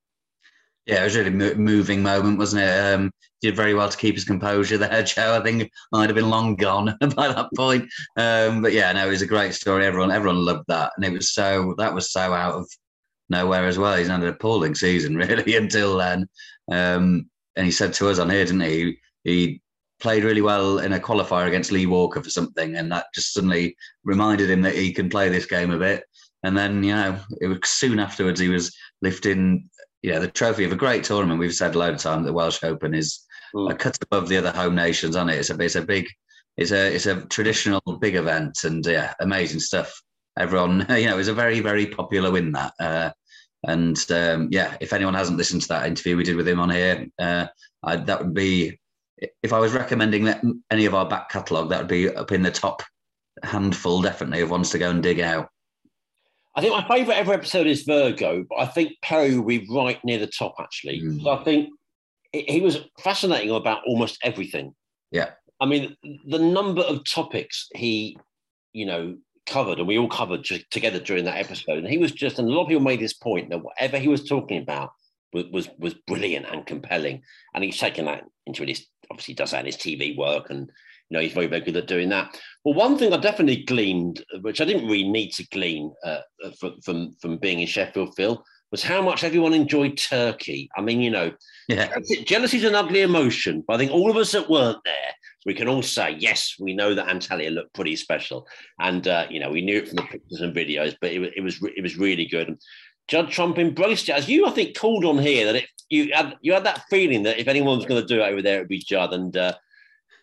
Yeah, 0.88 1.02
it 1.02 1.06
was 1.06 1.16
a 1.18 1.24
really 1.24 1.56
moving 1.56 2.02
moment, 2.02 2.38
wasn't 2.38 2.64
it? 2.64 2.94
Um, 2.94 3.12
did 3.42 3.56
very 3.56 3.74
well 3.74 3.90
to 3.90 3.98
keep 3.98 4.16
his 4.16 4.24
composure 4.24 4.78
there, 4.78 5.04
Joe. 5.04 5.38
I 5.40 5.44
think 5.44 5.70
I'd 5.94 6.10
have 6.10 6.16
been 6.16 6.30
long 6.30 6.56
gone 6.56 6.98
by 7.16 7.28
that 7.28 7.50
point. 7.56 7.90
Um, 8.16 8.62
but 8.62 8.74
yeah, 8.74 8.92
no, 8.94 9.06
it 9.06 9.12
was 9.12 9.22
a 9.22 9.28
great 9.28 9.54
story. 9.54 9.86
Everyone, 9.86 10.12
everyone 10.12 10.46
loved 10.46 10.66
that, 10.70 10.94
and 10.96 11.06
it 11.06 11.12
was 11.12 11.34
so 11.34 11.76
that 11.78 11.94
was 11.94 12.12
so 12.12 12.34
out 12.34 12.56
of 12.56 12.70
nowhere 13.30 13.68
as 13.68 13.78
well. 13.78 13.98
He's 13.98 14.08
had 14.08 14.22
an 14.22 14.28
appalling 14.28 14.76
season, 14.76 15.16
really, 15.18 15.58
until 15.58 15.98
then. 15.98 16.28
Um, 16.72 17.30
and 17.56 17.66
he 17.66 17.72
said 17.72 17.94
to 17.96 18.10
us 18.10 18.20
on 18.20 18.30
here, 18.30 18.46
didn't 18.46 18.62
he? 18.62 18.98
He 19.24 19.62
played 20.00 20.24
really 20.24 20.42
well 20.42 20.80
in 20.80 20.94
a 20.94 21.00
qualifier 21.00 21.48
against 21.48 21.72
Lee 21.72 21.86
Walker 21.86 22.22
for 22.24 22.30
something, 22.30 22.76
and 22.76 22.92
that 22.92 23.08
just 23.14 23.34
suddenly 23.34 23.76
reminded 24.04 24.50
him 24.50 24.62
that 24.62 24.76
he 24.76 24.94
can 24.94 25.10
play 25.10 25.30
this 25.30 25.46
game 25.46 25.72
a 25.72 25.78
bit. 25.78 26.04
And 26.44 26.56
then, 26.56 26.84
you 26.84 26.96
know, 26.96 27.20
it 27.42 27.48
was 27.48 27.60
soon 27.66 28.00
afterwards 28.00 28.40
he 28.40 28.48
was 28.48 28.76
lifting, 29.02 29.70
you 30.08 30.14
know, 30.14 30.22
the 30.22 30.28
trophy 30.30 30.64
of 30.64 30.72
a 30.72 30.78
great 30.78 31.04
tournament. 31.04 31.40
We've 31.40 31.54
said 31.54 31.76
a 31.76 31.78
load 31.78 31.96
of 31.96 32.00
times 32.00 32.26
the 32.26 32.34
Welsh 32.34 32.64
Open 32.64 32.94
is 32.94 33.20
mm. 33.54 33.70
a 33.72 33.76
cut 33.76 33.98
above 34.02 34.30
the 34.30 34.38
other 34.38 34.52
home 34.52 34.74
nations 34.74 35.16
on 35.16 35.30
it. 35.30 35.38
It's 35.38 35.50
a, 35.50 35.62
it's 35.62 35.76
a 35.76 35.82
big, 35.82 36.08
it's 36.56 36.72
a, 36.72 36.96
it's 36.96 37.06
a 37.08 37.26
traditional 37.26 37.82
big 38.00 38.16
event, 38.16 38.60
and 38.64 38.86
yeah, 38.86 39.14
amazing 39.20 39.60
stuff 39.60 40.02
everyone, 40.38 40.80
you 40.90 41.06
know, 41.08 41.14
it 41.14 41.18
was 41.18 41.28
a 41.28 41.34
very, 41.34 41.60
very 41.60 41.88
popular 41.88 42.32
win 42.32 42.54
that. 42.54 42.74
Uh, 42.80 43.12
and 43.66 43.98
um, 44.12 44.48
yeah, 44.50 44.78
if 44.80 44.94
anyone 44.94 45.14
hasn't 45.14 45.38
listened 45.38 45.64
to 45.64 45.68
that 45.70 45.88
interview 45.88 46.16
we 46.16 46.24
did 46.24 46.38
with 46.38 46.48
him 46.48 46.60
on 46.60 46.70
here, 46.70 47.08
uh, 47.20 47.48
I, 47.84 47.98
that 47.98 48.20
would 48.20 48.34
be, 48.34 48.80
if 49.44 49.52
I 49.52 49.60
was 49.60 49.74
recommending 49.74 50.24
that 50.26 50.42
any 50.72 50.86
of 50.86 50.94
our 50.94 51.08
back 51.10 51.30
catalogue, 51.30 51.70
that 51.70 51.80
would 51.80 51.88
be 51.88 52.10
up 52.10 52.32
in 52.32 52.44
the 52.44 52.52
top 52.52 52.82
handful, 53.44 54.02
definitely, 54.02 54.42
of 54.42 54.52
ones 54.52 54.70
to 54.70 54.80
go 54.80 54.90
and 54.90 55.04
dig 55.04 55.20
out. 55.20 55.50
I 56.58 56.62
think 56.62 56.74
my 56.74 56.88
favourite 56.88 57.18
ever 57.18 57.34
episode 57.34 57.68
is 57.68 57.84
Virgo, 57.84 58.44
but 58.50 58.56
I 58.56 58.66
think 58.66 58.94
Perry 59.04 59.38
will 59.38 59.46
be 59.46 59.68
right 59.70 60.04
near 60.04 60.18
the 60.18 60.26
top, 60.26 60.56
actually. 60.60 61.02
Mm. 61.02 61.22
So 61.22 61.30
I 61.30 61.44
think 61.44 61.70
he 62.34 62.62
was 62.62 62.80
fascinating 63.00 63.52
about 63.52 63.84
almost 63.86 64.18
everything. 64.24 64.74
Yeah. 65.12 65.30
I 65.62 65.68
mean, 65.68 65.96
the 66.28 66.40
number 66.40 66.82
of 66.82 67.06
topics 67.06 67.68
he, 67.76 68.18
you 68.74 68.88
know, 68.88 69.18
covered, 69.46 69.78
and 69.78 69.88
we 69.88 70.00
all 70.00 70.10
covered 70.10 70.48
together 70.72 71.00
during 71.00 71.26
that 71.26 71.38
episode. 71.38 71.78
And 71.78 71.88
he 71.88 72.00
was 72.00 72.12
just, 72.12 72.40
and 72.40 72.50
a 72.50 72.52
lot 72.52 72.64
of 72.64 72.70
people 72.70 72.84
made 72.84 73.02
this 73.02 73.14
point 73.14 73.52
that 73.52 73.64
whatever 73.64 74.00
he 74.00 74.08
was 74.08 74.28
talking 74.28 74.60
about 74.60 74.94
was 75.34 75.46
was, 75.52 75.70
was 75.78 75.94
brilliant 76.08 76.48
and 76.52 76.66
compelling. 76.66 77.22
And 77.54 77.64
he's 77.64 77.78
taken 77.78 78.06
that 78.06 78.24
into 78.48 78.66
his 78.66 78.88
obviously 79.12 79.36
does 79.36 79.52
that 79.52 79.60
in 79.60 79.68
his 79.68 79.78
TV 79.78 80.18
work, 80.18 80.50
and 80.50 80.72
know 81.16 81.22
he's 81.22 81.34
very 81.34 81.48
very 81.48 81.62
good 81.62 81.78
at 81.78 81.88
doing 81.88 82.10
that. 82.10 82.40
Well, 82.64 82.74
one 82.74 82.98
thing 82.98 83.14
I 83.14 83.18
definitely 83.18 83.64
gleaned, 83.64 84.24
which 84.42 84.62
I 84.62 84.66
didn't 84.66 84.88
really 84.88 85.08
need 85.08 85.32
to 85.34 85.48
glean 85.50 85.94
uh, 86.04 86.22
from, 86.60 86.82
from 86.82 87.16
from 87.22 87.38
being 87.38 87.60
in 87.60 87.68
Sheffield, 87.68 88.16
Phil, 88.16 88.44
was 88.72 88.84
how 88.84 89.02
much 89.02 89.24
everyone 89.24 89.54
enjoyed 89.54 89.98
Turkey. 89.98 90.70
I 90.78 90.82
mean, 90.82 91.02
you 91.02 91.12
know, 91.12 91.32
yeah. 91.68 91.94
jealousy 92.26 92.58
is 92.58 92.64
an 92.64 92.76
ugly 92.76 93.02
emotion, 93.02 93.64
but 93.68 93.76
I 93.76 93.78
think 93.78 93.92
all 93.92 94.10
of 94.10 94.18
us 94.18 94.32
that 94.34 94.50
weren't 94.50 94.84
there 94.84 95.14
we 95.48 95.54
can 95.54 95.70
all 95.70 95.82
say, 95.82 96.16
yes, 96.20 96.56
we 96.60 96.74
know 96.74 96.94
that 96.94 97.08
Antalya 97.08 97.54
looked 97.54 97.74
pretty 97.74 97.96
special. 97.96 98.46
And, 98.82 99.08
uh, 99.08 99.28
you 99.30 99.40
know, 99.40 99.50
we 99.50 99.62
knew 99.62 99.78
it 99.78 99.88
from 99.88 99.96
the 99.96 100.02
pictures 100.02 100.42
and 100.42 100.54
videos, 100.54 100.94
but 101.00 101.14
it, 101.14 101.34
it 101.38 101.42
was 101.42 101.58
it 101.76 101.82
was 101.82 101.98
really 101.98 102.26
good. 102.26 102.50
And 102.50 102.62
Judd 103.08 103.30
Trump 103.30 103.58
embraced 103.58 104.10
it. 104.10 104.16
As 104.16 104.28
you, 104.28 104.46
I 104.46 104.52
think, 104.52 104.78
called 104.78 105.06
on 105.06 105.18
here 105.18 105.46
that 105.46 105.56
it, 105.56 105.70
you, 105.90 106.12
had, 106.14 106.36
you 106.42 106.52
had 106.52 106.66
that 106.66 106.84
feeling 106.90 107.24
that 107.24 107.40
if 107.40 107.48
anyone 107.48 107.78
was 107.78 107.86
going 107.86 108.02
to 108.02 108.08
do 108.14 108.22
it 108.22 108.30
over 108.30 108.42
there, 108.42 108.58
it 108.58 108.62
would 108.64 108.68
be 108.68 108.80
Judd. 108.80 109.14
And 109.14 109.38
uh, 109.38 109.54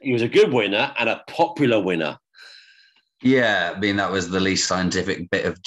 he 0.05 0.13
was 0.13 0.23
a 0.23 0.29
good 0.29 0.53
winner 0.53 0.93
and 0.99 1.09
a 1.09 1.23
popular 1.29 1.81
winner. 1.81 2.19
Yeah, 3.23 3.73
I 3.75 3.79
mean 3.81 3.97
that 3.97 4.13
was 4.13 4.29
the 4.29 4.39
least 4.39 4.69
scientific 4.69 5.31
bit 5.31 5.47
of 5.47 5.59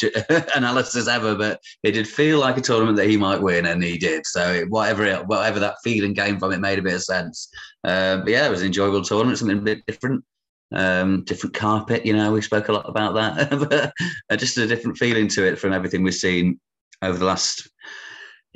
analysis 0.55 1.07
ever, 1.07 1.33
but 1.33 1.59
it 1.81 1.93
did 1.93 2.07
feel 2.07 2.39
like 2.39 2.55
a 2.57 2.61
tournament 2.61 2.97
that 2.97 3.09
he 3.09 3.17
might 3.17 3.41
win, 3.41 3.65
and 3.65 3.83
he 3.83 3.97
did. 3.97 4.27
So 4.27 4.65
whatever 4.69 5.03
it, 5.05 5.25
whatever 5.25 5.59
that 5.61 5.77
feeling 5.83 6.13
came 6.13 6.37
from, 6.37 6.51
it 6.51 6.59
made 6.59 6.77
a 6.77 6.83
bit 6.83 6.93
of 6.93 7.03
sense. 7.03 7.49
Uh, 7.83 8.17
but 8.17 8.29
yeah, 8.29 8.45
it 8.45 8.51
was 8.51 8.61
an 8.61 8.67
enjoyable 8.67 9.01
tournament, 9.01 9.39
something 9.39 9.57
a 9.57 9.61
bit 9.61 9.85
different, 9.87 10.23
um, 10.71 11.23
different 11.23 11.55
carpet. 11.55 12.05
You 12.05 12.13
know, 12.13 12.31
we 12.31 12.43
spoke 12.43 12.67
a 12.67 12.73
lot 12.73 12.87
about 12.87 13.15
that, 13.15 13.49
but 13.69 13.91
uh, 14.29 14.37
just 14.37 14.57
a 14.59 14.67
different 14.67 14.99
feeling 14.99 15.27
to 15.29 15.47
it 15.47 15.57
from 15.57 15.73
everything 15.73 16.03
we've 16.03 16.13
seen 16.13 16.59
over 17.01 17.17
the 17.17 17.25
last 17.25 17.67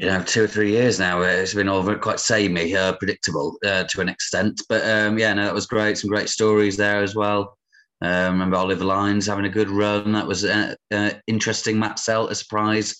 you 0.02 0.07
know, 0.07 0.23
two 0.23 0.44
or 0.44 0.48
three 0.48 0.72
years 0.72 0.98
now. 0.98 1.22
It's 1.22 1.53
been 1.53 1.69
all 1.69 1.95
quite 1.98 2.19
samey, 2.19 2.76
uh, 2.76 2.94
predictable 2.94 3.56
uh, 3.64 3.84
to 3.84 4.02
an 4.02 4.10
extent. 4.10 4.60
But 4.68 4.84
um, 4.90 5.19
yeah, 5.19 5.32
no, 5.36 5.45
that 5.45 5.53
was 5.53 5.68
great. 5.68 5.95
Some 5.95 6.10
great 6.10 6.28
stories 6.28 6.76
there 6.76 7.03
as 7.03 7.14
well. 7.14 7.56
Um, 8.02 8.34
remember 8.34 8.57
Oliver 8.57 8.84
Lines 8.84 9.28
having 9.28 9.45
a 9.45 9.49
good 9.49 9.69
run. 9.69 10.11
That 10.14 10.28
was 10.28 10.44
uh, 10.44 10.73
uh, 10.90 11.11
interesting. 11.28 11.78
Matt 11.78 11.98
Selt, 11.98 12.32
a 12.32 12.36
surprise 12.36 12.95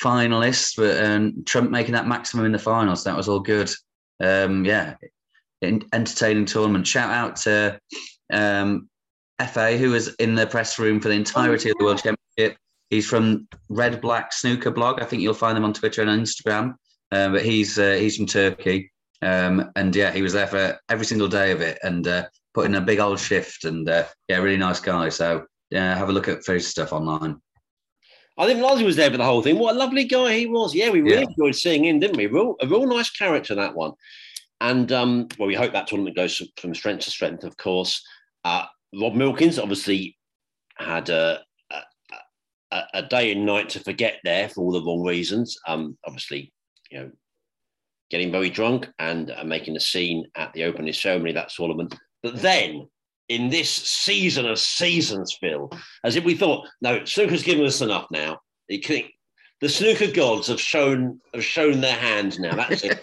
finalist, 0.00 0.76
but 0.76 1.04
um, 1.04 1.42
Trump 1.44 1.72
making 1.72 1.94
that 1.94 2.06
maximum 2.06 2.46
in 2.46 2.52
the 2.52 2.58
finals. 2.60 3.02
That 3.02 3.16
was 3.16 3.28
all 3.28 3.40
good. 3.40 3.68
Um, 4.22 4.64
yeah, 4.64 4.94
entertaining 5.60 6.44
tournament. 6.44 6.86
Shout 6.86 7.10
out 7.10 7.34
to 7.36 7.80
um, 8.32 8.88
FA, 9.44 9.76
who 9.76 9.90
was 9.90 10.14
in 10.20 10.36
the 10.36 10.46
press 10.46 10.78
room 10.78 11.00
for 11.00 11.08
the 11.08 11.16
entirety 11.16 11.70
of 11.70 11.76
the 11.80 11.84
World 11.84 12.00
Championship. 12.00 12.58
He's 12.90 13.06
from 13.06 13.48
Red 13.68 14.00
Black 14.00 14.32
Snooker 14.32 14.70
blog. 14.70 15.00
I 15.00 15.04
think 15.04 15.22
you'll 15.22 15.34
find 15.34 15.56
them 15.56 15.64
on 15.64 15.72
Twitter 15.72 16.02
and 16.02 16.10
Instagram. 16.10 16.74
Uh, 17.10 17.30
but 17.30 17.44
he's 17.44 17.78
uh, 17.78 17.92
he's 17.92 18.16
from 18.16 18.26
Turkey, 18.26 18.90
um, 19.22 19.70
and 19.76 19.94
yeah, 19.94 20.10
he 20.10 20.22
was 20.22 20.32
there 20.32 20.46
for 20.46 20.78
every 20.88 21.06
single 21.06 21.28
day 21.28 21.52
of 21.52 21.60
it, 21.60 21.78
and 21.82 22.08
uh, 22.08 22.24
put 22.54 22.66
in 22.66 22.74
a 22.74 22.80
big 22.80 22.98
old 22.98 23.20
shift. 23.20 23.64
And 23.64 23.88
uh, 23.88 24.04
yeah, 24.28 24.38
really 24.38 24.56
nice 24.56 24.80
guy. 24.80 25.10
So 25.10 25.44
yeah, 25.70 25.96
have 25.96 26.08
a 26.08 26.12
look 26.12 26.28
at 26.28 26.44
his 26.44 26.66
stuff 26.66 26.92
online. 26.92 27.40
I 28.36 28.46
think 28.46 28.60
Lozzie 28.60 28.84
was 28.84 28.96
there 28.96 29.10
for 29.10 29.16
the 29.16 29.24
whole 29.24 29.42
thing. 29.42 29.58
What 29.58 29.76
a 29.76 29.78
lovely 29.78 30.04
guy 30.04 30.34
he 30.34 30.46
was. 30.46 30.74
Yeah, 30.74 30.90
we 30.90 31.02
really 31.02 31.22
yeah. 31.22 31.28
enjoyed 31.28 31.54
seeing 31.54 31.84
him, 31.84 32.00
didn't 32.00 32.16
we? 32.16 32.26
Real, 32.26 32.56
a 32.60 32.66
real 32.66 32.86
nice 32.86 33.10
character 33.10 33.54
that 33.54 33.76
one. 33.76 33.92
And 34.60 34.90
um, 34.90 35.28
well, 35.38 35.46
we 35.46 35.54
hope 35.54 35.72
that 35.72 35.86
tournament 35.86 36.16
goes 36.16 36.42
from 36.56 36.74
strength 36.74 37.04
to 37.04 37.10
strength. 37.10 37.44
Of 37.44 37.56
course, 37.56 38.02
uh, 38.44 38.64
Rob 39.00 39.14
Milkins 39.14 39.58
obviously 39.58 40.16
had 40.78 41.10
a, 41.10 41.42
a, 42.74 42.82
a, 42.94 43.02
day 43.02 43.32
and 43.32 43.46
night 43.46 43.68
to 43.70 43.80
forget 43.80 44.18
there 44.24 44.48
for 44.48 44.60
all 44.60 44.72
the 44.72 44.82
wrong 44.82 45.02
reasons. 45.02 45.56
Um, 45.66 45.96
obviously, 46.04 46.52
you 46.90 46.98
know, 46.98 47.10
getting 48.10 48.30
very 48.30 48.50
drunk 48.50 48.88
and 48.98 49.30
uh, 49.30 49.44
making 49.44 49.76
a 49.76 49.80
scene 49.80 50.26
at 50.36 50.52
the 50.52 50.64
opening 50.64 50.92
ceremony 50.92 51.32
that 51.32 51.50
tournament. 51.50 51.94
But 52.22 52.42
then 52.42 52.88
in 53.28 53.48
this 53.48 53.70
season 53.70 54.46
of 54.46 54.58
seasons, 54.58 55.36
Phil, 55.40 55.70
as 56.04 56.16
if 56.16 56.24
we 56.24 56.34
thought, 56.34 56.68
no, 56.80 57.04
snooker's 57.04 57.42
given 57.42 57.64
us 57.64 57.80
enough 57.80 58.06
now. 58.10 58.38
Can, 58.82 59.04
the 59.60 59.68
snooker 59.68 60.10
gods 60.10 60.48
have 60.48 60.60
shown 60.60 61.20
have 61.32 61.44
shown 61.44 61.80
their 61.80 61.96
hand 61.96 62.38
now. 62.40 62.56
That's 62.56 62.84
it. 62.84 63.02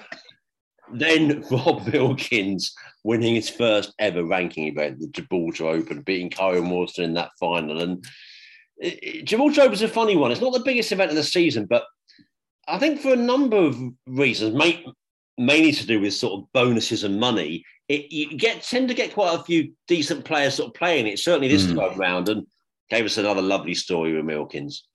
then 0.94 1.44
Rob 1.50 1.88
Milkins 1.88 2.74
winning 3.04 3.36
his 3.36 3.50
first 3.50 3.94
ever 4.00 4.24
ranking 4.24 4.68
event, 4.68 5.00
the 5.00 5.08
Gibraltar 5.08 5.68
Open, 5.68 6.02
beating 6.02 6.30
Kyren 6.30 6.70
Wilson 6.70 7.06
in 7.06 7.14
that 7.14 7.32
final. 7.40 7.82
And 7.82 8.06
Gibraltar 9.24 9.72
is 9.72 9.82
a 9.82 9.88
funny 9.88 10.16
one. 10.16 10.32
It's 10.32 10.42
not 10.42 10.54
the 10.54 10.60
biggest 10.60 10.92
event 10.92 11.12
of 11.12 11.16
the 11.16 11.24
season, 11.24 11.66
but 11.66 11.86
I 12.68 12.78
think 12.78 13.00
for 13.00 13.14
a 13.14 13.18
number 13.18 13.58
of 13.58 13.78
reasons, 14.08 14.56
mainly 15.38 15.72
to 15.72 15.86
do 15.86 16.00
with 16.00 16.14
sort 16.14 16.42
of 16.42 16.52
bonuses 16.54 17.04
and 17.04 17.20
money, 17.20 17.64
it, 17.90 18.12
you 18.12 18.38
get 18.38 18.64
tend 18.64 18.88
to 18.88 18.94
get 18.94 19.14
quite 19.14 19.38
a 19.38 19.44
few 19.44 19.74
decent 19.88 20.26
players 20.26 20.56
sort 20.56 20.70
of 20.70 20.74
playing 20.74 21.08
it. 21.08 21.20
Certainly 21.20 21.50
this 21.50 21.66
mm. 21.66 21.76
time 21.76 22.00
round, 22.00 22.30
and 22.30 22.48
gave 22.90 23.06
us 23.06 23.18
another 23.18 23.42
lovely 23.42 23.74
story 23.74 24.14
with 24.14 24.26
Milkins. 24.26 24.86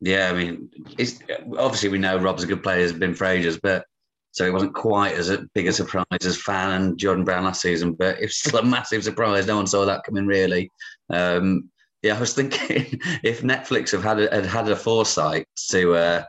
Yeah, 0.00 0.30
I 0.30 0.32
mean, 0.32 0.70
it's 0.98 1.18
obviously 1.58 1.90
we 1.90 1.98
know 1.98 2.18
Rob's 2.18 2.42
a 2.42 2.46
good 2.46 2.62
player, 2.62 2.80
has 2.82 2.92
been 2.92 3.14
for 3.14 3.26
ages, 3.26 3.58
but 3.62 3.84
so 4.32 4.44
it 4.46 4.52
wasn't 4.52 4.74
quite 4.74 5.14
as 5.14 5.28
a 5.28 5.46
big 5.54 5.66
a 5.66 5.72
surprise 5.72 6.04
as 6.24 6.40
Fan 6.40 6.80
and 6.80 6.98
Jordan 6.98 7.24
Brown 7.24 7.44
last 7.44 7.60
season, 7.60 7.92
but 7.92 8.20
it's 8.20 8.36
still 8.36 8.60
a 8.60 8.64
massive 8.64 9.04
surprise. 9.04 9.46
No 9.46 9.56
one 9.56 9.66
saw 9.66 9.84
that 9.84 10.04
coming 10.04 10.26
really. 10.26 10.70
Um, 11.10 11.70
yeah, 12.02 12.16
I 12.16 12.20
was 12.20 12.34
thinking 12.34 13.00
if 13.22 13.42
Netflix 13.42 13.92
have 13.92 14.02
had 14.02 14.20
a, 14.20 14.34
had 14.34 14.46
had 14.46 14.68
a 14.68 14.76
foresight 14.76 15.46
to 15.70 15.94
uh, 15.94 16.24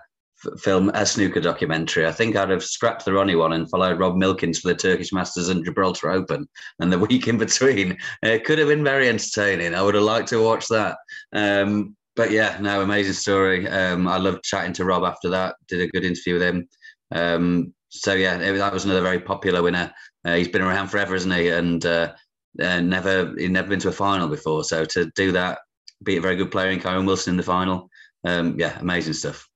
film 0.60 0.90
a 0.94 1.06
snooker 1.06 1.40
documentary. 1.40 2.06
I 2.06 2.12
think 2.12 2.36
I'd 2.36 2.50
have 2.50 2.64
scrapped 2.64 3.06
the 3.06 3.14
Ronnie 3.14 3.36
one 3.36 3.54
and 3.54 3.70
followed 3.70 4.00
Rob 4.00 4.16
Milkins 4.16 4.60
for 4.60 4.70
the 4.70 4.76
Turkish 4.76 5.14
Masters 5.14 5.50
and 5.50 5.64
Gibraltar 5.64 6.10
Open 6.10 6.48
and 6.80 6.92
the 6.92 7.00
week 7.10 7.28
in 7.28 7.38
between. 7.38 7.98
It 8.24 8.44
could 8.44 8.60
have 8.60 8.68
been 8.68 8.84
very 8.84 9.08
entertaining. 9.08 9.76
I 9.76 9.82
would 9.82 9.96
have 9.96 10.04
liked 10.04 10.30
to 10.30 10.44
watch 10.44 10.68
that. 10.68 10.98
Um, 11.34 11.96
but 12.16 12.32
yeah, 12.32 12.58
no, 12.60 12.82
amazing 12.82 13.14
story. 13.14 13.68
Um, 13.68 14.08
I 14.08 14.18
loved 14.18 14.44
chatting 14.44 14.74
to 14.74 14.86
Rob 14.86 15.04
after 15.04 15.30
that. 15.30 15.56
Did 15.68 15.82
a 15.82 15.88
good 15.88 16.04
interview 16.04 16.34
with 16.34 16.44
him. 16.44 16.68
Um, 17.12 17.74
so 17.90 18.14
yeah, 18.14 18.38
it, 18.38 18.54
that 18.54 18.74
was 18.74 18.86
another 18.86 19.02
very 19.02 19.20
popular 19.20 19.62
winner. 19.62 19.94
Uh, 20.26 20.36
he's 20.36 20.48
been 20.48 20.62
around 20.62 20.88
forever, 20.90 21.16
isn't 21.16 21.32
he? 21.32 21.50
And 21.50 21.86
uh, 21.86 22.14
uh, 22.60 22.82
never, 22.82 23.34
he'd 23.38 23.52
never 23.52 23.70
been 23.70 23.80
to 23.80 23.90
a 23.90 23.94
final 23.94 24.28
before. 24.28 24.64
So 24.64 24.86
to 24.86 25.12
do 25.16 25.32
that, 25.32 25.60
beat 26.04 26.18
a 26.18 26.22
very 26.22 26.36
good 26.36 26.52
player 26.52 26.72
in 26.72 26.80
Kyren 26.80 27.06
Wilson 27.06 27.34
in 27.34 27.38
the 27.38 27.44
final. 27.44 27.90
Um, 28.26 28.60
yeah, 28.60 28.78
amazing 28.80 29.14
stuff. 29.14 29.48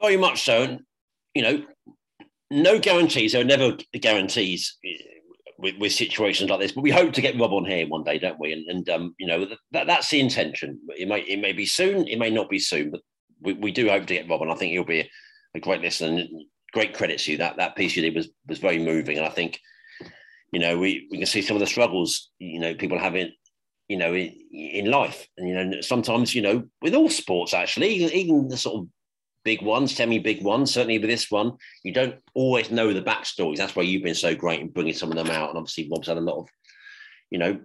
Very 0.00 0.16
much 0.16 0.42
so. 0.42 0.78
You 1.34 1.42
know, 1.42 1.64
no 2.50 2.78
guarantees. 2.78 3.32
There 3.32 3.40
are 3.40 3.44
never 3.44 3.76
guarantees 4.00 4.76
eh, 4.84 4.96
with, 5.58 5.76
with 5.78 5.92
situations 5.92 6.50
like 6.50 6.60
this. 6.60 6.72
But 6.72 6.82
we 6.82 6.90
hope 6.90 7.12
to 7.14 7.20
get 7.20 7.38
Rob 7.38 7.52
on 7.52 7.64
here 7.64 7.88
one 7.88 8.04
day, 8.04 8.18
don't 8.18 8.38
we? 8.38 8.52
And, 8.52 8.64
and 8.68 8.88
um, 8.90 9.14
you 9.18 9.26
know, 9.26 9.46
that, 9.72 9.86
that's 9.86 10.10
the 10.10 10.20
intention. 10.20 10.78
It 10.96 11.08
may 11.08 11.20
it 11.20 11.40
may 11.40 11.52
be 11.52 11.66
soon. 11.66 12.06
It 12.06 12.18
may 12.18 12.30
not 12.30 12.48
be 12.48 12.58
soon. 12.58 12.90
But 12.90 13.00
we, 13.40 13.54
we 13.54 13.72
do 13.72 13.88
hope 13.88 14.06
to 14.06 14.14
get 14.14 14.28
Rob, 14.28 14.42
and 14.42 14.52
I 14.52 14.54
think 14.54 14.72
he'll 14.72 14.84
be 14.84 15.00
a, 15.00 15.10
a 15.54 15.60
great 15.60 15.80
listener. 15.80 16.24
great 16.72 16.94
credit 16.94 17.18
to 17.20 17.32
you. 17.32 17.38
That 17.38 17.56
that 17.56 17.76
piece 17.76 17.96
you 17.96 18.02
did 18.02 18.14
was 18.14 18.28
was 18.46 18.58
very 18.58 18.78
moving, 18.78 19.16
and 19.16 19.26
I 19.26 19.30
think 19.30 19.60
you 20.54 20.60
know 20.60 20.78
we 20.78 21.08
we 21.10 21.18
can 21.18 21.26
see 21.26 21.42
some 21.42 21.56
of 21.56 21.60
the 21.60 21.66
struggles 21.66 22.30
you 22.38 22.60
know 22.60 22.74
people 22.74 22.98
having 22.98 23.32
you 23.88 23.96
know 23.96 24.14
in, 24.14 24.32
in 24.52 24.90
life, 24.90 25.26
and 25.36 25.48
you 25.48 25.54
know 25.54 25.80
sometimes 25.80 26.34
you 26.34 26.42
know 26.42 26.64
with 26.80 26.94
all 26.94 27.10
sports 27.10 27.52
actually, 27.52 27.94
even 28.14 28.48
the 28.48 28.56
sort 28.56 28.76
of 28.80 28.88
big 29.44 29.62
ones, 29.62 29.94
semi 29.94 30.18
big 30.18 30.42
ones. 30.42 30.72
Certainly 30.72 30.98
with 30.98 31.10
this 31.10 31.30
one, 31.30 31.52
you 31.84 31.92
don't 31.92 32.16
always 32.34 32.70
know 32.70 32.92
the 32.92 33.02
backstories. 33.02 33.58
That's 33.58 33.76
why 33.76 33.82
you've 33.82 34.02
been 34.02 34.14
so 34.14 34.34
great 34.34 34.60
in 34.60 34.68
bringing 34.68 34.94
some 34.94 35.10
of 35.10 35.16
them 35.16 35.30
out. 35.30 35.50
And 35.50 35.58
obviously, 35.58 35.88
Rob's 35.90 36.08
had 36.08 36.16
a 36.16 36.20
lot 36.20 36.40
of, 36.40 36.48
you 37.30 37.38
know, 37.38 37.60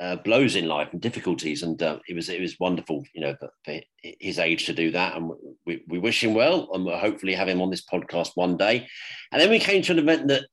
uh, 0.00 0.16
blows 0.16 0.56
in 0.56 0.66
life 0.66 0.88
and 0.92 1.00
difficulties, 1.00 1.62
and 1.62 1.80
uh, 1.82 1.98
it 2.08 2.14
was 2.14 2.28
it 2.28 2.40
was 2.40 2.58
wonderful, 2.58 3.04
you 3.14 3.20
know, 3.20 3.36
for 3.64 3.80
his 4.02 4.38
age 4.38 4.66
to 4.66 4.72
do 4.72 4.90
that. 4.90 5.16
And 5.16 5.30
we, 5.66 5.84
we 5.86 5.98
wish 5.98 6.24
him 6.24 6.34
well, 6.34 6.68
and 6.72 6.84
we'll 6.84 6.98
hopefully 6.98 7.34
have 7.34 7.48
him 7.48 7.60
on 7.60 7.70
this 7.70 7.84
podcast 7.84 8.30
one 8.34 8.56
day. 8.56 8.88
And 9.30 9.40
then 9.40 9.50
we 9.50 9.60
came 9.60 9.82
to 9.82 9.92
an 9.92 9.98
event 9.98 10.28
that 10.28 10.46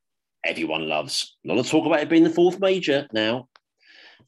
everyone 0.45 0.87
loves. 0.87 1.37
A 1.45 1.49
lot 1.49 1.59
of 1.59 1.67
talk 1.67 1.85
about 1.85 2.01
it 2.01 2.09
being 2.09 2.23
the 2.23 2.29
fourth 2.29 2.59
major 2.59 3.07
now. 3.13 3.47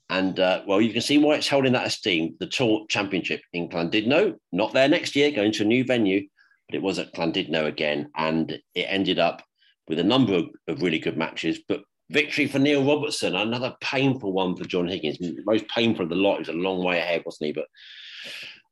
And 0.10 0.40
uh, 0.40 0.64
well, 0.68 0.82
you 0.82 0.92
can 0.92 1.02
see 1.02 1.18
why 1.18 1.36
it's 1.36 1.48
held 1.48 1.66
in 1.66 1.74
that 1.74 1.88
esteem. 1.88 2.36
The 2.40 2.48
Tour 2.48 2.86
Championship 2.90 3.42
in 3.54 3.70
Llandudno, 3.70 4.36
not 4.52 4.74
there 4.74 4.90
next 4.90 5.16
year, 5.16 5.32
going 5.32 5.54
to 5.54 5.64
a 5.64 5.66
new 5.66 5.86
venue, 5.86 6.28
but 6.68 6.76
it 6.76 6.82
was 6.82 7.00
at 7.00 7.14
Llandudno 7.14 7.66
again. 7.66 8.10
And 8.18 8.52
it 8.76 8.86
ended 8.90 9.20
up 9.20 9.42
with 9.88 10.00
a 10.00 10.04
number 10.04 10.34
of, 10.34 10.50
of 10.68 10.82
really 10.82 11.00
good 11.00 11.18
matches. 11.18 11.62
But 11.66 11.84
victory 12.10 12.48
for 12.48 12.60
Neil 12.60 12.84
Robertson, 12.84 13.36
another 13.36 13.74
painful 13.82 14.34
one 14.34 14.56
for 14.58 14.66
John 14.66 14.88
Higgins. 14.88 15.18
Most 15.46 15.68
painful 15.70 16.04
of 16.04 16.10
the 16.10 16.16
lot. 16.16 16.36
He 16.36 16.40
was 16.40 16.50
a 16.50 16.54
long 16.54 16.84
way 16.84 17.00
ahead, 17.00 17.24
wasn't 17.26 17.48
he? 17.48 17.54
But 17.54 17.68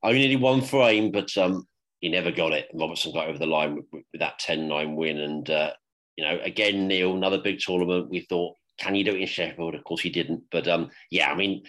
only 0.04 0.36
one 0.36 0.62
frame, 0.62 1.12
but 1.12 1.36
um, 1.38 1.66
he 2.02 2.10
never 2.10 2.32
got 2.32 2.52
it. 2.52 2.68
Robertson 2.74 3.14
got 3.14 3.28
over 3.28 3.40
the 3.40 3.46
line 3.46 3.76
with, 3.76 3.86
with 3.92 4.04
that 4.20 4.40
10 4.40 4.68
9 4.68 4.96
win. 4.96 5.20
And, 5.20 5.50
uh, 5.50 5.72
you 6.20 6.26
know, 6.26 6.38
again, 6.44 6.86
Neil, 6.86 7.16
another 7.16 7.38
big 7.38 7.60
tournament. 7.60 8.10
We 8.10 8.20
thought 8.20 8.58
can 8.78 8.94
you 8.94 9.06
do 9.06 9.16
it 9.16 9.22
in 9.22 9.28
Sheffield? 9.28 9.74
Of 9.74 9.86
course, 9.86 10.02
he 10.02 10.10
didn't. 10.10 10.44
But 10.52 10.68
um, 10.68 10.90
yeah, 11.12 11.32
I 11.32 11.36
mean, 11.36 11.64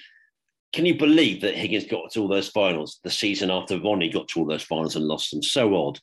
can 0.73 0.87
you 0.87 0.99
believe 0.99 1.41
that 1.43 1.55
Higgins 1.55 1.87
got 1.87 2.11
to 2.11 2.21
all 2.23 2.29
those 2.29 2.49
finals 2.49 2.99
the 3.05 3.11
season 3.11 3.49
after 3.49 3.79
Ronnie 3.79 4.11
got 4.11 4.27
to 4.29 4.41
all 4.41 4.47
those 4.47 4.65
finals 4.65 4.97
and 4.97 5.05
lost 5.05 5.31
them? 5.31 5.41
So 5.41 5.73
odd. 5.77 6.01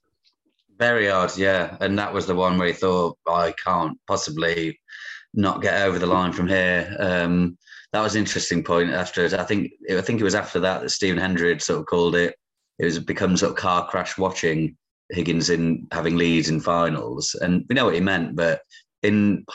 Very 0.80 1.10
odd, 1.10 1.38
yeah. 1.38 1.76
And 1.82 2.00
that 2.00 2.14
was 2.14 2.26
the 2.26 2.36
one 2.36 2.58
where 2.58 2.70
he 2.70 2.74
thought, 2.74 3.18
I 3.28 3.54
can't 3.62 3.98
possibly 4.08 4.80
not 5.34 5.62
get 5.62 5.82
over 5.82 6.00
the 6.00 6.06
line 6.06 6.32
from 6.32 6.48
here. 6.48 6.96
Um, 7.00 7.58
that 7.92 8.02
was 8.02 8.16
an 8.16 8.20
interesting 8.20 8.64
point 8.64 8.92
after. 8.92 9.26
I 9.26 9.44
think 9.44 9.72
I 9.92 10.00
think 10.00 10.22
it 10.22 10.26
was 10.26 10.36
after 10.36 10.62
that 10.62 10.84
that 10.84 10.90
Stephen 10.92 11.20
Hendry 11.20 11.50
had 11.50 11.62
sort 11.62 11.82
of 11.82 11.86
called 11.86 12.16
it. 12.16 12.34
It 12.80 12.86
was 12.86 13.00
become 13.00 13.36
sort 13.36 13.52
of 13.52 13.58
car 13.58 13.90
crash 13.90 14.18
watching 14.18 14.78
Higgins 15.10 15.50
in 15.50 15.88
having 15.92 16.18
leads 16.18 16.50
in 16.50 16.60
finals, 16.60 17.36
and 17.36 17.66
we 17.70 17.76
know 17.76 17.86
what 17.86 17.96
he 17.96 18.02
meant. 18.02 18.36
But 18.36 18.62
in 19.04 19.46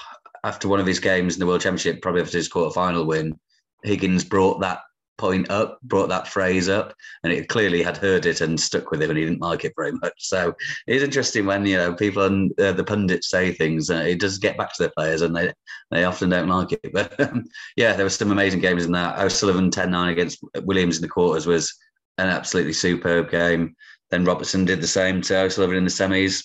after 0.45 0.69
one 0.69 0.81
of 0.81 0.87
his 0.87 0.99
games 0.99 1.35
in 1.35 1.41
the 1.41 1.47
World 1.47 1.61
Championship, 1.61 2.03
probably 2.03 2.23
after 2.23 2.39
his 2.39 2.49
quarter 2.49 2.73
final 2.73 3.05
win, 3.05 3.39
Higgins 3.85 4.25
brought 4.25 4.61
that 4.61 4.81
point 5.19 5.51
up, 5.51 5.79
brought 5.83 6.09
that 6.09 6.27
phrase 6.27 6.69
up, 6.69 6.95
and 7.23 7.33
it 7.33 7.49
clearly 7.49 7.83
had 7.83 7.97
heard 7.97 8.27
it 8.27 8.41
and 8.41 8.59
stuck 8.59 8.91
with 8.91 9.03
him, 9.03 9.11
and 9.11 9.19
he 9.19 9.25
didn't 9.25 9.41
like 9.41 9.65
it 9.65 9.73
very 9.77 9.93
much. 9.93 10.15
So 10.17 10.55
it's 10.87 11.05
interesting 11.05 11.47
when 11.47 11.65
you 11.67 11.77
know 11.77 11.95
people 11.95 12.25
and 12.25 12.59
uh, 12.59 12.73
the 12.73 12.85
pundits 12.85 13.31
say 13.31 13.53
things, 13.53 13.91
uh, 13.91 14.05
it 14.07 14.21
does 14.21 14.39
get 14.39 14.57
back 14.57 14.75
to 14.75 14.83
the 14.83 14.91
players, 14.91 15.23
and 15.23 15.35
they 15.35 15.53
they 15.91 16.05
often 16.05 16.31
don't 16.31 16.49
like 16.49 16.73
it. 16.73 16.93
But 16.93 17.19
um, 17.21 17.45
yeah, 17.77 17.95
there 17.95 18.05
were 18.05 18.11
some 18.11 18.33
amazing 18.33 18.61
games 18.61 18.85
in 18.85 18.93
that. 18.93 19.19
O'Sullivan 19.19 19.71
10-9 19.71 20.11
against 20.11 20.43
Williams 20.63 20.97
in 20.97 21.03
the 21.03 21.09
quarters 21.09 21.47
was 21.47 21.73
an 22.19 22.29
absolutely 22.29 22.73
superb 22.73 23.31
game. 23.31 23.77
Then 24.13 24.27
Robertson 24.27 24.67
did 24.67 24.83
the 24.83 24.87
same 24.87 25.23
to 25.23 25.41
O'Sullivan 25.41 25.79
in 25.79 25.85
the 25.85 25.91
semis. 25.91 26.45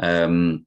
Um, 0.00 0.64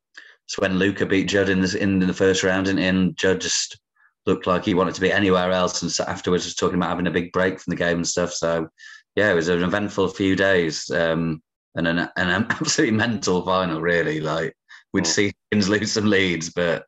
so 0.47 0.61
when 0.61 0.77
Luca 0.77 1.05
beat 1.05 1.29
Judd 1.29 1.47
in 1.47 1.61
the 1.61 1.77
in 1.81 1.99
the 1.99 2.13
first 2.13 2.43
round, 2.43 2.67
and, 2.67 2.77
and 2.77 3.15
Judd 3.17 3.39
just 3.39 3.79
looked 4.25 4.45
like 4.45 4.65
he 4.65 4.73
wanted 4.73 4.93
to 4.95 5.01
be 5.01 5.13
anywhere 5.13 5.51
else, 5.51 5.81
and 5.81 5.89
so 5.89 6.03
afterwards 6.03 6.43
was 6.43 6.53
talking 6.53 6.75
about 6.75 6.89
having 6.89 7.07
a 7.07 7.11
big 7.11 7.31
break 7.31 7.57
from 7.57 7.71
the 7.71 7.77
game 7.77 7.97
and 7.97 8.07
stuff. 8.07 8.33
So 8.33 8.67
yeah, 9.15 9.31
it 9.31 9.35
was 9.35 9.47
an 9.47 9.63
eventful 9.63 10.09
few 10.09 10.35
days, 10.35 10.91
um, 10.91 11.41
and 11.75 11.87
an, 11.87 11.99
an 11.99 12.11
absolutely 12.49 12.97
mental 12.97 13.45
final. 13.45 13.79
Really, 13.79 14.19
like 14.19 14.53
we'd 14.91 15.07
oh. 15.07 15.09
see 15.09 15.31
things 15.53 15.69
lose 15.69 15.93
some 15.93 16.07
leads, 16.07 16.49
but, 16.49 16.83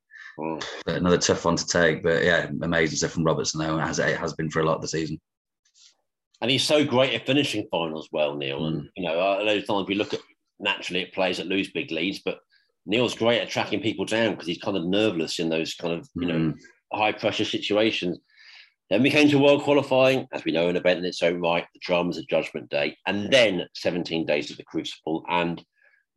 but, 0.85 0.97
another 0.97 1.17
tough 1.17 1.45
one 1.45 1.55
to 1.55 1.65
take. 1.65 2.03
But 2.03 2.25
yeah, 2.25 2.49
amazing 2.61 2.97
stuff 2.97 3.11
from 3.11 3.23
Robertson 3.23 3.61
though, 3.61 3.79
as 3.79 3.97
it 3.97 4.17
has 4.17 4.33
been 4.33 4.49
for 4.49 4.59
a 4.59 4.65
lot 4.65 4.75
of 4.75 4.81
the 4.81 4.89
season. 4.89 5.21
And 6.43 6.51
he's 6.51 6.65
so 6.65 6.83
great 6.83 7.13
at 7.13 7.25
finishing 7.25 7.69
finals 7.71 8.09
well, 8.11 8.35
Neil. 8.35 8.59
Mm. 8.59 8.67
And 8.67 8.89
you 8.97 9.03
know, 9.03 9.15
a 9.15 9.43
lot 9.43 9.57
of 9.57 9.65
times 9.65 9.87
we 9.87 9.95
look 9.95 10.13
at 10.13 10.19
naturally 10.59 11.01
at 11.01 11.13
players 11.13 11.37
that 11.37 11.47
lose 11.47 11.71
big 11.71 11.89
leads, 11.89 12.19
but 12.19 12.39
Neil's 12.85 13.15
great 13.15 13.39
at 13.39 13.49
tracking 13.49 13.79
people 13.79 14.03
down 14.03 14.31
because 14.31 14.47
he's 14.47 14.57
kind 14.57 14.75
of 14.75 14.85
nerveless 14.85 15.39
in 15.39 15.47
those 15.47 15.73
kind 15.73 15.93
of 15.93 16.07
you 16.15 16.27
know 16.27 16.35
mm. 16.35 16.59
high 16.91 17.13
pressure 17.13 17.45
situations. 17.45 18.19
Then 18.89 19.01
we 19.01 19.09
came 19.09 19.29
to 19.29 19.39
world 19.39 19.63
qualifying, 19.63 20.27
as 20.33 20.43
we 20.43 20.51
know, 20.51 20.67
an 20.67 20.75
event 20.75 20.99
in 20.99 21.05
its 21.05 21.23
own 21.23 21.39
right. 21.39 21.65
The 21.73 21.79
dramas 21.81 22.17
of 22.17 22.27
Judgment 22.27 22.69
Day, 22.69 22.97
and 23.07 23.31
then 23.31 23.65
17 23.75 24.25
days 24.25 24.51
of 24.51 24.57
the 24.57 24.65
Crucible. 24.65 25.23
And 25.29 25.63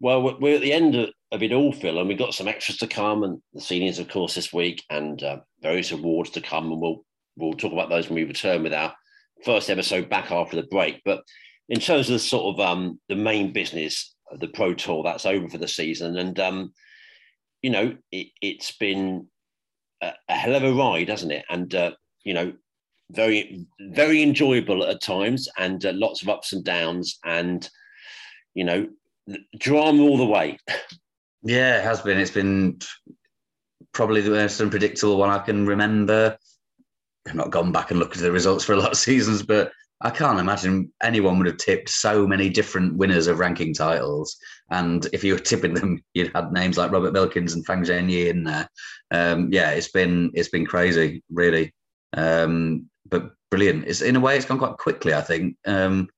well, 0.00 0.36
we're 0.40 0.56
at 0.56 0.60
the 0.60 0.72
end 0.72 0.96
of, 0.96 1.42
it 1.42 1.52
all, 1.52 1.70
Phil, 1.70 2.00
and 2.00 2.08
we've 2.08 2.18
got 2.18 2.34
some 2.34 2.48
extras 2.48 2.78
to 2.78 2.88
come, 2.88 3.22
and 3.22 3.40
the 3.54 3.60
seniors, 3.60 4.00
of 4.00 4.08
course, 4.08 4.34
this 4.34 4.52
week, 4.52 4.82
and 4.90 5.22
uh, 5.22 5.38
various 5.62 5.92
awards 5.92 6.30
to 6.30 6.40
come, 6.40 6.72
and 6.72 6.80
we'll 6.80 7.04
we'll 7.36 7.52
talk 7.52 7.72
about 7.72 7.90
those 7.90 8.08
when 8.08 8.16
we 8.16 8.24
return 8.24 8.64
with 8.64 8.74
our 8.74 8.92
first 9.44 9.70
episode 9.70 10.08
back 10.08 10.30
after 10.30 10.56
the 10.56 10.68
break. 10.68 11.02
But 11.04 11.22
in 11.68 11.80
terms 11.80 12.08
of 12.08 12.14
the 12.14 12.18
sort 12.18 12.54
of 12.54 12.60
um, 12.60 13.00
the 13.08 13.16
main 13.16 13.52
business, 13.52 14.16
of 14.30 14.40
the 14.40 14.48
Pro 14.48 14.74
Tour. 14.74 15.02
That's 15.02 15.26
over 15.26 15.48
for 15.48 15.58
the 15.58 15.68
season, 15.68 16.16
and 16.16 16.38
um, 16.40 16.72
you 17.62 17.70
know 17.70 17.96
it, 18.10 18.28
has 18.42 18.72
been 18.78 19.26
a, 20.02 20.12
a, 20.28 20.34
hell 20.34 20.54
of 20.54 20.64
a 20.64 20.72
ride, 20.72 21.08
hasn't 21.08 21.32
it? 21.32 21.44
And 21.48 21.74
uh, 21.74 21.92
you 22.24 22.34
know, 22.34 22.52
very 23.10 23.66
very 23.80 24.22
enjoyable 24.22 24.84
at 24.84 25.02
times, 25.02 25.48
and 25.58 25.84
uh, 25.84 25.92
lots 25.94 26.22
of 26.22 26.28
ups 26.28 26.52
and 26.52 26.64
downs, 26.64 27.18
and 27.24 27.68
you 28.54 28.64
know, 28.64 28.88
drama 29.58 30.02
all 30.02 30.18
the 30.18 30.24
way. 30.24 30.58
Yeah, 31.42 31.78
it 31.78 31.84
has 31.84 32.00
been. 32.00 32.18
It's 32.18 32.30
been 32.30 32.78
probably 33.92 34.20
the 34.20 34.30
most 34.30 34.60
unpredictable 34.60 35.16
one 35.16 35.30
I 35.30 35.38
can 35.38 35.66
remember. 35.66 36.36
I've 37.26 37.34
not 37.34 37.50
gone 37.50 37.72
back 37.72 37.90
and 37.90 37.98
looked 37.98 38.16
at 38.16 38.22
the 38.22 38.32
results 38.32 38.64
for 38.64 38.72
a 38.74 38.76
lot 38.76 38.92
of 38.92 38.98
seasons, 38.98 39.42
but 39.42 39.72
I 40.02 40.10
can't 40.10 40.38
imagine 40.38 40.92
anyone 41.02 41.38
would 41.38 41.46
have 41.46 41.56
tipped 41.56 41.88
so 41.88 42.26
many 42.26 42.50
different 42.50 42.96
winners 42.96 43.26
of 43.26 43.38
ranking 43.38 43.72
titles. 43.72 44.36
And 44.70 45.06
if 45.12 45.24
you 45.24 45.32
were 45.32 45.38
tipping 45.38 45.74
them, 45.74 46.02
you'd 46.14 46.32
had 46.34 46.52
names 46.52 46.76
like 46.76 46.92
Robert 46.92 47.12
Milkins 47.12 47.54
and 47.54 47.64
Fan 47.64 47.82
Zhengyi 47.82 48.28
in 48.28 48.44
there. 48.44 48.68
Um, 49.10 49.48
yeah, 49.52 49.70
it's 49.70 49.90
been 49.90 50.30
it's 50.34 50.50
been 50.50 50.66
crazy, 50.66 51.22
really. 51.30 51.72
Um, 52.12 52.90
but 53.08 53.32
brilliant. 53.50 53.84
It's 53.86 54.02
in 54.02 54.16
a 54.16 54.20
way 54.20 54.36
it's 54.36 54.46
gone 54.46 54.58
quite 54.58 54.76
quickly. 54.76 55.14
I 55.14 55.22
think 55.22 55.56
um, 55.66 56.08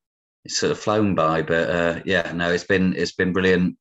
it's 0.44 0.58
sort 0.58 0.72
of 0.72 0.78
flown 0.78 1.14
by, 1.14 1.42
but 1.42 1.70
uh, 1.70 2.00
yeah, 2.04 2.32
no, 2.34 2.50
it's 2.50 2.64
been 2.64 2.94
it's 2.96 3.12
been 3.12 3.32
brilliant. 3.32 3.76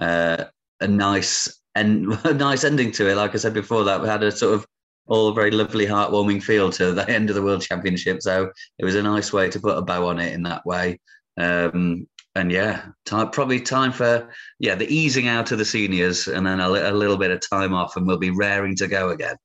Uh, 0.00 0.44
a 0.80 0.88
nice 0.88 1.60
and 1.74 2.12
a 2.24 2.32
nice 2.32 2.64
ending 2.64 2.92
to 2.92 3.10
it. 3.10 3.16
Like 3.16 3.34
I 3.34 3.38
said 3.38 3.54
before, 3.54 3.84
that 3.84 4.00
we 4.00 4.08
had 4.08 4.22
a 4.22 4.32
sort 4.32 4.54
of 4.54 4.66
all 5.06 5.32
very 5.32 5.50
lovely, 5.50 5.86
heartwarming 5.86 6.42
feel 6.42 6.70
to 6.72 6.92
the 6.92 7.08
end 7.08 7.30
of 7.30 7.36
the 7.36 7.42
World 7.42 7.62
Championship. 7.62 8.22
So 8.22 8.50
it 8.78 8.84
was 8.84 8.94
a 8.94 9.02
nice 9.02 9.32
way 9.32 9.50
to 9.50 9.60
put 9.60 9.78
a 9.78 9.82
bow 9.82 10.08
on 10.08 10.18
it 10.18 10.32
in 10.32 10.42
that 10.44 10.64
way. 10.64 11.00
Um, 11.36 12.06
and 12.36 12.50
yeah, 12.50 12.86
time, 13.04 13.30
probably 13.30 13.60
time 13.60 13.92
for 13.92 14.28
yeah 14.58 14.74
the 14.74 14.92
easing 14.92 15.28
out 15.28 15.52
of 15.52 15.58
the 15.58 15.64
seniors, 15.64 16.26
and 16.26 16.46
then 16.46 16.60
a, 16.60 16.68
a 16.68 16.90
little 16.90 17.16
bit 17.16 17.30
of 17.30 17.40
time 17.48 17.72
off, 17.72 17.96
and 17.96 18.06
we'll 18.06 18.18
be 18.18 18.30
raring 18.30 18.74
to 18.76 18.88
go 18.88 19.10
again. 19.10 19.36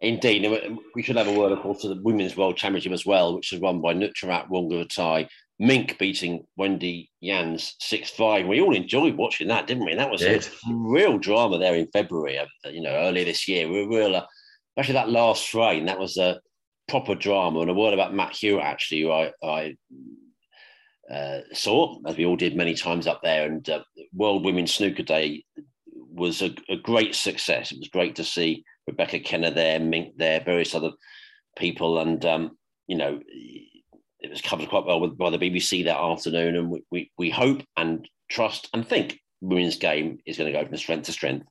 Indeed, 0.00 0.78
we 0.94 1.02
should 1.02 1.16
have 1.16 1.26
a 1.26 1.32
word, 1.32 1.52
of 1.52 1.60
course, 1.60 1.80
to 1.82 1.88
the 1.88 2.02
Women's 2.02 2.36
World 2.36 2.56
Championship 2.56 2.92
as 2.92 3.06
well, 3.06 3.34
which 3.34 3.52
is 3.52 3.60
won 3.60 3.80
by 3.80 3.94
Nutcharut 3.94 4.48
Wongharuthai. 4.48 5.26
Mink 5.58 5.98
beating 5.98 6.46
Wendy 6.56 7.10
Jans 7.22 7.76
6 7.80 8.10
5. 8.10 8.46
We 8.46 8.60
all 8.60 8.74
enjoyed 8.74 9.16
watching 9.16 9.48
that, 9.48 9.66
didn't 9.66 9.86
we? 9.86 9.92
And 9.92 10.00
that 10.00 10.10
was 10.10 10.22
a 10.22 10.40
real 10.70 11.18
drama 11.18 11.58
there 11.58 11.74
in 11.74 11.86
February, 11.88 12.38
uh, 12.38 12.46
you 12.66 12.82
know, 12.82 12.94
earlier 12.94 13.24
this 13.24 13.48
year. 13.48 13.68
We 13.68 13.86
were 13.86 13.98
real, 13.98 14.16
uh, 14.16 14.26
especially 14.76 14.94
that 14.94 15.08
last 15.08 15.48
frame, 15.48 15.86
that 15.86 15.98
was 15.98 16.18
a 16.18 16.40
proper 16.88 17.14
drama. 17.14 17.60
And 17.60 17.70
a 17.70 17.74
word 17.74 17.94
about 17.94 18.14
Matt 18.14 18.36
Hewitt, 18.36 18.64
actually, 18.64 19.02
who 19.02 19.12
I, 19.12 19.32
I 19.42 19.76
uh, 21.10 21.40
saw, 21.54 21.98
as 22.06 22.16
we 22.16 22.26
all 22.26 22.36
did 22.36 22.54
many 22.54 22.74
times 22.74 23.06
up 23.06 23.22
there. 23.22 23.46
And 23.46 23.68
uh, 23.70 23.82
World 24.12 24.44
Women's 24.44 24.74
Snooker 24.74 25.04
Day 25.04 25.44
was 25.94 26.42
a, 26.42 26.54
a, 26.68 26.76
great 26.76 27.14
success. 27.14 27.72
It 27.72 27.78
was 27.78 27.88
great 27.88 28.16
to 28.16 28.24
see 28.24 28.64
Rebecca 28.86 29.20
Kenna 29.20 29.50
there, 29.50 29.78
Mink 29.80 30.16
there, 30.16 30.40
various 30.40 30.74
other 30.74 30.92
people. 31.56 31.98
And, 31.98 32.24
um, 32.26 32.58
you 32.86 32.96
know, 32.96 33.20
it 34.26 34.30
was 34.30 34.40
covered 34.40 34.68
quite 34.68 34.84
well 34.84 35.06
by 35.06 35.30
the 35.30 35.38
BBC 35.38 35.84
that 35.84 35.98
afternoon, 35.98 36.56
and 36.56 36.70
we, 36.70 36.82
we, 36.90 37.10
we 37.16 37.30
hope 37.30 37.62
and 37.76 38.08
trust 38.28 38.68
and 38.74 38.86
think 38.86 39.20
women's 39.40 39.76
game 39.76 40.18
is 40.26 40.36
going 40.36 40.52
to 40.52 40.58
go 40.58 40.66
from 40.66 40.76
strength 40.76 41.06
to 41.06 41.12
strength. 41.12 41.46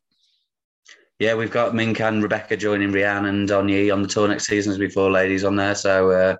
Yeah, 1.20 1.36
we've 1.36 1.52
got 1.52 1.74
Mink 1.74 2.02
and 2.02 2.22
Rebecca 2.22 2.58
joining 2.58 2.92
Reanne 2.92 3.30
and 3.30 3.48
Donyi 3.48 3.94
on 3.94 4.02
the 4.02 4.08
tour 4.08 4.28
next 4.28 4.48
season 4.48 4.74
as 4.74 4.78
before 4.78 5.10
ladies 5.10 5.46
on 5.46 5.56
there. 5.56 5.74
So 5.74 6.12
uh, 6.12 6.36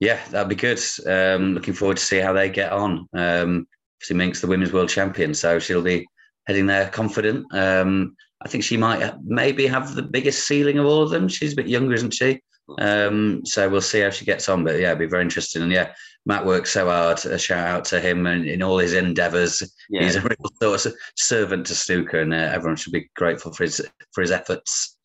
yeah, 0.00 0.18
that'd 0.30 0.48
be 0.48 0.56
good. 0.56 0.80
Um, 1.06 1.54
looking 1.54 1.74
forward 1.74 1.98
to 1.98 2.04
see 2.04 2.18
how 2.18 2.32
they 2.32 2.50
get 2.50 2.72
on. 2.72 3.06
Um, 3.14 3.68
obviously, 3.98 4.16
Mink's 4.16 4.40
the 4.40 4.48
women's 4.48 4.72
world 4.72 4.88
champion, 4.88 5.32
so 5.34 5.60
she'll 5.60 5.82
be 5.82 6.04
heading 6.48 6.66
there 6.66 6.88
confident. 6.88 7.46
Um, 7.54 8.16
I 8.44 8.48
think 8.48 8.64
she 8.64 8.76
might 8.76 9.14
maybe 9.22 9.68
have 9.68 9.94
the 9.94 10.02
biggest 10.02 10.48
ceiling 10.48 10.78
of 10.78 10.86
all 10.86 11.02
of 11.02 11.10
them. 11.10 11.28
She's 11.28 11.52
a 11.52 11.56
bit 11.56 11.68
younger, 11.68 11.94
isn't 11.94 12.14
she? 12.14 12.40
Um, 12.78 13.44
so 13.44 13.68
we'll 13.68 13.80
see 13.80 14.00
how 14.00 14.10
she 14.10 14.24
gets 14.24 14.48
on. 14.48 14.64
But 14.64 14.78
yeah, 14.78 14.88
it'd 14.88 14.98
be 14.98 15.06
very 15.06 15.22
interesting. 15.22 15.62
And 15.62 15.72
yeah, 15.72 15.92
Matt 16.24 16.46
works 16.46 16.70
so 16.70 16.88
hard. 16.88 17.24
A 17.24 17.38
shout 17.38 17.66
out 17.66 17.84
to 17.86 18.00
him 18.00 18.26
and 18.26 18.46
in 18.46 18.62
all 18.62 18.78
his 18.78 18.94
endeavours. 18.94 19.62
Yeah. 19.90 20.04
He's 20.04 20.16
a 20.16 20.20
real 20.20 20.50
sort 20.60 20.86
of 20.86 20.94
servant 21.16 21.66
to 21.66 21.74
snooker, 21.74 22.20
and 22.20 22.32
uh, 22.32 22.36
everyone 22.36 22.76
should 22.76 22.92
be 22.92 23.10
grateful 23.16 23.52
for 23.52 23.64
his 23.64 23.80
for 24.12 24.20
his 24.20 24.30
efforts. 24.30 24.96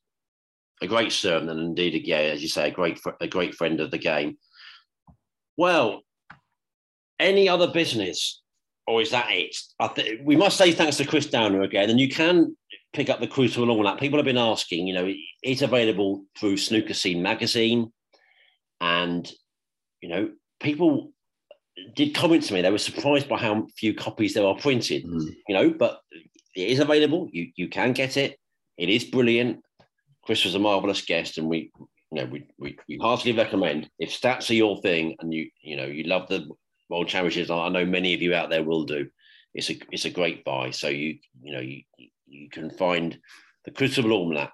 A 0.81 0.87
great 0.87 1.11
servant, 1.11 1.49
and 1.49 1.59
indeed, 1.59 2.05
yeah, 2.05 2.17
as 2.17 2.41
you 2.41 2.47
say, 2.47 2.67
a 2.67 2.71
great 2.71 2.99
a 3.19 3.27
great 3.27 3.55
friend 3.55 3.79
of 3.79 3.91
the 3.91 3.97
game. 3.97 4.37
Well, 5.57 6.03
any 7.19 7.49
other 7.49 7.67
business, 7.67 8.43
or 8.85 9.01
is 9.01 9.09
that 9.11 9.27
it? 9.31 9.55
I 9.79 10.19
we 10.23 10.35
must 10.35 10.57
say 10.57 10.71
thanks 10.71 10.97
to 10.97 11.05
Chris 11.05 11.25
Downer 11.25 11.63
again, 11.63 11.89
and 11.89 11.99
you 11.99 12.09
can 12.09 12.55
pick 12.93 13.09
up 13.09 13.19
the 13.19 13.27
Crucible 13.27 13.69
all 13.69 13.83
that. 13.83 13.99
People 13.99 14.17
have 14.17 14.25
been 14.25 14.37
asking, 14.37 14.87
you 14.87 14.93
know, 14.93 15.11
it's 15.43 15.61
available 15.61 16.23
through 16.37 16.57
Snooker 16.57 16.93
Scene 16.93 17.21
magazine. 17.21 17.91
And, 18.81 19.29
you 20.01 20.09
know, 20.09 20.31
people 20.59 21.11
did 21.95 22.15
comment 22.15 22.43
to 22.43 22.53
me. 22.53 22.61
They 22.61 22.71
were 22.71 22.77
surprised 22.77 23.27
by 23.27 23.37
how 23.37 23.67
few 23.77 23.93
copies 23.93 24.33
there 24.33 24.45
are 24.45 24.55
printed, 24.55 25.05
mm. 25.05 25.35
you 25.47 25.55
know, 25.55 25.69
but 25.69 26.01
it 26.55 26.69
is 26.69 26.79
available. 26.79 27.29
You 27.31 27.51
you 27.55 27.67
can 27.67 27.93
get 27.93 28.17
it. 28.17 28.37
It 28.77 28.89
is 28.89 29.03
brilliant. 29.03 29.61
Chris 30.23 30.43
was 30.43 30.55
a 30.55 30.59
marvelous 30.59 31.01
guest, 31.01 31.37
and 31.37 31.47
we, 31.47 31.71
you 31.77 31.87
know, 32.11 32.25
we, 32.25 32.47
we, 32.59 32.77
we 32.89 32.97
heartily 33.01 33.33
recommend 33.33 33.89
if 33.97 34.09
stats 34.09 34.49
are 34.49 34.55
your 34.55 34.81
thing 34.81 35.15
and 35.19 35.33
you, 35.33 35.49
you 35.61 35.77
know, 35.77 35.85
you 35.85 36.03
love 36.03 36.27
the 36.27 36.47
World 36.89 37.07
Championships. 37.07 37.49
I 37.49 37.69
know 37.69 37.85
many 37.85 38.13
of 38.13 38.21
you 38.21 38.33
out 38.33 38.49
there 38.49 38.63
will 38.63 38.83
do. 38.83 39.07
It's 39.53 39.69
a 39.69 39.77
it's 39.91 40.05
a 40.05 40.09
great 40.09 40.43
buy. 40.43 40.71
So 40.71 40.89
you 40.89 41.17
you 41.41 41.53
know 41.53 41.61
you 41.61 41.81
you 42.27 42.49
can 42.49 42.69
find 42.71 43.17
the 43.65 43.71
Crucible 43.71 44.13
Almanac 44.13 44.51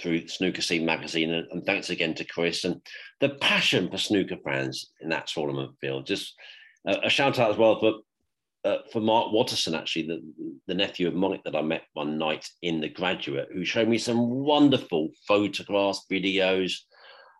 through 0.00 0.28
Snooker 0.28 0.62
Scene 0.62 0.84
magazine. 0.84 1.32
And, 1.32 1.46
and, 1.50 1.64
thanks 1.64 1.90
again 1.90 2.14
to 2.14 2.24
Chris 2.24 2.64
and 2.64 2.80
the 3.20 3.30
passion 3.30 3.90
for 3.90 3.98
snooker 3.98 4.36
fans 4.44 4.90
in 5.00 5.08
that 5.08 5.26
tournament 5.26 5.72
field. 5.80 6.06
Just 6.06 6.34
a, 6.86 6.98
a 7.04 7.10
shout 7.10 7.38
out 7.38 7.50
as 7.50 7.56
well 7.56 7.78
for 7.80 7.94
uh, 8.64 8.78
for 8.92 9.00
Mark 9.00 9.32
Watterson, 9.32 9.74
actually, 9.74 10.06
the, 10.06 10.20
the 10.66 10.74
nephew 10.74 11.06
of 11.06 11.14
Mike 11.14 11.42
that 11.44 11.54
I 11.54 11.62
met 11.62 11.84
one 11.92 12.18
night 12.18 12.48
in 12.62 12.80
The 12.80 12.88
Graduate, 12.88 13.48
who 13.52 13.64
showed 13.64 13.88
me 13.88 13.98
some 13.98 14.18
wonderful 14.18 15.10
photographs, 15.26 16.04
videos 16.10 16.74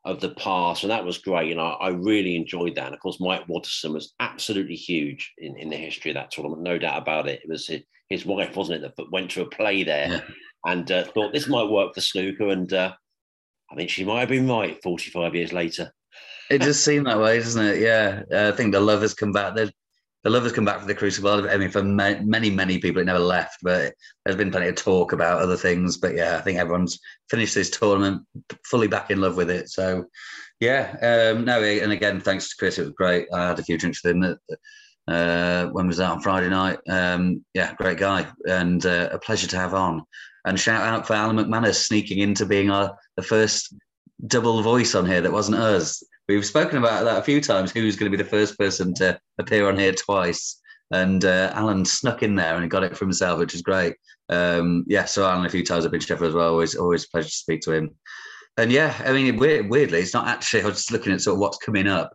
of 0.05 0.21
the 0.21 0.31
past, 0.31 0.85
and 0.85 0.91
that 0.93 1.05
was 1.05 1.19
great. 1.19 1.51
And 1.51 1.61
I, 1.61 1.71
I 1.71 1.89
really 1.89 2.37
enjoyed 2.37 2.77
that. 2.77 2.87
And 2.87 2.95
of 2.95 3.01
course, 3.01 3.21
Mike 3.21 3.49
Watterson 3.49 3.93
was 3.93 4.15
absolutely 4.21 4.77
huge 4.77 5.33
in, 5.39 5.57
in 5.59 5.69
the 5.69 5.77
history 5.77 6.13
of 6.13 6.15
that 6.15 6.31
tournament, 6.31 6.63
no 6.63 6.79
doubt 6.79 7.03
about 7.03 7.29
it. 7.29 7.41
It 7.43 7.51
was 7.51 7.69
his, 8.09 8.25
wife, 8.25 8.57
wasn't 8.57 8.85
it, 8.85 8.97
that 8.97 9.13
went 9.13 9.31
to 9.33 9.43
a 9.43 9.49
play 9.49 9.85
there. 9.85 10.09
Yeah. 10.09 10.21
and 10.65 10.91
uh, 10.91 11.05
thought 11.05 11.33
this 11.33 11.49
might 11.49 11.71
work 11.71 11.95
for 11.95 12.01
snooker. 12.01 12.49
And 12.49 12.73
uh, 12.73 12.93
I 13.71 13.75
think 13.75 13.91
she 13.91 14.05
might 14.05 14.21
have 14.21 14.29
been 14.29 14.49
right 14.49 14.79
45 14.83 15.35
years 15.35 15.53
later. 15.53 15.93
It 16.51 16.63
does 16.63 16.83
seem 16.83 17.05
that 17.05 17.21
way, 17.21 17.39
doesn't 17.39 17.65
it? 17.65 17.81
Yeah. 17.81 18.23
Uh, 18.33 18.51
I 18.53 18.57
think 18.57 18.73
the 18.73 18.81
love 18.81 19.03
has 19.03 19.15
come 19.15 19.33
back. 19.33 19.55
The, 19.55 19.71
the 20.25 20.31
love 20.31 20.43
has 20.43 20.53
come 20.53 20.65
back 20.65 20.81
for 20.81 20.87
the 20.87 20.95
Crucible. 20.95 21.49
I 21.49 21.57
mean, 21.57 21.71
for 21.71 21.83
many, 21.83 22.51
many 22.51 22.79
people, 22.79 23.01
it 23.01 23.05
never 23.05 23.19
left, 23.19 23.59
but 23.63 23.95
there's 24.25 24.37
been 24.37 24.51
plenty 24.51 24.69
of 24.69 24.75
talk 24.75 25.13
about 25.13 25.41
other 25.41 25.57
things. 25.57 25.97
But 25.99 26.17
yeah, 26.17 26.37
I 26.37 26.41
think 26.41 26.59
everyone's 26.59 26.99
finished 27.31 27.55
this 27.55 27.71
tournament 27.71 28.23
fully 28.65 28.89
back 28.89 29.11
in 29.11 29.21
love 29.21 29.37
with 29.37 29.51
it. 29.51 29.69
So 29.69 30.07
yeah, 30.61 30.97
um, 31.03 31.45
no, 31.45 31.63
and 31.63 31.93
again, 31.93 32.21
thanks 32.21 32.49
to 32.49 32.57
Chris, 32.59 32.79
it 32.79 32.83
was 32.83 32.93
great. 32.93 33.29
I 33.33 33.49
had 33.49 33.59
a 33.59 33.63
few 33.63 33.79
drinks 33.79 34.03
with 34.03 34.17
him. 34.17 34.37
Uh, 35.09 35.67
when 35.69 35.87
was 35.87 35.97
that 35.97 36.11
on 36.11 36.21
Friday 36.21 36.51
night? 36.51 36.79
Um, 36.89 37.45
yeah, 37.55 37.75
great 37.75 37.99
guy, 37.99 38.27
and 38.47 38.85
uh, 38.85 39.09
a 39.11 39.19
pleasure 39.19 39.49
to 39.49 39.57
have 39.57 39.75
on. 39.75 40.03
And 40.45 40.61
shout 40.61 40.83
out 40.83 41.07
for 41.07 41.15
Alan 41.15 41.37
McManus 41.37 41.77
sneaking 41.77 42.19
into 42.19 42.47
being 42.47 42.71
our 42.71 42.97
the 43.17 43.23
first 43.23 43.75
double 44.27 44.63
voice 44.63 44.95
on 44.95 45.07
here 45.07 45.21
that 45.21 45.33
wasn't 45.33 45.59
us. 45.59 46.03
We've 46.29 46.45
spoken 46.45 46.79
about 46.79 47.05
that 47.05 47.19
a 47.19 47.23
few 47.23 47.41
times. 47.41 47.71
Who's 47.71 47.97
going 47.97 48.11
to 48.11 48.17
be 48.17 48.23
the 48.23 48.29
first 48.29 48.59
person 48.59 48.93
to 48.95 49.19
appear 49.39 49.69
on 49.69 49.79
here 49.79 49.93
twice? 49.93 50.61
And 50.91 51.25
uh, 51.25 51.51
Alan 51.55 51.85
snuck 51.85 52.23
in 52.23 52.35
there 52.35 52.57
and 52.57 52.71
got 52.71 52.83
it 52.83 52.97
for 52.97 53.05
himself, 53.05 53.39
which 53.39 53.55
is 53.55 53.63
great. 53.63 53.95
Um, 54.29 54.85
yeah, 54.87 55.05
so 55.07 55.27
Alan 55.27 55.47
a 55.47 55.51
few 55.51 55.65
times 55.65 55.85
I've 55.85 55.91
been 55.91 56.01
Sheffield 56.01 56.29
as 56.29 56.35
well. 56.35 56.51
Always, 56.51 56.75
always 56.75 57.05
a 57.05 57.09
pleasure 57.09 57.29
to 57.29 57.35
speak 57.35 57.61
to 57.63 57.73
him. 57.73 57.95
And 58.59 58.73
yeah, 58.73 58.95
I 59.05 59.13
mean, 59.13 59.37
weirdly, 59.37 60.01
it's 60.01 60.15
not 60.15 60.27
actually. 60.27 60.63
I 60.63 60.67
was 60.67 60.77
just 60.77 60.93
looking 60.93 61.13
at 61.13 61.21
sort 61.21 61.35
of 61.35 61.41
what's 61.41 61.59
coming 61.59 61.87
up, 61.87 62.13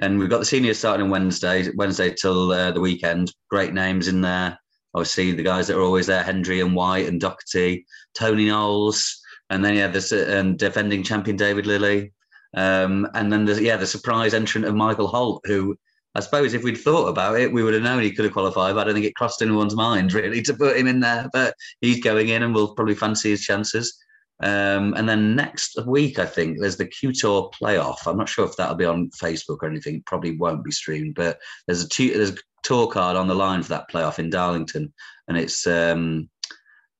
and 0.00 0.18
we've 0.18 0.30
got 0.30 0.38
the 0.38 0.44
seniors 0.44 0.78
starting 0.78 1.04
on 1.04 1.10
Wednesday, 1.10 1.68
Wednesday 1.76 2.12
till 2.12 2.52
uh, 2.52 2.72
the 2.72 2.80
weekend. 2.80 3.32
Great 3.50 3.74
names 3.74 4.08
in 4.08 4.20
there. 4.20 4.58
Obviously, 4.94 5.32
the 5.32 5.42
guys 5.42 5.68
that 5.68 5.76
are 5.76 5.82
always 5.82 6.06
there: 6.06 6.22
Hendry 6.22 6.60
and 6.60 6.74
White 6.74 7.06
and 7.06 7.20
Doherty, 7.20 7.86
Tony 8.14 8.46
Knowles, 8.46 9.20
and 9.50 9.64
then 9.64 9.74
yeah, 9.74 9.88
the 9.88 10.38
and 10.38 10.58
defending 10.58 11.02
champion 11.02 11.36
David 11.36 11.66
Lilley, 11.66 12.12
um, 12.56 13.06
and 13.14 13.32
then 13.32 13.44
the 13.44 13.62
yeah 13.62 13.76
the 13.76 13.86
surprise 13.86 14.34
entrant 14.34 14.66
of 14.66 14.74
Michael 14.74 15.06
Holt, 15.06 15.42
who 15.44 15.76
I 16.14 16.20
suppose 16.20 16.54
if 16.54 16.64
we'd 16.64 16.78
thought 16.78 17.08
about 17.08 17.38
it, 17.38 17.52
we 17.52 17.62
would 17.62 17.74
have 17.74 17.82
known 17.82 18.02
he 18.02 18.12
could 18.12 18.24
have 18.24 18.34
qualified. 18.34 18.74
But 18.74 18.80
I 18.80 18.84
don't 18.84 18.94
think 18.94 19.06
it 19.06 19.14
crossed 19.14 19.42
anyone's 19.42 19.76
mind 19.76 20.12
really 20.12 20.42
to 20.42 20.54
put 20.54 20.76
him 20.76 20.88
in 20.88 21.00
there. 21.00 21.28
But 21.32 21.54
he's 21.80 22.02
going 22.02 22.30
in, 22.30 22.42
and 22.42 22.54
we'll 22.54 22.74
probably 22.74 22.94
fancy 22.94 23.30
his 23.30 23.42
chances. 23.42 23.96
Um, 24.42 24.94
and 24.94 25.08
then 25.08 25.36
next 25.36 25.78
week, 25.86 26.18
I 26.18 26.24
think 26.24 26.58
there's 26.58 26.78
the 26.78 26.86
Q 26.86 27.12
Tour 27.12 27.50
playoff. 27.50 28.06
I'm 28.06 28.16
not 28.16 28.28
sure 28.28 28.46
if 28.46 28.56
that'll 28.56 28.74
be 28.74 28.86
on 28.86 29.10
Facebook 29.10 29.58
or 29.62 29.68
anything. 29.68 29.96
It 29.96 30.06
probably 30.06 30.36
won't 30.36 30.64
be 30.64 30.72
streamed, 30.72 31.14
but 31.14 31.38
there's 31.66 31.84
a 31.84 31.88
two, 31.88 32.12
there's 32.14 32.30
a 32.30 32.38
tour 32.62 32.86
card 32.88 33.16
on 33.16 33.28
the 33.28 33.34
line 33.34 33.62
for 33.62 33.70
that 33.70 33.90
playoff 33.90 34.18
in 34.18 34.30
Darlington, 34.30 34.92
and 35.28 35.36
it's 35.36 35.66
um, 35.66 36.30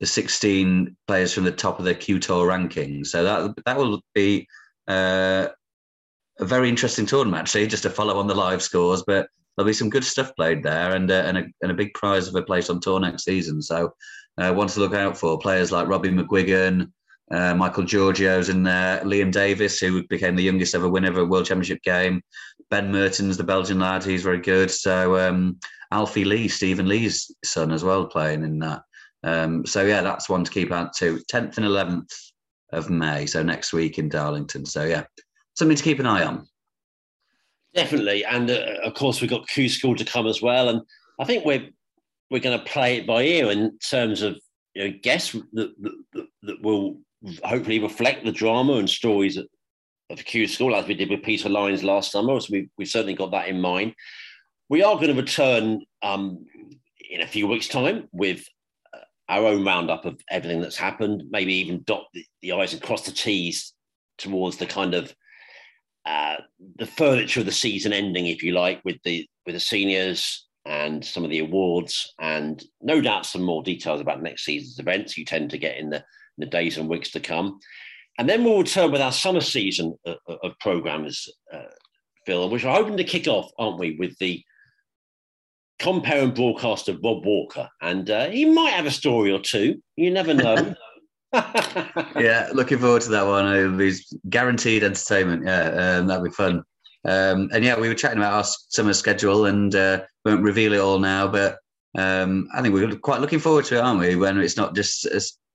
the 0.00 0.06
16 0.06 0.96
players 1.06 1.32
from 1.32 1.44
the 1.44 1.52
top 1.52 1.78
of 1.78 1.86
the 1.86 1.94
Q 1.94 2.18
Tour 2.18 2.46
ranking. 2.46 3.04
So 3.04 3.24
that 3.24 3.54
that 3.64 3.76
will 3.78 4.02
be 4.14 4.46
uh, 4.86 5.48
a 6.38 6.44
very 6.44 6.68
interesting 6.68 7.06
tournament, 7.06 7.40
actually, 7.40 7.66
just 7.68 7.84
to 7.84 7.90
follow 7.90 8.18
on 8.18 8.26
the 8.26 8.34
live 8.34 8.62
scores. 8.62 9.02
But 9.06 9.28
there'll 9.56 9.66
be 9.66 9.72
some 9.72 9.90
good 9.90 10.04
stuff 10.04 10.36
played 10.36 10.62
there, 10.62 10.94
and 10.94 11.10
uh, 11.10 11.22
and, 11.26 11.38
a, 11.38 11.44
and 11.62 11.70
a 11.70 11.74
big 11.74 11.94
prize 11.94 12.28
of 12.28 12.34
a 12.34 12.42
place 12.42 12.68
on 12.68 12.80
tour 12.80 13.00
next 13.00 13.24
season. 13.24 13.62
So. 13.62 13.94
Uh, 14.38 14.54
one 14.54 14.68
to 14.68 14.80
look 14.80 14.94
out 14.94 15.18
for 15.18 15.38
players 15.38 15.70
like 15.70 15.88
Robbie 15.88 16.08
McGuigan, 16.08 16.90
uh, 17.30 17.54
Michael 17.54 17.84
Georgiou's 17.84 18.48
in 18.48 18.62
there, 18.62 19.00
Liam 19.00 19.30
Davies, 19.30 19.78
who 19.78 20.06
became 20.08 20.34
the 20.34 20.42
youngest 20.42 20.74
ever 20.74 20.88
winner 20.88 21.10
of 21.10 21.16
a 21.16 21.24
World 21.24 21.46
Championship 21.46 21.82
game, 21.82 22.22
Ben 22.70 22.90
Mertens, 22.90 23.36
the 23.36 23.44
Belgian 23.44 23.78
lad, 23.78 24.04
he's 24.04 24.22
very 24.22 24.40
good. 24.40 24.70
So 24.70 25.18
um, 25.18 25.58
Alfie 25.92 26.24
Lee, 26.24 26.48
Stephen 26.48 26.88
Lee's 26.88 27.34
son, 27.44 27.72
as 27.72 27.84
well, 27.84 28.06
playing 28.06 28.42
in 28.42 28.58
that. 28.60 28.82
Um, 29.22 29.66
so 29.66 29.84
yeah, 29.84 30.02
that's 30.02 30.28
one 30.28 30.44
to 30.44 30.50
keep 30.50 30.72
out 30.72 30.92
to. 30.96 31.20
10th 31.32 31.58
and 31.58 31.66
11th 31.66 32.10
of 32.72 32.90
May, 32.90 33.26
so 33.26 33.42
next 33.42 33.72
week 33.72 33.98
in 33.98 34.08
Darlington. 34.08 34.64
So 34.64 34.84
yeah, 34.84 35.04
something 35.54 35.76
to 35.76 35.82
keep 35.82 36.00
an 36.00 36.06
eye 36.06 36.24
on. 36.24 36.46
Definitely, 37.74 38.24
and 38.24 38.50
uh, 38.50 38.78
of 38.82 38.94
course 38.94 39.20
we've 39.20 39.30
got 39.30 39.46
Q 39.46 39.68
School 39.68 39.94
to 39.94 40.04
come 40.04 40.26
as 40.26 40.42
well, 40.42 40.70
and 40.70 40.80
I 41.20 41.24
think 41.24 41.44
we're 41.44 41.68
we're 42.28 42.40
going 42.40 42.58
to 42.58 42.64
play 42.64 42.96
it 42.96 43.06
by 43.06 43.22
ear 43.22 43.50
in 43.52 43.78
terms 43.78 44.22
of 44.22 44.36
you 44.74 44.88
know 44.88 44.98
guests 45.02 45.36
that, 45.52 45.72
that, 45.80 46.26
that 46.42 46.62
will 46.62 46.98
hopefully 47.44 47.78
reflect 47.78 48.24
the 48.24 48.32
drama 48.32 48.74
and 48.74 48.88
stories 48.88 49.36
of, 49.36 49.46
Q 50.24 50.48
School 50.48 50.74
as 50.74 50.88
we 50.88 50.94
did 50.94 51.08
with 51.08 51.22
Peter 51.22 51.48
Lyons 51.48 51.84
last 51.84 52.10
summer. 52.10 52.40
So 52.40 52.48
we, 52.50 52.68
we've 52.76 52.88
certainly 52.88 53.14
got 53.14 53.30
that 53.30 53.46
in 53.46 53.60
mind. 53.60 53.94
We 54.68 54.82
are 54.82 54.96
going 54.96 55.14
to 55.14 55.14
return 55.14 55.82
um, 56.02 56.46
in 57.08 57.20
a 57.20 57.28
few 57.28 57.46
weeks' 57.46 57.68
time 57.68 58.08
with 58.10 58.44
uh, 58.92 58.98
our 59.28 59.46
own 59.46 59.64
roundup 59.64 60.04
of 60.04 60.20
everything 60.28 60.60
that's 60.60 60.76
happened, 60.76 61.22
maybe 61.30 61.54
even 61.54 61.84
dot 61.84 62.06
the, 62.12 62.24
the 62.42 62.50
I's 62.50 62.72
and 62.72 62.82
cross 62.82 63.06
the 63.06 63.12
T's 63.12 63.72
towards 64.18 64.56
the 64.56 64.66
kind 64.66 64.94
of 64.94 65.14
uh, 66.06 66.38
the 66.76 66.86
furniture 66.86 67.40
of 67.40 67.46
the 67.46 67.52
season 67.52 67.92
ending, 67.92 68.26
if 68.26 68.42
you 68.42 68.52
like, 68.52 68.80
with 68.84 68.96
the 69.04 69.28
with 69.46 69.54
the 69.54 69.60
seniors 69.60 70.48
and 70.66 71.04
some 71.04 71.22
of 71.22 71.30
the 71.30 71.38
awards, 71.38 72.14
and 72.20 72.64
no 72.82 73.00
doubt 73.00 73.26
some 73.26 73.42
more 73.42 73.62
details 73.62 74.00
about 74.00 74.22
next 74.22 74.44
season's 74.44 74.80
events. 74.80 75.16
You 75.16 75.24
tend 75.24 75.50
to 75.50 75.58
get 75.58 75.76
in 75.78 75.90
the 75.90 76.04
the 76.40 76.46
days 76.46 76.78
and 76.78 76.88
weeks 76.88 77.10
to 77.12 77.20
come. 77.20 77.60
And 78.18 78.28
then 78.28 78.44
we'll 78.44 78.58
return 78.58 78.92
with 78.92 79.00
our 79.00 79.12
summer 79.12 79.40
season 79.40 79.96
of, 80.04 80.16
of 80.42 80.58
programs, 80.60 81.28
uh, 81.52 81.62
Phil, 82.26 82.50
which 82.50 82.64
we're 82.64 82.70
hoping 82.70 82.96
to 82.96 83.04
kick 83.04 83.26
off, 83.26 83.50
aren't 83.58 83.78
we, 83.78 83.96
with 83.96 84.16
the 84.18 84.42
compere 85.78 86.22
and 86.22 86.34
broadcaster 86.34 86.92
Rob 86.92 87.24
Walker. 87.24 87.68
And 87.80 88.10
uh, 88.10 88.28
he 88.28 88.44
might 88.44 88.72
have 88.72 88.86
a 88.86 88.90
story 88.90 89.32
or 89.32 89.40
two. 89.40 89.82
You 89.96 90.10
never 90.10 90.34
know. 90.34 90.74
yeah, 91.32 92.50
looking 92.52 92.78
forward 92.78 93.02
to 93.02 93.10
that 93.10 93.26
one. 93.26 93.54
It'll 93.54 93.76
be 93.76 93.92
guaranteed 94.28 94.82
entertainment. 94.82 95.44
Yeah, 95.46 95.98
um, 95.98 96.06
that'll 96.08 96.24
be 96.24 96.30
fun. 96.30 96.64
Um, 97.04 97.48
and 97.52 97.64
yeah, 97.64 97.78
we 97.78 97.88
were 97.88 97.94
chatting 97.94 98.18
about 98.18 98.34
our 98.34 98.44
summer 98.44 98.92
schedule 98.92 99.46
and 99.46 99.74
uh, 99.74 100.02
won't 100.24 100.42
reveal 100.42 100.72
it 100.72 100.80
all 100.80 100.98
now, 100.98 101.28
but 101.28 101.58
um, 101.96 102.48
I 102.52 102.62
think 102.62 102.74
we're 102.74 102.96
quite 102.96 103.20
looking 103.20 103.38
forward 103.38 103.64
to 103.66 103.76
it, 103.76 103.80
aren't 103.80 104.00
we? 104.00 104.16
When 104.16 104.38
it's 104.38 104.56
not 104.56 104.74
just 104.74 105.06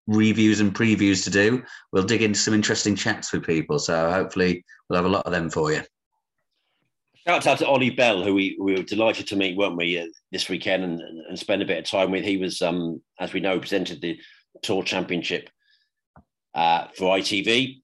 reviews 0.07 0.59
and 0.59 0.73
previews 0.73 1.23
to 1.23 1.29
do. 1.29 1.63
We'll 1.91 2.03
dig 2.03 2.21
into 2.21 2.39
some 2.39 2.53
interesting 2.53 2.95
chats 2.95 3.33
with 3.33 3.45
people. 3.45 3.79
So 3.79 4.11
hopefully 4.11 4.63
we'll 4.89 4.97
have 4.97 5.05
a 5.05 5.09
lot 5.09 5.25
of 5.25 5.31
them 5.31 5.49
for 5.49 5.71
you. 5.71 5.81
Shout 7.27 7.47
out 7.47 7.57
to 7.57 7.67
Ollie 7.67 7.89
Bell, 7.89 8.23
who 8.23 8.35
we, 8.35 8.55
we 8.59 8.73
were 8.73 8.83
delighted 8.83 9.25
to 9.27 9.35
meet, 9.35 9.57
weren't 9.57 9.77
we, 9.77 9.99
uh, 9.99 10.05
this 10.31 10.47
weekend 10.47 10.83
and, 10.83 11.01
and 11.01 11.39
spend 11.39 11.63
a 11.63 11.65
bit 11.65 11.79
of 11.79 11.85
time 11.85 12.11
with. 12.11 12.23
He 12.23 12.37
was, 12.37 12.61
um, 12.61 13.01
as 13.19 13.33
we 13.33 13.39
know, 13.39 13.59
presented 13.59 13.99
the 13.99 14.19
Tour 14.61 14.83
Championship 14.83 15.49
uh, 16.53 16.87
for 16.95 17.17
ITV 17.17 17.81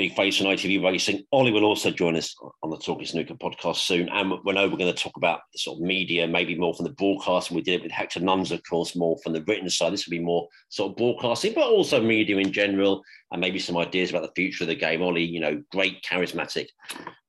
big 0.00 0.16
face 0.16 0.40
on 0.40 0.46
ITV 0.46 0.82
Racing. 0.82 1.22
Ollie 1.30 1.52
will 1.52 1.64
also 1.64 1.90
join 1.90 2.16
us 2.16 2.34
on 2.62 2.70
the 2.70 2.78
Talking 2.78 3.04
Snooker 3.04 3.34
podcast 3.34 3.76
soon. 3.76 4.08
And 4.08 4.32
we 4.46 4.54
know 4.54 4.66
we're 4.66 4.78
going 4.78 4.90
to 4.90 4.94
talk 4.94 5.18
about 5.18 5.40
the 5.52 5.58
sort 5.58 5.76
of 5.76 5.82
media, 5.82 6.26
maybe 6.26 6.54
more 6.54 6.72
from 6.72 6.86
the 6.86 6.92
broadcasting. 6.92 7.54
We 7.54 7.62
did 7.62 7.74
it 7.74 7.82
with 7.82 7.92
Hector 7.92 8.20
Nunns, 8.20 8.50
of 8.50 8.62
course, 8.66 8.96
more 8.96 9.18
from 9.22 9.34
the 9.34 9.44
written 9.46 9.68
side. 9.68 9.92
This 9.92 10.06
will 10.06 10.12
be 10.12 10.24
more 10.24 10.48
sort 10.70 10.92
of 10.92 10.96
broadcasting, 10.96 11.52
but 11.54 11.68
also 11.68 12.00
media 12.00 12.38
in 12.38 12.50
general, 12.50 13.02
and 13.30 13.42
maybe 13.42 13.58
some 13.58 13.76
ideas 13.76 14.08
about 14.08 14.22
the 14.22 14.32
future 14.34 14.64
of 14.64 14.68
the 14.68 14.74
game. 14.74 15.02
Ollie, 15.02 15.22
you 15.22 15.38
know, 15.38 15.62
great, 15.70 16.02
charismatic. 16.02 16.68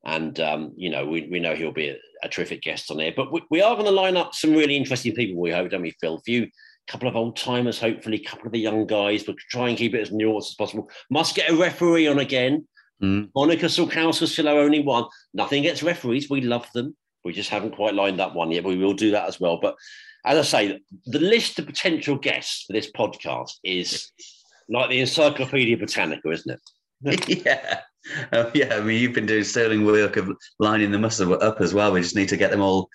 And, 0.06 0.40
um, 0.40 0.72
you 0.78 0.90
know, 0.90 1.06
we, 1.06 1.28
we 1.30 1.42
know 1.42 1.54
he'll 1.54 1.74
be 1.74 1.90
a, 1.90 1.98
a 2.24 2.30
terrific 2.30 2.62
guest 2.62 2.90
on 2.90 2.96
there. 2.96 3.12
But 3.14 3.34
we, 3.34 3.42
we 3.52 3.62
are 3.62 3.76
going 3.76 3.86
to 3.86 3.92
line 3.92 4.16
up 4.16 4.34
some 4.34 4.52
really 4.54 4.78
interesting 4.78 5.14
people, 5.14 5.42
we 5.42 5.52
hope, 5.52 5.72
don't 5.72 5.82
we, 5.82 5.94
Phil? 6.00 6.22
A 6.88 6.92
couple 6.92 7.08
of 7.08 7.16
old 7.16 7.38
timers, 7.38 7.80
hopefully, 7.80 8.18
a 8.18 8.30
couple 8.30 8.48
of 8.48 8.52
the 8.52 8.60
young 8.60 8.86
guys, 8.88 9.24
but 9.24 9.38
try 9.38 9.70
and 9.70 9.78
keep 9.78 9.94
it 9.94 10.02
as 10.02 10.10
nuanced 10.10 10.50
as 10.50 10.56
possible. 10.56 10.90
Must 11.10 11.36
get 11.36 11.52
a 11.52 11.56
referee 11.56 12.08
on 12.08 12.20
again. 12.20 12.68
Mm. 13.02 13.30
Monica 13.36 13.66
Sulkowska 13.66 14.28
still 14.28 14.48
our 14.48 14.60
only 14.60 14.82
one. 14.82 15.06
Nothing 15.34 15.60
against 15.60 15.84
referees. 15.84 16.30
We 16.30 16.42
love 16.42 16.68
them. 16.74 16.96
We 17.24 17.34
just 17.34 17.50
haven't 17.50 17.76
quite 17.76 17.94
lined 17.94 18.20
up 18.20 18.36
one 18.36 18.52
yet, 18.52 18.64
but 18.64 18.70
we 18.70 18.78
will 18.78 18.94
do 18.94 19.12
that 19.12 19.28
as 19.28 19.40
well. 19.40 19.60
But 19.62 19.76
as 20.26 20.38
I 20.38 20.42
say, 20.42 20.80
the 21.06 21.20
list 21.20 21.60
of 21.60 21.66
potential 21.66 22.16
guests 22.16 22.66
for 22.66 22.74
this 22.74 22.92
podcast 22.92 23.54
is 23.64 24.12
like 24.70 24.90
the 24.90 25.00
Encyclopedia 25.00 25.78
Britannica, 25.78 26.30
isn't 26.30 26.60
it? 27.04 27.46
yeah. 27.46 27.82
Oh, 28.34 28.50
yeah, 28.54 28.76
I 28.76 28.82
mean, 28.82 29.00
you've 29.00 29.14
been 29.14 29.28
doing 29.28 29.44
sterling 29.44 29.86
work 29.86 30.18
of 30.18 30.32
lining 30.60 30.92
the 30.92 30.98
them 30.98 31.34
up 31.34 31.62
as 31.62 31.74
well. 31.74 31.92
We 31.92 32.02
just 32.02 32.16
need 32.16 32.30
to 32.30 32.38
get 32.38 32.52
them 32.52 32.62
all 32.62 32.90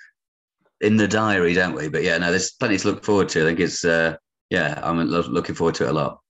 in 0.80 0.96
the 0.96 1.08
diary, 1.08 1.54
don't 1.54 1.74
we? 1.74 1.88
But 1.88 2.02
yeah, 2.02 2.18
no, 2.18 2.30
there's 2.30 2.52
plenty 2.52 2.78
to 2.78 2.88
look 2.88 3.04
forward 3.04 3.28
to. 3.30 3.42
I 3.42 3.44
think 3.44 3.60
it's 3.60 3.84
uh, 3.84 4.16
yeah, 4.50 4.80
I'm 4.82 5.00
looking 5.00 5.54
forward 5.54 5.74
to 5.76 5.84
it 5.84 5.90
a 5.90 5.92
lot. 5.92 6.20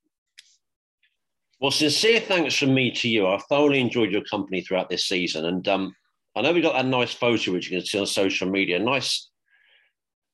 Well, 1.60 1.70
sincere 1.70 2.20
thanks 2.20 2.54
from 2.54 2.74
me 2.74 2.90
to 2.92 3.08
you. 3.08 3.26
I've 3.26 3.44
thoroughly 3.44 3.80
enjoyed 3.80 4.12
your 4.12 4.24
company 4.24 4.60
throughout 4.60 4.90
this 4.90 5.06
season, 5.06 5.46
and 5.46 5.66
um, 5.68 5.94
I 6.36 6.42
know 6.42 6.52
we 6.52 6.60
got 6.60 6.74
that 6.74 6.86
nice 6.86 7.12
photo 7.12 7.52
which 7.52 7.70
you 7.70 7.78
can 7.78 7.86
see 7.86 7.98
on 7.98 8.06
social 8.06 8.48
media. 8.48 8.78
Nice 8.78 9.30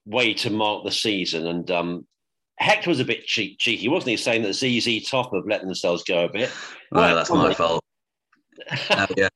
way 0.04 0.34
to 0.34 0.50
mark 0.50 0.84
the 0.84 0.90
season, 0.90 1.46
and 1.46 1.70
um, 1.70 2.06
Hector 2.58 2.90
was 2.90 3.00
a 3.00 3.04
bit 3.04 3.24
cheek- 3.24 3.58
cheeky, 3.58 3.88
wasn't 3.88 4.10
he? 4.10 4.16
Saying 4.16 4.42
that 4.42 4.54
ZZ 4.54 5.08
Top 5.08 5.32
have 5.34 5.46
let 5.46 5.62
themselves 5.62 6.02
go 6.04 6.24
a 6.24 6.32
bit. 6.32 6.50
Well, 6.90 7.16
that's 7.16 7.30
my 7.30 7.54
fault. 7.54 7.84
oh, 8.90 9.06
yeah. 9.16 9.28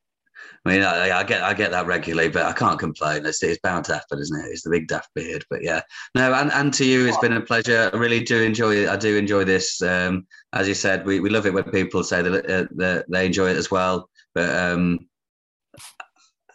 I 0.66 0.68
mean, 0.68 0.82
I, 0.82 1.20
I, 1.20 1.22
get 1.22 1.44
I 1.44 1.54
get 1.54 1.70
that 1.70 1.86
regularly, 1.86 2.28
but 2.28 2.44
I 2.44 2.52
can't 2.52 2.76
complain. 2.76 3.24
It's, 3.24 3.40
it's 3.40 3.60
bound 3.60 3.84
to 3.84 3.94
happen, 3.94 4.18
isn't 4.18 4.44
it? 4.44 4.48
It's 4.48 4.62
the 4.62 4.70
big 4.70 4.88
daft 4.88 5.10
beard. 5.14 5.44
But 5.48 5.62
yeah, 5.62 5.82
no, 6.16 6.34
and, 6.34 6.50
and 6.50 6.74
to 6.74 6.84
you, 6.84 7.06
it's 7.06 7.18
been 7.18 7.34
a 7.34 7.40
pleasure. 7.40 7.88
I 7.92 7.96
really 7.96 8.24
do 8.24 8.42
enjoy 8.42 8.74
it. 8.74 8.88
I 8.88 8.96
do 8.96 9.16
enjoy 9.16 9.44
this. 9.44 9.80
Um, 9.80 10.26
as 10.52 10.66
you 10.66 10.74
said, 10.74 11.06
we, 11.06 11.20
we 11.20 11.30
love 11.30 11.46
it 11.46 11.54
when 11.54 11.62
people 11.70 12.02
say 12.02 12.20
that, 12.20 12.50
uh, 12.50 12.66
that 12.78 13.04
they 13.08 13.26
enjoy 13.26 13.50
it 13.50 13.56
as 13.56 13.70
well. 13.70 14.10
But 14.34 14.56
um, 14.56 15.06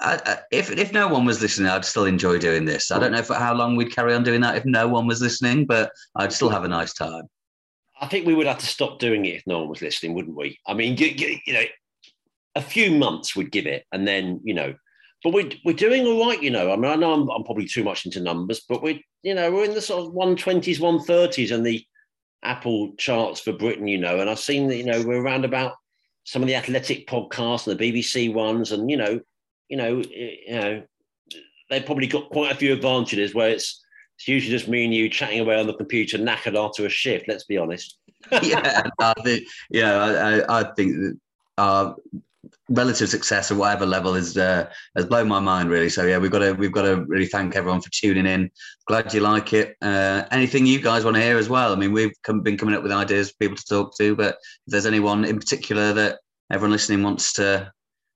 I, 0.02 0.20
I, 0.26 0.38
if 0.52 0.72
if 0.72 0.92
no 0.92 1.08
one 1.08 1.24
was 1.24 1.42
listening, 1.42 1.70
I'd 1.70 1.86
still 1.86 2.06
enjoy 2.06 2.38
doing 2.38 2.66
this. 2.66 2.92
I 2.92 3.00
don't 3.00 3.14
know 3.14 3.24
for 3.24 3.36
how 3.36 3.54
long 3.54 3.78
we'd 3.78 3.96
carry 3.96 4.14
on 4.14 4.24
doing 4.24 4.42
that 4.42 4.58
if 4.58 4.66
no 4.66 4.90
one 4.90 5.08
was 5.08 5.22
listening, 5.22 5.66
but 5.66 5.90
I'd 6.18 6.34
still 6.34 6.50
have 6.50 6.66
a 6.66 6.68
nice 6.68 6.94
time. 6.94 7.30
I 8.02 8.08
think 8.08 8.26
we 8.26 8.34
would 8.34 8.48
have 8.48 8.58
to 8.58 8.66
stop 8.66 9.00
doing 9.00 9.24
it 9.26 9.36
if 9.36 9.44
no 9.48 9.60
one 9.60 9.70
was 9.70 9.82
listening, 9.82 10.16
wouldn't 10.16 10.36
we? 10.36 10.60
I 10.68 10.74
mean, 10.74 10.98
you, 10.98 11.08
you, 11.08 11.38
you 11.46 11.54
know, 11.54 11.64
a 12.56 12.62
few 12.62 12.92
months 12.92 13.36
we'd 13.36 13.52
give 13.52 13.68
it, 13.68 13.86
and 13.92 14.08
then 14.08 14.42
you 14.44 14.54
know, 14.54 14.74
but 15.24 15.34
we're 15.34 15.50
we're 15.64 15.74
doing 15.74 16.06
all 16.06 16.26
right, 16.28 16.42
you 16.42 16.50
know. 16.50 16.72
I 16.72 16.76
mean, 16.76 16.92
I 16.92 16.96
know 16.96 17.14
I'm, 17.14 17.30
I'm 17.30 17.44
probably 17.44 17.68
too 17.68 17.84
much 17.84 18.06
into 18.06 18.20
numbers, 18.20 18.62
but 18.68 18.82
we're 18.82 19.00
you 19.24 19.36
know 19.36 19.52
we're 19.52 19.66
in 19.66 19.74
the 19.74 19.82
sort 19.82 20.06
of 20.06 20.14
one 20.14 20.36
twenties, 20.36 20.80
one 20.80 21.02
thirties, 21.02 21.52
and 21.52 21.66
the 21.66 21.86
Apple 22.44 22.94
charts 22.98 23.40
for 23.40 23.54
Britain, 23.54 23.88
you 23.88 23.98
know. 23.98 24.20
And 24.20 24.30
I've 24.30 24.40
seen 24.40 24.68
that 24.68 24.78
you 24.78 24.86
know 24.86 25.02
we're 25.04 25.22
around 25.22 25.46
about 25.46 25.76
some 26.24 26.42
of 26.42 26.48
the 26.48 26.56
athletic 26.56 27.08
podcasts 27.08 27.68
and 27.68 27.78
the 27.78 27.92
BBC 27.92 28.34
ones, 28.34 28.72
and 28.72 28.90
you 28.90 28.98
know, 28.98 29.20
you 29.70 29.78
know, 29.78 30.00
eh, 30.00 30.36
you 30.48 30.56
know, 30.56 30.84
they've 31.70 31.86
probably 31.86 32.08
got 32.08 32.30
quite 32.30 32.52
a 32.52 32.58
few 32.58 32.74
advantages 32.74 33.34
where 33.34 33.50
it's 33.50 33.84
it's 34.18 34.28
usually 34.28 34.56
just 34.56 34.68
me 34.68 34.86
and 34.86 34.94
you 34.94 35.10
chatting 35.10 35.40
away 35.40 35.60
on 35.60 35.66
the 35.66 35.74
computer, 35.74 36.18
knackered 36.18 36.56
after 36.56 36.86
a 36.86 36.90
shift. 36.90 37.28
Let's 37.28 37.46
be 37.46 37.58
honest. 37.58 37.98
yeah, 38.44 38.84
I 39.00 39.14
think, 39.24 39.48
yeah, 39.72 40.44
I, 40.48 40.60
I 40.60 40.64
think 40.76 40.96
that 40.96 41.20
our 41.58 41.96
relative 42.70 43.10
success 43.10 43.52
at 43.52 43.58
whatever 43.58 43.86
level 43.86 44.16
is 44.16 44.38
uh, 44.38 44.68
has 44.96 45.06
blown 45.06 45.28
my 45.28 45.40
mind 45.40 45.70
really. 45.70 45.90
So 45.90 46.06
yeah, 46.06 46.18
we've 46.18 46.32
got 46.32 46.40
to 46.40 46.54
we've 46.54 46.72
got 46.72 46.84
to 46.84 47.06
really 47.08 47.28
thank 47.28 47.56
everyone 47.56 47.82
for 47.82 47.92
tuning 47.92 48.26
in. 48.26 48.50
Glad 48.88 49.14
you 49.14 49.22
like 49.22 49.54
it. 49.54 49.76
Uh, 49.82 50.24
anything 50.32 50.66
you 50.66 50.82
guys 50.82 51.04
want 51.04 51.16
to 51.18 51.22
hear 51.22 51.38
as 51.38 51.50
well? 51.50 51.72
I 51.72 51.76
mean, 51.76 51.92
we've 51.92 52.14
come, 52.24 52.42
been 52.42 52.58
coming 52.58 52.76
up 52.76 52.84
with 52.84 52.92
ideas 52.92 53.30
for 53.30 53.38
people 53.40 53.58
to 53.58 53.66
talk 53.66 53.98
to, 53.98 54.16
but 54.16 54.36
if 54.36 54.72
there's 54.72 54.86
anyone 54.86 55.26
in 55.26 55.38
particular 55.38 55.94
that 55.94 56.20
everyone 56.52 56.72
listening 56.72 57.04
wants 57.04 57.34
to 57.34 57.72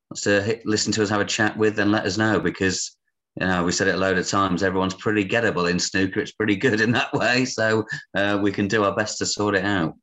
wants 0.09 0.21
to 0.21 0.41
hit, 0.41 0.65
listen 0.65 0.91
to 0.93 1.03
us 1.03 1.09
have 1.09 1.21
a 1.21 1.25
chat 1.25 1.55
with, 1.57 1.75
then 1.75 1.91
let 1.91 2.05
us 2.05 2.17
know 2.17 2.39
because 2.39 2.97
you 3.39 3.45
know 3.45 3.63
we 3.63 3.71
said 3.71 3.87
it 3.87 3.95
a 3.95 3.97
load 3.97 4.17
of 4.17 4.27
times. 4.27 4.63
Everyone's 4.63 4.95
pretty 4.95 5.25
gettable 5.25 5.69
in 5.69 5.77
snooker. 5.79 6.19
It's 6.19 6.31
pretty 6.31 6.55
good 6.55 6.81
in 6.81 6.91
that 6.93 7.13
way, 7.13 7.45
so 7.45 7.85
uh, 8.15 8.39
we 8.41 8.51
can 8.51 8.67
do 8.67 8.83
our 8.83 8.95
best 8.95 9.19
to 9.19 9.25
sort 9.25 9.55
it 9.55 9.65
out. 9.65 9.93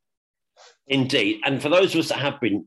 Indeed, 0.86 1.40
and 1.44 1.60
for 1.60 1.68
those 1.68 1.94
of 1.94 2.00
us 2.00 2.08
that 2.08 2.18
have 2.18 2.40
been 2.40 2.66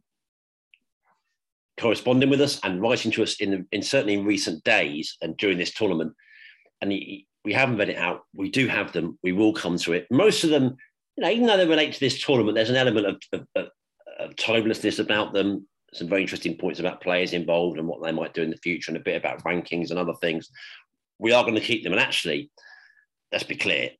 corresponding 1.79 2.29
with 2.29 2.41
us 2.41 2.59
and 2.63 2.81
writing 2.81 3.11
to 3.11 3.23
us 3.23 3.35
in, 3.41 3.67
in 3.71 3.81
certainly 3.81 4.13
in 4.13 4.25
recent 4.25 4.63
days 4.63 5.17
and 5.21 5.35
during 5.37 5.57
this 5.57 5.73
tournament. 5.73 6.13
And 6.81 6.91
we 6.91 7.53
haven't 7.53 7.77
read 7.77 7.89
it 7.89 7.97
out. 7.97 8.21
We 8.33 8.49
do 8.49 8.67
have 8.67 8.91
them. 8.91 9.19
We 9.23 9.31
will 9.31 9.53
come 9.53 9.77
to 9.79 9.93
it. 9.93 10.07
Most 10.09 10.43
of 10.43 10.49
them, 10.49 10.75
you 11.15 11.23
know, 11.23 11.29
even 11.29 11.47
though 11.47 11.57
they 11.57 11.67
relate 11.67 11.93
to 11.93 11.99
this 11.99 12.21
tournament, 12.21 12.55
there's 12.55 12.69
an 12.69 12.75
element 12.75 13.05
of, 13.05 13.21
of, 13.33 13.47
of, 13.55 13.67
of 14.19 14.35
timelessness 14.35 14.99
about 14.99 15.33
them. 15.33 15.67
Some 15.93 16.09
very 16.09 16.21
interesting 16.21 16.57
points 16.57 16.79
about 16.79 17.01
players 17.01 17.33
involved 17.33 17.77
and 17.77 17.87
what 17.87 18.03
they 18.03 18.11
might 18.11 18.33
do 18.33 18.41
in 18.41 18.49
the 18.49 18.57
future, 18.57 18.91
and 18.91 18.97
a 18.97 19.03
bit 19.03 19.15
about 19.15 19.43
rankings 19.43 19.91
and 19.91 19.99
other 19.99 20.15
things. 20.19 20.49
We 21.19 21.31
are 21.31 21.43
going 21.43 21.55
to 21.55 21.61
keep 21.61 21.83
them. 21.83 21.93
And 21.93 22.01
actually, 22.01 22.51
let's 23.31 23.45
be 23.45 23.55
clear, 23.55 23.91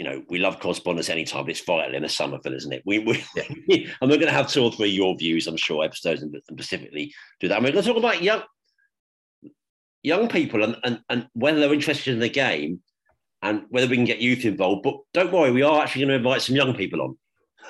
you 0.00 0.04
know, 0.04 0.22
we 0.30 0.38
love 0.38 0.60
correspondence 0.60 1.10
anytime, 1.10 1.44
but 1.44 1.50
it's 1.50 1.60
vital 1.60 1.94
in 1.94 2.02
the 2.02 2.08
summer 2.08 2.38
for 2.42 2.50
isn't 2.50 2.72
it? 2.72 2.82
We, 2.86 3.00
we 3.00 3.22
yeah. 3.36 3.42
and 4.00 4.10
we're 4.10 4.16
going 4.16 4.28
to 4.28 4.32
have 4.32 4.48
two 4.48 4.62
or 4.62 4.72
three 4.72 4.88
your 4.88 5.14
views, 5.14 5.46
I'm 5.46 5.58
sure, 5.58 5.84
episodes 5.84 6.22
and, 6.22 6.34
specifically 6.50 7.12
do 7.38 7.48
that. 7.48 7.56
And 7.56 7.64
we're 7.66 7.72
going 7.72 7.84
to 7.84 7.88
talk 7.90 7.98
about 7.98 8.22
young 8.22 8.42
young 10.02 10.26
people 10.28 10.64
and, 10.64 10.78
and, 10.84 11.00
and 11.10 11.28
whether 11.34 11.60
they're 11.60 11.74
interested 11.74 12.14
in 12.14 12.20
the 12.20 12.30
game 12.30 12.80
and 13.42 13.64
whether 13.68 13.88
we 13.88 13.96
can 13.96 14.06
get 14.06 14.20
youth 14.20 14.46
involved. 14.46 14.84
But 14.84 15.00
don't 15.12 15.32
worry, 15.32 15.50
we 15.50 15.60
are 15.60 15.82
actually 15.82 16.06
going 16.06 16.12
to 16.12 16.26
invite 16.26 16.40
some 16.40 16.56
young 16.56 16.74
people 16.74 17.02
on. 17.02 17.18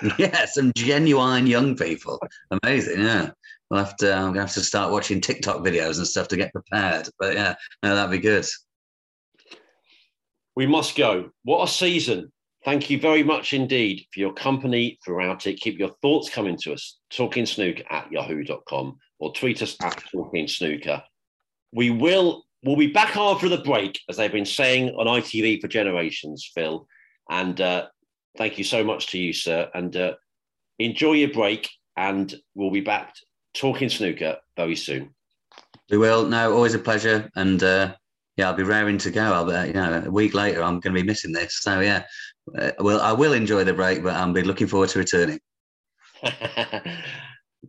Yeah, 0.16 0.46
some 0.46 0.70
genuine 0.76 1.48
young 1.48 1.76
people. 1.76 2.22
Amazing, 2.62 3.00
yeah. 3.00 3.30
We'll 3.70 3.84
have 3.84 3.96
to. 3.96 4.14
I'm 4.14 4.22
going 4.22 4.34
to 4.34 4.40
have 4.42 4.52
to 4.52 4.60
start 4.60 4.92
watching 4.92 5.20
TikTok 5.20 5.64
videos 5.64 5.98
and 5.98 6.06
stuff 6.06 6.28
to 6.28 6.36
get 6.36 6.52
prepared. 6.52 7.08
But 7.18 7.34
yeah, 7.34 7.56
no, 7.82 7.96
that'd 7.96 8.12
be 8.12 8.18
good 8.18 8.46
we 10.56 10.66
must 10.66 10.96
go. 10.96 11.30
What 11.44 11.68
a 11.68 11.72
season. 11.72 12.32
Thank 12.64 12.90
you 12.90 13.00
very 13.00 13.22
much 13.22 13.52
indeed 13.52 14.06
for 14.12 14.20
your 14.20 14.34
company 14.34 14.98
throughout 15.04 15.46
it. 15.46 15.60
Keep 15.60 15.78
your 15.78 15.94
thoughts 16.02 16.28
coming 16.28 16.58
to 16.58 16.74
us, 16.74 16.98
talking 17.10 17.46
snooker 17.46 17.84
at 17.88 18.12
yahoo.com 18.12 18.98
or 19.18 19.32
tweet 19.32 19.62
us 19.62 19.76
at 19.82 20.02
talking 20.12 20.46
snooker. 20.46 21.02
We 21.72 21.90
will 21.90 22.44
we'll 22.64 22.76
be 22.76 22.88
back 22.88 23.16
after 23.16 23.48
the 23.48 23.58
break, 23.58 23.98
as 24.08 24.16
they've 24.16 24.32
been 24.32 24.44
saying 24.44 24.90
on 24.90 25.06
ITV 25.06 25.60
for 25.60 25.68
generations, 25.68 26.50
Phil. 26.54 26.86
And 27.30 27.60
uh, 27.60 27.86
thank 28.36 28.58
you 28.58 28.64
so 28.64 28.84
much 28.84 29.08
to 29.08 29.18
you, 29.18 29.32
sir. 29.32 29.70
And 29.74 29.96
uh, 29.96 30.14
enjoy 30.78 31.14
your 31.14 31.32
break, 31.32 31.70
and 31.96 32.34
we'll 32.54 32.70
be 32.70 32.80
back 32.80 33.14
talking 33.54 33.88
snooker 33.88 34.38
very 34.56 34.76
soon. 34.76 35.14
We 35.90 35.98
will. 35.98 36.26
No, 36.26 36.52
always 36.52 36.74
a 36.74 36.78
pleasure. 36.78 37.30
And 37.36 37.62
uh, 37.62 37.94
yeah, 38.36 38.48
I'll 38.48 38.56
be 38.56 38.62
raring 38.62 38.98
to 38.98 39.10
go. 39.10 39.22
I'll 39.22 39.44
be, 39.44 39.68
you 39.68 39.74
know, 39.74 40.02
a 40.06 40.10
week 40.10 40.34
later, 40.34 40.62
I'm 40.62 40.80
going 40.80 40.94
to 40.94 41.00
be 41.00 41.06
missing 41.06 41.32
this. 41.32 41.58
So 41.60 41.80
yeah, 41.80 42.04
uh, 42.58 42.72
well, 42.78 43.00
I 43.00 43.12
will 43.12 43.32
enjoy 43.32 43.64
the 43.64 43.74
break, 43.74 44.02
but 44.02 44.14
I'll 44.14 44.32
be 44.32 44.42
looking 44.42 44.66
forward 44.66 44.88
to 44.90 44.98
returning. 44.98 45.40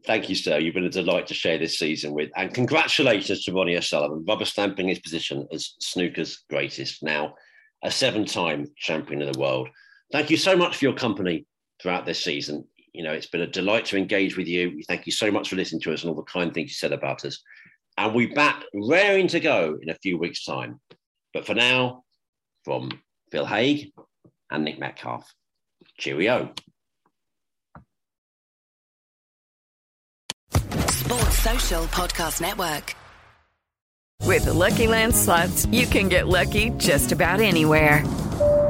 Thank 0.06 0.30
you, 0.30 0.36
sir. 0.36 0.58
You've 0.58 0.74
been 0.74 0.86
a 0.86 0.90
delight 0.90 1.28
to 1.28 1.34
share 1.34 1.58
this 1.58 1.78
season 1.78 2.14
with, 2.14 2.30
and 2.36 2.54
congratulations 2.54 3.44
to 3.44 3.54
Ronnie 3.54 3.76
O'Sullivan, 3.76 4.24
rubber 4.28 4.46
stamping 4.46 4.88
his 4.88 5.00
position 5.00 5.48
as 5.52 5.76
snooker's 5.80 6.44
greatest, 6.50 7.04
now 7.04 7.36
a 7.84 7.92
seven-time 7.92 8.68
champion 8.78 9.22
of 9.22 9.34
the 9.34 9.40
world. 9.40 9.68
Thank 10.12 10.30
you 10.30 10.38
so 10.38 10.56
much 10.56 10.78
for 10.78 10.86
your 10.86 10.94
company 10.94 11.46
throughout 11.82 12.06
this 12.06 12.24
season. 12.24 12.66
You 12.94 13.04
know, 13.04 13.12
it's 13.12 13.28
been 13.28 13.42
a 13.42 13.48
delight 13.48 13.86
to 13.86 13.98
engage 13.98 14.38
with 14.38 14.48
you. 14.48 14.82
Thank 14.88 15.06
you 15.06 15.12
so 15.12 15.32
much 15.32 15.50
for 15.50 15.56
listening 15.56 15.82
to 15.82 15.94
us 15.94 16.04
and 16.04 16.10
all 16.10 16.16
the 16.16 16.24
kind 16.24 16.54
things 16.54 16.70
you 16.70 16.76
said 16.76 16.94
about 16.94 17.26
us 17.26 17.42
and 17.98 18.14
we 18.14 18.28
back 18.28 18.64
raring 18.74 19.28
to 19.30 19.40
go 19.40 19.78
in 19.82 19.90
a 19.90 19.96
few 19.96 20.18
weeks' 20.18 20.46
time. 20.46 20.80
But 21.34 21.46
for 21.46 21.54
now, 21.54 22.04
from 22.64 22.92
Phil 23.32 23.46
Haigh 23.46 23.92
and 24.50 24.66
Nick 24.66 24.80
Metcalfe, 24.80 25.32
cheerio. 25.98 26.54
Sports 30.90 31.40
Social 31.40 31.84
Podcast 31.86 32.42
Network. 32.42 32.96
With 34.24 34.46
the 34.46 34.54
Lucky 34.54 34.88
Land 34.88 35.16
slots, 35.16 35.66
you 35.66 35.88
can 35.88 36.08
get 36.08 36.28
lucky 36.28 36.70
just 36.78 37.12
about 37.12 37.42
anywhere. 37.42 38.04